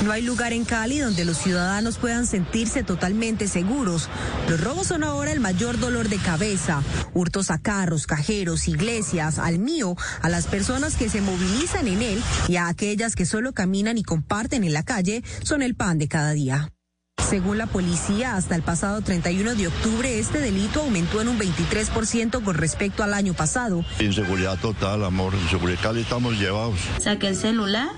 No 0.06 0.12
hay 0.12 0.22
lugar 0.22 0.52
en 0.52 0.64
Cali 0.64 1.00
donde 1.00 1.24
los 1.24 1.36
ciudadanos 1.36 1.98
puedan 1.98 2.28
sentirse 2.28 2.84
totalmente 2.84 3.48
seguros. 3.48 4.08
Los 4.48 4.60
robos 4.60 4.86
son 4.86 5.02
ahora 5.02 5.32
el 5.32 5.40
mayor 5.40 5.80
dolor 5.80 6.08
de 6.08 6.18
cabeza. 6.18 6.80
Hurtos 7.12 7.50
a 7.50 7.58
carros, 7.58 8.06
cajeros, 8.06 8.68
iglesias, 8.68 9.40
al 9.40 9.58
mío, 9.58 9.96
a 10.22 10.28
las 10.28 10.46
personas 10.46 10.94
que 10.94 11.08
se 11.08 11.20
movilizan 11.20 11.88
en 11.88 12.02
él 12.02 12.22
y 12.46 12.54
a 12.54 12.68
aquellas 12.68 13.16
que 13.16 13.26
solo 13.26 13.52
caminan 13.52 13.98
y 13.98 14.04
comparten 14.04 14.62
en 14.62 14.74
la 14.74 14.84
calle 14.84 15.24
son 15.42 15.60
el 15.60 15.74
pan 15.74 15.98
de 15.98 16.06
cada 16.06 16.30
día. 16.30 16.75
Según 17.22 17.58
la 17.58 17.66
policía, 17.66 18.36
hasta 18.36 18.54
el 18.54 18.62
pasado 18.62 19.00
31 19.00 19.56
de 19.56 19.66
octubre 19.66 20.18
este 20.18 20.38
delito 20.38 20.82
aumentó 20.82 21.20
en 21.20 21.28
un 21.28 21.38
23% 21.38 22.44
con 22.44 22.54
respecto 22.54 23.02
al 23.02 23.14
año 23.14 23.34
pasado. 23.34 23.84
Inseguridad 23.98 24.58
total, 24.58 25.02
amor, 25.04 25.34
inseguridad 25.34 25.80
Cali 25.82 26.02
estamos 26.02 26.38
llevados. 26.38 26.78
Saqué 27.00 27.28
el 27.28 27.36
celular 27.36 27.88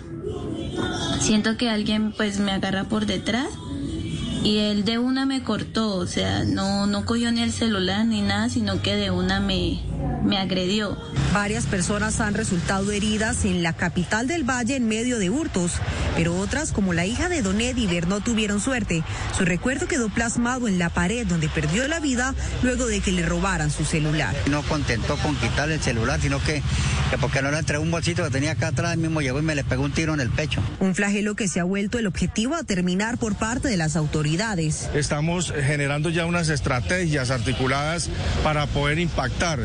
siento 1.21 1.57
que 1.57 1.69
alguien 1.69 2.13
pues 2.13 2.39
me 2.39 2.53
agarra 2.53 2.85
por 2.85 3.07
detrás 3.07 3.49
y 4.43 4.59
él 4.59 4.85
de 4.85 4.99
una 4.99 5.27
me 5.27 5.43
cortó, 5.43 5.97
o 5.97 6.07
sea, 6.07 6.45
no, 6.45 6.87
no 6.87 7.05
cogió 7.05 7.33
ni 7.33 7.43
el 7.43 7.53
celular 7.53 8.07
ni 8.07 8.23
nada, 8.23 8.49
sino 8.49 8.83
que 8.83 8.95
de 8.95 9.11
una 9.11 9.41
me, 9.41 9.81
me 10.25 10.39
agredió. 10.39 10.97
Varias 11.33 11.67
personas 11.67 12.21
han 12.21 12.35
resultado 12.35 12.91
heridas 12.91 13.45
en 13.45 13.63
la 13.63 13.75
capital 13.75 14.27
del 14.27 14.45
Valle 14.45 14.77
en 14.77 14.89
medio 14.89 15.19
de 15.19 15.29
hurtos, 15.29 15.73
pero 16.17 16.37
otras, 16.37 16.73
como 16.73 16.95
la 16.95 17.05
hija 17.05 17.29
de 17.29 17.43
Don 17.43 17.61
Ediver, 17.61 18.07
no 18.07 18.21
tuvieron 18.21 18.61
suerte. 18.61 19.03
Su 19.37 19.45
recuerdo 19.45 19.87
quedó 19.87 20.09
plasmado 20.09 20.69
en 20.69 20.79
la 20.79 20.89
pared 20.89 21.27
donde 21.27 21.49
perdió 21.49 21.87
la 21.89 22.01
vida 22.01 22.35
luego 22.63 22.87
de 22.87 23.01
que 23.01 23.13
le 23.13 23.27
robaran 23.27 23.71
su 23.71 23.85
celular. 23.85 24.35
No 24.49 24.63
contentó 24.63 25.17
con 25.17 25.37
quitarle 25.37 25.75
el 25.75 25.83
celular, 25.83 26.21
sino 26.21 26.43
que, 26.43 26.63
que 27.11 27.19
porque 27.19 27.43
no 27.43 27.51
le 27.51 27.59
entregó 27.59 27.83
un 27.83 27.91
bolsito 27.91 28.25
que 28.25 28.31
tenía 28.31 28.53
acá 28.53 28.69
atrás, 28.69 28.97
mismo 28.97 29.21
llegó 29.21 29.39
y 29.39 29.43
me 29.43 29.55
le 29.55 29.65
pegó 29.65 29.83
un 29.85 29.93
tiro 29.93 30.15
en 30.15 30.21
el 30.21 30.31
pecho. 30.31 30.63
Un 30.81 30.95
flagelo 30.95 31.35
que 31.35 31.49
se 31.49 31.61
ha 31.61 31.65
vuelto 31.65 31.99
el 31.99 32.07
objetivo 32.07 32.55
a 32.55 32.63
terminar 32.63 33.19
por 33.19 33.35
parte 33.35 33.69
de 33.69 33.77
las 33.77 33.97
autoridades. 33.97 34.28
Estamos 34.95 35.53
generando 35.53 36.11
ya 36.11 36.27
unas 36.27 36.49
estrategias 36.49 37.31
articuladas 37.31 38.11
para 38.43 38.67
poder 38.67 38.99
impactar 38.99 39.61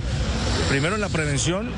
primero 0.70 0.96
en 0.96 1.02
la 1.02 1.10
prevención, 1.10 1.70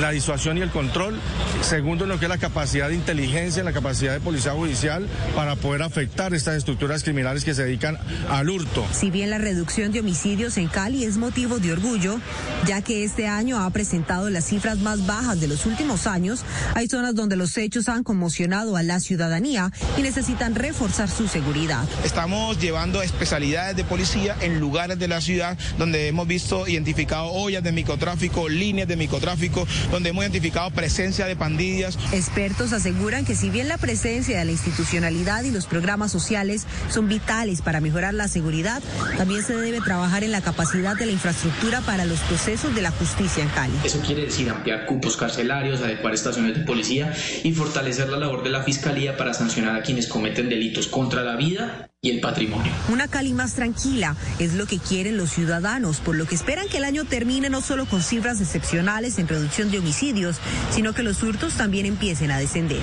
la 0.00 0.10
disuasión 0.10 0.58
y 0.58 0.60
el 0.60 0.70
control, 0.70 1.18
segundo 1.62 2.04
en 2.04 2.10
lo 2.10 2.18
que 2.18 2.26
es 2.26 2.28
la 2.28 2.38
capacidad 2.38 2.88
de 2.88 2.94
inteligencia, 2.94 3.64
la 3.64 3.72
capacidad 3.72 4.12
de 4.12 4.20
policía 4.20 4.52
judicial 4.52 5.08
para 5.34 5.56
poder 5.56 5.82
afectar 5.82 6.34
estas 6.34 6.56
estructuras 6.56 7.02
criminales 7.02 7.44
que 7.44 7.54
se 7.54 7.64
dedican 7.64 7.98
al 8.30 8.50
hurto. 8.50 8.86
Si 8.92 9.10
bien 9.10 9.30
la 9.30 9.38
reducción 9.38 9.92
de 9.92 10.00
homicidios 10.00 10.58
en 10.58 10.68
Cali 10.68 11.04
es 11.04 11.16
motivo 11.16 11.58
de 11.58 11.72
orgullo, 11.72 12.20
ya 12.66 12.82
que 12.82 13.04
este 13.04 13.26
año 13.26 13.58
ha 13.58 13.70
presentado 13.70 14.28
las 14.30 14.44
cifras 14.44 14.78
más 14.78 15.06
bajas 15.06 15.40
de 15.40 15.48
los 15.48 15.64
últimos 15.66 16.06
años, 16.06 16.44
hay 16.74 16.86
zonas 16.88 17.14
donde 17.14 17.36
los 17.36 17.56
hechos 17.56 17.88
han 17.88 18.04
conmocionado 18.04 18.76
a 18.76 18.82
la 18.82 19.00
ciudadanía 19.00 19.72
y 19.96 20.02
necesitan 20.02 20.54
reforzar 20.54 21.08
su 21.08 21.28
seguridad. 21.28 21.84
Estamos 22.04 22.17
llevando 22.58 23.00
especialidades 23.00 23.76
de 23.76 23.84
policía 23.84 24.36
en 24.40 24.58
lugares 24.58 24.98
de 24.98 25.06
la 25.06 25.20
ciudad 25.20 25.56
donde 25.78 26.08
hemos 26.08 26.26
visto 26.26 26.66
identificado 26.66 27.26
ollas 27.26 27.62
de 27.62 27.70
microtráfico, 27.70 28.48
líneas 28.48 28.88
de 28.88 28.96
microtráfico, 28.96 29.68
donde 29.92 30.08
hemos 30.08 30.24
identificado 30.24 30.68
presencia 30.72 31.26
de 31.26 31.36
pandillas. 31.36 31.96
Expertos 32.12 32.72
aseguran 32.72 33.24
que 33.24 33.36
si 33.36 33.50
bien 33.50 33.68
la 33.68 33.78
presencia 33.78 34.40
de 34.40 34.44
la 34.44 34.50
institucionalidad 34.50 35.44
y 35.44 35.52
los 35.52 35.66
programas 35.66 36.10
sociales 36.10 36.66
son 36.90 37.08
vitales 37.08 37.62
para 37.62 37.80
mejorar 37.80 38.14
la 38.14 38.26
seguridad, 38.26 38.82
también 39.16 39.44
se 39.44 39.54
debe 39.54 39.80
trabajar 39.80 40.24
en 40.24 40.32
la 40.32 40.40
capacidad 40.40 40.96
de 40.96 41.06
la 41.06 41.12
infraestructura 41.12 41.82
para 41.82 42.04
los 42.04 42.18
procesos 42.20 42.74
de 42.74 42.82
la 42.82 42.90
justicia 42.90 43.44
en 43.44 43.48
Cali. 43.50 43.74
Eso 43.84 44.00
quiere 44.00 44.22
decir 44.22 44.50
ampliar 44.50 44.86
cupos 44.86 45.16
carcelarios, 45.16 45.80
adecuar 45.82 46.14
estaciones 46.14 46.58
de 46.58 46.64
policía 46.64 47.14
y 47.44 47.52
fortalecer 47.52 48.08
la 48.08 48.18
labor 48.18 48.42
de 48.42 48.50
la 48.50 48.64
Fiscalía 48.64 49.16
para 49.16 49.34
sancionar 49.34 49.76
a 49.76 49.82
quienes 49.82 50.08
cometen 50.08 50.48
delitos 50.48 50.88
contra 50.88 51.22
la 51.22 51.36
vida 51.36 51.88
y 52.00 52.10
el 52.10 52.20
patrimonio. 52.20 52.72
Una 52.92 53.08
Cali 53.08 53.32
más 53.32 53.54
tranquila 53.54 54.14
es 54.38 54.54
lo 54.54 54.66
que 54.66 54.78
quieren 54.78 55.16
los 55.16 55.30
ciudadanos, 55.30 55.98
por 55.98 56.14
lo 56.14 56.26
que 56.26 56.36
esperan 56.36 56.68
que 56.68 56.76
el 56.76 56.84
año 56.84 57.04
termine 57.04 57.50
no 57.50 57.60
solo 57.60 57.86
con 57.86 58.02
cifras 58.02 58.40
excepcionales 58.40 59.18
en 59.18 59.26
reducción 59.26 59.72
de 59.72 59.78
homicidios, 59.78 60.36
sino 60.70 60.92
que 60.92 61.02
los 61.02 61.22
hurtos 61.24 61.54
también 61.54 61.86
empiecen 61.86 62.30
a 62.30 62.38
descender. 62.38 62.82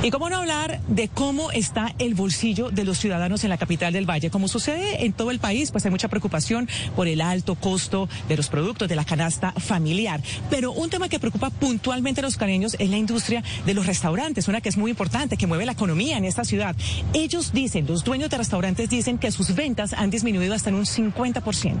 Y 0.00 0.12
cómo 0.12 0.30
no 0.30 0.36
hablar 0.36 0.80
de 0.86 1.08
cómo 1.08 1.50
está 1.50 1.92
el 1.98 2.14
bolsillo 2.14 2.70
de 2.70 2.84
los 2.84 2.98
ciudadanos 2.98 3.42
en 3.42 3.50
la 3.50 3.58
capital 3.58 3.92
del 3.92 4.08
Valle. 4.08 4.30
Como 4.30 4.46
sucede 4.46 5.04
en 5.04 5.12
todo 5.12 5.32
el 5.32 5.40
país, 5.40 5.72
pues 5.72 5.84
hay 5.84 5.90
mucha 5.90 6.06
preocupación 6.06 6.68
por 6.94 7.08
el 7.08 7.20
alto 7.20 7.56
costo 7.56 8.08
de 8.28 8.36
los 8.36 8.48
productos 8.48 8.88
de 8.88 8.94
la 8.94 9.04
canasta 9.04 9.50
familiar. 9.52 10.22
Pero 10.50 10.70
un 10.70 10.88
tema 10.88 11.08
que 11.08 11.18
preocupa 11.18 11.50
puntualmente 11.50 12.20
a 12.20 12.22
los 12.22 12.36
careños 12.36 12.76
es 12.78 12.88
la 12.90 12.96
industria 12.96 13.42
de 13.66 13.74
los 13.74 13.86
restaurantes, 13.86 14.46
una 14.46 14.60
que 14.60 14.68
es 14.68 14.76
muy 14.76 14.92
importante, 14.92 15.36
que 15.36 15.48
mueve 15.48 15.66
la 15.66 15.72
economía 15.72 16.16
en 16.16 16.24
esta 16.24 16.44
ciudad. 16.44 16.76
Ellos 17.12 17.52
dicen, 17.52 17.84
los 17.88 18.04
dueños 18.04 18.30
de 18.30 18.38
restaurantes 18.38 18.88
dicen 18.88 19.18
que 19.18 19.32
sus 19.32 19.52
ventas 19.56 19.94
han 19.94 20.10
disminuido 20.10 20.54
hasta 20.54 20.70
en 20.70 20.76
un 20.76 20.84
50%. 20.84 21.74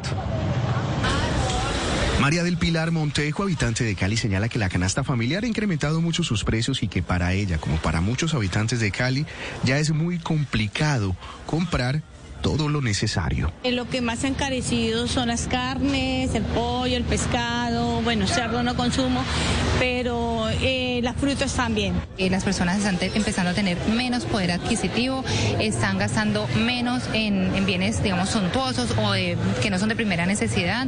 María 2.20 2.42
del 2.42 2.56
Pilar 2.56 2.90
Montejo, 2.90 3.44
habitante 3.44 3.84
de 3.84 3.94
Cali, 3.94 4.16
señala 4.16 4.48
que 4.48 4.58
la 4.58 4.68
canasta 4.68 5.04
familiar 5.04 5.44
ha 5.44 5.46
incrementado 5.46 6.00
mucho 6.00 6.24
sus 6.24 6.42
precios 6.42 6.82
y 6.82 6.88
que 6.88 7.00
para 7.00 7.32
ella, 7.32 7.58
como 7.58 7.76
para 7.76 8.00
muchos 8.00 8.34
habitantes 8.34 8.80
de 8.80 8.90
Cali, 8.90 9.24
ya 9.62 9.78
es 9.78 9.92
muy 9.92 10.18
complicado 10.18 11.16
comprar 11.46 12.02
todo 12.40 12.68
lo 12.68 12.80
necesario. 12.80 13.52
Eh, 13.62 13.72
lo 13.72 13.88
que 13.88 14.00
más 14.00 14.24
ha 14.24 14.28
encarecido 14.28 15.06
son 15.06 15.28
las 15.28 15.46
carnes, 15.46 16.34
el 16.34 16.42
pollo, 16.42 16.96
el 16.96 17.04
pescado, 17.04 18.00
bueno, 18.02 18.26
cerdo 18.26 18.62
no 18.62 18.76
consumo, 18.76 19.22
pero 19.78 20.48
eh, 20.60 21.00
las 21.02 21.16
frutas 21.16 21.54
también. 21.54 21.94
Eh, 22.16 22.30
las 22.30 22.44
personas 22.44 22.78
están 22.78 22.98
empezando 23.14 23.50
a 23.50 23.54
tener 23.54 23.78
menos 23.88 24.24
poder 24.24 24.52
adquisitivo, 24.52 25.24
están 25.58 25.98
gastando 25.98 26.46
menos 26.56 27.04
en, 27.12 27.66
bienes, 27.66 28.02
digamos, 28.02 28.30
suntuosos 28.30 28.92
o 28.92 29.12
que 29.60 29.70
no 29.70 29.78
son 29.78 29.88
de 29.88 29.96
primera 29.96 30.26
necesidad. 30.26 30.86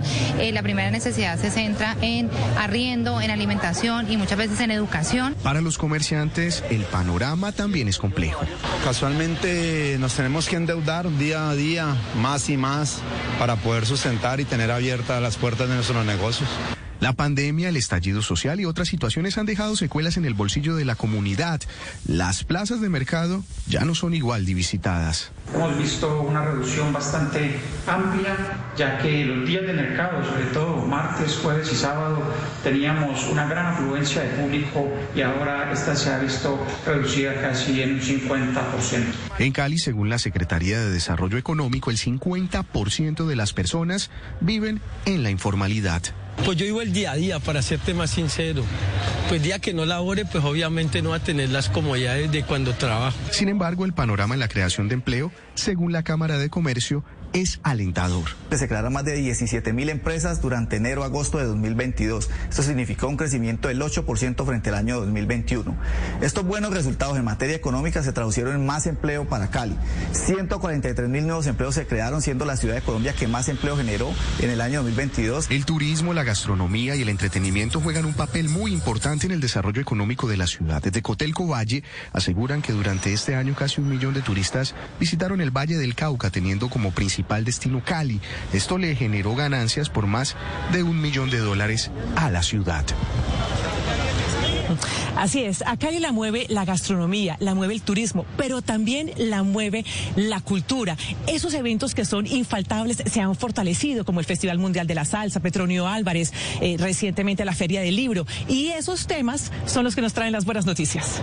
la 0.52 0.62
primera 0.62 0.90
necesidad 0.90 1.38
se 1.38 1.50
centra 1.50 1.96
en 2.00 2.30
arriendo, 2.58 3.20
en 3.20 3.30
alimentación 3.30 4.10
y 4.10 4.16
muchas 4.16 4.38
veces 4.38 4.60
en 4.60 4.70
educación. 4.70 5.34
Para 5.42 5.60
los 5.60 5.78
comerciantes, 5.78 6.64
el 6.70 6.84
panorama 6.84 7.52
también 7.52 7.88
es 7.88 7.98
complejo. 7.98 8.40
Casualmente 8.84 9.96
nos 9.98 10.14
tenemos 10.14 10.48
que 10.48 10.56
endeudar 10.56 11.10
día 11.18 11.39
a 11.48 11.54
día 11.54 11.96
más 12.16 12.48
y 12.50 12.56
más 12.56 13.00
para 13.38 13.56
poder 13.56 13.86
sustentar 13.86 14.40
y 14.40 14.44
tener 14.44 14.70
abiertas 14.70 15.22
las 15.22 15.36
puertas 15.36 15.68
de 15.68 15.74
nuestros 15.74 16.04
negocios. 16.04 16.48
La 17.00 17.14
pandemia, 17.14 17.70
el 17.70 17.76
estallido 17.76 18.20
social 18.20 18.60
y 18.60 18.66
otras 18.66 18.88
situaciones 18.88 19.38
han 19.38 19.46
dejado 19.46 19.74
secuelas 19.74 20.18
en 20.18 20.26
el 20.26 20.34
bolsillo 20.34 20.76
de 20.76 20.84
la 20.84 20.96
comunidad. 20.96 21.62
Las 22.06 22.44
plazas 22.44 22.82
de 22.82 22.90
mercado 22.90 23.42
ya 23.68 23.86
no 23.86 23.94
son 23.94 24.12
igual 24.12 24.44
de 24.44 24.52
visitadas. 24.52 25.32
Hemos 25.54 25.78
visto 25.78 26.20
una 26.20 26.44
reducción 26.44 26.92
bastante 26.92 27.58
amplia, 27.86 28.36
ya 28.76 28.98
que 28.98 29.24
los 29.24 29.48
días 29.48 29.66
de 29.66 29.72
mercado, 29.72 30.22
sobre 30.24 30.44
todo 30.52 30.84
martes, 30.84 31.38
jueves 31.42 31.72
y 31.72 31.76
sábado, 31.76 32.22
teníamos 32.62 33.26
una 33.28 33.46
gran 33.46 33.66
afluencia 33.66 34.22
de 34.22 34.28
público 34.28 34.86
y 35.16 35.22
ahora 35.22 35.72
esta 35.72 35.96
se 35.96 36.12
ha 36.12 36.18
visto 36.18 36.64
reducida 36.84 37.40
casi 37.40 37.80
en 37.80 37.94
un 37.94 38.00
50%. 38.00 39.04
En 39.38 39.52
Cali, 39.52 39.78
según 39.78 40.10
la 40.10 40.18
Secretaría 40.18 40.78
de 40.78 40.90
Desarrollo 40.90 41.38
Económico, 41.38 41.90
el 41.90 41.96
50% 41.96 43.26
de 43.26 43.36
las 43.36 43.54
personas 43.54 44.10
viven 44.40 44.82
en 45.06 45.22
la 45.22 45.30
informalidad. 45.30 46.02
Pues 46.44 46.56
yo 46.56 46.64
vivo 46.64 46.80
el 46.80 46.92
día 46.92 47.12
a 47.12 47.16
día, 47.16 47.38
para 47.38 47.62
serte 47.62 47.94
más 47.94 48.10
sincero. 48.10 48.64
Pues 49.28 49.42
día 49.42 49.58
que 49.58 49.74
no 49.74 49.84
labore, 49.84 50.24
pues 50.24 50.42
obviamente 50.42 51.02
no 51.02 51.10
va 51.10 51.16
a 51.16 51.20
tener 51.20 51.50
las 51.50 51.68
comodidades 51.68 52.32
de 52.32 52.42
cuando 52.42 52.72
trabajo. 52.72 53.16
Sin 53.30 53.48
embargo, 53.48 53.84
el 53.84 53.92
panorama 53.92 54.34
en 54.34 54.40
la 54.40 54.48
creación 54.48 54.88
de 54.88 54.94
empleo, 54.94 55.30
según 55.54 55.92
la 55.92 56.02
Cámara 56.02 56.38
de 56.38 56.48
Comercio, 56.48 57.04
es 57.32 57.60
alentador. 57.62 58.24
Se 58.50 58.66
crearon 58.66 58.92
más 58.92 59.04
de 59.04 59.14
17 59.14 59.72
mil 59.72 59.88
empresas 59.88 60.42
durante 60.42 60.76
enero-agosto 60.76 61.38
de 61.38 61.44
2022. 61.44 62.28
Esto 62.48 62.62
significó 62.62 63.08
un 63.08 63.16
crecimiento 63.16 63.68
del 63.68 63.80
8% 63.80 64.44
frente 64.44 64.70
al 64.70 64.74
año 64.74 65.00
2021. 65.00 65.76
Estos 66.20 66.44
buenos 66.44 66.72
resultados 66.72 67.16
en 67.16 67.24
materia 67.24 67.54
económica 67.54 68.02
se 68.02 68.12
traducieron 68.12 68.54
en 68.54 68.66
más 68.66 68.86
empleo 68.86 69.28
para 69.28 69.50
Cali. 69.50 69.76
143 70.12 71.08
mil 71.08 71.26
nuevos 71.26 71.46
empleos 71.46 71.74
se 71.74 71.86
crearon, 71.86 72.22
siendo 72.22 72.44
la 72.44 72.56
ciudad 72.56 72.74
de 72.74 72.82
Colombia 72.82 73.12
que 73.12 73.28
más 73.28 73.48
empleo 73.48 73.76
generó 73.76 74.10
en 74.40 74.50
el 74.50 74.60
año 74.60 74.82
2022. 74.82 75.50
El 75.50 75.64
turismo, 75.64 76.12
la 76.12 76.24
gastronomía 76.24 76.96
y 76.96 77.02
el 77.02 77.08
entretenimiento 77.08 77.80
juegan 77.80 78.04
un 78.04 78.14
papel 78.14 78.48
muy 78.48 78.72
importante 78.72 79.26
en 79.26 79.32
el 79.32 79.40
desarrollo 79.40 79.80
económico 79.80 80.28
de 80.28 80.36
la 80.36 80.46
ciudad. 80.46 80.82
Desde 80.82 81.02
Cotelco 81.02 81.46
Valle 81.46 81.84
aseguran 82.12 82.62
que 82.62 82.72
durante 82.72 83.12
este 83.12 83.36
año 83.36 83.54
casi 83.54 83.80
un 83.80 83.88
millón 83.88 84.14
de 84.14 84.22
turistas 84.22 84.74
visitaron 84.98 85.40
el 85.40 85.50
Valle 85.50 85.78
del 85.78 85.94
Cauca, 85.94 86.30
teniendo 86.30 86.68
como 86.68 86.90
principal 86.90 87.19
destino 87.44 87.82
Cali. 87.84 88.20
Esto 88.52 88.78
le 88.78 88.94
generó 88.94 89.34
ganancias 89.34 89.88
por 89.88 90.06
más 90.06 90.36
de 90.72 90.82
un 90.82 91.00
millón 91.00 91.30
de 91.30 91.38
dólares 91.38 91.90
a 92.16 92.30
la 92.30 92.42
ciudad. 92.42 92.84
Así 95.16 95.42
es, 95.42 95.62
a 95.66 95.76
Cali 95.76 95.98
la 95.98 96.12
mueve 96.12 96.46
la 96.48 96.64
gastronomía, 96.64 97.36
la 97.40 97.54
mueve 97.54 97.74
el 97.74 97.82
turismo, 97.82 98.24
pero 98.36 98.62
también 98.62 99.10
la 99.16 99.42
mueve 99.42 99.84
la 100.16 100.40
cultura. 100.40 100.96
Esos 101.26 101.54
eventos 101.54 101.94
que 101.94 102.04
son 102.04 102.26
infaltables 102.26 103.02
se 103.04 103.20
han 103.20 103.34
fortalecido, 103.34 104.04
como 104.04 104.20
el 104.20 104.26
Festival 104.26 104.58
Mundial 104.58 104.86
de 104.86 104.94
la 104.94 105.04
Salsa, 105.04 105.40
Petronio 105.40 105.88
Álvarez, 105.88 106.32
eh, 106.60 106.76
recientemente 106.78 107.44
la 107.44 107.54
Feria 107.54 107.80
del 107.80 107.96
Libro. 107.96 108.26
Y 108.48 108.68
esos 108.68 109.06
temas 109.06 109.50
son 109.66 109.84
los 109.84 109.94
que 109.94 110.02
nos 110.02 110.12
traen 110.12 110.32
las 110.32 110.44
buenas 110.44 110.66
noticias. 110.66 111.22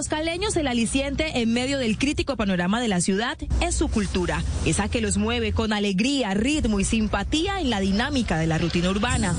Los 0.00 0.08
caleños, 0.08 0.56
el 0.56 0.66
aliciente 0.66 1.42
en 1.42 1.52
medio 1.52 1.76
del 1.76 1.98
crítico 1.98 2.34
panorama 2.34 2.80
de 2.80 2.88
la 2.88 3.02
ciudad 3.02 3.36
es 3.60 3.74
su 3.74 3.88
cultura, 3.88 4.42
esa 4.64 4.88
que 4.88 5.02
los 5.02 5.18
mueve 5.18 5.52
con 5.52 5.74
alegría, 5.74 6.32
ritmo 6.32 6.80
y 6.80 6.84
simpatía 6.84 7.60
en 7.60 7.68
la 7.68 7.80
dinámica 7.80 8.38
de 8.38 8.46
la 8.46 8.56
rutina 8.56 8.88
urbana. 8.88 9.34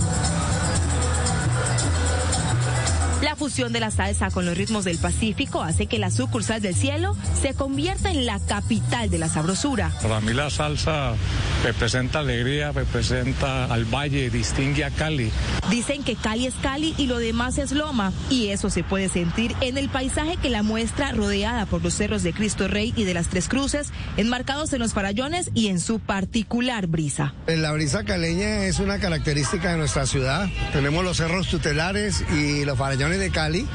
Fusión 3.41 3.73
de 3.73 3.79
la 3.79 3.89
salsa 3.89 4.29
con 4.29 4.45
los 4.45 4.55
ritmos 4.55 4.85
del 4.85 4.99
Pacífico 4.99 5.63
hace 5.63 5.87
que 5.87 5.97
la 5.97 6.11
sucursal 6.11 6.61
del 6.61 6.75
cielo 6.75 7.17
se 7.41 7.55
convierta 7.55 8.11
en 8.11 8.27
la 8.27 8.37
capital 8.37 9.09
de 9.09 9.17
la 9.17 9.29
sabrosura. 9.29 9.91
Para 9.99 10.21
mí 10.21 10.31
la 10.31 10.51
salsa 10.51 11.15
representa 11.63 12.19
alegría, 12.19 12.71
representa 12.71 13.65
al 13.65 13.85
valle, 13.85 14.29
distingue 14.29 14.85
a 14.85 14.91
Cali. 14.91 15.31
Dicen 15.71 16.03
que 16.03 16.15
Cali 16.15 16.45
es 16.45 16.53
Cali 16.61 16.93
y 16.99 17.07
lo 17.07 17.17
demás 17.17 17.57
es 17.57 17.71
Loma, 17.71 18.13
y 18.29 18.49
eso 18.49 18.69
se 18.69 18.83
puede 18.83 19.09
sentir 19.09 19.55
en 19.59 19.79
el 19.79 19.89
paisaje 19.89 20.37
que 20.37 20.51
la 20.51 20.61
muestra 20.61 21.11
rodeada 21.11 21.65
por 21.65 21.81
los 21.81 21.95
cerros 21.95 22.21
de 22.21 22.33
Cristo 22.33 22.67
Rey 22.67 22.93
y 22.95 23.05
de 23.05 23.15
las 23.15 23.27
Tres 23.29 23.47
Cruces, 23.47 23.91
enmarcados 24.17 24.71
en 24.73 24.79
los 24.79 24.93
farallones 24.93 25.49
y 25.55 25.69
en 25.69 25.79
su 25.79 25.99
particular 25.99 26.85
brisa. 26.85 27.33
La 27.47 27.71
brisa 27.71 28.03
caleña 28.03 28.65
es 28.65 28.77
una 28.77 28.99
característica 28.99 29.71
de 29.71 29.77
nuestra 29.77 30.05
ciudad. 30.05 30.47
Tenemos 30.73 31.03
los 31.03 31.17
cerros 31.17 31.47
tutelares 31.47 32.23
y 32.31 32.65
los 32.65 32.77
farallones 32.77 33.17
de 33.17 33.30
Cali, 33.31 33.67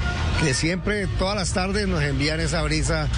que 0.43 0.55
siempre, 0.55 1.07
todas 1.19 1.37
las 1.37 1.53
tardes, 1.53 1.89
nos 1.89 2.03
envían 2.03 2.41
esa 2.41 2.63
brisa 2.63 3.09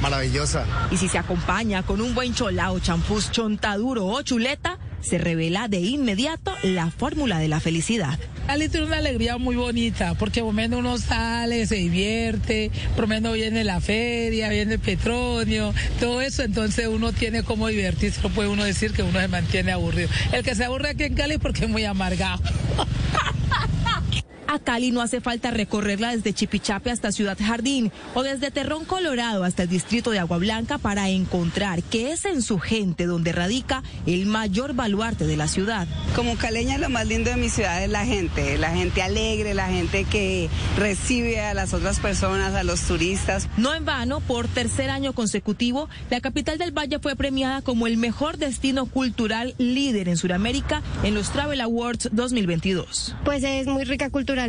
maravillosa. 0.00 0.64
Y 0.90 0.96
si 0.96 1.08
se 1.08 1.18
acompaña 1.18 1.82
con 1.82 2.00
un 2.00 2.14
buen 2.14 2.34
cholao, 2.34 2.78
champús, 2.78 3.30
chontaduro 3.30 4.06
o 4.06 4.22
chuleta, 4.22 4.78
se 5.02 5.18
revela 5.18 5.68
de 5.68 5.80
inmediato 5.80 6.54
la 6.62 6.90
fórmula 6.90 7.38
de 7.38 7.48
la 7.48 7.60
felicidad. 7.60 8.18
Cali 8.46 8.68
tiene 8.68 8.86
una 8.86 8.98
alegría 8.98 9.38
muy 9.38 9.56
bonita, 9.56 10.14
porque 10.14 10.42
por 10.42 10.52
menos 10.52 10.80
uno 10.80 10.98
sale, 10.98 11.66
se 11.66 11.76
divierte, 11.76 12.70
por 12.96 13.06
menos 13.06 13.34
viene 13.34 13.64
la 13.64 13.80
feria, 13.80 14.48
viene 14.48 14.74
el 14.74 14.80
petróleo, 14.80 15.72
todo 16.00 16.20
eso, 16.20 16.42
entonces 16.42 16.86
uno 16.86 17.12
tiene 17.12 17.42
como 17.42 17.68
divertirse, 17.68 18.20
no 18.22 18.30
puede 18.30 18.48
uno 18.48 18.64
decir 18.64 18.92
que 18.92 19.02
uno 19.02 19.20
se 19.20 19.28
mantiene 19.28 19.72
aburrido. 19.72 20.08
El 20.32 20.42
que 20.42 20.54
se 20.54 20.64
aburre 20.64 20.90
aquí 20.90 21.04
en 21.04 21.14
Cali 21.14 21.38
porque 21.38 21.64
es 21.64 21.70
muy 21.70 21.84
amargado. 21.84 22.42
A 24.52 24.58
Cali 24.58 24.90
no 24.90 25.00
hace 25.00 25.22
falta 25.22 25.50
recorrerla 25.50 26.14
desde 26.14 26.34
Chipichape 26.34 26.90
hasta 26.90 27.10
Ciudad 27.10 27.38
Jardín 27.42 27.90
o 28.12 28.22
desde 28.22 28.50
Terrón, 28.50 28.84
Colorado 28.84 29.44
hasta 29.44 29.62
el 29.62 29.70
distrito 29.70 30.10
de 30.10 30.18
Agua 30.18 30.36
Blanca 30.36 30.76
para 30.76 31.08
encontrar 31.08 31.82
que 31.82 32.12
es 32.12 32.26
en 32.26 32.42
su 32.42 32.58
gente 32.58 33.06
donde 33.06 33.32
radica 33.32 33.82
el 34.04 34.26
mayor 34.26 34.74
baluarte 34.74 35.26
de 35.26 35.38
la 35.38 35.48
ciudad. 35.48 35.88
Como 36.14 36.36
caleña 36.36 36.76
lo 36.76 36.90
más 36.90 37.06
lindo 37.06 37.30
de 37.30 37.38
mi 37.38 37.48
ciudad 37.48 37.82
es 37.82 37.88
la 37.88 38.04
gente, 38.04 38.58
la 38.58 38.72
gente 38.72 39.00
alegre, 39.00 39.54
la 39.54 39.68
gente 39.68 40.04
que 40.04 40.50
recibe 40.76 41.40
a 41.40 41.54
las 41.54 41.72
otras 41.72 41.98
personas, 41.98 42.54
a 42.54 42.62
los 42.62 42.82
turistas. 42.82 43.48
No 43.56 43.72
en 43.72 43.86
vano, 43.86 44.20
por 44.20 44.48
tercer 44.48 44.90
año 44.90 45.14
consecutivo, 45.14 45.88
la 46.10 46.20
capital 46.20 46.58
del 46.58 46.72
Valle 46.72 46.98
fue 46.98 47.16
premiada 47.16 47.62
como 47.62 47.86
el 47.86 47.96
mejor 47.96 48.36
destino 48.36 48.84
cultural 48.84 49.54
líder 49.56 50.10
en 50.10 50.18
Sudamérica 50.18 50.82
en 51.04 51.14
los 51.14 51.30
Travel 51.30 51.62
Awards 51.62 52.10
2022. 52.12 53.16
Pues 53.24 53.42
es 53.44 53.66
muy 53.66 53.84
rica 53.84 54.10
cultura 54.10 54.41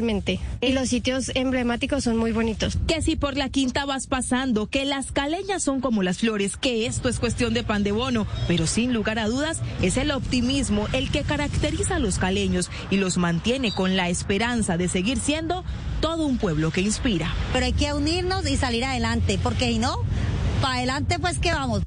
y 0.62 0.72
los 0.72 0.90
sitios 0.90 1.32
emblemáticos 1.36 2.04
son 2.04 2.18
muy 2.18 2.32
bonitos. 2.32 2.78
Que 2.88 3.02
si 3.02 3.16
por 3.16 3.38
la 3.38 3.50
quinta 3.50 3.86
vas 3.86 4.08
pasando, 4.08 4.68
que 4.68 4.86
las 4.86 5.12
caleñas 5.12 5.64
son 5.64 5.82
como 5.82 6.02
las 6.02 6.20
flores, 6.20 6.58
que 6.58 6.86
esto 6.86 7.10
es 7.10 7.20
cuestión 7.20 7.54
de 7.54 7.64
pan 7.64 7.84
de 7.84 7.92
bono, 7.92 8.26
pero 8.48 8.66
sin 8.66 8.94
lugar 8.94 9.20
a 9.20 9.28
dudas 9.28 9.62
es 9.82 9.98
el 9.98 10.12
optimismo 10.12 10.88
el 10.94 11.12
que 11.12 11.22
caracteriza 11.24 11.98
a 11.98 12.00
los 12.00 12.18
caleños 12.18 12.72
y 12.90 12.98
los 12.98 13.18
mantiene 13.18 13.72
con 13.72 13.96
la 13.96 14.10
esperanza 14.10 14.78
de 14.78 14.88
seguir 14.88 15.20
siendo 15.20 15.64
todo 16.02 16.26
un 16.26 16.38
pueblo 16.38 16.72
que 16.72 16.82
inspira. 16.82 17.34
Pero 17.54 17.66
hay 17.66 17.74
que 17.74 17.94
unirnos 17.94 18.50
y 18.50 18.58
salir 18.58 18.86
adelante, 18.86 19.40
porque 19.42 19.68
si 19.68 19.80
no, 19.80 19.98
para 20.62 20.76
adelante 20.76 21.20
pues 21.20 21.40
que 21.40 21.52
vamos. 21.52 21.84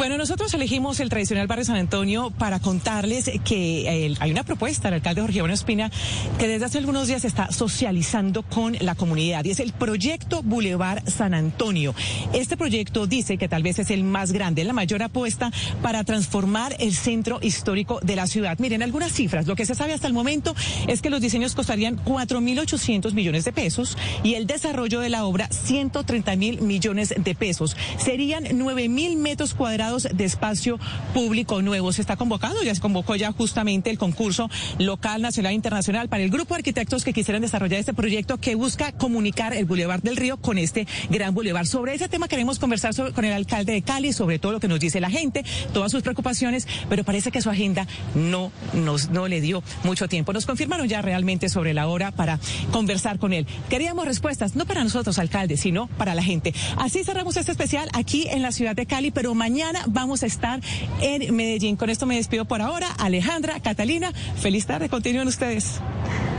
Bueno, 0.00 0.16
nosotros 0.16 0.54
elegimos 0.54 0.98
el 1.00 1.10
tradicional 1.10 1.46
barrio 1.46 1.66
San 1.66 1.76
Antonio 1.76 2.30
para 2.30 2.58
contarles 2.58 3.30
que 3.44 4.06
eh, 4.06 4.14
hay 4.18 4.30
una 4.30 4.44
propuesta 4.44 4.88
del 4.88 4.94
alcalde 4.94 5.20
Jorge 5.20 5.40
Bueno 5.42 5.52
Espina 5.52 5.90
que 6.38 6.48
desde 6.48 6.64
hace 6.64 6.78
algunos 6.78 7.06
días 7.06 7.26
está 7.26 7.52
socializando 7.52 8.42
con 8.42 8.78
la 8.80 8.94
comunidad 8.94 9.44
y 9.44 9.50
es 9.50 9.60
el 9.60 9.74
proyecto 9.74 10.42
Boulevard 10.42 11.06
San 11.06 11.34
Antonio. 11.34 11.94
Este 12.32 12.56
proyecto 12.56 13.06
dice 13.06 13.36
que 13.36 13.46
tal 13.46 13.62
vez 13.62 13.78
es 13.78 13.90
el 13.90 14.02
más 14.02 14.32
grande, 14.32 14.64
la 14.64 14.72
mayor 14.72 15.02
apuesta 15.02 15.52
para 15.82 16.02
transformar 16.02 16.74
el 16.78 16.94
centro 16.94 17.38
histórico 17.42 18.00
de 18.02 18.16
la 18.16 18.26
ciudad. 18.26 18.58
Miren, 18.58 18.82
algunas 18.82 19.12
cifras. 19.12 19.46
Lo 19.46 19.54
que 19.54 19.66
se 19.66 19.74
sabe 19.74 19.92
hasta 19.92 20.06
el 20.06 20.14
momento 20.14 20.56
es 20.88 21.02
que 21.02 21.10
los 21.10 21.20
diseños 21.20 21.54
costarían 21.54 22.02
4.800 22.02 23.12
millones 23.12 23.44
de 23.44 23.52
pesos 23.52 23.98
y 24.22 24.32
el 24.32 24.46
desarrollo 24.46 25.00
de 25.00 25.10
la 25.10 25.26
obra 25.26 25.50
130 25.50 26.36
mil 26.36 26.62
millones 26.62 27.12
de 27.14 27.34
pesos. 27.34 27.76
Serían 27.98 28.44
9.000 28.44 29.18
metros 29.18 29.52
cuadrados 29.52 29.89
de 29.98 30.24
espacio 30.24 30.78
público 31.12 31.62
nuevo. 31.62 31.92
Se 31.92 32.00
está 32.00 32.16
convocando, 32.16 32.62
ya 32.62 32.74
se 32.74 32.80
convocó 32.80 33.16
ya 33.16 33.32
justamente 33.32 33.90
el 33.90 33.98
concurso 33.98 34.48
local, 34.78 35.22
nacional 35.22 35.52
e 35.52 35.56
internacional 35.56 36.08
para 36.08 36.22
el 36.22 36.30
grupo 36.30 36.54
de 36.54 36.58
arquitectos 36.58 37.04
que 37.04 37.12
quisieran 37.12 37.42
desarrollar 37.42 37.80
este 37.80 37.94
proyecto 37.94 38.38
que 38.38 38.54
busca 38.54 38.92
comunicar 38.92 39.52
el 39.54 39.64
Boulevard 39.64 40.02
del 40.02 40.16
Río 40.16 40.36
con 40.36 40.58
este 40.58 40.86
gran 41.08 41.34
boulevard. 41.34 41.66
Sobre 41.66 41.94
ese 41.94 42.08
tema 42.08 42.28
queremos 42.28 42.58
conversar 42.58 42.94
con 43.12 43.24
el 43.24 43.32
alcalde 43.32 43.72
de 43.72 43.82
Cali, 43.82 44.12
sobre 44.12 44.38
todo 44.38 44.52
lo 44.52 44.60
que 44.60 44.68
nos 44.68 44.80
dice 44.80 45.00
la 45.00 45.10
gente, 45.10 45.44
todas 45.72 45.92
sus 45.92 46.02
preocupaciones, 46.02 46.66
pero 46.88 47.04
parece 47.04 47.30
que 47.30 47.42
su 47.42 47.50
agenda 47.50 47.86
no 48.14 48.52
nos 48.72 49.10
no 49.10 49.28
le 49.28 49.40
dio 49.40 49.62
mucho 49.84 50.08
tiempo. 50.08 50.32
Nos 50.32 50.46
confirmaron 50.46 50.88
ya 50.88 51.02
realmente 51.02 51.48
sobre 51.48 51.74
la 51.74 51.88
hora 51.88 52.10
para 52.10 52.38
conversar 52.72 53.18
con 53.18 53.32
él. 53.32 53.46
Queríamos 53.68 54.04
respuestas, 54.04 54.56
no 54.56 54.66
para 54.66 54.84
nosotros, 54.84 55.18
alcalde, 55.18 55.56
sino 55.56 55.86
para 55.86 56.14
la 56.14 56.22
gente. 56.22 56.54
Así 56.76 57.04
cerramos 57.04 57.36
este 57.36 57.52
especial 57.52 57.88
aquí 57.92 58.26
en 58.28 58.42
la 58.42 58.52
ciudad 58.52 58.74
de 58.74 58.86
Cali, 58.86 59.10
pero 59.10 59.34
mañana 59.34 59.79
vamos 59.86 60.22
a 60.22 60.26
estar 60.26 60.60
en 61.00 61.34
Medellín. 61.34 61.76
Con 61.76 61.90
esto 61.90 62.06
me 62.06 62.16
despido 62.16 62.44
por 62.44 62.62
ahora. 62.62 62.88
Alejandra, 62.98 63.60
Catalina, 63.60 64.12
feliz 64.36 64.66
tarde. 64.66 64.88
Continúen 64.88 65.28
ustedes. 65.28 65.80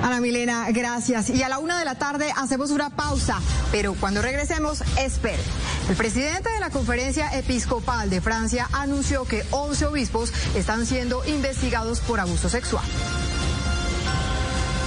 Ana 0.03 0.19
Milena, 0.19 0.65
gracias. 0.71 1.29
Y 1.29 1.43
a 1.43 1.49
la 1.49 1.59
una 1.59 1.77
de 1.77 1.85
la 1.85 1.95
tarde 1.95 2.31
hacemos 2.35 2.71
una 2.71 2.89
pausa, 2.89 3.39
pero 3.71 3.93
cuando 3.93 4.21
regresemos, 4.21 4.81
espere. 4.97 5.37
El 5.89 5.95
presidente 5.95 6.49
de 6.49 6.59
la 6.59 6.71
Conferencia 6.71 7.29
Episcopal 7.37 8.09
de 8.09 8.19
Francia 8.19 8.67
anunció 8.73 9.25
que 9.25 9.43
11 9.51 9.85
obispos 9.85 10.33
están 10.55 10.85
siendo 10.85 11.23
investigados 11.25 11.99
por 11.99 12.19
abuso 12.19 12.49
sexual. 12.49 12.85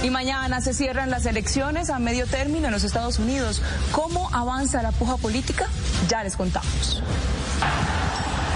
Y 0.03 0.09
mañana 0.09 0.61
se 0.61 0.73
cierran 0.73 1.09
las 1.09 1.25
elecciones 1.25 1.89
a 1.89 1.97
medio 1.97 2.27
término 2.27 2.67
en 2.67 2.73
los 2.73 2.83
Estados 2.83 3.17
Unidos. 3.17 3.61
¿Cómo 3.91 4.29
avanza 4.33 4.83
la 4.83 4.91
puja 4.91 5.17
política? 5.17 5.67
Ya 6.09 6.23
les 6.23 6.35
contamos. 6.35 7.01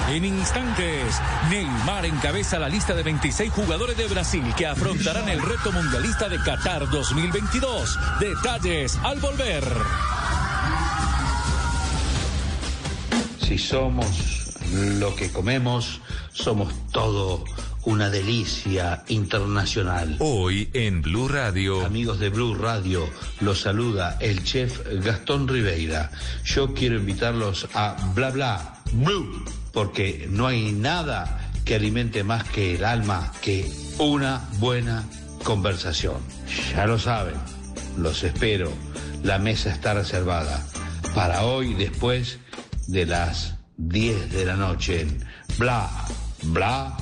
En 0.09 0.25
instantes, 0.25 1.21
Neymar 1.51 2.03
encabeza 2.03 2.57
la 2.57 2.67
lista 2.67 2.95
de 2.95 3.03
26 3.03 3.53
jugadores 3.53 3.95
de 3.95 4.07
Brasil 4.07 4.43
que 4.57 4.65
afrontarán 4.65 5.29
el 5.29 5.39
reto 5.39 5.71
mundialista 5.71 6.27
de 6.27 6.39
Qatar 6.39 6.89
2022. 6.89 7.99
Detalles 8.19 8.97
al 9.03 9.19
volver. 9.19 9.63
Si 13.39 13.59
somos 13.59 14.57
lo 14.73 15.15
que 15.15 15.31
comemos, 15.31 16.01
somos 16.33 16.73
todo 16.91 17.45
una 17.83 18.09
delicia 18.09 19.03
internacional. 19.09 20.15
Hoy 20.17 20.69
en 20.73 21.03
Blue 21.03 21.27
Radio. 21.27 21.85
Amigos 21.85 22.19
de 22.19 22.29
Blue 22.29 22.55
Radio, 22.55 23.07
los 23.41 23.61
saluda 23.61 24.17
el 24.19 24.43
chef 24.43 24.81
Gastón 25.05 25.47
Ribeira. 25.47 26.09
Yo 26.43 26.73
quiero 26.73 26.95
invitarlos 26.95 27.67
a 27.75 27.95
Bla 28.15 28.31
Bla 28.31 28.73
Blue 28.91 29.58
porque 29.71 30.27
no 30.29 30.47
hay 30.47 30.71
nada 30.71 31.51
que 31.65 31.75
alimente 31.75 32.23
más 32.23 32.43
que 32.45 32.75
el 32.75 32.85
alma 32.85 33.31
que 33.41 33.69
una 33.99 34.47
buena 34.59 35.03
conversación. 35.43 36.17
Ya 36.71 36.85
lo 36.85 36.97
saben, 36.97 37.35
los 37.97 38.23
espero. 38.23 38.71
La 39.23 39.37
mesa 39.37 39.69
está 39.69 39.93
reservada 39.93 40.65
para 41.13 41.43
hoy 41.43 41.73
después 41.73 42.39
de 42.87 43.05
las 43.05 43.55
10 43.77 44.31
de 44.31 44.45
la 44.45 44.55
noche 44.55 45.01
en 45.01 45.17
Bla, 45.57 45.89
Bla, 46.43 46.97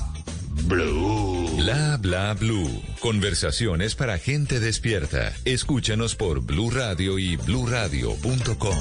Blue. 0.64 1.48
Bla, 1.56 1.96
Bla, 2.00 2.34
Blue. 2.34 2.82
Conversaciones 3.00 3.94
para 3.94 4.18
gente 4.18 4.60
despierta. 4.60 5.32
Escúchanos 5.44 6.14
por 6.14 6.40
Blue 6.40 6.70
Radio 6.70 7.18
y 7.18 7.36
bluradio.com. 7.36 8.78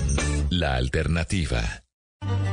La 0.49 0.75
alternativa. 0.75 1.86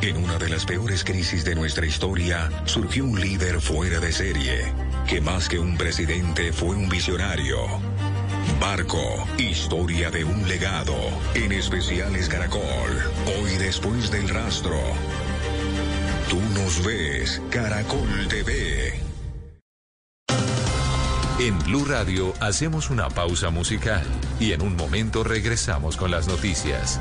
En 0.05 0.19
una 0.19 0.37
de 0.37 0.51
las 0.51 0.67
peores 0.67 1.03
crisis 1.03 1.47
de 1.47 1.55
nuestra 1.55 1.87
historia, 1.87 2.51
surgió 2.67 3.07
un 3.07 3.19
líder 3.19 3.59
fuera 3.59 4.01
de 4.01 4.13
serie, 4.13 4.71
que 5.09 5.23
más 5.23 5.49
que 5.49 5.59
un 5.59 5.79
presidente 5.79 6.53
fue 6.53 6.77
un 6.77 6.91
visionario. 6.91 7.57
Barco, 8.61 9.27
historia 9.39 10.11
de 10.11 10.25
un 10.25 10.47
legado, 10.47 10.95
en 11.35 11.53
especiales 11.53 12.29
Caracol, 12.29 12.61
hoy 13.41 13.57
después 13.57 14.11
del 14.11 14.29
rastro. 14.29 14.77
Tú 16.29 16.39
nos 16.53 16.85
ves, 16.85 17.41
Caracol 17.51 18.29
TV. 18.29 19.01
En 21.41 21.59
Blue 21.61 21.87
Radio 21.87 22.35
hacemos 22.41 22.91
una 22.91 23.09
pausa 23.09 23.49
musical 23.49 24.05
y 24.39 24.53
en 24.53 24.61
un 24.61 24.77
momento 24.77 25.25
regresamos 25.25 25.97
con 25.97 26.11
las 26.11 26.29
noticias. 26.29 27.01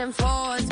and 0.00 0.14
forwards. 0.14 0.69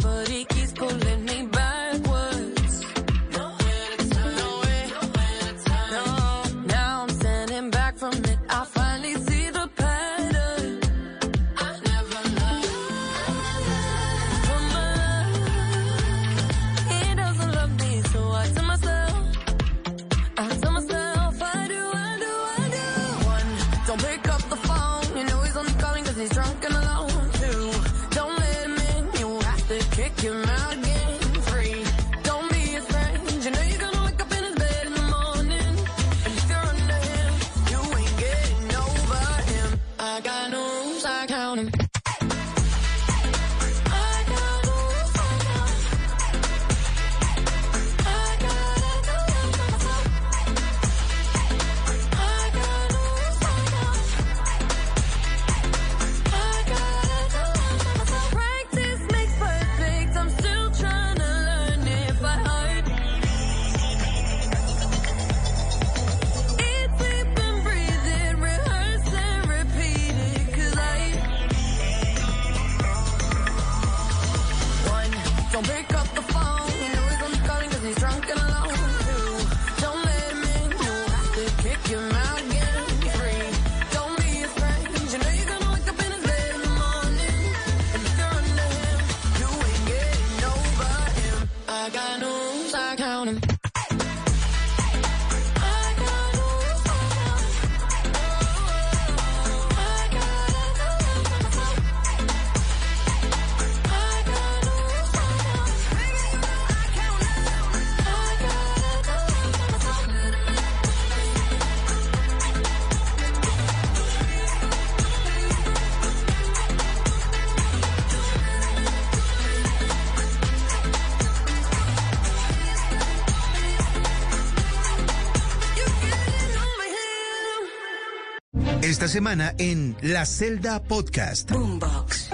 Esta 129.09 129.21
semana 129.21 129.55
en 129.57 129.97
La 130.03 130.27
Celda 130.27 130.83
Podcast. 130.83 131.51
Boombox. 131.51 132.29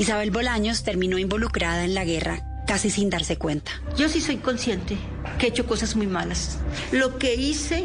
Isabel 0.00 0.32
Bolaños 0.32 0.82
terminó 0.82 1.18
involucrada 1.18 1.84
en 1.84 1.94
la 1.94 2.04
guerra 2.04 2.64
casi 2.66 2.90
sin 2.90 3.10
darse 3.10 3.36
cuenta. 3.36 3.70
Yo 3.96 4.08
sí 4.08 4.20
soy 4.20 4.38
consciente 4.38 4.98
que 5.38 5.46
he 5.46 5.48
hecho 5.50 5.68
cosas 5.68 5.94
muy 5.94 6.08
malas. 6.08 6.58
Lo 6.90 7.16
que 7.16 7.36
hice, 7.36 7.84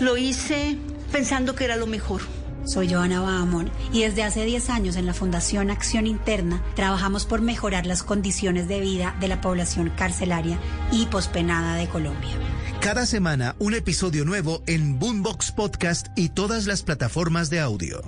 lo 0.00 0.16
hice 0.16 0.78
pensando 1.12 1.54
que 1.54 1.62
era 1.62 1.76
lo 1.76 1.86
mejor. 1.86 2.22
Soy 2.64 2.92
Joana 2.92 3.20
Bahamón 3.20 3.70
y 3.92 4.02
desde 4.02 4.24
hace 4.24 4.44
10 4.44 4.68
años 4.68 4.96
en 4.96 5.06
la 5.06 5.14
Fundación 5.14 5.70
Acción 5.70 6.08
Interna 6.08 6.64
trabajamos 6.74 7.24
por 7.24 7.40
mejorar 7.40 7.86
las 7.86 8.02
condiciones 8.02 8.66
de 8.66 8.80
vida 8.80 9.14
de 9.20 9.28
la 9.28 9.40
población 9.40 9.92
carcelaria 9.96 10.58
y 10.90 11.06
pospenada 11.06 11.76
de 11.76 11.86
Colombia. 11.86 12.36
Cada 12.80 13.04
semana 13.04 13.56
un 13.58 13.74
episodio 13.74 14.24
nuevo 14.24 14.62
en 14.66 14.98
Boombox 14.98 15.52
Podcast 15.52 16.06
y 16.16 16.30
todas 16.30 16.66
las 16.66 16.82
plataformas 16.82 17.50
de 17.50 17.60
audio. 17.60 18.00